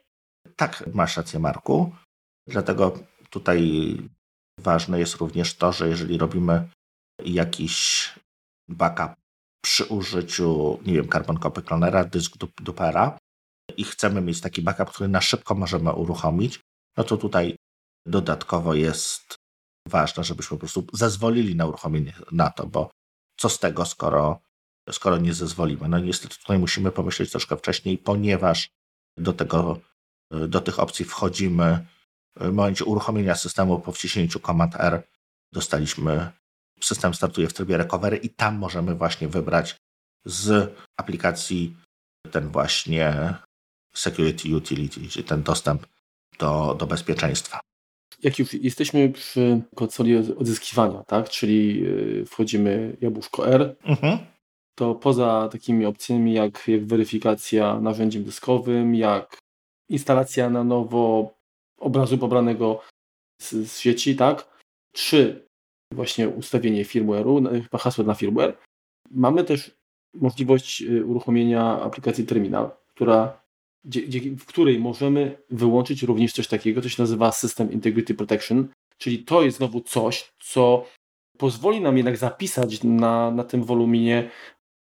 Tak, 0.55 0.89
masz 0.93 1.17
rację, 1.17 1.39
Marku. 1.39 1.91
Dlatego 2.47 2.99
tutaj 3.29 3.61
ważne 4.59 4.99
jest 4.99 5.15
również 5.15 5.55
to, 5.55 5.71
że 5.71 5.89
jeżeli 5.89 6.17
robimy 6.17 6.69
jakiś 7.25 8.09
backup 8.69 9.11
przy 9.61 9.85
użyciu, 9.85 10.79
nie 10.85 10.93
wiem, 10.93 11.09
Carbon 11.09 11.37
Copy 11.37 11.61
Clonera, 11.61 12.03
dysk 12.03 12.33
Dupera 12.61 13.17
i 13.77 13.83
chcemy 13.83 14.21
mieć 14.21 14.41
taki 14.41 14.61
backup, 14.61 14.89
który 14.89 15.09
na 15.09 15.21
szybko 15.21 15.55
możemy 15.55 15.93
uruchomić, 15.93 16.59
no 16.97 17.03
to 17.03 17.17
tutaj 17.17 17.55
dodatkowo 18.05 18.73
jest 18.73 19.35
ważne, 19.87 20.23
żebyśmy 20.23 20.57
po 20.57 20.59
prostu 20.59 20.87
zezwolili 20.93 21.55
na 21.55 21.65
uruchomienie 21.65 22.13
na 22.31 22.49
to, 22.49 22.67
bo 22.67 22.91
co 23.39 23.49
z 23.49 23.59
tego, 23.59 23.85
skoro, 23.85 24.39
skoro 24.91 25.17
nie 25.17 25.33
zezwolimy. 25.33 25.89
No 25.89 25.99
niestety 25.99 26.37
tutaj 26.37 26.59
musimy 26.59 26.91
pomyśleć 26.91 27.31
troszkę 27.31 27.57
wcześniej, 27.57 27.97
ponieważ 27.97 28.69
do, 29.17 29.33
tego, 29.33 29.79
do 30.31 30.61
tych 30.61 30.79
opcji 30.79 31.05
wchodzimy 31.05 31.85
w 32.35 32.53
momencie 32.53 32.85
uruchomienia 32.85 33.35
systemu 33.35 33.79
po 33.79 33.91
wciśnięciu 33.91 34.39
Command 34.39 34.75
R 34.75 35.03
dostaliśmy, 35.53 36.31
system 36.81 37.13
startuje 37.13 37.47
w 37.47 37.53
trybie 37.53 37.77
recovery 37.77 38.17
i 38.17 38.29
tam 38.29 38.57
możemy 38.57 38.95
właśnie 38.95 39.27
wybrać 39.27 39.75
z 40.25 40.73
aplikacji 40.99 41.75
ten 42.31 42.49
właśnie 42.49 43.33
security 43.93 44.55
utility, 44.55 45.07
czyli 45.09 45.25
ten 45.25 45.43
dostęp 45.43 45.87
do, 46.39 46.75
do 46.79 46.87
bezpieczeństwa. 46.87 47.59
Jak 48.23 48.39
już 48.39 48.53
jesteśmy 48.53 49.09
przy 49.09 49.61
konsoli 49.75 50.17
odzyskiwania, 50.17 51.03
tak, 51.03 51.29
czyli 51.29 51.85
y, 51.85 52.25
wchodzimy 52.25 52.97
jabłuszko 53.01 53.47
R, 53.47 53.75
mhm. 53.83 54.17
to 54.75 54.95
poza 54.95 55.49
takimi 55.51 55.85
opcjami 55.85 56.33
jak, 56.33 56.67
jak 56.67 56.85
weryfikacja 56.85 57.79
narzędziem 57.79 58.23
dyskowym, 58.23 58.95
jak 58.95 59.37
instalacja 59.89 60.49
na 60.49 60.63
nowo 60.63 61.33
obrazu 61.77 62.17
pobranego 62.17 62.81
z, 63.41 63.51
z 63.71 63.79
sieci, 63.79 64.15
tak, 64.15 64.57
czy 64.93 65.46
właśnie 65.91 66.29
ustawienie 66.29 66.85
firmware'u, 66.85 67.61
hasła 67.77 68.05
na 68.05 68.13
firmware, 68.13 68.57
mamy 69.11 69.43
też 69.43 69.77
możliwość 70.13 70.81
y, 70.81 71.05
uruchomienia 71.05 71.81
aplikacji 71.81 72.25
Terminal, 72.25 72.69
która 72.87 73.47
w 74.37 74.45
której 74.45 74.79
możemy 74.79 75.37
wyłączyć 75.49 76.03
również 76.03 76.33
coś 76.33 76.47
takiego, 76.47 76.81
co 76.81 76.89
się 76.89 77.03
nazywa 77.03 77.31
System 77.31 77.71
Integrity 77.71 78.13
Protection, 78.13 78.67
czyli 78.97 79.23
to 79.23 79.41
jest 79.41 79.57
znowu 79.57 79.81
coś, 79.81 80.33
co 80.39 80.85
pozwoli 81.37 81.81
nam 81.81 81.97
jednak 81.97 82.17
zapisać 82.17 82.83
na, 82.83 83.31
na 83.31 83.43
tym 83.43 83.63
woluminie 83.63 84.29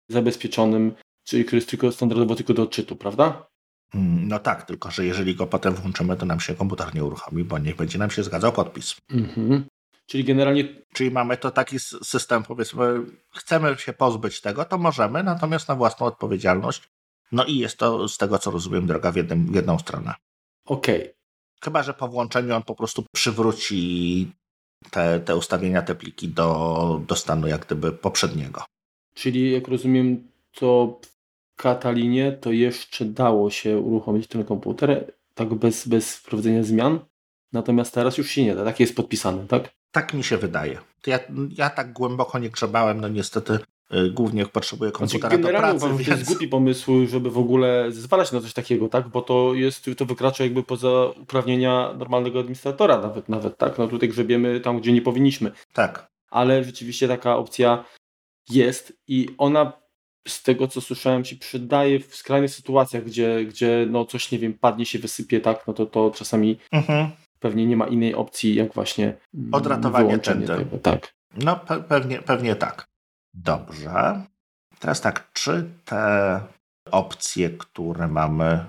zabezpieczonym, 0.10 0.96
czyli 1.24 1.46
który 1.46 1.58
jest 1.58 1.70
tylko 1.70 1.92
standardowo 1.92 2.36
tylko 2.36 2.54
do 2.54 2.64
odczytu, 2.64 2.96
prawda? 2.96 3.50
Mm, 3.94 4.28
no 4.28 4.40
tak, 4.40 4.64
tylko 4.64 4.92
że 4.92 5.06
jeżeli 5.06 5.36
go 5.36 5.48
potem 5.48 5.74
włączymy, 5.74 6.18
to 6.18 6.26
nam 6.26 6.40
się 6.40 6.56
komputer 6.56 6.96
nie 6.96 7.04
uruchomi, 7.04 7.44
bo 7.44 7.60
niech 7.60 7.76
będzie 7.76 8.00
nam 8.00 8.12
się 8.12 8.24
zgadzał 8.24 8.52
podpis. 8.52 8.96
Mhm. 9.12 9.64
Czyli 10.10 10.23
generalnie. 10.23 10.64
Czyli 10.94 11.11
mamy 11.11 11.38
to 11.38 11.52
taki 11.52 11.80
system, 11.80 12.44
powiedzmy, 12.44 13.02
chcemy 13.36 13.76
się 13.77 13.94
pozbyć 13.94 14.41
tego, 14.41 14.65
to 14.65 14.77
możemy, 14.77 15.23
natomiast 15.23 15.68
na 15.68 15.76
własną 15.76 16.06
odpowiedzialność 16.06 16.90
no 17.31 17.45
i 17.45 17.57
jest 17.57 17.77
to, 17.77 18.07
z 18.07 18.18
tego 18.18 18.40
co 18.40 18.52
rozumiem, 18.52 18.88
droga 18.88 19.11
w, 19.11 19.15
jednym, 19.15 19.52
w 19.52 19.56
jedną 19.56 19.80
stronę. 19.80 20.14
Okej. 20.65 21.02
Okay. 21.02 21.14
Chyba, 21.64 21.84
że 21.84 21.94
po 21.94 22.07
włączeniu 22.07 22.56
on 22.56 22.64
po 22.64 22.76
prostu 22.76 23.03
przywróci 23.15 24.31
te, 24.91 25.19
te 25.19 25.36
ustawienia, 25.36 25.81
te 25.81 25.95
pliki 25.95 26.27
do, 26.27 27.02
do 27.07 27.15
stanu 27.15 27.48
jak 27.48 27.65
gdyby 27.65 27.91
poprzedniego. 27.91 28.64
Czyli 29.14 29.52
jak 29.52 29.68
rozumiem, 29.68 30.27
to 30.52 30.99
Katalinie 31.56 32.31
to 32.31 32.52
jeszcze 32.52 33.06
dało 33.06 33.49
się 33.49 33.77
uruchomić 33.77 34.27
ten 34.27 34.44
komputer 34.44 35.14
tak 35.34 35.53
bez, 35.53 35.88
bez 35.88 36.15
wprowadzenia 36.15 36.64
zmian, 36.64 36.99
natomiast 37.53 37.94
teraz 37.94 38.18
już 38.18 38.30
się 38.30 38.44
nie 38.44 38.56
da, 38.56 38.65
tak 38.65 38.80
jest 38.80 38.95
podpisane, 38.95 39.48
tak? 39.48 39.69
Tak 39.91 40.14
mi 40.14 40.24
się 40.24 40.38
wydaje. 40.38 40.80
Ja, 41.07 41.20
ja 41.57 41.70
tak 41.70 41.94
głęboko 41.94 42.40
nie 42.40 42.49
grzebałem, 42.49 43.02
no 43.02 43.07
niestety 43.07 43.60
y, 43.94 44.11
głównie 44.11 44.45
potrzebuję 44.45 44.91
znaczy, 44.98 45.20
komputera 45.20 45.60
znaczy, 45.60 45.74
do 45.74 45.80
pracy. 45.80 45.88
Więc... 45.98 46.10
to 46.10 46.16
jest 46.16 46.26
głupi 46.26 46.48
pomysł, 46.48 47.07
żeby 47.07 47.32
w 47.32 47.38
ogóle 47.38 47.91
zezwalać 47.91 48.32
na 48.32 48.41
coś 48.41 48.53
takiego, 48.53 48.90
tak? 48.90 49.07
Bo 49.07 49.22
to 49.22 49.53
jest, 49.53 49.90
to 49.98 50.06
wykracza 50.06 50.44
jakby 50.44 50.64
poza 50.64 51.06
uprawnienia 51.06 51.94
normalnego 51.98 52.40
administratora 52.40 53.02
nawet, 53.02 53.30
nawet 53.30 53.57
tak? 53.57 53.78
No 53.78 53.88
tutaj 53.88 54.10
grzebiemy 54.10 54.60
tam, 54.60 54.80
gdzie 54.80 54.91
nie 54.91 55.02
powinniśmy. 55.02 55.52
Tak. 55.74 56.07
Ale 56.30 56.64
rzeczywiście 56.64 57.07
taka 57.07 57.38
opcja 57.38 57.86
jest 58.49 58.94
i 59.07 59.28
ona 59.38 59.74
z 60.28 60.44
tego 60.44 60.68
co 60.68 60.82
słyszałem 60.82 61.26
się 61.26 61.36
przydaje 61.36 61.99
w 61.99 62.16
skrajnych 62.16 62.52
sytuacjach, 62.52 63.03
gdzie, 63.03 63.45
gdzie 63.45 63.88
no 63.90 64.06
coś, 64.06 64.32
nie 64.32 64.40
wiem, 64.40 64.53
padnie 64.53 64.86
się, 64.86 64.99
wysypie, 64.99 65.40
tak, 65.40 65.68
no 65.68 65.74
to 65.74 65.86
to 65.86 66.11
czasami 66.11 66.57
mhm. 66.72 67.10
Pewnie 67.40 67.66
nie 67.66 67.78
ma 67.78 67.88
innej 67.88 68.16
opcji, 68.16 68.56
jak 68.56 68.74
właśnie 68.74 69.18
odratowanie 69.52 70.20
tender. 70.20 70.66
Tak. 70.82 71.14
No 71.38 71.56
pe 71.56 71.84
pewnie, 71.84 72.22
pewnie 72.22 72.56
tak. 72.56 72.88
Dobrze. 73.34 74.24
Teraz 74.80 75.02
tak, 75.02 75.34
czy 75.34 75.70
te 75.86 76.41
opcje, 76.91 77.49
które 77.49 78.07
mamy 78.07 78.66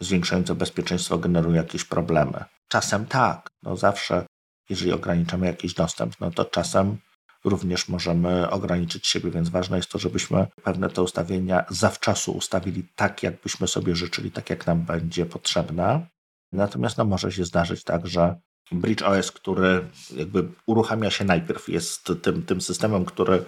zwiększające 0.00 0.54
bezpieczeństwo 0.54 1.18
generują 1.18 1.56
jakieś 1.56 1.84
problemy? 1.84 2.44
Czasem 2.68 3.06
tak. 3.06 3.50
No 3.62 3.76
zawsze, 3.76 4.26
jeżeli 4.68 4.92
ograniczamy 4.92 5.46
jakiś 5.46 5.74
dostęp, 5.74 6.20
no 6.20 6.30
to 6.30 6.44
czasem 6.44 6.98
również 7.44 7.88
możemy 7.88 8.50
ograniczyć 8.50 9.06
siebie, 9.06 9.30
więc 9.30 9.48
ważne 9.48 9.76
jest 9.76 9.90
to, 9.90 9.98
żebyśmy 9.98 10.46
pewne 10.62 10.90
te 10.90 11.02
ustawienia 11.02 11.64
zawczasu 11.70 12.32
ustawili 12.32 12.84
tak, 12.96 13.22
jakbyśmy 13.22 13.68
sobie 13.68 13.96
życzyli, 13.96 14.30
tak 14.30 14.50
jak 14.50 14.66
nam 14.66 14.82
będzie 14.82 15.26
potrzebne. 15.26 16.06
Natomiast 16.52 16.98
no, 16.98 17.04
może 17.04 17.32
się 17.32 17.44
zdarzyć 17.44 17.84
tak, 17.84 18.06
że 18.06 18.40
Bridge 18.72 19.02
OS, 19.02 19.32
który 19.32 19.88
jakby 20.16 20.48
uruchamia 20.66 21.10
się 21.10 21.24
najpierw, 21.24 21.68
jest 21.68 22.12
tym, 22.22 22.42
tym 22.42 22.60
systemem, 22.60 23.04
który 23.04 23.44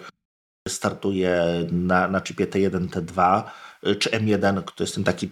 startuje 0.67 1.67
na, 1.71 2.07
na 2.07 2.21
chipie 2.21 2.47
T1, 2.47 2.87
T2 2.87 3.43
czy 3.99 4.09
M1, 4.09 4.63
to 4.63 4.83
jest 4.83 4.95
ten 4.95 5.03
taki 5.03 5.29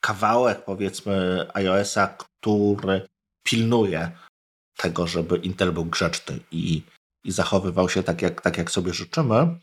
kawałek 0.00 0.64
powiedzmy 0.64 1.46
iOS-a, 1.54 2.06
który 2.06 3.08
pilnuje 3.44 4.10
tego, 4.76 5.06
żeby 5.06 5.36
Intel 5.36 5.72
był 5.72 5.84
grzeczny 5.84 6.38
i 6.50 6.82
i 7.24 7.32
zachowywał 7.32 7.88
się 7.88 8.02
tak, 8.02 8.22
jak, 8.22 8.40
tak 8.40 8.58
jak 8.58 8.70
sobie 8.70 8.94
życzymy, 8.94 9.58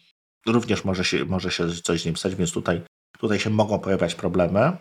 również 0.45 0.86
może 0.86 1.06
się, 1.06 1.26
może 1.26 1.52
się 1.52 1.69
coś 1.84 2.02
z 2.02 2.06
nim 2.06 2.18
stać, 2.18 2.36
więc 2.36 2.52
tutaj, 2.52 2.82
tutaj 3.19 3.40
się 3.40 3.49
mogą 3.49 3.80
pojawiać 3.80 4.15
problemy 4.15 4.78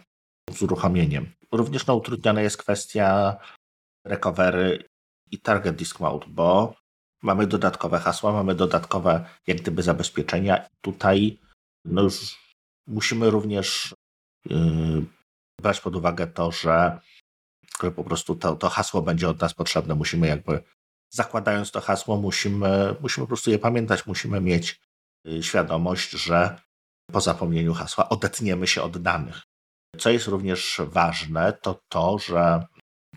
z 0.51 0.63
uruchomieniem. 0.63 1.33
Również 1.53 1.87
no, 1.87 1.95
utrudniona 1.95 2.43
jest 2.43 2.57
kwestia 2.57 3.37
recovery 4.05 4.89
i 5.31 5.39
target 5.41 5.77
disk 5.77 6.01
mode, 6.01 6.27
bo 6.29 6.75
mamy 7.23 7.47
dodatkowe 7.47 7.99
hasła, 7.99 8.33
mamy 8.33 8.55
dodatkowe 8.55 9.29
jak 9.47 9.61
gdyby 9.61 9.83
zabezpieczenia. 9.83 10.69
Tutaj 10.81 11.39
no 11.85 12.03
już 12.03 12.39
musimy 12.87 13.31
również 13.31 13.95
yy, 14.51 15.05
brać 15.61 15.81
pod 15.81 15.97
uwagę 15.97 16.27
to, 16.27 16.53
że 16.53 17.01
po 17.97 18.05
prostu 18.05 18.35
to, 18.35 18.57
to 18.57 18.69
hasło 18.69 19.03
będzie 19.03 19.29
od 19.29 19.41
nas 19.41 19.55
potrzebne. 19.55 19.95
Musimy 19.95 20.27
jakby 20.27 20.63
zakładając 21.11 21.71
to 21.71 21.81
hasło, 21.81 22.17
musimy, 22.17 22.97
musimy 23.01 23.25
po 23.25 23.29
prostu 23.29 23.51
je 23.51 23.59
pamiętać, 23.59 24.07
musimy 24.07 24.41
mieć 24.41 24.81
y, 25.29 25.43
świadomość, 25.43 26.11
że 26.11 26.61
po 27.13 27.21
zapomnieniu 27.21 27.75
hasła 27.75 28.09
odetniemy 28.09 28.67
się 28.67 28.83
od 28.83 28.99
danych. 28.99 29.43
Co 29.99 30.11
jest 30.11 30.27
również 30.27 30.81
ważne, 30.85 31.53
to 31.53 31.81
to, 31.89 32.19
że 32.19 32.67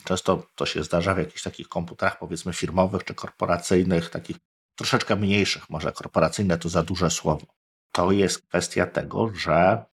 często 0.03 0.47
to 0.55 0.65
się 0.65 0.83
zdarza 0.83 1.15
w 1.15 1.17
jakichś 1.17 1.43
takich 1.43 1.67
komputerach, 1.67 2.19
powiedzmy 2.19 2.53
firmowych 2.53 3.03
czy 3.03 3.13
korporacyjnych, 3.13 4.09
takich 4.09 4.37
troszeczkę 4.75 5.15
mniejszych, 5.15 5.69
może 5.69 5.91
korporacyjne 5.91 6.57
to 6.57 6.69
za 6.69 6.83
duże 6.83 7.09
słowo. 7.09 7.45
To 7.91 8.11
jest 8.11 8.47
kwestia 8.47 8.85
tego, 8.85 9.31
że 9.35 9.85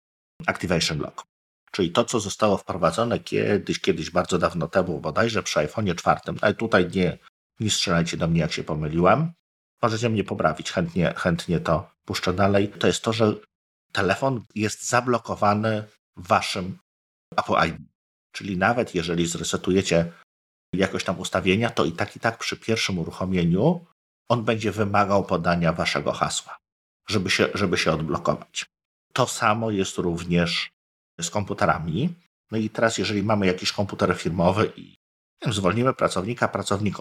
Activation 0.47 0.99
Lock, 0.99 1.25
czyli 1.71 1.91
to, 1.91 2.05
co 2.05 2.19
zostało 2.19 2.57
wprowadzone 2.57 3.19
kiedyś, 3.19 3.79
kiedyś 3.79 4.09
bardzo 4.09 4.37
dawno 4.37 4.67
temu, 4.67 4.99
bodajże 4.99 5.43
przy 5.43 5.59
iPhone 5.59 5.95
4, 5.95 6.19
ale 6.41 6.53
tutaj 6.53 6.89
nie, 6.95 7.17
nie 7.59 7.69
strzelajcie 7.69 8.17
do 8.17 8.27
mnie, 8.27 8.41
jak 8.41 8.51
się 8.51 8.63
pomyliłem. 8.63 9.33
Możecie 9.81 10.09
mnie 10.09 10.23
poprawić, 10.23 10.71
chętnie, 10.71 11.13
chętnie 11.17 11.59
to 11.59 11.91
puszczę 12.05 12.33
dalej. 12.33 12.67
To 12.67 12.87
jest 12.87 13.03
to, 13.03 13.13
że 13.13 13.33
telefon 13.91 14.41
jest 14.55 14.89
zablokowany 14.89 15.83
waszym 16.17 16.77
Apple 17.37 17.67
ID. 17.69 17.77
Czyli 18.31 18.57
nawet 18.57 18.95
jeżeli 18.95 19.27
zresetujecie 19.27 20.11
jakoś 20.73 21.03
tam 21.03 21.19
ustawienia, 21.19 21.69
to 21.69 21.85
i 21.85 21.91
tak 21.91 22.15
i 22.15 22.19
tak 22.19 22.37
przy 22.37 22.57
pierwszym 22.57 22.99
uruchomieniu 22.99 23.85
on 24.29 24.43
będzie 24.43 24.71
wymagał 24.71 25.25
podania 25.25 25.73
waszego 25.73 26.11
hasła, 26.11 26.57
żeby 27.09 27.29
się, 27.29 27.47
żeby 27.53 27.77
się 27.77 27.91
odblokować. 27.91 28.65
To 29.13 29.27
samo 29.27 29.71
jest 29.71 29.97
również 29.97 30.69
z 31.21 31.29
komputerami. 31.29 32.15
No 32.51 32.57
i 32.57 32.69
teraz, 32.69 32.97
jeżeli 32.97 33.23
mamy 33.23 33.45
jakiś 33.45 33.71
komputer 33.71 34.17
firmowy 34.17 34.73
i 34.75 34.95
zwolnimy 35.47 35.93
pracownika, 35.93 36.47
pracownik 36.47 36.95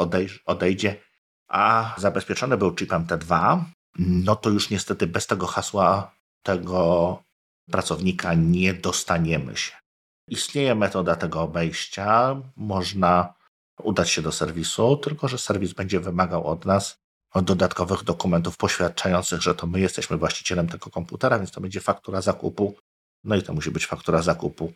odejdzie, 0.47 1.01
a 1.49 1.95
zabezpieczony 1.99 2.57
był 2.57 2.75
chipem 2.75 3.07
T2, 3.07 3.61
no 3.99 4.37
to 4.37 4.51
już 4.51 4.71
niestety 4.71 5.07
bez 5.07 5.27
tego 5.27 5.47
hasła 5.47 6.15
tego 6.43 7.23
pracownika 7.71 8.35
nie 8.35 8.75
dostaniemy 8.75 9.57
się. 9.57 9.73
Istnieje 10.31 10.75
metoda 10.75 11.17
tego 11.17 11.41
obejścia, 11.41 12.37
można 12.57 13.35
udać 13.83 14.11
się 14.11 14.23
do 14.23 14.33
serwisu, 14.33 14.97
tylko 14.97 15.29
że 15.29 15.39
serwis 15.39 15.73
będzie 15.73 16.01
wymagał 16.01 16.47
od 16.47 16.65
nas 16.65 16.97
dodatkowych 17.43 18.05
dokumentów 18.05 18.57
poświadczających, 18.57 19.43
że 19.43 19.55
to 19.55 19.67
my 19.67 19.81
jesteśmy 19.81 20.17
właścicielem 20.17 20.69
tego 20.69 20.91
komputera, 20.91 21.39
więc 21.39 21.51
to 21.51 21.61
będzie 21.61 21.81
faktura 21.81 22.21
zakupu. 22.21 22.75
No 23.25 23.37
i 23.37 23.43
to 23.43 23.53
musi 23.53 23.71
być 23.71 23.87
faktura 23.87 24.23
zakupu 24.23 24.73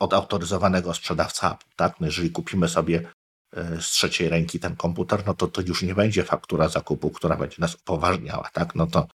od 0.00 0.14
autoryzowanego 0.14 0.94
sprzedawca 0.94 1.58
Tak? 1.76 2.00
No 2.00 2.06
jeżeli 2.06 2.30
kupimy 2.30 2.68
sobie 2.68 3.12
e, 3.56 3.82
z 3.82 3.86
trzeciej 3.86 4.28
ręki 4.28 4.60
ten 4.60 4.76
komputer, 4.76 5.26
no 5.26 5.34
to 5.34 5.48
to 5.48 5.60
już 5.60 5.82
nie 5.82 5.94
będzie 5.94 6.24
faktura 6.24 6.68
zakupu, 6.68 7.10
która 7.10 7.36
będzie 7.36 7.56
nas 7.58 7.74
upoważniała. 7.74 8.50
Tak? 8.52 8.74
No 8.74 8.86
to 8.86 9.06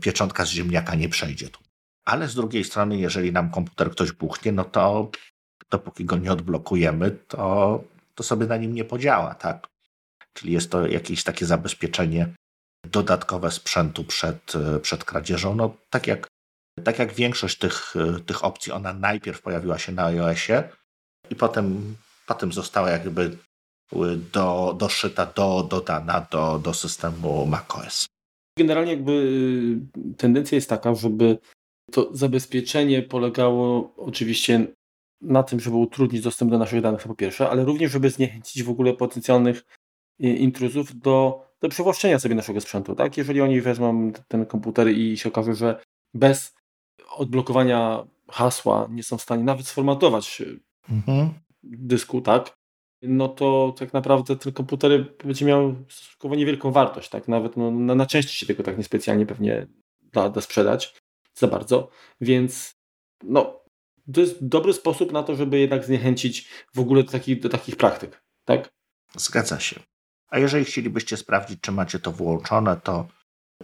pieczątka 0.00 0.44
z 0.44 0.48
ziemniaka 0.48 0.94
nie 0.94 1.08
przejdzie 1.08 1.48
tu. 1.48 1.63
Ale 2.04 2.28
z 2.28 2.34
drugiej 2.34 2.64
strony, 2.64 2.96
jeżeli 2.96 3.32
nam 3.32 3.50
komputer 3.50 3.90
ktoś 3.90 4.12
buchnie, 4.12 4.52
no 4.52 4.64
to 4.64 5.10
dopóki 5.70 6.04
go 6.04 6.16
nie 6.16 6.32
odblokujemy, 6.32 7.10
to, 7.10 7.84
to 8.14 8.22
sobie 8.22 8.46
na 8.46 8.56
nim 8.56 8.74
nie 8.74 8.84
podziała. 8.84 9.34
Tak? 9.34 9.66
Czyli 10.32 10.52
jest 10.52 10.70
to 10.70 10.86
jakieś 10.86 11.24
takie 11.24 11.46
zabezpieczenie 11.46 12.34
dodatkowe 12.90 13.50
sprzętu 13.50 14.04
przed, 14.04 14.52
przed 14.82 15.04
kradzieżą. 15.04 15.54
No, 15.54 15.76
tak 15.90 16.06
jak 16.06 16.28
tak 16.84 16.98
jak 16.98 17.12
większość 17.12 17.58
tych, 17.58 17.94
tych 18.26 18.44
opcji, 18.44 18.72
ona 18.72 18.92
najpierw 18.92 19.42
pojawiła 19.42 19.78
się 19.78 19.92
na 19.92 20.04
iOSie 20.04 20.62
i 21.30 21.36
potem, 21.36 21.96
potem 22.26 22.52
została 22.52 22.90
jakby 22.90 23.36
do, 24.32 24.76
doszyta, 24.78 25.26
do, 25.26 25.66
dodana 25.70 26.26
do, 26.30 26.58
do 26.58 26.74
systemu 26.74 27.46
macOS. 27.46 28.06
Generalnie 28.58 28.92
jakby 28.92 29.12
y, 29.12 30.14
tendencja 30.16 30.56
jest 30.56 30.68
taka, 30.68 30.94
żeby 30.94 31.38
to 31.92 32.08
zabezpieczenie 32.12 33.02
polegało 33.02 33.94
oczywiście 33.96 34.66
na 35.20 35.42
tym, 35.42 35.60
żeby 35.60 35.76
utrudnić 35.76 36.22
dostęp 36.22 36.50
do 36.50 36.58
naszych 36.58 36.80
danych, 36.80 37.02
po 37.02 37.14
pierwsze, 37.14 37.50
ale 37.50 37.64
również, 37.64 37.92
żeby 37.92 38.10
zniechęcić 38.10 38.62
w 38.62 38.70
ogóle 38.70 38.94
potencjalnych 38.94 39.64
y, 40.24 40.28
intruzów 40.28 40.98
do, 40.98 41.46
do 41.60 41.68
przywłaszczenia 41.68 42.18
sobie 42.18 42.34
naszego 42.34 42.60
sprzętu. 42.60 42.94
Tak? 42.94 43.16
Jeżeli 43.16 43.40
oni 43.40 43.60
wezmą 43.60 44.12
ten 44.28 44.46
komputer 44.46 44.88
i 44.88 45.16
się 45.16 45.28
okaże, 45.28 45.54
że 45.54 45.82
bez 46.14 46.54
odblokowania 47.16 48.06
hasła 48.28 48.88
nie 48.90 49.02
są 49.02 49.18
w 49.18 49.22
stanie 49.22 49.44
nawet 49.44 49.66
sformatować 49.66 50.42
mhm. 50.90 51.30
dysku, 51.62 52.20
tak? 52.20 52.54
No 53.02 53.28
to 53.28 53.74
tak 53.78 53.92
naprawdę 53.92 54.36
ten 54.36 54.52
komputer 54.52 55.16
będzie 55.24 55.46
miał 55.46 55.74
stosunkowo 55.88 56.34
niewielką 56.34 56.70
wartość, 56.72 57.08
tak? 57.08 57.28
Nawet 57.28 57.56
no, 57.56 57.70
na, 57.70 57.94
na 57.94 58.06
części 58.06 58.36
się 58.36 58.46
tego 58.46 58.62
tak 58.62 58.78
niespecjalnie 58.78 59.26
pewnie 59.26 59.66
da, 60.12 60.30
da 60.30 60.40
sprzedać 60.40 61.03
za 61.34 61.46
bardzo, 61.46 61.88
więc 62.20 62.74
no 63.22 63.64
to 64.14 64.20
jest 64.20 64.46
dobry 64.46 64.72
sposób 64.72 65.12
na 65.12 65.22
to, 65.22 65.36
żeby 65.36 65.58
jednak 65.58 65.84
zniechęcić 65.84 66.48
w 66.74 66.78
ogóle 66.78 67.02
do, 67.02 67.12
takich, 67.12 67.40
do 67.40 67.48
takich 67.48 67.76
praktyk, 67.76 68.22
tak? 68.44 68.72
Zgadza 69.16 69.60
się. 69.60 69.80
A 70.28 70.38
jeżeli 70.38 70.64
chcielibyście 70.64 71.16
sprawdzić, 71.16 71.60
czy 71.60 71.72
macie 71.72 71.98
to 71.98 72.12
włączone, 72.12 72.76
to 72.76 73.08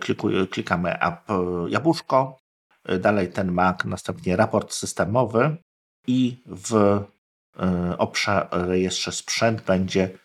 klikuj, 0.00 0.48
klikamy 0.48 1.00
app 1.00 1.28
Jabłuszko, 1.68 2.40
dalej 3.00 3.32
ten 3.32 3.52
Mac, 3.52 3.84
następnie 3.84 4.36
raport 4.36 4.72
systemowy 4.72 5.56
i 6.06 6.36
w 6.46 6.74
e, 6.74 7.98
obszarze 7.98 8.48
rejestrze 8.52 9.12
sprzęt 9.12 9.62
będzie 9.62 10.18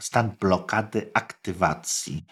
stan 0.00 0.30
blokady 0.40 1.10
aktywacji. 1.14 2.24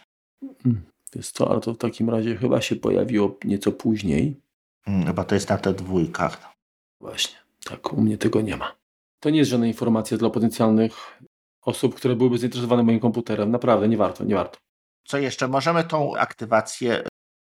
Jest 1.14 1.36
to, 1.36 1.50
ale 1.50 1.60
to 1.60 1.74
w 1.74 1.78
takim 1.78 2.10
razie 2.10 2.36
chyba 2.36 2.60
się 2.60 2.76
pojawiło 2.76 3.38
nieco 3.44 3.72
później. 3.72 4.40
Hmm, 4.88 5.06
chyba 5.06 5.24
to 5.24 5.34
jest 5.34 5.48
na 5.48 5.58
te 5.58 5.74
dwójkach. 5.74 6.52
Właśnie, 7.00 7.36
tak, 7.64 7.92
u 7.92 8.00
mnie 8.00 8.18
tego 8.18 8.40
nie 8.40 8.56
ma. 8.56 8.76
To 9.20 9.30
nie 9.30 9.38
jest 9.38 9.50
żadna 9.50 9.66
informacja 9.66 10.16
dla 10.16 10.30
potencjalnych 10.30 11.18
osób, 11.62 11.94
które 11.94 12.16
byłyby 12.16 12.38
zainteresowane 12.38 12.82
moim 12.82 13.00
komputerem. 13.00 13.50
Naprawdę, 13.50 13.88
nie 13.88 13.96
warto, 13.96 14.24
nie 14.24 14.34
warto. 14.34 14.58
Co 15.06 15.18
jeszcze? 15.18 15.48
Możemy 15.48 15.84
tą 15.84 16.16
aktywację 16.16 17.08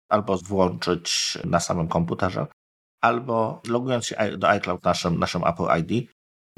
albo 0.09 0.37
włączyć 0.37 1.37
na 1.45 1.59
samym 1.59 1.87
komputerze, 1.87 2.47
albo 3.01 3.61
logując 3.67 4.05
się 4.05 4.37
do 4.37 4.49
iCloud 4.49 4.83
naszym, 4.83 5.19
naszym 5.19 5.43
Apple 5.43 5.67
ID 5.79 6.11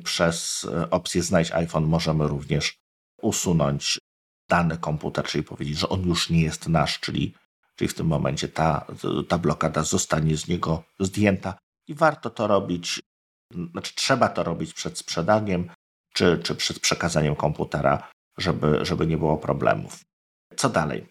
przez 0.04 0.68
e, 0.72 0.90
opcję 0.90 1.22
Znajdź 1.22 1.52
iPhone 1.52 1.86
możemy 1.86 2.28
również 2.28 2.78
usunąć 3.22 4.00
dany 4.50 4.78
komputer, 4.78 5.26
czyli 5.26 5.44
powiedzieć, 5.44 5.78
że 5.78 5.90
on 5.90 6.08
już 6.08 6.30
nie 6.30 6.42
jest 6.42 6.68
nasz, 6.68 7.00
czyli, 7.00 7.34
czyli 7.82 7.90
w 7.90 7.94
tym 7.94 8.08
momencie 8.08 8.48
ta, 8.48 8.86
ta 9.28 9.38
blokada 9.38 9.84
zostanie 9.84 10.38
z 10.38 10.48
niego 10.48 10.84
zdjęta 11.00 11.58
i 11.88 11.94
warto 11.94 12.30
to 12.30 12.48
robić, 12.48 13.00
znaczy 13.72 13.96
trzeba 13.96 14.30
to 14.30 14.44
robić 14.44 14.74
przed 14.74 14.98
sprzedaniem 14.98 15.70
czy, 16.14 16.40
czy 16.44 16.56
przed 16.56 16.80
przekazaniem 16.80 17.36
komputera, 17.36 18.10
żeby, 18.38 18.86
żeby 18.86 19.08
nie 19.08 19.18
było 19.18 19.38
problemów. 19.38 20.00
Co 20.56 20.70
dalej? 20.70 21.08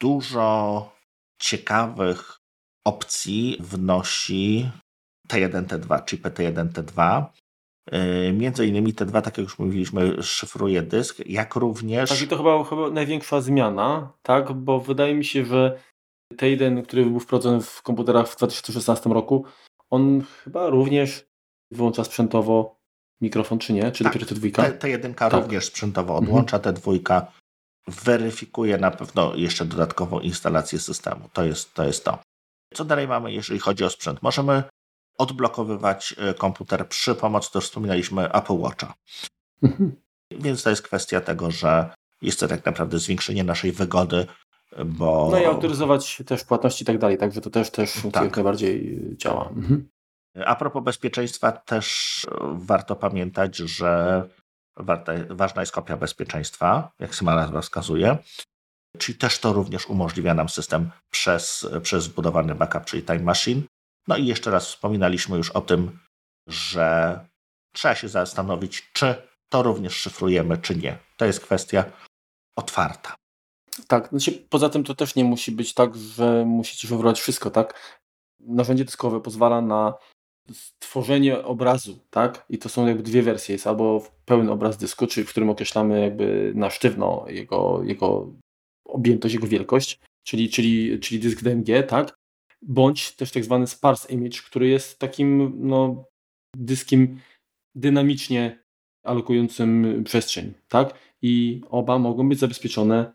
Dużo 0.00 0.92
ciekawych 1.38 2.36
opcji 2.84 3.56
wnosi 3.60 4.70
T1, 5.28 5.64
T2, 5.64 6.04
chipy 6.04 6.30
T1, 6.30 6.68
T2. 6.68 7.24
Między 8.32 8.66
innymi 8.66 8.94
T2, 8.94 9.12
tak 9.12 9.38
jak 9.38 9.44
już 9.44 9.58
mówiliśmy, 9.58 10.22
szyfruje 10.22 10.82
dysk, 10.82 11.18
jak 11.26 11.54
również... 11.54 12.10
Tak, 12.10 12.22
i 12.22 12.28
to 12.28 12.36
chyba, 12.36 12.64
chyba 12.64 12.90
największa 12.90 13.40
zmiana, 13.40 14.12
tak, 14.22 14.52
bo 14.52 14.80
wydaje 14.80 15.14
mi 15.14 15.24
się, 15.24 15.44
że 15.44 15.78
T1, 16.36 16.82
który 16.82 17.06
był 17.06 17.20
wprowadzony 17.20 17.60
w 17.60 17.82
komputerach 17.82 18.28
w 18.28 18.36
2016 18.36 19.10
roku, 19.10 19.44
on 19.90 20.22
chyba 20.44 20.70
również 20.70 21.26
wyłącza 21.70 22.04
sprzętowo 22.04 22.80
mikrofon, 23.20 23.58
czy 23.58 23.72
nie? 23.72 23.92
Czy 23.92 24.04
tak, 24.04 24.12
dopiero 24.12 24.36
T2? 24.36 24.52
T, 24.52 24.88
T1 24.88 25.14
tak. 25.14 25.32
również 25.32 25.64
sprzętowo 25.64 26.16
odłącza, 26.16 26.56
mhm. 26.56 26.76
T2 26.76 27.22
weryfikuje 27.88 28.78
na 28.78 28.90
pewno 28.90 29.34
jeszcze 29.34 29.64
dodatkową 29.64 30.20
instalację 30.20 30.78
systemu. 30.78 31.28
To 31.32 31.44
jest, 31.44 31.74
to 31.74 31.84
jest 31.84 32.04
to. 32.04 32.18
Co 32.74 32.84
dalej 32.84 33.08
mamy, 33.08 33.32
jeżeli 33.32 33.60
chodzi 33.60 33.84
o 33.84 33.90
sprzęt? 33.90 34.22
Możemy 34.22 34.62
odblokowywać 35.18 36.14
e, 36.18 36.34
komputer 36.34 36.88
przy 36.88 37.14
pomocy, 37.14 37.52
to 37.52 37.58
już 37.58 37.64
wspominaliśmy, 37.64 38.32
Apple 38.32 38.58
Watcha. 38.58 38.94
Mhm. 39.62 39.96
Więc 40.30 40.62
to 40.62 40.70
jest 40.70 40.82
kwestia 40.82 41.20
tego, 41.20 41.50
że 41.50 41.94
jest 42.22 42.40
to 42.40 42.48
tak 42.48 42.66
naprawdę 42.66 42.98
zwiększenie 42.98 43.44
naszej 43.44 43.72
wygody, 43.72 44.26
bo... 44.86 45.28
No 45.30 45.38
i 45.38 45.44
autoryzować 45.44 46.22
też 46.26 46.44
płatności 46.44 46.82
i 46.82 46.86
tak 46.86 46.98
dalej, 46.98 47.18
także 47.18 47.40
to 47.40 47.50
też, 47.50 47.70
też 47.70 47.92
tak. 48.12 48.24
jak 48.24 48.36
najbardziej 48.36 49.00
działa. 49.16 49.48
Mhm. 49.48 49.88
A 50.46 50.56
propos 50.56 50.84
bezpieczeństwa, 50.84 51.52
też 51.52 52.26
warto 52.52 52.96
pamiętać, 52.96 53.56
że 53.56 54.22
ważna 55.30 55.62
jest 55.62 55.72
kopia 55.72 55.96
bezpieczeństwa, 55.96 56.92
jak 56.98 57.14
sama 57.14 57.34
nazwa 57.34 57.60
wskazuje. 57.60 58.18
Czyli 58.98 59.18
też 59.18 59.38
to 59.38 59.52
również 59.52 59.86
umożliwia 59.86 60.34
nam 60.34 60.48
system 60.48 60.90
przez, 61.10 61.68
przez 61.82 62.04
zbudowany 62.04 62.54
backup, 62.54 62.84
czyli 62.84 63.02
Time 63.02 63.22
Machine. 63.22 63.62
No 64.08 64.16
i 64.16 64.26
jeszcze 64.26 64.50
raz 64.50 64.66
wspominaliśmy 64.66 65.36
już 65.36 65.50
o 65.50 65.60
tym, 65.60 65.98
że 66.48 67.20
trzeba 67.74 67.94
się 67.94 68.08
zastanowić, 68.08 68.90
czy 68.92 69.14
to 69.48 69.62
również 69.62 69.96
szyfrujemy, 69.96 70.58
czy 70.58 70.76
nie. 70.76 70.98
To 71.16 71.24
jest 71.24 71.40
kwestia 71.40 71.84
otwarta. 72.58 73.14
Tak, 73.88 74.08
znaczy 74.08 74.32
poza 74.32 74.68
tym 74.68 74.84
to 74.84 74.94
też 74.94 75.14
nie 75.14 75.24
musi 75.24 75.52
być 75.52 75.74
tak, 75.74 75.96
że 75.96 76.44
musicie 76.46 76.88
szyfrować 76.88 77.20
wszystko, 77.20 77.50
tak? 77.50 77.98
Narzędzie 78.40 78.84
dyskowe 78.84 79.20
pozwala 79.20 79.60
na 79.60 79.94
stworzenie 80.52 81.44
obrazu, 81.44 81.98
tak? 82.10 82.46
I 82.50 82.58
to 82.58 82.68
są 82.68 82.86
jakby 82.86 83.02
dwie 83.02 83.22
wersje. 83.22 83.52
Jest 83.52 83.66
albo 83.66 84.06
pełen 84.24 84.48
obraz 84.48 84.76
dysku, 84.76 85.06
czyli 85.06 85.26
w 85.26 85.30
którym 85.30 85.50
określamy 85.50 86.00
jakby 86.00 86.52
na 86.54 86.70
sztywno 86.70 87.24
jego, 87.28 87.80
jego 87.84 88.32
objętość, 88.84 89.34
jego 89.34 89.46
wielkość, 89.46 90.00
czyli, 90.26 90.50
czyli, 90.50 91.00
czyli 91.00 91.20
dysk 91.20 91.42
DMG, 91.42 91.82
tak? 91.88 92.14
Bądź 92.62 93.12
też 93.12 93.30
tak 93.30 93.44
zwany 93.44 93.66
sparse 93.66 94.12
image, 94.12 94.38
który 94.46 94.68
jest 94.68 94.98
takim 94.98 95.52
no, 95.68 96.04
dyskiem 96.56 97.20
dynamicznie 97.74 98.64
alokującym 99.04 100.02
przestrzeń, 100.04 100.52
tak? 100.68 100.94
I 101.22 101.60
oba 101.70 101.98
mogą 101.98 102.28
być 102.28 102.38
zabezpieczone 102.38 103.12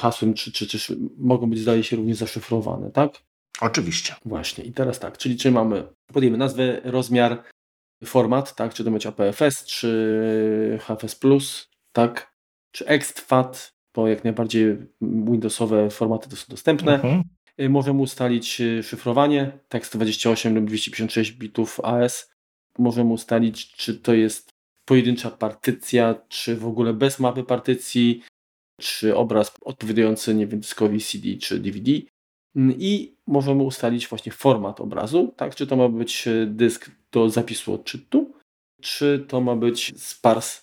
hasłem, 0.00 0.34
czy, 0.34 0.52
czy, 0.52 0.66
czy 0.66 0.96
mogą 1.18 1.50
być, 1.50 1.58
zdaje 1.58 1.84
się, 1.84 1.96
również 1.96 2.16
zaszyfrowane, 2.16 2.90
tak? 2.90 3.22
Oczywiście. 3.60 4.14
Właśnie. 4.24 4.64
I 4.64 4.72
teraz 4.72 4.98
tak, 4.98 5.18
czyli 5.18 5.36
czy 5.36 5.50
mamy, 5.50 5.86
podjemy 6.12 6.38
nazwę, 6.38 6.80
rozmiar, 6.84 7.42
format, 8.04 8.54
tak? 8.54 8.74
Czy 8.74 8.84
to 8.84 8.90
będzie 8.90 9.08
APFS, 9.08 9.64
czy 9.64 10.78
HFS+, 10.80 11.20
tak? 11.92 12.32
Czy 12.72 12.86
EXT, 12.86 13.20
FAT, 13.20 13.74
bo 13.94 14.08
jak 14.08 14.24
najbardziej 14.24 14.76
Windowsowe 15.00 15.90
formaty 15.90 16.28
to 16.28 16.36
są 16.36 16.46
dostępne. 16.48 16.94
Mhm. 16.94 17.22
Y, 17.60 17.68
możemy 17.68 18.00
ustalić 18.00 18.60
y, 18.60 18.82
szyfrowanie, 18.82 19.58
tekst 19.68 19.96
28 19.96 20.54
lub 20.54 20.64
256 20.64 21.32
bitów 21.32 21.80
AS. 21.80 22.30
Możemy 22.78 23.12
ustalić, 23.12 23.72
czy 23.72 23.98
to 23.98 24.14
jest 24.14 24.50
pojedyncza 24.84 25.30
partycja, 25.30 26.14
czy 26.28 26.56
w 26.56 26.66
ogóle 26.66 26.94
bez 26.94 27.18
mapy 27.18 27.44
partycji, 27.44 28.22
czy 28.80 29.16
obraz 29.16 29.52
odpowiadający, 29.60 30.34
nie 30.34 30.46
wiem, 30.46 30.60
dyskowi 30.60 31.00
CD 31.00 31.36
czy 31.40 31.58
DVD. 31.58 31.92
Mm, 32.56 32.76
I 32.78 33.16
możemy 33.26 33.62
ustalić 33.62 34.08
właśnie 34.08 34.32
format 34.32 34.80
obrazu, 34.80 35.34
tak? 35.36 35.54
Czy 35.54 35.66
to 35.66 35.76
ma 35.76 35.88
być 35.88 36.28
e, 36.28 36.46
dysk 36.46 36.90
do 37.12 37.30
zapisu 37.30 37.74
odczytu, 37.74 38.32
czy 38.80 39.24
to 39.28 39.40
ma 39.40 39.56
być 39.56 39.92
sparse 39.96 40.62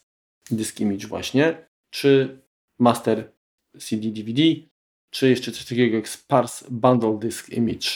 disk 0.52 0.80
image 0.80 1.08
właśnie, 1.08 1.68
czy 1.90 2.42
master 2.80 3.32
CD 3.80 4.08
DVD, 4.08 4.42
czy 5.10 5.30
jeszcze 5.30 5.52
coś 5.52 5.66
takiego 5.66 5.96
jak 5.96 6.10
sparse 6.10 6.66
bundle 6.72 7.20
disk 7.20 7.50
image, 7.50 7.88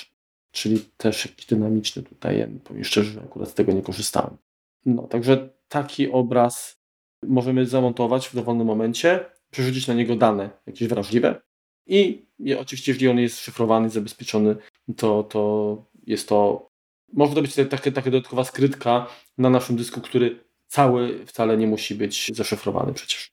czyli 0.51 0.79
też 0.97 1.25
jakiś 1.25 1.45
dynamiczny 1.45 2.03
tutaj, 2.03 2.47
powiem 2.63 2.83
szczerze, 2.83 3.11
że 3.11 3.21
akurat 3.21 3.49
z 3.49 3.53
tego 3.53 3.71
nie 3.71 3.81
korzystałem. 3.81 4.37
No, 4.85 5.07
także 5.07 5.49
taki 5.67 6.11
obraz 6.11 6.81
możemy 7.23 7.65
zamontować 7.65 8.27
w 8.27 8.35
dowolnym 8.35 8.67
momencie, 8.67 9.25
przerzucić 9.51 9.87
na 9.87 9.93
niego 9.93 10.15
dane 10.15 10.49
jakieś 10.67 10.87
wrażliwe 10.87 11.41
i 11.87 12.25
oczywiście, 12.59 12.91
jeżeli 12.91 13.09
on 13.09 13.19
jest 13.19 13.39
szyfrowany, 13.39 13.89
zabezpieczony, 13.89 14.55
to, 14.97 15.23
to 15.23 15.83
jest 16.07 16.29
to. 16.29 16.69
Może 17.13 17.35
to 17.35 17.41
być 17.41 17.55
taka, 17.55 17.91
taka 17.91 18.11
dodatkowa 18.11 18.43
skrytka 18.43 19.07
na 19.37 19.49
naszym 19.49 19.75
dysku, 19.75 20.01
który 20.01 20.43
cały 20.67 21.25
wcale 21.25 21.57
nie 21.57 21.67
musi 21.67 21.95
być 21.95 22.31
zaszyfrowany 22.33 22.93
przecież. 22.93 23.31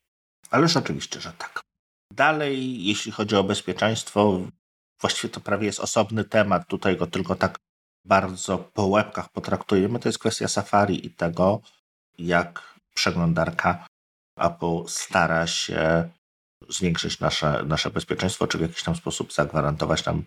Ależ 0.51 0.77
oczywiście, 0.77 1.21
że 1.21 1.33
tak. 1.39 1.61
Dalej, 2.13 2.85
jeśli 2.85 3.13
chodzi 3.13 3.37
o 3.37 3.45
bezpieczeństwo, 3.45 4.41
właściwie 5.01 5.29
to 5.29 5.41
prawie 5.41 5.67
jest 5.67 5.81
osobny 5.81 6.25
temat. 6.25 6.69
Tutaj 6.69 6.97
go 6.97 7.07
tylko 7.07 7.35
tak 7.35 7.59
bardzo 8.05 8.59
po 8.59 8.87
łebkach 8.87 9.29
potraktujemy. 9.29 9.99
To 9.99 10.09
jest 10.09 10.19
kwestia 10.19 10.49
Safari 10.49 11.07
i 11.07 11.11
tego, 11.11 11.61
jak 12.19 12.75
przeglądarka 12.95 13.87
Apple 14.41 14.89
stara 14.89 15.47
się 15.47 16.11
zwiększyć 16.69 17.21
nasze, 17.21 17.63
nasze 17.67 17.91
bezpieczeństwo, 17.91 18.47
czy 18.47 18.59
w 18.59 18.61
jakiś 18.61 18.83
tam 18.83 18.97
sposób 18.97 19.33
zagwarantować 19.33 20.05
nam 20.05 20.25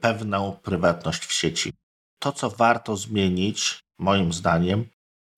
pewną 0.00 0.52
prywatność 0.62 1.26
w 1.26 1.32
sieci. 1.32 1.72
To, 2.22 2.32
co 2.32 2.50
warto 2.50 2.96
zmienić, 2.96 3.80
moim 3.98 4.32
zdaniem, 4.32 4.86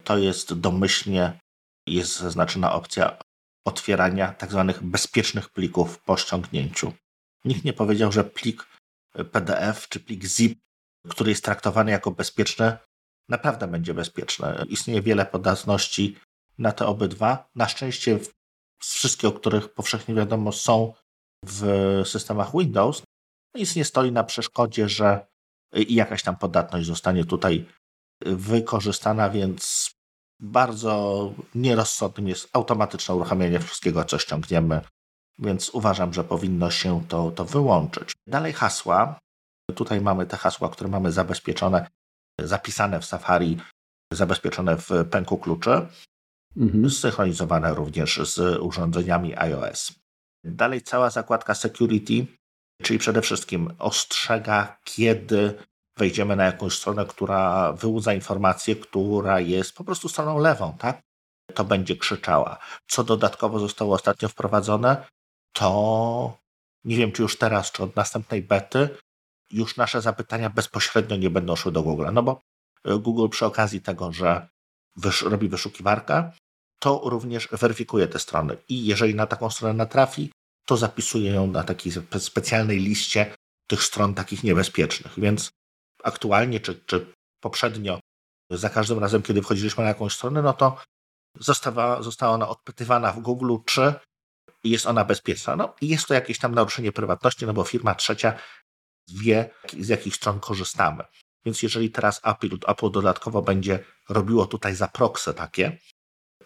to 0.04 0.18
jest 0.18 0.54
domyślnie 0.54 1.40
jest 1.88 2.18
zaznaczona 2.18 2.72
opcja 2.72 3.18
otwierania 3.66 4.32
tak 4.32 4.50
zwanych 4.50 4.82
bezpiecznych 4.82 5.50
plików 5.50 5.98
po 5.98 6.16
ściągnięciu. 6.16 6.92
Nikt 7.44 7.64
nie 7.64 7.72
powiedział, 7.72 8.12
że 8.12 8.24
plik 8.24 8.66
PDF 9.32 9.88
czy 9.88 10.00
plik 10.00 10.26
ZIP, 10.26 10.58
który 11.08 11.30
jest 11.30 11.44
traktowany 11.44 11.90
jako 11.90 12.10
bezpieczny, 12.10 12.76
naprawdę 13.28 13.68
będzie 13.68 13.94
bezpieczny. 13.94 14.64
Istnieje 14.68 15.02
wiele 15.02 15.26
podatności 15.26 16.16
na 16.58 16.72
te 16.72 16.86
obydwa. 16.86 17.48
Na 17.54 17.68
szczęście 17.68 18.18
wszystkie, 18.78 19.28
o 19.28 19.32
których 19.32 19.74
powszechnie 19.74 20.14
wiadomo 20.14 20.52
są 20.52 20.92
w 21.44 21.62
systemach 22.04 22.52
Windows, 22.52 23.02
nic 23.54 23.76
nie 23.76 23.84
stoi 23.84 24.12
na 24.12 24.24
przeszkodzie, 24.24 24.88
że 24.88 25.26
jakaś 25.88 26.22
tam 26.22 26.36
podatność 26.36 26.86
zostanie 26.86 27.24
tutaj 27.24 27.66
wykorzystana, 28.26 29.30
więc 29.30 29.90
bardzo 30.40 31.32
nierozsądnym 31.54 32.28
jest 32.28 32.48
automatyczne 32.52 33.14
uruchamianie 33.14 33.60
wszystkiego, 33.60 34.04
co 34.04 34.18
ściągniemy, 34.18 34.80
więc 35.38 35.70
uważam, 35.70 36.12
że 36.12 36.24
powinno 36.24 36.70
się 36.70 37.04
to, 37.08 37.30
to 37.30 37.44
wyłączyć. 37.44 38.12
Dalej 38.26 38.52
hasła. 38.52 39.18
Tutaj 39.74 40.00
mamy 40.00 40.26
te 40.26 40.36
hasła, 40.36 40.68
które 40.68 40.90
mamy 40.90 41.12
zabezpieczone, 41.12 41.86
zapisane 42.40 43.00
w 43.00 43.04
Safari, 43.04 43.56
zabezpieczone 44.12 44.76
w 44.76 44.90
pęku 45.10 45.38
kluczy 45.38 45.86
mhm. 46.56 46.90
zsynchronizowane 46.90 47.74
również 47.74 48.20
z 48.34 48.60
urządzeniami 48.60 49.36
iOS. 49.36 49.92
Dalej 50.44 50.82
cała 50.82 51.10
zakładka 51.10 51.54
security, 51.54 52.26
czyli 52.82 52.98
przede 52.98 53.22
wszystkim 53.22 53.74
ostrzega, 53.78 54.76
kiedy 54.84 55.54
wejdziemy 55.98 56.36
na 56.36 56.44
jakąś 56.44 56.78
stronę, 56.78 57.06
która 57.06 57.72
wyłudza 57.72 58.14
informację, 58.14 58.76
która 58.76 59.40
jest 59.40 59.72
po 59.72 59.84
prostu 59.84 60.08
stroną 60.08 60.38
lewą, 60.38 60.76
tak? 60.78 61.00
To 61.54 61.64
będzie 61.64 61.96
krzyczała. 61.96 62.58
Co 62.88 63.04
dodatkowo 63.04 63.58
zostało 63.58 63.94
ostatnio 63.94 64.28
wprowadzone, 64.28 65.06
to 65.52 66.38
nie 66.84 66.96
wiem, 66.96 67.12
czy 67.12 67.22
już 67.22 67.38
teraz, 67.38 67.72
czy 67.72 67.82
od 67.82 67.96
następnej 67.96 68.42
bety, 68.42 68.88
już 69.50 69.76
nasze 69.76 70.02
zapytania 70.02 70.50
bezpośrednio 70.50 71.16
nie 71.16 71.30
będą 71.30 71.56
szły 71.56 71.72
do 71.72 71.82
Google. 71.82 72.06
No 72.12 72.22
bo 72.22 72.40
e, 72.84 72.98
Google 72.98 73.28
przy 73.28 73.46
okazji 73.46 73.80
tego, 73.80 74.12
że 74.12 74.48
wysz 74.96 75.22
robi 75.22 75.48
wyszukiwarkę, 75.48 76.32
to 76.78 77.00
również 77.04 77.48
weryfikuje 77.52 78.08
te 78.08 78.18
strony. 78.18 78.56
I 78.68 78.86
jeżeli 78.86 79.14
na 79.14 79.26
taką 79.26 79.50
stronę 79.50 79.74
natrafi, 79.74 80.32
to 80.66 80.76
zapisuje 80.76 81.30
ją 81.32 81.46
na 81.46 81.62
takiej 81.64 81.92
specjalnej 82.18 82.78
liście 82.78 83.34
tych 83.66 83.82
stron 83.82 84.14
takich 84.14 84.44
niebezpiecznych. 84.44 85.20
Więc 85.20 85.50
aktualnie, 86.04 86.60
czy, 86.60 86.74
czy 86.86 87.12
poprzednio, 87.40 88.00
za 88.50 88.70
każdym 88.70 88.98
razem, 88.98 89.22
kiedy 89.22 89.42
wchodziliśmy 89.42 89.82
na 89.82 89.88
jakąś 89.88 90.14
stronę, 90.14 90.42
no 90.42 90.52
to 90.52 90.76
została, 91.40 92.02
została 92.02 92.32
ona 92.32 92.48
odpytywana 92.48 93.12
w 93.12 93.20
Google, 93.20 93.56
czy 93.64 93.94
jest 94.64 94.86
ona 94.86 95.04
bezpieczna. 95.04 95.56
No 95.56 95.74
i 95.80 95.88
jest 95.88 96.06
to 96.06 96.14
jakieś 96.14 96.38
tam 96.38 96.54
naruszenie 96.54 96.92
prywatności, 96.92 97.46
no 97.46 97.52
bo 97.52 97.64
firma 97.64 97.94
trzecia 97.94 98.38
wie, 99.08 99.50
z 99.80 99.88
jakich 99.88 100.16
stron 100.16 100.40
korzystamy. 100.40 101.04
Więc 101.44 101.62
jeżeli 101.62 101.90
teraz 101.90 102.20
Apple, 102.24 102.58
Apple 102.66 102.90
dodatkowo 102.90 103.42
będzie 103.42 103.84
robiło 104.08 104.46
tutaj 104.46 104.74
za 104.74 104.88
proxy 104.88 105.34
takie, 105.34 105.78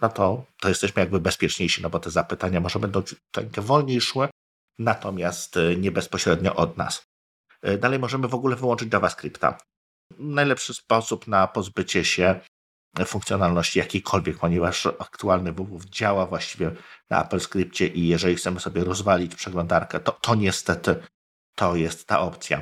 no 0.03 0.09
to, 0.09 0.45
to 0.61 0.69
jesteśmy 0.69 1.01
jakby 1.01 1.21
bezpieczniejsi, 1.21 1.83
no 1.83 1.91
bo 1.91 2.01
te 2.01 2.11
zapytania 2.11 2.61
może 2.61 2.79
będą 2.79 3.03
trochę 3.31 3.63
wolniej 3.63 4.01
szły, 4.01 4.29
natomiast 4.79 5.57
y, 5.57 5.77
nie 5.77 5.91
bezpośrednio 5.91 6.57
od 6.57 6.77
nas. 6.77 7.07
Y, 7.69 7.79
dalej 7.79 7.99
możemy 7.99 8.29
w 8.29 8.35
ogóle 8.35 8.57
wyłączyć 8.57 8.93
JavaScripta. 8.93 9.59
Najlepszy 10.19 10.75
sposób 10.75 11.27
na 11.27 11.47
pozbycie 11.47 12.05
się 12.05 12.41
funkcjonalności 13.05 13.79
jakiejkolwiek, 13.79 14.39
ponieważ 14.39 14.87
aktualny 14.87 15.53
WWW 15.53 15.81
działa 15.85 16.27
właściwie 16.27 16.71
na 17.11 17.25
Apple 17.25 17.41
Scriptie 17.41 17.87
i 17.87 18.09
jeżeli 18.09 18.37
chcemy 18.37 18.61
sobie 18.61 18.85
rozwalić 18.85 19.35
przeglądarkę, 19.35 20.01
to, 20.01 20.13
to 20.13 20.35
niestety 20.35 21.03
to 21.55 21.77
jest 21.77 22.07
ta 22.07 22.21
opcja. 22.21 22.61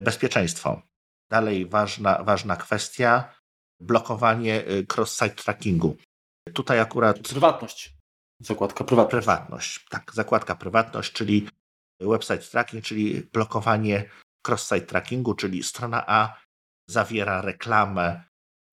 Bezpieczeństwo. 0.00 0.82
Dalej 1.30 1.66
ważna, 1.66 2.22
ważna 2.24 2.56
kwestia, 2.56 3.34
blokowanie 3.80 4.68
y, 4.68 4.86
cross-site 4.96 5.42
trackingu. 5.42 5.96
Tutaj 6.52 6.80
akurat... 6.80 7.18
Prywatność. 7.18 7.94
Zakładka 8.40 8.84
prywatność. 8.84 9.24
Prywatność, 9.26 9.86
tak. 9.90 10.14
Zakładka 10.14 10.54
prywatność, 10.54 11.12
czyli 11.12 11.48
website 12.00 12.50
tracking, 12.50 12.84
czyli 12.84 13.20
blokowanie 13.32 14.10
cross-site 14.48 14.86
trackingu, 14.86 15.34
czyli 15.34 15.62
strona 15.62 16.04
A 16.06 16.36
zawiera 16.86 17.42
reklamę 17.42 18.22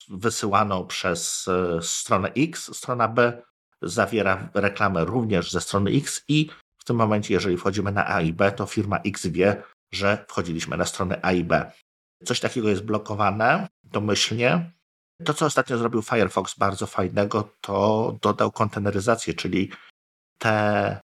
wysyłaną 0.08 0.86
przez 0.86 1.48
e, 1.48 1.82
stronę 1.82 2.32
X, 2.36 2.76
strona 2.76 3.08
B 3.08 3.42
zawiera 3.82 4.48
reklamę 4.54 5.04
również 5.04 5.50
ze 5.50 5.60
strony 5.60 5.90
X 5.90 6.24
i 6.28 6.50
w 6.78 6.84
tym 6.84 6.96
momencie, 6.96 7.34
jeżeli 7.34 7.56
wchodzimy 7.56 7.92
na 7.92 8.08
A 8.08 8.20
i 8.20 8.32
B, 8.32 8.52
to 8.52 8.66
firma 8.66 8.98
X 8.98 9.26
wie, 9.26 9.62
że 9.92 10.24
wchodziliśmy 10.28 10.76
na 10.76 10.84
stronę 10.84 11.18
A 11.22 11.32
i 11.32 11.44
B. 11.44 11.72
Coś 12.24 12.40
takiego 12.40 12.68
jest 12.68 12.84
blokowane 12.84 13.68
domyślnie. 13.84 14.70
To, 15.24 15.34
co 15.34 15.46
ostatnio 15.46 15.78
zrobił 15.78 16.02
Firefox 16.02 16.58
bardzo 16.58 16.86
fajnego, 16.86 17.48
to 17.60 18.18
dodał 18.22 18.52
konteneryzację, 18.52 19.34
czyli 19.34 19.70
te 20.38 21.00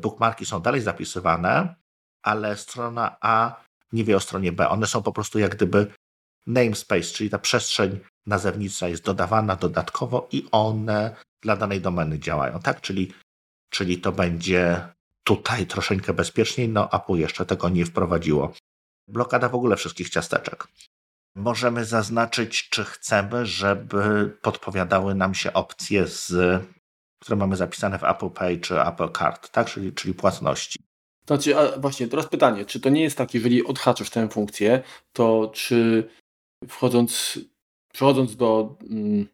bookmarki 0.00 0.46
są 0.46 0.60
dalej 0.60 0.80
zapisywane, 0.80 1.74
ale 2.22 2.56
strona 2.56 3.16
A 3.20 3.64
nie 3.92 4.04
wie 4.04 4.16
o 4.16 4.20
stronie 4.20 4.52
B. 4.52 4.68
One 4.68 4.86
są 4.86 5.02
po 5.02 5.12
prostu 5.12 5.38
jak 5.38 5.56
gdyby 5.56 5.92
namespace, 6.46 7.02
czyli 7.02 7.30
ta 7.30 7.38
przestrzeń 7.38 8.00
nazewnicza 8.26 8.88
jest 8.88 9.04
dodawana 9.04 9.56
dodatkowo 9.56 10.28
i 10.32 10.48
one 10.52 11.16
dla 11.42 11.56
danej 11.56 11.80
domeny 11.80 12.18
działają, 12.18 12.60
tak? 12.60 12.80
Czyli, 12.80 13.12
czyli 13.70 13.98
to 13.98 14.12
będzie 14.12 14.88
tutaj 15.24 15.66
troszeczkę 15.66 16.12
bezpieczniej, 16.12 16.68
no 16.68 16.92
Apple 16.92 17.14
jeszcze 17.14 17.46
tego 17.46 17.68
nie 17.68 17.86
wprowadziło. 17.86 18.52
Blokada 19.08 19.48
w 19.48 19.54
ogóle 19.54 19.76
wszystkich 19.76 20.10
ciasteczek. 20.10 20.68
Możemy 21.38 21.84
zaznaczyć, 21.84 22.68
czy 22.68 22.84
chcemy, 22.84 23.46
żeby 23.46 24.36
podpowiadały 24.42 25.14
nam 25.14 25.34
się 25.34 25.52
opcje, 25.52 26.06
z, 26.06 26.32
które 27.20 27.36
mamy 27.36 27.56
zapisane 27.56 27.98
w 27.98 28.04
Apple 28.04 28.30
Pay 28.30 28.60
czy 28.60 28.80
Apple 28.80 29.12
Card, 29.12 29.50
tak? 29.50 29.70
czyli, 29.70 29.92
czyli 29.92 30.14
płatności. 30.14 30.78
Znaczy, 31.26 31.58
a 31.58 31.78
właśnie, 31.78 32.08
teraz 32.08 32.26
pytanie, 32.26 32.64
czy 32.64 32.80
to 32.80 32.88
nie 32.88 33.02
jest 33.02 33.18
tak, 33.18 33.34
jeżeli 33.34 33.64
odhaczysz 33.64 34.10
tę 34.10 34.28
funkcję, 34.28 34.82
to 35.12 35.50
czy 35.54 36.08
wchodząc, 36.68 37.38
przechodząc 37.92 38.36
do, 38.36 38.76
mm, 38.90 39.26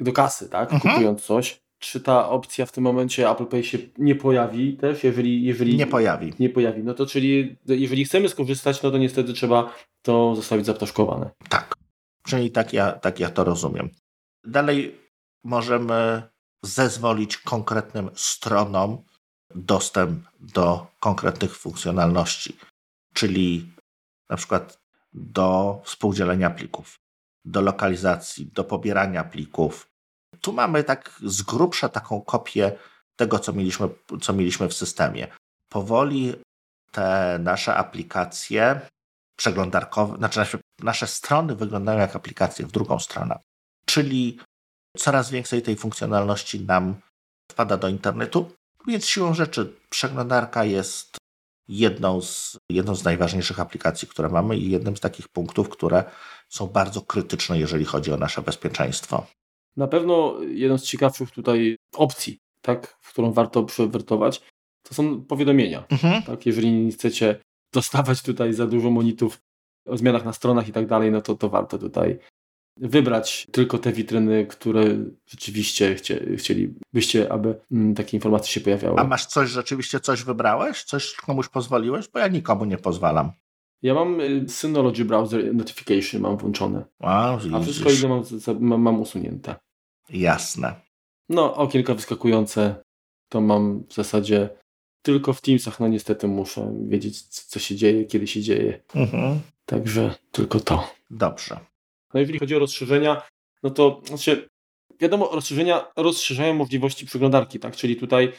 do 0.00 0.12
kasy, 0.12 0.48
tak, 0.48 0.72
mhm. 0.72 0.94
kupując 0.94 1.24
coś, 1.24 1.60
czy 1.80 2.00
ta 2.00 2.28
opcja 2.28 2.66
w 2.66 2.72
tym 2.72 2.84
momencie 2.84 3.30
Apple 3.30 3.46
Pay 3.46 3.64
się 3.64 3.78
nie 3.98 4.14
pojawi 4.14 4.76
też, 4.76 5.04
jeżeli, 5.04 5.44
jeżeli 5.44 5.76
nie 5.76 5.86
pojawi. 5.86 6.32
Nie 6.38 6.50
pojawi. 6.50 6.82
No 6.82 6.94
to 6.94 7.06
czyli 7.06 7.56
jeżeli 7.66 8.04
chcemy 8.04 8.28
skorzystać, 8.28 8.82
no 8.82 8.90
to 8.90 8.98
niestety 8.98 9.32
trzeba 9.32 9.74
to 10.02 10.34
zostawić 10.36 10.66
zaptaszkowane. 10.66 11.30
Tak. 11.48 11.74
Czyli 12.22 12.50
tak 12.50 12.72
ja, 12.72 12.92
tak 12.92 13.20
ja 13.20 13.30
to 13.30 13.44
rozumiem. 13.44 13.90
Dalej 14.44 14.96
możemy 15.44 16.22
zezwolić 16.62 17.36
konkretnym 17.36 18.10
stronom 18.14 19.02
dostęp 19.54 20.24
do 20.40 20.86
konkretnych 21.00 21.56
funkcjonalności, 21.56 22.56
czyli 23.14 23.72
na 24.28 24.36
przykład 24.36 24.80
do 25.12 25.80
współdzielenia 25.84 26.50
plików, 26.50 27.00
do 27.44 27.60
lokalizacji, 27.60 28.46
do 28.54 28.64
pobierania 28.64 29.24
plików. 29.24 29.89
Tu 30.40 30.52
mamy 30.52 30.84
tak 30.84 31.20
z 31.22 31.42
grubsza 31.42 31.88
taką 31.88 32.20
kopię 32.22 32.72
tego, 33.16 33.38
co 33.38 33.52
mieliśmy, 33.52 33.88
co 34.20 34.32
mieliśmy 34.32 34.68
w 34.68 34.74
systemie. 34.74 35.26
Powoli 35.68 36.34
te 36.92 37.38
nasze 37.40 37.74
aplikacje 37.74 38.80
przeglądarkowe, 39.36 40.16
znaczy 40.16 40.38
nasze, 40.38 40.58
nasze 40.78 41.06
strony 41.06 41.54
wyglądają 41.54 41.98
jak 41.98 42.16
aplikacje 42.16 42.66
w 42.66 42.72
drugą 42.72 42.98
stronę. 42.98 43.38
Czyli 43.84 44.38
coraz 44.96 45.30
więcej 45.30 45.62
tej 45.62 45.76
funkcjonalności 45.76 46.60
nam 46.60 46.94
wpada 47.52 47.76
do 47.76 47.88
internetu, 47.88 48.52
więc 48.86 49.06
siłą 49.06 49.34
rzeczy 49.34 49.76
przeglądarka 49.90 50.64
jest 50.64 51.16
jedną 51.68 52.22
z, 52.22 52.58
jedną 52.70 52.94
z 52.94 53.04
najważniejszych 53.04 53.60
aplikacji, 53.60 54.08
które 54.08 54.28
mamy 54.28 54.56
i 54.56 54.70
jednym 54.70 54.96
z 54.96 55.00
takich 55.00 55.28
punktów, 55.28 55.68
które 55.68 56.04
są 56.48 56.66
bardzo 56.66 57.02
krytyczne, 57.02 57.58
jeżeli 57.58 57.84
chodzi 57.84 58.12
o 58.12 58.16
nasze 58.16 58.42
bezpieczeństwo. 58.42 59.26
Na 59.76 59.86
pewno 59.86 60.40
jedną 60.40 60.78
z 60.78 60.84
ciekawszych 60.84 61.30
tutaj 61.30 61.76
opcji, 61.96 62.38
tak, 62.62 62.98
w 63.00 63.12
którą 63.12 63.32
warto 63.32 63.62
przewertować, 63.62 64.42
to 64.82 64.94
są 64.94 65.24
powiadomienia. 65.24 65.84
Mhm. 65.90 66.22
Tak, 66.22 66.46
jeżeli 66.46 66.92
chcecie 66.92 67.40
dostawać 67.74 68.22
tutaj 68.22 68.52
za 68.52 68.66
dużo 68.66 68.90
monitów 68.90 69.40
o 69.86 69.96
zmianach 69.96 70.24
na 70.24 70.32
stronach 70.32 70.68
i 70.68 70.72
tak 70.72 70.86
dalej, 70.86 71.10
no 71.10 71.20
to, 71.20 71.34
to 71.34 71.48
warto 71.48 71.78
tutaj 71.78 72.18
wybrać 72.76 73.46
tylko 73.52 73.78
te 73.78 73.92
witryny, 73.92 74.46
które 74.46 74.84
rzeczywiście 75.26 75.94
chcie, 75.94 76.36
chcielibyście, 76.36 77.32
aby 77.32 77.60
mm, 77.72 77.94
takie 77.94 78.16
informacje 78.16 78.52
się 78.52 78.60
pojawiały. 78.60 78.98
A 78.98 79.04
masz 79.04 79.26
coś, 79.26 79.50
rzeczywiście 79.50 80.00
coś 80.00 80.22
wybrałeś? 80.22 80.84
Coś 80.84 81.14
komuś 81.14 81.48
pozwoliłeś? 81.48 82.08
Bo 82.08 82.18
ja 82.18 82.28
nikomu 82.28 82.64
nie 82.64 82.78
pozwalam. 82.78 83.32
Ja 83.82 83.94
mam 83.94 84.20
y, 84.20 84.48
Synology 84.48 85.04
Browser 85.04 85.54
Notification 85.54 86.22
mam 86.22 86.36
włączone. 86.36 86.84
Wow, 87.00 87.38
a 87.54 87.60
wszystko 87.60 87.90
inne 87.90 88.08
mam, 88.08 88.24
mam, 88.60 88.82
mam 88.82 89.00
usunięte. 89.00 89.54
Jasne. 90.10 90.74
No, 91.28 91.54
okienka 91.54 91.94
wyskakujące 91.94 92.74
to 93.28 93.40
mam 93.40 93.84
w 93.88 93.94
zasadzie 93.94 94.48
tylko 95.02 95.32
w 95.32 95.40
Teamsach. 95.40 95.80
No 95.80 95.88
niestety 95.88 96.28
muszę 96.28 96.74
wiedzieć, 96.82 97.22
co 97.22 97.58
się 97.58 97.76
dzieje, 97.76 98.04
kiedy 98.04 98.26
się 98.26 98.42
dzieje. 98.42 98.82
Mhm. 98.94 99.40
Także 99.66 100.14
tylko 100.32 100.60
to. 100.60 100.92
Dobrze. 101.10 101.60
No 102.14 102.20
jeżeli 102.20 102.38
chodzi 102.38 102.56
o 102.56 102.58
rozszerzenia, 102.58 103.22
no 103.62 103.70
to 103.70 104.02
znaczy, 104.04 104.48
wiadomo, 105.00 105.30
rozszerzenia 105.32 105.86
rozszerzają 105.96 106.54
możliwości 106.54 107.06
przeglądarki, 107.06 107.58
tak? 107.58 107.76
Czyli 107.76 107.96
tutaj 107.96 108.32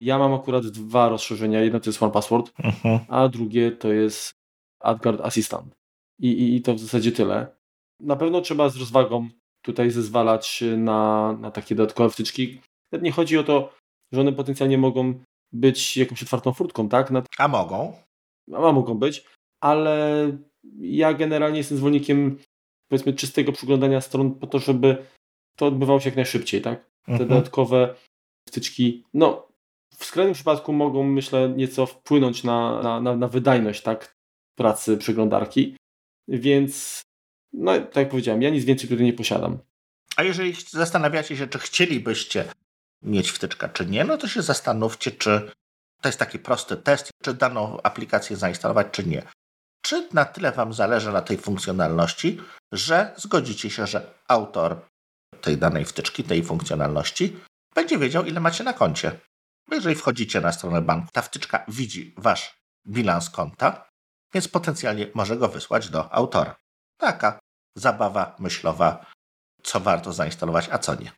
ja 0.00 0.18
mam 0.18 0.34
akurat 0.34 0.66
dwa 0.66 1.08
rozszerzenia. 1.08 1.60
Jedno 1.60 1.80
to 1.80 1.90
jest 1.90 2.02
One 2.02 2.12
Password, 2.12 2.52
uh-huh. 2.58 3.00
a 3.08 3.28
drugie 3.28 3.72
to 3.72 3.92
jest 3.92 4.39
AdGuard 4.80 5.20
Assistant. 5.20 5.74
I, 6.20 6.28
i, 6.28 6.56
I 6.56 6.62
to 6.62 6.74
w 6.74 6.78
zasadzie 6.78 7.12
tyle. 7.12 7.56
Na 8.00 8.16
pewno 8.16 8.40
trzeba 8.40 8.68
z 8.68 8.76
rozwagą 8.76 9.28
tutaj 9.62 9.90
zezwalać 9.90 10.64
na, 10.76 11.32
na 11.40 11.50
takie 11.50 11.74
dodatkowe 11.74 12.10
wtyczki. 12.10 12.60
Nawet 12.92 13.04
nie 13.04 13.12
chodzi 13.12 13.38
o 13.38 13.44
to, 13.44 13.72
że 14.12 14.20
one 14.20 14.32
potencjalnie 14.32 14.78
mogą 14.78 15.14
być 15.52 15.96
jakąś 15.96 16.22
otwartą 16.22 16.52
furtką, 16.52 16.88
tak? 16.88 17.10
Na... 17.10 17.22
A 17.38 17.48
mogą? 17.48 17.92
A 18.52 18.72
mogą 18.72 18.94
być, 18.94 19.24
ale 19.60 20.26
ja 20.80 21.14
generalnie 21.14 21.58
jestem 21.58 21.78
zwolennikiem 21.78 22.38
powiedzmy 22.88 23.12
czystego 23.12 23.52
przeglądania 23.52 24.00
stron 24.00 24.34
po 24.34 24.46
to, 24.46 24.58
żeby 24.58 25.06
to 25.56 25.66
odbywało 25.66 26.00
się 26.00 26.08
jak 26.08 26.16
najszybciej, 26.16 26.62
tak? 26.62 26.90
Te 27.06 27.12
mhm. 27.12 27.28
dodatkowe 27.28 27.94
wtyczki, 28.48 29.04
no 29.14 29.48
w 29.96 30.04
skrajnym 30.04 30.34
przypadku 30.34 30.72
mogą, 30.72 31.04
myślę, 31.04 31.48
nieco 31.56 31.86
wpłynąć 31.86 32.44
na, 32.44 32.82
na, 32.82 33.00
na, 33.00 33.16
na 33.16 33.28
wydajność, 33.28 33.82
tak? 33.82 34.14
Pracy 34.60 34.96
przeglądarki, 34.96 35.76
więc 36.28 37.02
No, 37.52 37.80
tak 37.80 37.96
jak 37.96 38.08
powiedziałem, 38.08 38.42
ja 38.42 38.50
nic 38.50 38.64
więcej 38.64 38.88
tutaj 38.88 39.04
nie 39.04 39.12
posiadam. 39.12 39.58
A 40.16 40.22
jeżeli 40.22 40.54
zastanawiacie 40.70 41.36
się, 41.36 41.46
czy 41.46 41.58
chcielibyście 41.58 42.44
mieć 43.02 43.30
wtyczkę, 43.30 43.68
czy 43.72 43.86
nie, 43.86 44.04
no 44.04 44.16
to 44.16 44.28
się 44.28 44.42
zastanówcie, 44.42 45.10
czy 45.10 45.50
to 46.02 46.08
jest 46.08 46.18
taki 46.18 46.38
prosty 46.38 46.76
test, 46.76 47.10
czy 47.22 47.34
daną 47.34 47.82
aplikację 47.82 48.36
zainstalować, 48.36 48.86
czy 48.92 49.06
nie. 49.06 49.22
Czy 49.82 50.08
na 50.12 50.24
tyle 50.24 50.52
Wam 50.52 50.72
zależy 50.72 51.12
na 51.12 51.22
tej 51.22 51.38
funkcjonalności, 51.38 52.40
że 52.72 53.14
zgodzicie 53.16 53.70
się, 53.70 53.86
że 53.86 54.14
autor 54.28 54.80
tej 55.40 55.56
danej 55.56 55.84
wtyczki, 55.84 56.24
tej 56.24 56.42
funkcjonalności 56.44 57.36
będzie 57.74 57.98
wiedział, 57.98 58.24
ile 58.24 58.40
macie 58.40 58.64
na 58.64 58.72
koncie. 58.72 59.20
Jeżeli 59.70 59.94
wchodzicie 59.94 60.40
na 60.40 60.52
stronę 60.52 60.82
banku, 60.82 61.08
ta 61.12 61.22
wtyczka 61.22 61.64
widzi 61.68 62.14
Wasz 62.16 62.54
bilans 62.86 63.30
konta, 63.30 63.89
więc 64.34 64.48
potencjalnie 64.48 65.06
może 65.14 65.36
go 65.36 65.48
wysłać 65.48 65.88
do 65.88 66.12
autora. 66.12 66.56
Taka 66.96 67.38
zabawa 67.76 68.36
myślowa, 68.38 69.06
co 69.62 69.80
warto 69.80 70.12
zainstalować, 70.12 70.68
a 70.70 70.78
co 70.78 70.94
nie. 70.94 71.12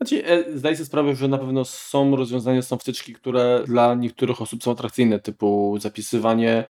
Znaczy, 0.00 0.26
e, 0.26 0.58
zdaję 0.58 0.76
sobie 0.76 0.86
sprawę, 0.86 1.14
że 1.14 1.28
na 1.28 1.38
pewno 1.38 1.64
są 1.64 2.16
rozwiązania, 2.16 2.62
są 2.62 2.78
wtyczki, 2.78 3.14
które 3.14 3.64
dla 3.66 3.94
niektórych 3.94 4.42
osób 4.42 4.62
są 4.62 4.70
atrakcyjne, 4.72 5.18
typu 5.18 5.78
zapisywanie 5.80 6.64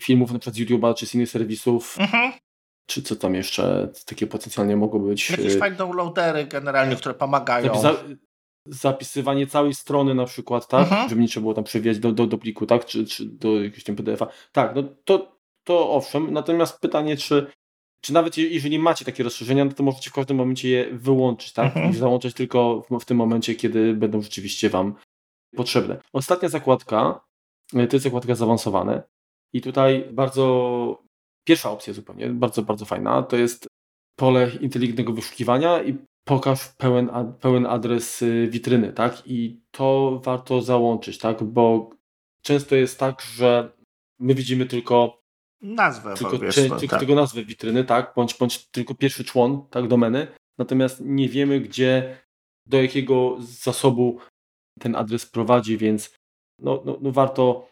filmów 0.00 0.32
na 0.32 0.38
przykład 0.38 0.56
z 0.56 0.58
YouTube'a 0.58 0.94
czy 0.94 1.06
z 1.06 1.14
innych 1.14 1.30
serwisów. 1.30 1.96
Mhm. 1.98 2.32
Czy 2.86 3.02
co 3.02 3.16
tam 3.16 3.34
jeszcze 3.34 3.88
takie 4.06 4.26
potencjalnie 4.26 4.76
mogło 4.76 5.00
być? 5.00 5.30
Jakieś 5.30 5.52
e, 5.54 5.60
file 5.60 5.70
downloadery 5.70 6.46
generalnie, 6.46 6.96
które 6.96 7.14
pomagają. 7.14 7.80
Zapisa 7.80 8.04
zapisywanie 8.68 9.46
całej 9.46 9.74
strony 9.74 10.14
na 10.14 10.24
przykład, 10.24 10.68
tak? 10.68 10.82
Mhm. 10.82 11.08
Żeby 11.08 11.20
nie 11.20 11.28
trzeba 11.28 11.42
było 11.42 11.54
tam 11.54 11.64
przewijać 11.64 11.98
do, 11.98 12.12
do, 12.12 12.26
do 12.26 12.38
pliku, 12.38 12.66
tak? 12.66 12.84
Czy, 12.84 13.06
czy 13.06 13.24
do 13.24 13.62
jakiegoś 13.62 13.84
tam 13.84 13.96
PDF-a. 13.96 14.26
Tak, 14.52 14.74
no 14.74 14.82
to, 15.04 15.37
to 15.68 15.90
owszem. 15.90 16.32
Natomiast 16.32 16.80
pytanie, 16.80 17.16
czy 17.16 17.46
czy 18.00 18.12
nawet 18.12 18.36
jeżeli 18.36 18.78
macie 18.78 19.04
takie 19.04 19.22
rozszerzenia, 19.22 19.64
no 19.64 19.72
to 19.72 19.82
możecie 19.82 20.10
w 20.10 20.12
każdym 20.12 20.36
momencie 20.36 20.68
je 20.68 20.88
wyłączyć, 20.92 21.52
tak? 21.52 21.66
Mhm. 21.66 21.90
I 21.90 21.94
załączać 21.96 22.34
tylko 22.34 22.86
w, 22.90 23.00
w, 23.00 23.04
tym 23.04 23.16
momencie, 23.16 23.54
kiedy 23.54 23.94
będą 23.94 24.22
rzeczywiście 24.22 24.70
Wam 24.70 24.94
potrzebne. 25.56 26.00
Ostatnia 26.12 26.48
zakładka 26.48 27.20
e, 27.74 27.86
to 27.86 27.96
jest 27.96 28.04
zakładka 28.04 28.34
zaawansowane. 28.34 29.02
I 29.52 29.60
tutaj 29.60 30.08
bardzo 30.12 31.02
pierwsza 31.44 31.70
opcja 31.70 31.92
zupełnie, 31.92 32.28
bardzo, 32.28 32.62
bardzo 32.62 32.84
fajna, 32.84 33.22
to 33.22 33.36
jest 33.36 33.66
pole 34.16 34.50
inteligentnego 34.60 35.12
wyszukiwania 35.12 35.82
i 35.82 35.96
pokaż 36.24 36.68
pełen, 36.68 37.10
pełen 37.40 37.66
adres 37.66 38.22
y, 38.22 38.48
witryny, 38.50 38.92
tak? 38.92 39.22
I 39.26 39.60
to 39.70 40.20
warto 40.24 40.62
załączyć, 40.62 41.18
tak? 41.18 41.44
Bo 41.44 41.90
często 42.42 42.76
jest 42.76 42.98
tak, 42.98 43.22
że 43.22 43.72
my 44.18 44.34
widzimy 44.34 44.66
tylko 44.66 45.18
nazwę, 45.60 46.14
tylko, 46.14 46.38
czy, 46.38 46.68
tylko, 46.68 46.86
tak. 46.86 46.98
tylko 46.98 47.14
nazwę 47.14 47.44
witryny, 47.44 47.84
tak? 47.84 48.12
Bądź, 48.16 48.34
bądź 48.34 48.66
tylko 48.66 48.94
pierwszy 48.94 49.24
człon, 49.24 49.68
tak, 49.70 49.88
domeny. 49.88 50.26
Natomiast 50.58 51.00
nie 51.00 51.28
wiemy, 51.28 51.60
gdzie, 51.60 52.18
do 52.66 52.82
jakiego 52.82 53.36
zasobu 53.40 54.18
ten 54.78 54.96
adres 54.96 55.26
prowadzi, 55.26 55.78
więc 55.78 56.14
no, 56.58 56.82
no, 56.84 56.98
no 57.00 57.12
warto. 57.12 57.68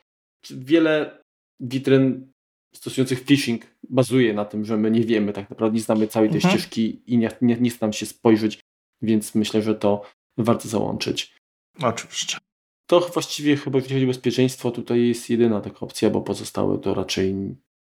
Wiele 0.50 1.22
witryn 1.60 2.32
stosujących 2.74 3.24
phishing 3.24 3.62
bazuje 3.88 4.34
na 4.34 4.44
tym, 4.44 4.64
że 4.64 4.76
my 4.76 4.90
nie 4.90 5.00
wiemy 5.00 5.32
tak 5.32 5.50
naprawdę, 5.50 5.74
nie 5.74 5.80
znamy 5.80 6.08
całej 6.08 6.30
tej 6.30 6.36
mhm. 6.36 6.54
ścieżki 6.54 7.02
i 7.06 7.18
nie, 7.18 7.30
nie, 7.40 7.56
nie 7.56 7.70
nam 7.80 7.92
się 7.92 8.06
spojrzeć, 8.06 8.60
więc 9.02 9.34
myślę, 9.34 9.62
że 9.62 9.74
to 9.74 10.02
warto 10.38 10.68
załączyć. 10.68 11.36
Oczywiście. 11.82 12.38
To 12.86 13.00
właściwie 13.00 13.56
chyba 13.56 13.78
jeśli 13.78 13.94
chodzi 13.94 14.04
o 14.04 14.08
bezpieczeństwo, 14.08 14.70
tutaj 14.70 15.08
jest 15.08 15.30
jedyna 15.30 15.60
taka 15.60 15.80
opcja, 15.80 16.10
bo 16.10 16.20
pozostałe 16.20 16.78
to 16.78 16.94
raczej 16.94 17.56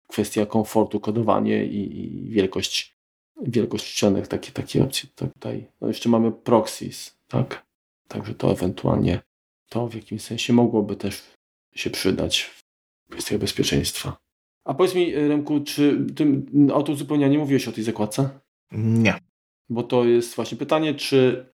kwestia 0.09 0.45
komfortu, 0.45 0.99
kodowanie 0.99 1.65
i, 1.65 1.99
i 1.99 2.29
wielkość, 2.29 2.97
wielkość 3.41 3.85
ścianek, 3.85 4.27
takie, 4.27 4.51
takie 4.51 4.83
opcje. 4.83 5.09
Tutaj 5.15 5.67
no 5.81 5.87
jeszcze 5.87 6.09
mamy 6.09 6.31
proxies, 6.31 7.17
tak? 7.27 7.65
Także 8.07 8.35
to 8.35 8.51
ewentualnie 8.51 9.21
to 9.69 9.87
w 9.87 9.95
jakimś 9.95 10.21
sensie 10.21 10.53
mogłoby 10.53 10.95
też 10.95 11.23
się 11.75 11.89
przydać 11.89 12.41
w 12.41 12.63
kwestiach 13.11 13.39
bezpieczeństwa. 13.39 14.17
A 14.65 14.73
powiedz 14.73 14.95
mi, 14.95 15.15
Remku, 15.15 15.59
czy 15.59 16.05
tym 16.15 16.47
autouzupełnianie 16.73 17.37
mówiłeś 17.37 17.67
o 17.67 17.71
tej 17.71 17.83
zakładce? 17.83 18.29
Nie. 18.71 19.19
Bo 19.69 19.83
to 19.83 20.05
jest 20.05 20.35
właśnie 20.35 20.57
pytanie, 20.57 20.93
czy 20.93 21.45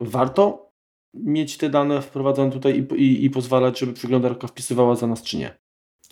warto 0.00 0.72
mieć 1.14 1.56
te 1.56 1.70
dane 1.70 2.02
wprowadzone 2.02 2.50
tutaj 2.50 2.78
i, 2.78 3.02
i, 3.02 3.24
i 3.24 3.30
pozwalać, 3.30 3.78
żeby 3.78 3.92
przeglądarka 3.92 4.46
wpisywała 4.46 4.96
za 4.96 5.06
nas, 5.06 5.22
czy 5.22 5.36
nie? 5.36 5.58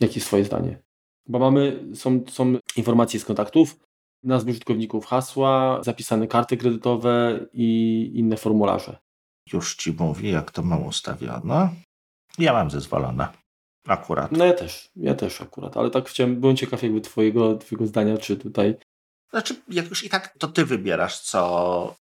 Jakie 0.01 0.15
jest 0.15 0.27
Twoje 0.27 0.45
zdanie? 0.45 0.83
Bo 1.27 1.39
mamy, 1.39 1.85
są, 1.95 2.21
są 2.29 2.55
informacje 2.77 3.21
z 3.21 3.25
kontaktów, 3.25 3.77
nazwy 4.23 4.51
użytkowników, 4.51 5.07
hasła, 5.07 5.81
zapisane 5.83 6.27
karty 6.27 6.57
kredytowe 6.57 7.47
i 7.53 8.11
inne 8.15 8.37
formularze. 8.37 8.99
Już 9.53 9.77
Ci 9.77 9.93
mówię, 9.93 10.31
jak 10.31 10.51
to 10.51 10.63
mam 10.63 10.87
ustawione. 10.87 11.69
Ja 12.39 12.53
mam 12.53 12.71
zezwolone. 12.71 13.29
Akurat. 13.87 14.33
No 14.33 14.45
ja 14.45 14.53
też, 14.53 14.91
ja 14.97 15.15
też 15.15 15.41
akurat, 15.41 15.77
ale 15.77 15.91
tak 15.91 16.09
chciałem, 16.09 16.41
byłem 16.41 16.57
ciekaw 16.57 16.83
jakby 16.83 17.01
twojego, 17.01 17.57
twojego 17.57 17.87
zdania, 17.87 18.19
czy 18.19 18.37
tutaj... 18.37 18.77
Znaczy, 19.31 19.63
jak 19.69 19.91
już 19.91 20.05
i 20.05 20.09
tak 20.09 20.39
to 20.39 20.49
ty 20.49 20.65
wybierasz, 20.65 21.21
co, 21.21 21.95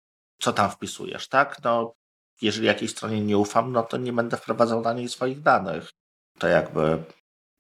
co 0.42 0.54
tam 0.54 0.72
wpisujesz, 0.72 1.28
tak? 1.28 1.64
No, 1.64 1.94
jeżeli 2.42 2.68
jakiejś 2.68 2.92
stronie 2.92 3.22
nie 3.22 3.38
ufam, 3.38 3.72
no 3.72 3.84
to 3.84 3.98
nie 3.98 4.14
będę 4.14 4.38
wprowadzał 4.38 4.82
na 4.82 4.94
niej 4.94 5.10
swoich 5.10 5.42
danych. 5.42 5.90
To 6.40 6.48
jakby 6.48 7.04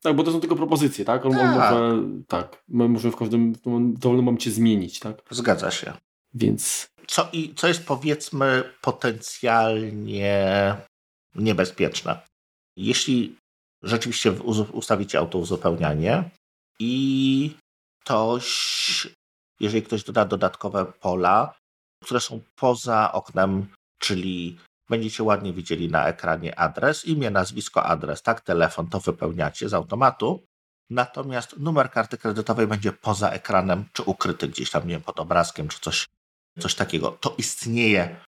tak, 0.01 0.15
bo 0.15 0.23
to 0.23 0.31
są 0.31 0.39
tylko 0.39 0.55
propozycje, 0.55 1.05
tak? 1.05 1.25
On, 1.25 1.31
tak. 1.31 1.41
on 1.41 1.55
może, 1.55 2.03
tak, 2.27 2.63
my 2.67 2.89
możemy 2.89 3.11
w 3.11 3.17
każdym 3.17 3.53
dowolnym 3.93 4.25
momencie 4.25 4.51
zmienić, 4.51 4.99
tak? 4.99 5.21
Zgadza 5.31 5.71
się. 5.71 5.93
Więc... 6.33 6.87
Co, 7.07 7.29
i, 7.33 7.55
co 7.55 7.67
jest 7.67 7.85
powiedzmy 7.85 8.73
potencjalnie 8.81 10.75
niebezpieczne? 11.35 12.19
Jeśli 12.77 13.35
rzeczywiście 13.83 14.31
ustawicie 14.71 15.19
autouzupełnianie 15.19 16.29
i 16.79 17.55
ktoś, 18.03 19.07
jeżeli 19.59 19.83
ktoś 19.83 20.03
doda 20.03 20.25
dodatkowe 20.25 20.85
pola, 20.85 21.53
które 22.03 22.19
są 22.19 22.41
poza 22.55 23.11
oknem, 23.11 23.67
czyli 23.99 24.57
będziecie 24.89 25.23
ładnie 25.23 25.53
widzieli 25.53 25.89
na 25.89 26.07
ekranie 26.07 26.59
adres, 26.59 27.05
imię, 27.05 27.29
nazwisko, 27.29 27.83
adres, 27.83 28.21
tak, 28.21 28.41
telefon, 28.41 28.87
to 28.87 28.99
wypełniacie 28.99 29.69
z 29.69 29.73
automatu. 29.73 30.43
Natomiast 30.89 31.57
numer 31.57 31.91
karty 31.91 32.17
kredytowej 32.17 32.67
będzie 32.67 32.91
poza 32.91 33.29
ekranem, 33.29 33.85
czy 33.93 34.03
ukryty 34.03 34.47
gdzieś 34.47 34.71
tam, 34.71 34.87
nie 34.87 34.93
wiem, 34.93 35.01
pod 35.01 35.19
obrazkiem, 35.19 35.67
czy 35.67 35.79
coś, 35.79 36.07
coś 36.59 36.75
takiego. 36.75 37.11
To 37.11 37.35
istnieje 37.37 38.23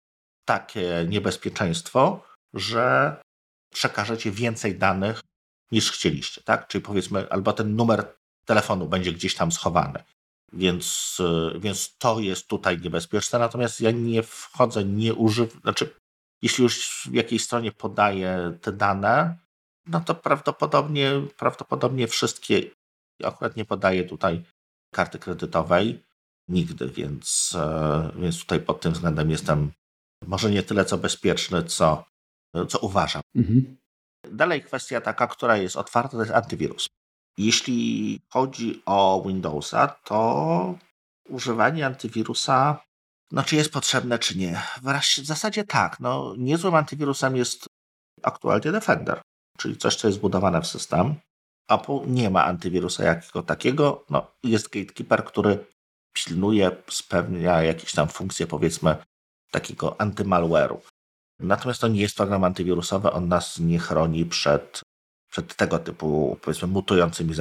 takie 0.45 1.05
niebezpieczeństwo, 1.09 2.23
że 2.53 3.15
przekażecie 3.73 4.31
więcej 4.31 4.77
danych 4.77 5.21
niż 5.71 5.91
chcieliście, 5.91 6.41
tak? 6.41 6.67
Czyli 6.67 6.81
powiedzmy, 6.81 7.29
albo 7.29 7.53
ten 7.53 7.75
numer 7.75 8.15
telefonu 8.45 8.87
będzie 8.87 9.13
gdzieś 9.13 9.35
tam 9.35 9.51
schowany. 9.51 10.03
Więc, 10.53 11.17
więc 11.59 11.97
to 11.97 12.19
jest 12.19 12.47
tutaj 12.47 12.81
niebezpieczne. 12.81 13.39
Natomiast 13.39 13.81
ja 13.81 13.91
nie 13.91 14.23
wchodzę, 14.23 14.83
nie 14.83 15.13
używam, 15.13 15.61
znaczy 15.61 15.95
jeśli 16.41 16.63
już 16.63 17.03
w 17.05 17.13
jakiejś 17.13 17.43
stronie 17.43 17.71
podaję 17.71 18.57
te 18.61 18.71
dane, 18.71 19.37
no 19.85 19.99
to 19.99 20.15
prawdopodobnie, 20.15 21.11
prawdopodobnie 21.37 22.07
wszystkie, 22.07 22.61
akurat 23.23 23.55
nie 23.55 23.65
podaję 23.65 24.03
tutaj 24.03 24.43
karty 24.93 25.19
kredytowej 25.19 26.03
nigdy, 26.47 26.89
więc, 26.89 27.55
e, 27.59 28.11
więc 28.15 28.39
tutaj 28.39 28.59
pod 28.59 28.81
tym 28.81 28.91
względem 28.91 29.29
jestem 29.29 29.71
może 30.27 30.51
nie 30.51 30.63
tyle 30.63 30.85
co 30.85 30.97
bezpieczny, 30.97 31.63
co, 31.63 32.05
co 32.69 32.79
uważam. 32.79 33.21
Mhm. 33.35 33.77
Dalej 34.31 34.63
kwestia 34.63 35.01
taka, 35.01 35.27
która 35.27 35.57
jest 35.57 35.75
otwarta, 35.75 36.09
to 36.09 36.19
jest 36.19 36.31
antywirus. 36.31 36.87
Jeśli 37.37 38.19
chodzi 38.29 38.81
o 38.85 39.23
Windowsa, 39.27 39.87
to 39.87 40.79
używanie 41.29 41.85
antywirusa 41.85 42.83
no, 43.31 43.43
czy 43.43 43.55
jest 43.55 43.71
potrzebne, 43.71 44.19
czy 44.19 44.37
nie? 44.37 44.61
W 45.21 45.25
zasadzie 45.25 45.63
tak. 45.63 45.99
No, 45.99 46.33
niezłym 46.37 46.75
antywirusem 46.75 47.35
jest 47.35 47.65
aktualnie 48.23 48.71
Defender, 48.71 49.21
czyli 49.57 49.77
coś, 49.77 49.95
co 49.95 50.07
jest 50.07 50.17
zbudowane 50.17 50.61
w 50.61 50.67
system. 50.67 51.15
Apple 51.69 51.99
nie 52.07 52.29
ma 52.29 52.45
antywirusa 52.45 53.03
jakiego 53.03 53.43
takiego. 53.43 54.05
No, 54.09 54.31
jest 54.43 54.69
gatekeeper, 54.69 55.25
który 55.25 55.65
pilnuje, 56.13 56.71
spełnia 56.89 57.61
jakieś 57.61 57.91
tam 57.91 58.07
funkcje, 58.07 58.47
powiedzmy, 58.47 58.95
takiego 59.51 59.95
antymalware'u. 59.99 60.77
Natomiast 61.39 61.81
to 61.81 61.87
nie 61.87 62.01
jest 62.01 62.15
program 62.15 62.43
antywirusowy, 62.43 63.11
on 63.11 63.27
nas 63.27 63.59
nie 63.59 63.79
chroni 63.79 64.25
przed, 64.25 64.81
przed 65.31 65.55
tego 65.55 65.79
typu, 65.79 66.37
powiedzmy, 66.41 66.67
mutującymi 66.67 67.33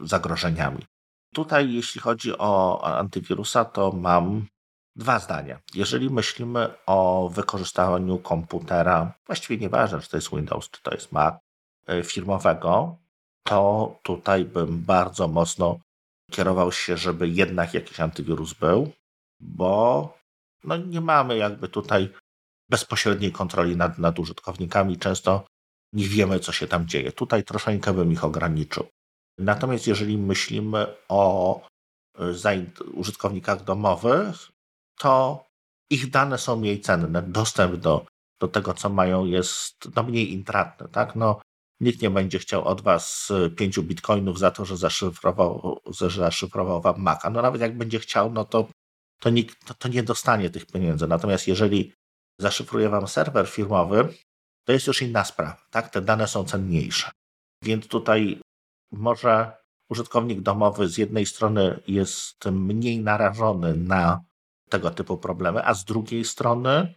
zagrożeniami. 0.00 0.86
Tutaj, 1.34 1.72
jeśli 1.72 2.00
chodzi 2.00 2.38
o 2.38 2.82
antywirusa, 2.98 3.64
to 3.64 3.92
mam 3.92 4.46
Dwa 4.98 5.18
zdania. 5.18 5.60
Jeżeli 5.74 6.10
myślimy 6.10 6.74
o 6.86 7.30
wykorzystaniu 7.34 8.18
komputera, 8.18 9.14
właściwie 9.26 9.58
nieważne, 9.58 10.00
czy 10.00 10.08
to 10.10 10.16
jest 10.16 10.30
Windows, 10.30 10.70
czy 10.70 10.82
to 10.82 10.90
jest 10.90 11.12
Mac, 11.12 11.34
e, 11.86 12.02
firmowego, 12.02 12.96
to 13.42 13.94
tutaj 14.02 14.44
bym 14.44 14.78
bardzo 14.78 15.28
mocno 15.28 15.78
kierował 16.30 16.72
się, 16.72 16.96
żeby 16.96 17.28
jednak 17.28 17.74
jakiś 17.74 18.00
antywirus 18.00 18.54
był, 18.54 18.92
bo 19.40 20.14
no 20.64 20.76
nie 20.76 21.00
mamy 21.00 21.36
jakby 21.36 21.68
tutaj 21.68 22.08
bezpośredniej 22.70 23.32
kontroli 23.32 23.76
nad, 23.76 23.98
nad 23.98 24.18
użytkownikami. 24.18 24.98
Często 24.98 25.44
nie 25.92 26.08
wiemy, 26.08 26.40
co 26.40 26.52
się 26.52 26.66
tam 26.66 26.86
dzieje. 26.86 27.12
Tutaj 27.12 27.44
troszeczkę 27.44 27.92
bym 27.92 28.12
ich 28.12 28.24
ograniczył. 28.24 28.86
Natomiast 29.38 29.86
jeżeli 29.86 30.18
myślimy 30.18 30.86
o 31.08 31.60
e, 32.18 32.66
użytkownikach 32.92 33.64
domowych, 33.64 34.57
to 34.98 35.44
ich 35.90 36.10
dane 36.10 36.38
są 36.38 36.56
mniej 36.56 36.80
cenne. 36.80 37.22
Dostęp 37.22 37.76
do, 37.76 38.06
do 38.40 38.48
tego, 38.48 38.74
co 38.74 38.88
mają, 38.88 39.24
jest 39.24 39.96
no, 39.96 40.02
mniej 40.02 40.32
intratny. 40.32 40.88
Tak? 40.88 41.16
No, 41.16 41.40
nikt 41.80 42.02
nie 42.02 42.10
będzie 42.10 42.38
chciał 42.38 42.64
od 42.64 42.80
was 42.80 43.32
5 43.56 43.80
bitcoinów 43.80 44.38
za 44.38 44.50
to, 44.50 44.64
że 44.64 44.76
zaszyfrował, 44.76 45.80
że 45.86 46.10
zaszyfrował 46.10 46.80
wam 46.80 47.02
Maca. 47.02 47.30
No 47.30 47.42
nawet 47.42 47.60
jak 47.60 47.76
będzie 47.76 47.98
chciał, 47.98 48.32
no 48.32 48.44
to, 48.44 48.68
to, 49.20 49.30
nikt, 49.30 49.66
to, 49.66 49.74
to 49.74 49.88
nie 49.88 50.02
dostanie 50.02 50.50
tych 50.50 50.66
pieniędzy. 50.66 51.08
Natomiast 51.08 51.48
jeżeli 51.48 51.92
zaszyfruje 52.40 52.88
wam 52.88 53.08
serwer 53.08 53.48
firmowy, 53.48 54.14
to 54.64 54.72
jest 54.72 54.86
już 54.86 55.02
inna 55.02 55.24
sprawa. 55.24 55.66
Tak? 55.70 55.88
Te 55.90 56.00
dane 56.00 56.28
są 56.28 56.44
cenniejsze. 56.44 57.10
Więc 57.62 57.88
tutaj 57.88 58.40
może 58.92 59.52
użytkownik 59.90 60.40
domowy 60.40 60.88
z 60.88 60.98
jednej 60.98 61.26
strony 61.26 61.80
jest 61.86 62.44
mniej 62.44 63.00
narażony 63.00 63.74
na 63.74 64.20
tego 64.68 64.90
typu 64.90 65.18
problemy, 65.18 65.64
a 65.64 65.74
z 65.74 65.84
drugiej 65.84 66.24
strony 66.24 66.94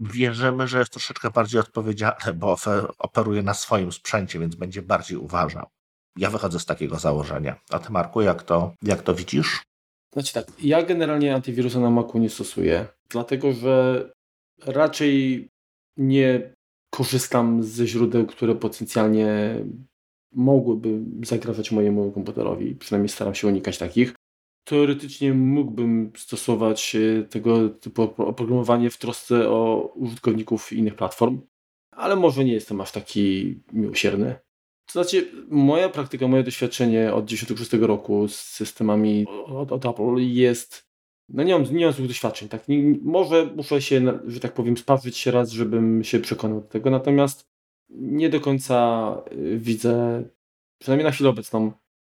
wierzymy, 0.00 0.68
że 0.68 0.78
jest 0.78 0.90
troszeczkę 0.90 1.30
bardziej 1.30 1.60
odpowiedzialny, 1.60 2.32
bo 2.34 2.56
operuje 2.98 3.42
na 3.42 3.54
swoim 3.54 3.92
sprzęcie, 3.92 4.38
więc 4.38 4.54
będzie 4.54 4.82
bardziej 4.82 5.18
uważał. 5.18 5.66
Ja 6.18 6.30
wychodzę 6.30 6.60
z 6.60 6.66
takiego 6.66 6.98
założenia. 6.98 7.60
A 7.70 7.78
ty, 7.78 7.92
Marku, 7.92 8.22
jak 8.22 8.42
to, 8.42 8.74
jak 8.82 9.02
to 9.02 9.14
widzisz? 9.14 9.62
Znaczy 10.12 10.32
tak, 10.32 10.46
ja 10.62 10.82
generalnie 10.82 11.34
antywirusa 11.34 11.80
na 11.80 11.90
Macu 11.90 12.18
nie 12.18 12.30
stosuję, 12.30 12.86
dlatego 13.08 13.52
że 13.52 14.04
raczej 14.66 15.48
nie 15.96 16.54
korzystam 16.90 17.62
ze 17.62 17.86
źródeł, 17.86 18.26
które 18.26 18.54
potencjalnie 18.54 19.56
mogłyby 20.32 21.00
zagrażać 21.26 21.72
mojemu 21.72 22.12
komputerowi. 22.12 22.74
Przynajmniej 22.74 23.08
staram 23.08 23.34
się 23.34 23.48
unikać 23.48 23.78
takich. 23.78 24.14
Teoretycznie 24.64 25.34
mógłbym 25.34 26.12
stosować 26.16 26.96
e, 26.96 27.22
tego 27.22 27.68
typu 27.68 28.02
oprogramowanie 28.02 28.90
w 28.90 28.98
trosce 28.98 29.50
o 29.50 29.92
użytkowników 29.94 30.72
innych 30.72 30.94
platform, 30.94 31.40
ale 31.90 32.16
może 32.16 32.44
nie 32.44 32.52
jestem 32.52 32.80
aż 32.80 32.92
taki 32.92 33.54
miłosierny. 33.72 34.34
To 34.86 34.92
znaczy, 34.92 35.32
moja 35.48 35.88
praktyka, 35.88 36.28
moje 36.28 36.42
doświadczenie 36.42 37.14
od 37.14 37.24
96 37.24 37.72
roku 37.72 38.28
z 38.28 38.40
systemami 38.40 39.26
od, 39.46 39.72
od 39.72 39.86
Apple 39.86 40.16
jest. 40.18 40.88
No 41.28 41.42
nie 41.42 41.58
mam, 41.58 41.76
nie 41.76 41.84
mam 41.84 41.94
złych 41.94 42.08
doświadczeń. 42.08 42.48
Tak? 42.48 42.68
Nie, 42.68 42.98
może 43.02 43.46
muszę 43.56 43.82
się, 43.82 44.18
że 44.26 44.40
tak 44.40 44.54
powiem, 44.54 44.76
spawrzyć 44.76 45.16
się 45.16 45.30
raz, 45.30 45.50
żebym 45.50 46.04
się 46.04 46.20
przekonał 46.20 46.60
do 46.60 46.66
tego. 46.66 46.90
Natomiast 46.90 47.48
nie 47.88 48.28
do 48.28 48.40
końca 48.40 49.16
y, 49.32 49.58
widzę, 49.58 50.24
przynajmniej 50.78 51.04
na 51.04 51.10
chwilę 51.10 51.30
obecną, 51.30 51.72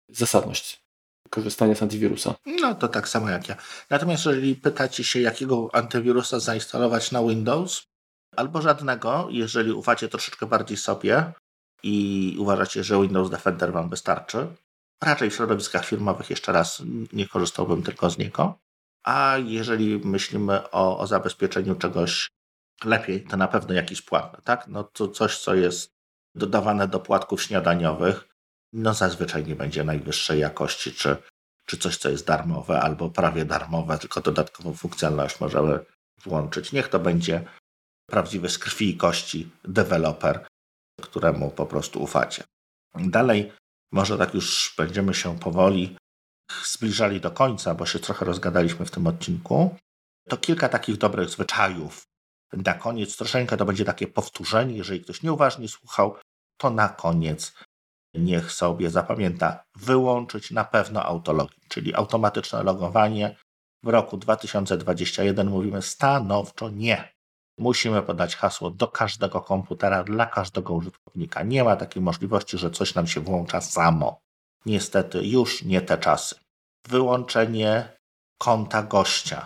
zasadność 0.09 0.90
korzystania 1.31 1.75
z 1.75 1.81
antywirusa. 1.81 2.35
No 2.45 2.75
to 2.75 2.87
tak 2.87 3.09
samo 3.09 3.29
jak 3.29 3.49
ja. 3.49 3.55
Natomiast 3.89 4.25
jeżeli 4.25 4.55
pytacie 4.55 5.03
się, 5.03 5.21
jakiego 5.21 5.69
antywirusa 5.73 6.39
zainstalować 6.39 7.11
na 7.11 7.23
Windows, 7.23 7.83
albo 8.35 8.61
żadnego, 8.61 9.27
jeżeli 9.31 9.71
ufacie 9.71 10.07
troszeczkę 10.07 10.45
bardziej 10.45 10.77
sobie 10.77 11.33
i 11.83 12.35
uważacie, 12.39 12.83
że 12.83 13.01
Windows 13.01 13.29
Defender 13.29 13.73
Wam 13.73 13.89
wystarczy, 13.89 14.47
raczej 15.03 15.29
w 15.29 15.35
środowiskach 15.35 15.85
firmowych 15.85 16.29
jeszcze 16.29 16.51
raz 16.51 16.83
nie 17.13 17.27
korzystałbym 17.27 17.83
tylko 17.83 18.09
z 18.09 18.17
niego. 18.17 18.59
A 19.03 19.37
jeżeli 19.37 19.99
myślimy 19.99 20.71
o, 20.71 20.99
o 20.99 21.07
zabezpieczeniu 21.07 21.75
czegoś 21.75 22.29
lepiej, 22.83 23.23
to 23.23 23.37
na 23.37 23.47
pewno 23.47 23.73
jakiś 23.73 24.01
płatny, 24.01 24.39
tak? 24.43 24.67
No 24.67 24.83
to 24.83 25.07
coś, 25.07 25.37
co 25.37 25.55
jest 25.55 25.91
dodawane 26.35 26.87
do 26.87 26.99
płatków 26.99 27.43
śniadaniowych, 27.43 28.30
no 28.73 28.93
zazwyczaj 28.93 29.45
nie 29.45 29.55
będzie 29.55 29.83
najwyższej 29.83 30.39
jakości, 30.39 30.93
czy, 30.93 31.17
czy 31.65 31.77
coś, 31.77 31.97
co 31.97 32.09
jest 32.09 32.27
darmowe, 32.27 32.81
albo 32.81 33.09
prawie 33.09 33.45
darmowe, 33.45 33.97
tylko 33.97 34.21
dodatkową 34.21 34.73
funkcjonalność 34.73 35.39
możemy 35.39 35.79
włączyć. 36.23 36.71
Niech 36.71 36.87
to 36.87 36.99
będzie 36.99 37.43
prawdziwy 38.05 38.49
z 38.49 38.57
krwi 38.57 38.89
i 38.89 38.97
kości 38.97 39.51
deweloper, 39.63 40.47
któremu 41.01 41.51
po 41.51 41.65
prostu 41.65 42.03
ufacie. 42.03 42.43
Dalej, 42.95 43.51
może 43.91 44.17
tak 44.17 44.33
już 44.33 44.73
będziemy 44.77 45.13
się 45.13 45.39
powoli 45.39 45.97
zbliżali 46.65 47.21
do 47.21 47.31
końca, 47.31 47.75
bo 47.75 47.85
się 47.85 47.99
trochę 47.99 48.25
rozgadaliśmy 48.25 48.85
w 48.85 48.91
tym 48.91 49.07
odcinku. 49.07 49.75
To 50.29 50.37
kilka 50.37 50.69
takich 50.69 50.97
dobrych 50.97 51.29
zwyczajów, 51.29 52.03
na 52.53 52.73
koniec 52.73 53.17
troszeczkę 53.17 53.57
to 53.57 53.65
będzie 53.65 53.85
takie 53.85 54.07
powtórzenie. 54.07 54.77
Jeżeli 54.77 55.01
ktoś 55.01 55.23
nieuważnie 55.23 55.67
słuchał, 55.67 56.15
to 56.57 56.69
na 56.69 56.89
koniec 56.89 57.53
niech 58.13 58.51
sobie 58.51 58.89
zapamięta 58.89 59.63
wyłączyć 59.75 60.51
na 60.51 60.63
pewno 60.65 61.03
autologin, 61.03 61.59
czyli 61.69 61.95
automatyczne 61.95 62.63
logowanie. 62.63 63.35
W 63.83 63.87
roku 63.87 64.17
2021 64.17 65.49
mówimy 65.49 65.81
stanowczo 65.81 66.69
nie. 66.69 67.11
Musimy 67.57 68.01
podać 68.01 68.35
hasło 68.35 68.69
do 68.69 68.87
każdego 68.87 69.41
komputera, 69.41 70.03
dla 70.03 70.25
każdego 70.25 70.73
użytkownika. 70.73 71.43
Nie 71.43 71.63
ma 71.63 71.75
takiej 71.75 72.01
możliwości, 72.01 72.57
że 72.57 72.71
coś 72.71 72.95
nam 72.95 73.07
się 73.07 73.21
włącza 73.21 73.61
samo. 73.61 74.19
Niestety 74.65 75.27
już 75.27 75.63
nie 75.63 75.81
te 75.81 75.97
czasy. 75.97 76.35
Wyłączenie 76.87 77.97
konta 78.37 78.83
gościa 78.83 79.45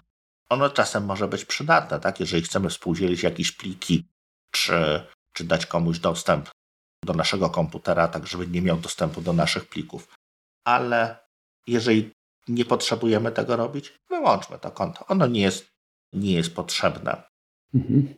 ono 0.50 0.70
czasem 0.70 1.06
może 1.06 1.28
być 1.28 1.46
przydatne, 1.46 2.00
tak? 2.00 2.20
Jeżeli 2.20 2.44
chcemy 2.44 2.70
współdzielić 2.70 3.24
jakieś 3.24 3.52
pliki, 3.52 4.08
czy, 4.52 5.08
czy 5.34 5.44
dać 5.44 5.66
komuś 5.66 6.00
dostęp 6.00 6.50
do 7.06 7.14
naszego 7.14 7.50
komputera, 7.50 8.08
tak 8.08 8.28
żeby 8.28 8.48
nie 8.48 8.62
miał 8.62 8.78
dostępu 8.78 9.22
do 9.22 9.34
naszych 9.34 9.70
plików. 9.70 10.16
Ale 10.68 11.18
jeżeli 11.68 12.12
nie 12.48 12.66
potrzebujemy 12.66 13.32
tego 13.32 13.56
robić, 13.56 13.94
wyłączmy 14.10 14.60
to 14.60 14.72
konto. 14.72 15.06
Ono 15.08 15.28
nie 15.28 15.42
jest, 15.42 15.72
nie 16.14 16.34
jest 16.34 16.56
potrzebne. 16.56 17.24
Mhm. 17.74 18.16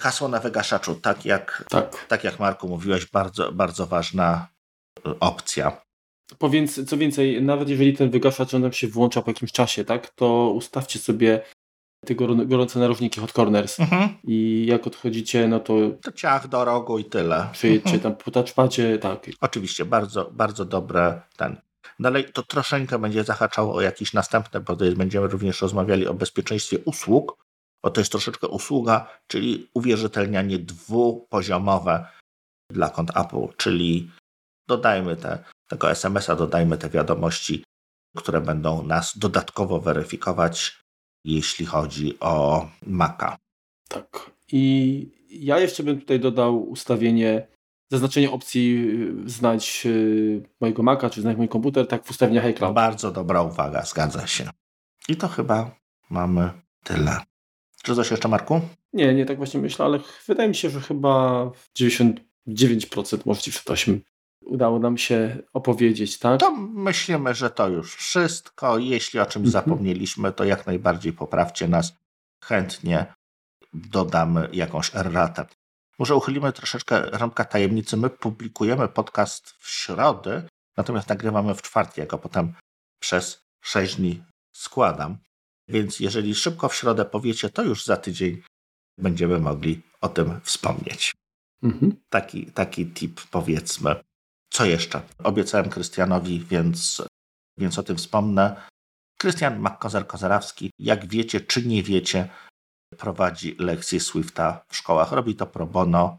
Hasło 0.00 0.28
na 0.28 0.40
wygaszaczu, 0.40 0.94
tak 0.94 1.24
jak, 1.24 1.64
tak. 1.68 2.06
tak 2.08 2.24
jak 2.24 2.38
Marku 2.38 2.68
mówiłeś, 2.68 3.06
bardzo, 3.06 3.52
bardzo 3.52 3.86
ważna 3.86 4.48
y, 4.98 5.18
opcja. 5.18 5.82
Powiedz, 6.38 6.88
co 6.88 6.96
więcej, 6.96 7.42
nawet 7.42 7.68
jeżeli 7.68 7.96
ten 7.96 8.10
wygaszacz 8.10 8.52
nam 8.52 8.72
się 8.72 8.88
włącza 8.88 9.22
po 9.22 9.30
jakimś 9.30 9.52
czasie, 9.52 9.84
tak, 9.84 10.10
to 10.10 10.50
ustawcie 10.50 10.98
sobie 10.98 11.42
te 12.06 12.14
gorące 12.14 12.78
narożniki 12.78 13.20
hot 13.20 13.32
corners 13.32 13.80
mhm. 13.80 14.08
i 14.24 14.66
jak 14.68 14.86
odchodzicie, 14.86 15.48
no 15.48 15.60
to... 15.60 15.74
To 16.02 16.12
ciach 16.12 16.48
do 16.48 16.64
rogu 16.64 16.98
i 16.98 17.04
tyle. 17.04 17.48
Przyjedźcie 17.52 17.94
mhm. 17.94 18.02
tam 18.02 18.24
po 18.24 18.30
touchpadzie, 18.30 18.98
tak. 18.98 19.26
Oczywiście, 19.40 19.84
bardzo, 19.84 20.30
bardzo 20.32 20.64
dobre 20.64 21.22
ten. 21.36 21.56
Dalej 22.00 22.24
to 22.32 22.42
troszeczkę 22.42 22.98
będzie 22.98 23.24
zahaczało 23.24 23.74
o 23.74 23.80
jakieś 23.80 24.12
następne, 24.12 24.60
bo 24.60 24.76
będziemy 24.76 25.26
również 25.26 25.62
rozmawiali 25.62 26.06
o 26.06 26.14
bezpieczeństwie 26.14 26.78
usług, 26.78 27.36
bo 27.82 27.90
to 27.90 28.00
jest 28.00 28.10
troszeczkę 28.10 28.48
usługa, 28.48 29.06
czyli 29.26 29.70
uwierzytelnianie 29.74 30.58
dwupoziomowe 30.58 32.06
dla 32.72 32.90
kont 32.90 33.16
Apple, 33.16 33.56
czyli 33.56 34.10
dodajmy 34.68 35.16
te, 35.16 35.44
tego 35.68 35.90
SMS-a, 35.90 36.36
dodajmy 36.36 36.78
te 36.78 36.88
wiadomości, 36.88 37.64
które 38.16 38.40
będą 38.40 38.82
nas 38.82 39.18
dodatkowo 39.18 39.80
weryfikować 39.80 40.80
jeśli 41.24 41.66
chodzi 41.66 42.20
o 42.20 42.66
Maca. 42.86 43.38
Tak. 43.88 44.30
I 44.52 45.08
ja 45.30 45.58
jeszcze 45.58 45.82
bym 45.82 46.00
tutaj 46.00 46.20
dodał 46.20 46.68
ustawienie, 46.70 47.46
zaznaczenie 47.88 48.30
opcji 48.30 48.88
y, 49.26 49.30
znać 49.30 49.82
y, 49.86 50.42
mojego 50.60 50.82
Maca, 50.82 51.10
czy 51.10 51.20
znać 51.20 51.36
mój 51.36 51.48
komputer, 51.48 51.86
tak 51.86 52.04
w 52.04 52.10
ustawieniach 52.10 52.44
iCloud. 52.44 52.74
Bardzo 52.74 53.10
dobra 53.10 53.42
uwaga, 53.42 53.84
zgadza 53.84 54.26
się. 54.26 54.50
I 55.08 55.16
to 55.16 55.28
chyba 55.28 55.70
mamy 56.10 56.50
tyle. 56.84 57.20
Czy 57.82 57.94
coś 57.94 58.10
jeszcze, 58.10 58.28
Marku? 58.28 58.60
Nie, 58.92 59.14
nie 59.14 59.26
tak 59.26 59.36
właśnie 59.36 59.60
myślę, 59.60 59.84
ale 59.84 60.00
wydaje 60.26 60.48
mi 60.48 60.54
się, 60.54 60.70
że 60.70 60.80
chyba 60.80 61.44
99% 61.78 62.18
może 63.24 63.40
98% 63.40 63.98
udało 64.50 64.78
nam 64.78 64.98
się 64.98 65.42
opowiedzieć, 65.52 66.18
tak? 66.18 66.40
To 66.40 66.50
myślimy, 66.56 67.34
że 67.34 67.50
to 67.50 67.68
już 67.68 67.94
wszystko. 67.94 68.78
Jeśli 68.78 69.20
o 69.20 69.26
czymś 69.26 69.46
mhm. 69.46 69.52
zapomnieliśmy, 69.52 70.32
to 70.32 70.44
jak 70.44 70.66
najbardziej 70.66 71.12
poprawcie 71.12 71.68
nas. 71.68 71.92
Chętnie 72.44 73.14
dodamy 73.72 74.48
jakąś 74.52 74.96
erratę. 74.96 75.46
Może 75.98 76.16
uchylimy 76.16 76.52
troszeczkę 76.52 77.00
rąbka 77.10 77.44
tajemnicy. 77.44 77.96
My 77.96 78.10
publikujemy 78.10 78.88
podcast 78.88 79.50
w 79.50 79.70
środę, 79.70 80.42
natomiast 80.76 81.08
nagrywamy 81.08 81.54
w 81.54 81.62
czwartek, 81.62 81.96
jako 81.96 82.18
potem 82.18 82.52
przez 83.00 83.42
6 83.60 83.96
dni 83.96 84.22
składam. 84.52 85.18
Więc 85.68 86.00
jeżeli 86.00 86.34
szybko 86.34 86.68
w 86.68 86.74
środę 86.74 87.04
powiecie, 87.04 87.50
to 87.50 87.62
już 87.62 87.84
za 87.84 87.96
tydzień 87.96 88.42
będziemy 88.98 89.38
mogli 89.38 89.82
o 90.00 90.08
tym 90.08 90.40
wspomnieć. 90.44 91.14
Mhm. 91.62 91.96
Taki, 92.08 92.46
taki 92.46 92.86
tip 92.86 93.20
powiedzmy. 93.30 94.09
Co 94.52 94.64
jeszcze? 94.64 95.02
Obiecałem 95.24 95.70
Krystianowi, 95.70 96.40
więc 96.40 97.02
więc 97.58 97.78
o 97.78 97.82
tym 97.82 97.96
wspomnę. 97.96 98.68
Krystian 99.20 99.62
McKozer-Kozerawski, 99.62 100.70
jak 100.78 101.06
wiecie 101.08 101.40
czy 101.40 101.66
nie 101.66 101.82
wiecie, 101.82 102.28
prowadzi 102.98 103.56
lekcje 103.58 104.00
Swifta 104.00 104.64
w 104.68 104.76
szkołach. 104.76 105.12
Robi 105.12 105.34
to 105.34 105.46
pro 105.46 105.66
bono 105.66 106.16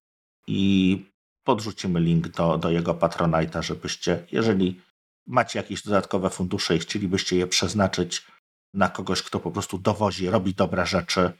i 0.47 1.05
podrzucimy 1.43 1.99
link 1.99 2.27
do, 2.27 2.57
do 2.57 2.69
jego 2.69 2.93
Patronite'a, 2.93 3.61
żebyście, 3.61 4.25
jeżeli 4.31 4.81
macie 5.27 5.59
jakieś 5.59 5.83
dodatkowe 5.83 6.29
fundusze 6.29 6.75
i 6.75 6.79
chcielibyście 6.79 7.37
je 7.37 7.47
przeznaczyć 7.47 8.27
na 8.73 8.89
kogoś, 8.89 9.21
kto 9.21 9.39
po 9.39 9.51
prostu 9.51 9.77
dowozi, 9.77 10.29
robi 10.29 10.53
dobre 10.53 10.85
rzeczy, 10.85 11.31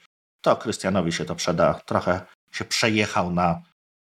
to 0.41 0.55
Krystianowi 0.55 1.11
się 1.11 1.25
to 1.25 1.35
przeda. 1.35 1.73
Trochę 1.73 2.25
się 2.51 2.65
przejechał 2.65 3.31
na, 3.31 3.61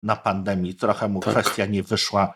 na 0.03 0.17
pandemii, 0.17 0.75
trochę 0.75 1.09
mu 1.09 1.21
tak. 1.21 1.33
kwestia 1.35 1.67
nie 1.67 1.83
wyszła 1.83 2.35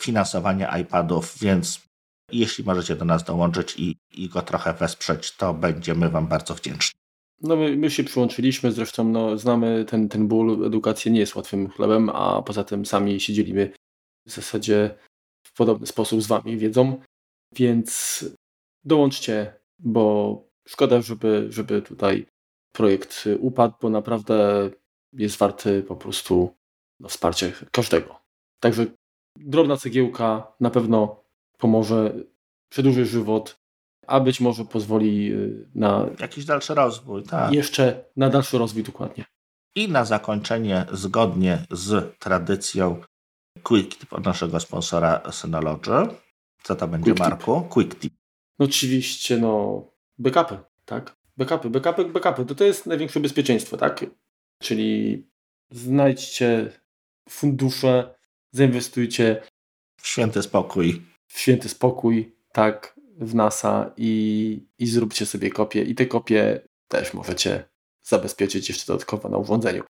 finansowania 0.00 0.78
iPadów, 0.78 1.38
więc 1.40 1.88
jeśli 2.32 2.64
możecie 2.64 2.96
do 2.96 3.04
nas 3.04 3.24
dołączyć 3.24 3.74
i, 3.78 3.96
i 4.10 4.28
go 4.28 4.42
trochę 4.42 4.72
wesprzeć, 4.74 5.36
to 5.36 5.54
będziemy 5.54 6.10
Wam 6.10 6.26
bardzo 6.26 6.54
wdzięczni. 6.54 7.00
No 7.42 7.56
my, 7.56 7.76
my 7.76 7.90
się 7.90 8.04
przyłączyliśmy, 8.04 8.72
zresztą 8.72 9.04
no, 9.04 9.38
znamy 9.38 9.84
ten, 9.84 10.08
ten 10.08 10.28
ból, 10.28 10.66
edukacja 10.66 11.12
nie 11.12 11.20
jest 11.20 11.34
łatwym 11.34 11.68
chlebem, 11.68 12.10
a 12.10 12.42
poza 12.42 12.64
tym 12.64 12.86
sami 12.86 13.20
się 13.20 13.32
dzielimy 13.32 13.72
w 14.26 14.30
zasadzie 14.30 14.94
w 15.46 15.52
podobny 15.52 15.86
sposób 15.86 16.22
z 16.22 16.26
Wami 16.26 16.56
wiedzą, 16.56 17.00
więc 17.54 18.24
dołączcie, 18.84 19.54
bo 19.78 20.44
szkoda, 20.68 21.00
żeby, 21.00 21.46
żeby 21.50 21.82
tutaj 21.82 22.26
projekt 22.72 23.24
upadł, 23.38 23.74
bo 23.80 23.90
naprawdę 23.90 24.70
jest 25.12 25.36
warty 25.36 25.82
po 25.82 25.96
prostu 25.96 26.54
no, 27.00 27.08
wsparcia 27.08 27.46
każdego. 27.72 28.20
Także 28.60 28.86
drobna 29.46 29.76
cegiełka 29.76 30.52
na 30.60 30.70
pewno 30.70 31.24
pomoże, 31.58 32.14
przedłuży 32.68 33.06
żywot, 33.06 33.60
a 34.06 34.20
być 34.20 34.40
może 34.40 34.64
pozwoli 34.64 35.32
y, 35.32 35.68
na 35.74 36.06
jakiś 36.20 36.44
dalszy 36.44 36.74
rozwój. 36.74 37.22
Tak. 37.22 37.52
Jeszcze 37.52 38.04
na 38.16 38.30
dalszy 38.30 38.58
rozwój 38.58 38.82
dokładnie. 38.82 39.24
I 39.74 39.88
na 39.88 40.04
zakończenie, 40.04 40.86
zgodnie 40.92 41.66
z 41.70 42.18
tradycją, 42.18 43.00
quick 43.62 43.98
tip 43.98 44.12
od 44.12 44.24
naszego 44.24 44.60
sponsora 44.60 45.22
Synology. 45.30 46.08
Co 46.62 46.76
to 46.76 46.88
będzie, 46.88 47.10
quick 47.10 47.20
Marku? 47.20 47.60
Tip. 47.60 47.72
Quick 47.72 48.00
tip. 48.00 48.14
No 48.58 48.64
oczywiście, 48.64 49.36
no, 49.36 49.84
backupy, 50.18 50.58
tak? 50.84 51.16
Backupy, 51.36 51.70
backupy, 51.70 52.04
backupy. 52.04 52.44
To, 52.44 52.54
to 52.54 52.64
jest 52.64 52.86
największe 52.86 53.20
bezpieczeństwo, 53.20 53.76
tak? 53.76 54.06
Czyli 54.62 55.26
znajdźcie 55.70 56.72
fundusze, 57.28 58.17
zainwestujcie 58.52 59.42
w 60.00 60.06
święty 60.06 60.42
spokój. 60.42 61.02
W 61.26 61.38
święty 61.38 61.68
spokój, 61.68 62.36
tak, 62.52 62.94
w 63.18 63.34
NASA 63.34 63.92
i, 63.96 64.66
i 64.78 64.86
zróbcie 64.86 65.26
sobie 65.26 65.50
kopię. 65.50 65.82
I 65.82 65.94
te 65.94 66.06
kopie 66.06 66.60
też 66.88 67.14
możecie 67.14 67.68
zabezpieczyć 68.02 68.68
jeszcze 68.68 68.86
dodatkowo 68.86 69.28
na 69.28 69.38
urządzeniu. 69.38 69.84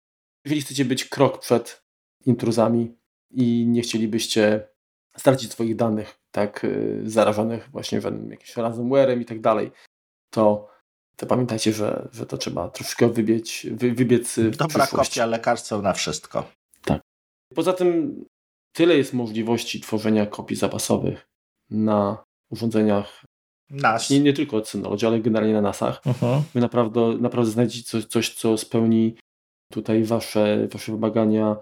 Jeżeli 0.45 0.63
chcecie 0.63 0.85
być 0.85 1.05
krok 1.05 1.41
przed 1.41 1.83
intruzami 2.27 2.97
i 3.31 3.67
nie 3.67 3.83
chcielibyście 3.83 4.69
stracić 5.17 5.53
swoich 5.53 5.77
danych, 5.77 6.19
tak, 6.31 6.65
y, 6.65 7.03
zarażonych 7.05 7.69
właśnie 7.71 8.01
jakimś 8.31 8.57
ransomwarem 8.57 9.21
i 9.21 9.25
tak 9.25 9.41
dalej, 9.41 9.71
to, 10.31 10.69
to 11.17 11.27
pamiętajcie, 11.27 11.73
że, 11.73 12.09
że 12.13 12.27
to 12.27 12.39
trzeba 12.39 12.69
troszkę 12.69 13.09
wybiec, 13.09 13.67
wy, 13.71 13.93
wybiec 13.93 14.39
w 14.39 14.57
Dobra 14.57 14.87
kopia 14.87 15.27
lekarstwa 15.27 15.83
na 15.83 15.93
wszystko. 15.93 16.51
Tak. 16.85 17.01
Poza 17.55 17.73
tym 17.73 18.25
tyle 18.79 18.97
jest 18.97 19.13
możliwości 19.13 19.81
tworzenia 19.81 20.27
kopii 20.27 20.57
zapasowych 20.57 21.29
na 21.71 22.25
urządzeniach 22.51 23.25
NAS. 23.71 24.11
Nie, 24.11 24.21
nie 24.21 24.33
tylko 24.33 24.57
od 24.57 24.69
Synology, 24.69 25.07
ale 25.07 25.21
generalnie 25.21 25.55
na 25.55 25.61
NASach. 25.61 26.03
Uh-huh. 26.03 26.41
Wy 26.55 26.61
naprawdę, 26.61 27.01
naprawdę 27.21 27.51
znajdziecie 27.51 27.91
coś, 27.91 28.05
coś, 28.05 28.35
co 28.35 28.59
spełni 28.59 29.17
tutaj 29.73 30.05
wasze, 30.05 30.69
wasze 30.73 30.93
wymagania. 30.93 31.57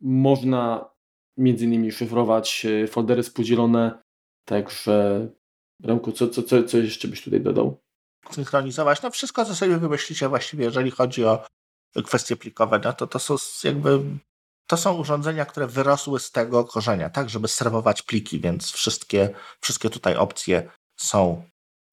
Można 0.00 0.90
między 1.36 1.64
innymi 1.64 1.92
szyfrować 1.92 2.66
e, 2.66 2.86
foldery 2.86 3.22
spółdzielone, 3.22 4.02
także 4.44 5.28
Remku, 5.84 6.12
co, 6.12 6.28
co, 6.28 6.42
co, 6.42 6.62
co 6.62 6.78
jeszcze 6.78 7.08
byś 7.08 7.24
tutaj 7.24 7.40
dodał? 7.40 7.80
Synchronizować, 8.30 9.02
no 9.02 9.10
wszystko, 9.10 9.44
co 9.44 9.54
sobie 9.54 9.78
wymyślicie 9.78 10.28
właściwie, 10.28 10.64
jeżeli 10.64 10.90
chodzi 10.90 11.24
o 11.24 11.44
kwestie 12.04 12.36
plikowe, 12.36 12.80
no 12.84 12.92
to 12.92 13.06
to 13.06 13.18
są 13.18 13.36
jakby 13.64 14.00
to 14.72 14.76
są 14.76 14.94
urządzenia, 14.94 15.44
które 15.44 15.66
wyrosły 15.66 16.20
z 16.20 16.30
tego 16.30 16.64
korzenia, 16.64 17.10
tak, 17.10 17.30
żeby 17.30 17.48
serwować 17.48 18.02
pliki, 18.02 18.40
więc 18.40 18.70
wszystkie, 18.70 19.30
wszystkie 19.60 19.90
tutaj 19.90 20.16
opcje 20.16 20.70
są 20.96 21.44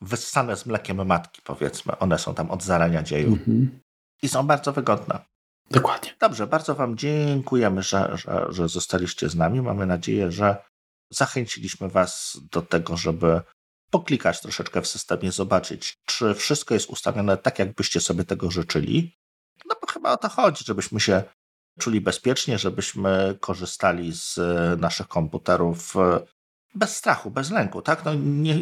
wyssane 0.01 0.57
z 0.57 0.65
mlekiem 0.65 1.07
matki, 1.07 1.41
powiedzmy. 1.43 1.97
One 1.97 2.19
są 2.19 2.33
tam 2.35 2.51
od 2.51 2.63
zarania 2.63 3.03
dzieju 3.03 3.27
mhm. 3.27 3.79
i 4.21 4.29
są 4.29 4.47
bardzo 4.47 4.73
wygodne. 4.73 5.19
Dokładnie. 5.71 6.15
Dobrze, 6.19 6.47
bardzo 6.47 6.75
Wam 6.75 6.97
dziękujemy, 6.97 7.83
że, 7.83 8.17
że, 8.17 8.45
że 8.49 8.67
zostaliście 8.67 9.29
z 9.29 9.35
nami. 9.35 9.61
Mamy 9.61 9.85
nadzieję, 9.85 10.31
że 10.31 10.57
zachęciliśmy 11.11 11.89
Was 11.89 12.37
do 12.51 12.61
tego, 12.61 12.97
żeby 12.97 13.41
poklikać 13.91 14.41
troszeczkę 14.41 14.81
w 14.81 14.87
systemie, 14.87 15.31
zobaczyć, 15.31 15.97
czy 16.05 16.35
wszystko 16.35 16.73
jest 16.73 16.89
ustawione 16.89 17.37
tak, 17.37 17.59
jakbyście 17.59 18.01
sobie 18.01 18.23
tego 18.23 18.51
życzyli. 18.51 19.17
No 19.65 19.75
bo 19.81 19.87
chyba 19.87 20.11
o 20.11 20.17
to 20.17 20.29
chodzi, 20.29 20.63
żebyśmy 20.67 20.99
się 20.99 21.23
czuli 21.79 22.01
bezpiecznie, 22.01 22.57
żebyśmy 22.57 23.37
korzystali 23.39 24.13
z 24.13 24.39
naszych 24.79 25.07
komputerów 25.07 25.95
bez 26.75 26.95
strachu, 26.95 27.31
bez 27.31 27.51
lęku, 27.51 27.81
tak? 27.81 28.05
No 28.05 28.13
nie, 28.13 28.55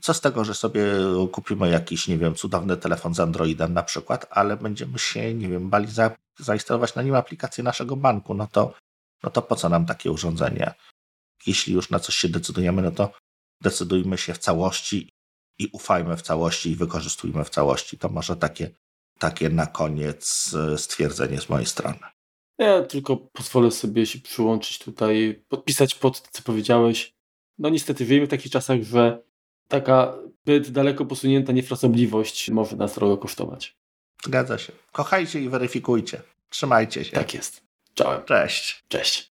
co 0.00 0.14
z 0.14 0.20
tego, 0.20 0.44
że 0.44 0.54
sobie 0.54 0.84
kupimy 1.32 1.70
jakiś, 1.70 2.08
nie 2.08 2.18
wiem, 2.18 2.34
cudowny 2.34 2.76
telefon 2.76 3.14
z 3.14 3.20
Androidem 3.20 3.72
na 3.72 3.82
przykład, 3.82 4.26
ale 4.30 4.56
będziemy 4.56 4.98
się, 4.98 5.34
nie 5.34 5.48
wiem, 5.48 5.70
bali 5.70 5.90
za, 5.90 6.16
zainstalować 6.38 6.94
na 6.94 7.02
nim 7.02 7.14
aplikację 7.14 7.64
naszego 7.64 7.96
banku, 7.96 8.34
no 8.34 8.46
to, 8.46 8.74
no 9.22 9.30
to 9.30 9.42
po 9.42 9.56
co 9.56 9.68
nam 9.68 9.86
takie 9.86 10.10
urządzenie? 10.10 10.74
Jeśli 11.46 11.74
już 11.74 11.90
na 11.90 11.98
coś 11.98 12.16
się 12.16 12.28
decydujemy, 12.28 12.82
no 12.82 12.90
to 12.90 13.12
decydujmy 13.60 14.18
się 14.18 14.34
w 14.34 14.38
całości 14.38 15.10
i 15.58 15.68
ufajmy 15.72 16.16
w 16.16 16.22
całości 16.22 16.70
i 16.70 16.76
wykorzystujmy 16.76 17.44
w 17.44 17.50
całości. 17.50 17.98
To 17.98 18.08
może 18.08 18.36
takie, 18.36 18.70
takie 19.20 19.48
na 19.48 19.66
koniec 19.66 20.54
e, 20.54 20.78
stwierdzenie 20.78 21.40
z 21.40 21.48
mojej 21.48 21.66
strony. 21.66 21.98
Ja 22.58 22.82
tylko 22.82 23.16
pozwolę 23.16 23.70
sobie 23.70 24.06
się 24.06 24.18
przyłączyć 24.18 24.78
tutaj, 24.78 25.42
podpisać 25.48 25.94
pod 25.94 26.22
to, 26.22 26.28
co 26.32 26.42
powiedziałeś. 26.42 27.14
No 27.58 27.68
niestety 27.68 28.06
żyjemy 28.06 28.26
w 28.26 28.30
takich 28.30 28.52
czasach, 28.52 28.82
że 28.82 29.22
taka 29.68 30.14
zbyt 30.42 30.70
daleko 30.70 31.04
posunięta 31.06 31.52
niefrasobliwość 31.52 32.50
może 32.50 32.76
nas 32.76 32.94
drogo 32.94 33.18
kosztować. 33.18 33.76
Zgadza 34.24 34.58
się. 34.58 34.72
Kochajcie 34.92 35.40
i 35.40 35.48
weryfikujcie. 35.48 36.22
Trzymajcie 36.48 37.04
się. 37.04 37.12
Tak 37.12 37.34
jest. 37.34 37.62
Czołem. 37.94 38.24
Cześć. 38.24 38.84
Cześć. 38.88 39.29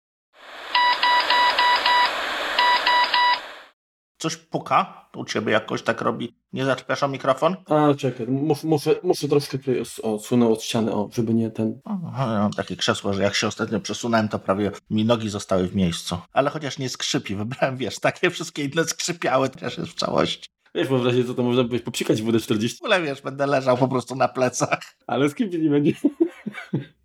Coś 4.22 4.36
puka? 4.36 5.08
U 5.16 5.24
ciebie 5.24 5.52
jakoś 5.52 5.82
tak 5.82 6.00
robi? 6.00 6.34
Nie 6.52 6.64
zaczepiasz 6.64 7.02
o 7.02 7.08
mikrofon? 7.08 7.56
A, 7.66 7.94
czekaj. 7.94 8.26
Muszę, 8.26 8.66
muszę, 8.66 8.94
muszę 9.02 9.28
troszkę 9.28 9.58
tutaj 9.58 9.82
odsunąć 10.02 10.52
od 10.52 10.62
ściany, 10.62 10.92
o, 10.92 11.10
żeby 11.12 11.34
nie 11.34 11.50
ten... 11.50 11.80
ja 12.18 12.26
mam 12.26 12.52
takie 12.52 12.76
krzesło, 12.76 13.12
że 13.12 13.22
jak 13.22 13.34
się 13.34 13.46
ostatnio 13.46 13.80
przesunąłem, 13.80 14.28
to 14.28 14.38
prawie 14.38 14.70
mi 14.90 15.04
nogi 15.04 15.28
zostały 15.28 15.68
w 15.68 15.76
miejscu. 15.76 16.18
Ale 16.32 16.50
chociaż 16.50 16.78
nie 16.78 16.88
skrzypi. 16.88 17.34
Wybrałem, 17.36 17.76
wiesz, 17.76 17.98
takie 17.98 18.30
wszystkie 18.30 18.64
inne 18.64 18.84
skrzypiały 18.84 19.48
też 19.48 19.78
jest 19.78 19.90
w 19.90 19.94
całości. 19.94 20.48
Wiesz, 20.74 20.88
bo 20.88 20.98
w 20.98 21.06
razie 21.06 21.24
co 21.24 21.34
to 21.34 21.42
można 21.42 21.64
by 21.64 21.80
popsikać 21.80 22.22
w 22.22 22.26
WD-40. 22.26 22.76
Ale 22.84 23.02
wiesz, 23.02 23.22
będę 23.22 23.46
leżał 23.46 23.76
po 23.76 23.88
prostu 23.88 24.14
na 24.14 24.28
plecach. 24.28 24.80
Ale 25.06 25.28
z 25.28 25.34
kim 25.34 25.50
nie 25.50 25.70
będzie? 25.70 25.92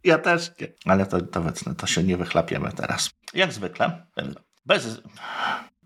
Ja 0.03 0.17
też 0.17 0.51
nie. 0.61 0.67
Ale 0.85 1.05
to, 1.05 1.21
to, 1.21 1.43
to 1.77 1.87
się 1.87 2.03
nie 2.03 2.17
wychlapiemy 2.17 2.71
teraz. 2.75 3.09
Jak 3.33 3.53
zwykle. 3.53 4.05
Bez... 4.65 5.01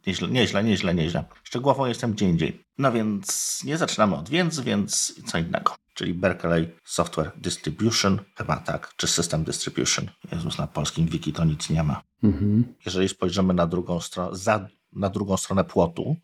Nieźle, 0.08 0.28
nieźle, 0.28 0.64
nieźle, 0.64 0.94
nieźle. 0.96 1.24
Szczegółowo 1.44 1.88
jestem 1.88 2.14
gdzie 2.14 2.30
indziej. 2.30 2.64
No 2.78 2.92
więc 2.92 3.60
nie 3.64 3.78
zaczynamy 3.78 4.16
od 4.16 4.30
więc, 4.30 4.60
więc 4.60 5.14
co 5.26 5.38
innego. 5.38 5.76
Czyli 5.94 6.14
Berkeley 6.14 6.72
Software 6.84 7.32
Distribution, 7.36 8.20
chyba 8.38 8.58
tak, 8.58 8.94
czy 8.96 9.08
System 9.08 9.44
Distribution. 9.44 10.10
Jezus, 10.32 10.58
na 10.58 10.68
polskim 10.68 11.06
wiki 11.06 11.34
to 11.34 11.46
nic 11.46 11.70
nie 11.70 11.84
ma. 11.84 12.02
Mhm. 12.24 12.76
Jeżeli 12.86 13.10
spojrzymy 13.10 13.54
na 13.54 13.68
drugą 13.68 14.00
stronę, 14.00 14.36
za, 14.36 14.68
na 14.94 15.10
drugą 15.10 15.38
stronę 15.38 15.64
płotu, 15.64 16.16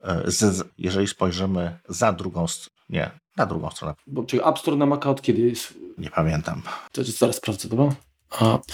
e, 0.00 0.30
z, 0.30 0.68
jeżeli 0.78 1.06
spojrzymy 1.06 1.78
za 1.88 2.12
drugą 2.12 2.46
stronę, 2.46 2.76
nie, 2.88 3.10
na 3.36 3.46
drugą 3.46 3.70
stronę. 3.70 3.94
Bo, 4.06 4.24
czyli 4.24 4.42
App 4.48 4.58
Store 4.58 4.76
na 4.76 4.86
Maca 4.86 5.10
od 5.10 5.22
kiedy 5.22 5.40
jest? 5.42 5.74
Nie 5.98 6.10
pamiętam. 6.10 6.62
To 6.92 7.00
jest 7.00 7.18
zaraz 7.18 7.36
sprawdzę, 7.36 7.68
dobra? 7.68 7.94
App, 8.40 8.64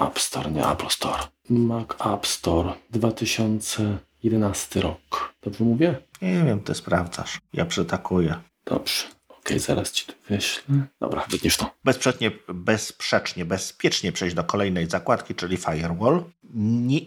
App 0.00 0.18
Store, 0.18 0.50
nie 0.50 0.68
Apple 0.68 0.88
Store. 0.88 1.22
Mac 1.50 1.88
App 2.00 2.26
Store 2.26 2.72
2011 2.90 4.80
rok. 4.80 5.34
Dobrze 5.42 5.64
mówię? 5.64 5.96
Nie 6.22 6.44
wiem, 6.44 6.60
ty 6.60 6.74
sprawdzasz. 6.74 7.38
Ja 7.52 7.64
przytakuję. 7.64 8.34
Dobrze. 8.64 9.04
Okej, 9.28 9.40
okay, 9.40 9.58
zaraz 9.58 9.92
ci 9.92 10.06
to 10.06 10.12
wyślę. 10.28 10.86
Dobra, 11.00 11.26
wytniesz 11.30 11.56
to. 11.56 11.70
Bezsprzecznie, 11.84 12.30
bezsprzecznie, 12.48 13.44
bezpiecznie 13.44 14.12
przejść 14.12 14.36
do 14.36 14.44
kolejnej 14.44 14.86
zakładki, 14.86 15.34
czyli 15.34 15.56
Firewall. 15.56 16.24
Nie, 16.54 17.00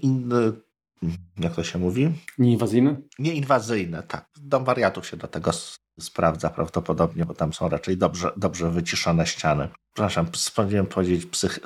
jak 1.38 1.56
to 1.56 1.64
się 1.64 1.80
mówi? 1.80 2.12
Nieinwazyjny? 2.38 3.02
Nieinwazyjne, 3.20 4.04
tak. 4.04 4.26
Dom 4.42 4.64
wariatów 4.64 5.08
się 5.08 5.18
do 5.18 5.28
tego 5.28 5.52
sprawdza 6.00 6.50
prawdopodobnie, 6.50 7.26
bo 7.26 7.34
tam 7.34 7.54
są 7.54 7.70
raczej 7.70 7.98
dobrze, 7.98 8.32
dobrze 8.38 8.72
wyciszone 8.72 9.28
ściany. 9.28 9.68
Przepraszam, 9.94 10.28
sprawdziłem 10.36 10.86
powiedzieć 10.86 11.26
psych... 11.26 11.60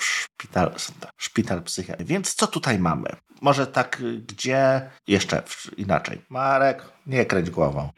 Szpital, 0.00 0.74
szpital 1.16 1.62
psychiatry. 1.62 2.04
Więc 2.04 2.34
co 2.34 2.46
tutaj 2.46 2.78
mamy? 2.78 3.08
Może 3.40 3.66
tak, 3.66 4.02
gdzie? 4.26 4.90
Jeszcze 5.06 5.42
inaczej. 5.76 6.22
Marek, 6.28 6.84
nie 7.06 7.26
kręć 7.26 7.50
głową. 7.50 7.90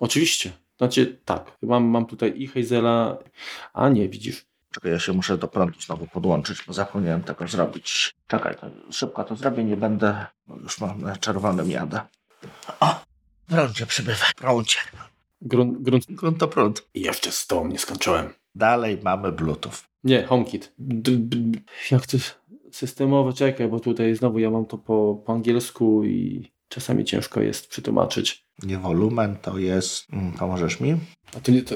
Oczywiście. 0.00 0.52
Znaczy, 0.78 1.20
tak. 1.24 1.56
Mam, 1.62 1.84
mam 1.84 2.06
tutaj 2.06 2.34
i 2.36 2.46
Hazela, 2.46 3.16
a 3.72 3.88
nie, 3.88 4.08
widzisz. 4.08 4.46
Czekaj, 4.70 4.92
ja 4.92 4.98
się 4.98 5.12
muszę 5.12 5.38
do 5.38 5.48
prądu 5.48 5.80
znowu 5.80 6.06
podłączyć, 6.06 6.62
bo 6.66 6.72
zapomniałem 6.72 7.22
tego 7.22 7.48
zrobić. 7.48 8.14
Czekaj, 8.26 8.56
to 8.56 8.70
szybko 8.92 9.24
to 9.24 9.36
zrobię, 9.36 9.64
nie 9.64 9.76
będę, 9.76 10.26
już 10.62 10.80
mam 10.80 11.02
na 11.02 11.16
czerwonym 11.16 11.70
jadę. 11.70 12.00
O, 12.80 13.00
prądzie 13.46 13.86
przybywa, 13.86 14.26
prądzie. 14.36 14.78
Grunt, 15.40 15.82
grunt. 15.82 16.04
grunt 16.08 16.38
to 16.38 16.48
prąd. 16.48 16.88
I 16.94 17.00
jeszcze 17.00 17.32
z 17.32 17.46
tą 17.46 17.66
nie 17.66 17.78
skończyłem. 17.78 18.34
Dalej 18.54 18.98
mamy 19.02 19.32
Bluetooth. 19.32 19.87
Nie, 20.04 20.22
HomeKit. 20.22 20.74
Jak 21.90 22.06
to 22.06 22.18
systemowe, 22.72 23.32
czekaj, 23.32 23.68
bo 23.68 23.80
tutaj 23.80 24.14
znowu 24.14 24.38
ja 24.38 24.50
mam 24.50 24.66
to 24.66 24.78
po, 24.78 25.22
po 25.26 25.32
angielsku 25.32 26.04
i 26.04 26.50
czasami 26.68 27.04
ciężko 27.04 27.40
jest 27.40 27.68
przetłumaczyć. 27.68 28.46
Nie 28.62 28.78
wolumen, 28.78 29.36
to 29.42 29.58
jest... 29.58 30.12
Mm, 30.12 30.32
pomożesz 30.32 30.80
mi? 30.80 30.96
A 31.36 31.40
to 31.40 31.52
nie... 31.52 31.62
To... 31.62 31.74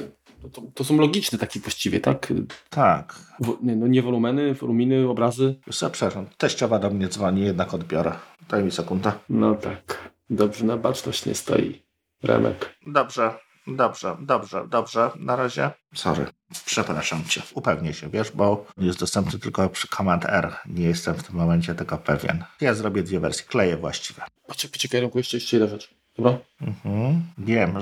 To, 0.52 0.62
to, 0.74 0.84
są 0.84 0.96
logiczne 0.96 1.38
takie 1.38 1.60
właściwie, 1.60 2.00
tak? 2.00 2.32
Tak. 2.70 3.14
W, 3.40 3.58
nie, 3.62 3.76
no 3.76 3.86
nie 3.86 4.02
wolumeny, 4.02 4.54
woluminy, 4.54 5.08
obrazy. 5.08 5.60
Już 5.66 5.76
przepraszam, 5.76 6.26
teściowa 6.38 6.78
do 6.78 6.90
mnie 6.90 7.08
dzwoni, 7.08 7.40
jednak 7.40 7.74
odbiorę. 7.74 8.12
Daj 8.48 8.64
mi 8.64 8.70
sekundę. 8.70 9.12
No 9.28 9.54
tak. 9.54 10.12
Dobrze, 10.30 10.64
na 10.64 10.76
baczność 10.76 11.26
nie 11.26 11.34
stoi. 11.34 11.82
Remek. 12.22 12.78
Dobrze, 12.86 13.34
dobrze, 13.66 14.16
dobrze, 14.20 14.66
dobrze. 14.68 15.10
Na 15.16 15.36
razie. 15.36 15.70
Sorry. 15.94 16.26
Przepraszam 16.64 17.24
cię. 17.24 17.42
Upewnię 17.54 17.94
się, 17.94 18.08
wiesz, 18.10 18.30
bo 18.30 18.66
jest 18.78 18.98
dostępny 18.98 19.38
tylko 19.38 19.68
przy 19.68 19.88
Command 19.88 20.24
R. 20.24 20.56
Nie 20.66 20.84
jestem 20.84 21.14
w 21.14 21.22
tym 21.22 21.36
momencie 21.36 21.74
tego 21.74 21.98
pewien. 21.98 22.44
Ja 22.60 22.74
zrobię 22.74 23.02
dwie 23.02 23.20
wersje. 23.20 23.44
Kleję 23.44 23.76
właściwie. 23.76 24.22
Poczekaj, 24.46 24.72
poczekaj, 24.72 25.00
Remku, 25.00 25.18
jeszcze, 25.18 25.36
jeszcze 25.36 25.56
jedna 25.56 25.70
rzecz. 25.70 25.94
Dobra? 26.16 26.38
Mhm. 26.60 27.22
Wiem, 27.38 27.74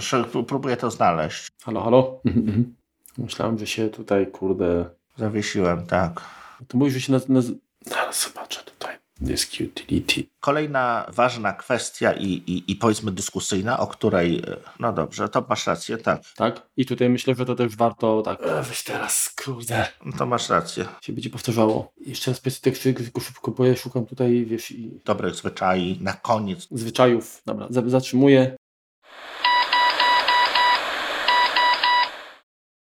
próbuję 0.46 0.76
to 0.76 0.90
znaleźć. 0.90 1.48
Halo, 1.62 1.82
halo? 1.82 2.20
Myślałem, 3.18 3.58
że 3.58 3.66
się 3.66 3.88
tutaj, 3.88 4.26
kurde... 4.26 4.90
Zawiesiłem, 5.16 5.86
tak. 5.86 6.20
To 6.68 6.78
mówisz, 6.78 6.94
że 6.94 7.00
się 7.00 7.12
naz... 7.12 7.22
Zaraz 7.86 8.28
zobaczę. 8.28 8.60
Disk 9.20 9.52
utility. 9.60 10.24
Kolejna 10.40 11.06
ważna 11.12 11.52
kwestia 11.52 12.12
i, 12.12 12.26
i, 12.26 12.72
i 12.72 12.76
powiedzmy 12.76 13.12
dyskusyjna, 13.12 13.78
o 13.78 13.86
której, 13.86 14.42
no 14.78 14.92
dobrze, 14.92 15.28
to 15.28 15.46
masz 15.48 15.66
rację, 15.66 15.98
tak. 15.98 16.20
Tak? 16.36 16.66
I 16.76 16.86
tutaj 16.86 17.08
myślę, 17.08 17.34
że 17.34 17.44
to 17.44 17.54
też 17.54 17.76
warto 17.76 18.22
tak, 18.22 18.42
e, 18.42 18.62
weź 18.62 18.84
teraz, 18.84 19.34
kurde. 19.44 19.86
No 20.04 20.12
to 20.18 20.26
masz 20.26 20.48
rację. 20.48 20.84
Się 21.02 21.12
będzie 21.12 21.30
powtarzało. 21.30 21.92
Jeszcze 22.06 22.30
raz 22.30 22.40
powiedz 22.40 22.60
teksty, 22.60 22.94
tylko 22.94 23.20
szybko, 23.20 23.50
bo 23.50 23.64
ja 23.64 23.76
szukam 23.76 24.06
tutaj, 24.06 24.44
wiesz, 24.46 24.70
i... 24.70 25.00
Dobrych 25.04 25.34
zwyczajów 25.34 26.00
na 26.00 26.12
koniec. 26.12 26.68
Zwyczajów. 26.70 27.42
Dobra, 27.46 27.66
zatrzymuję. 27.86 28.56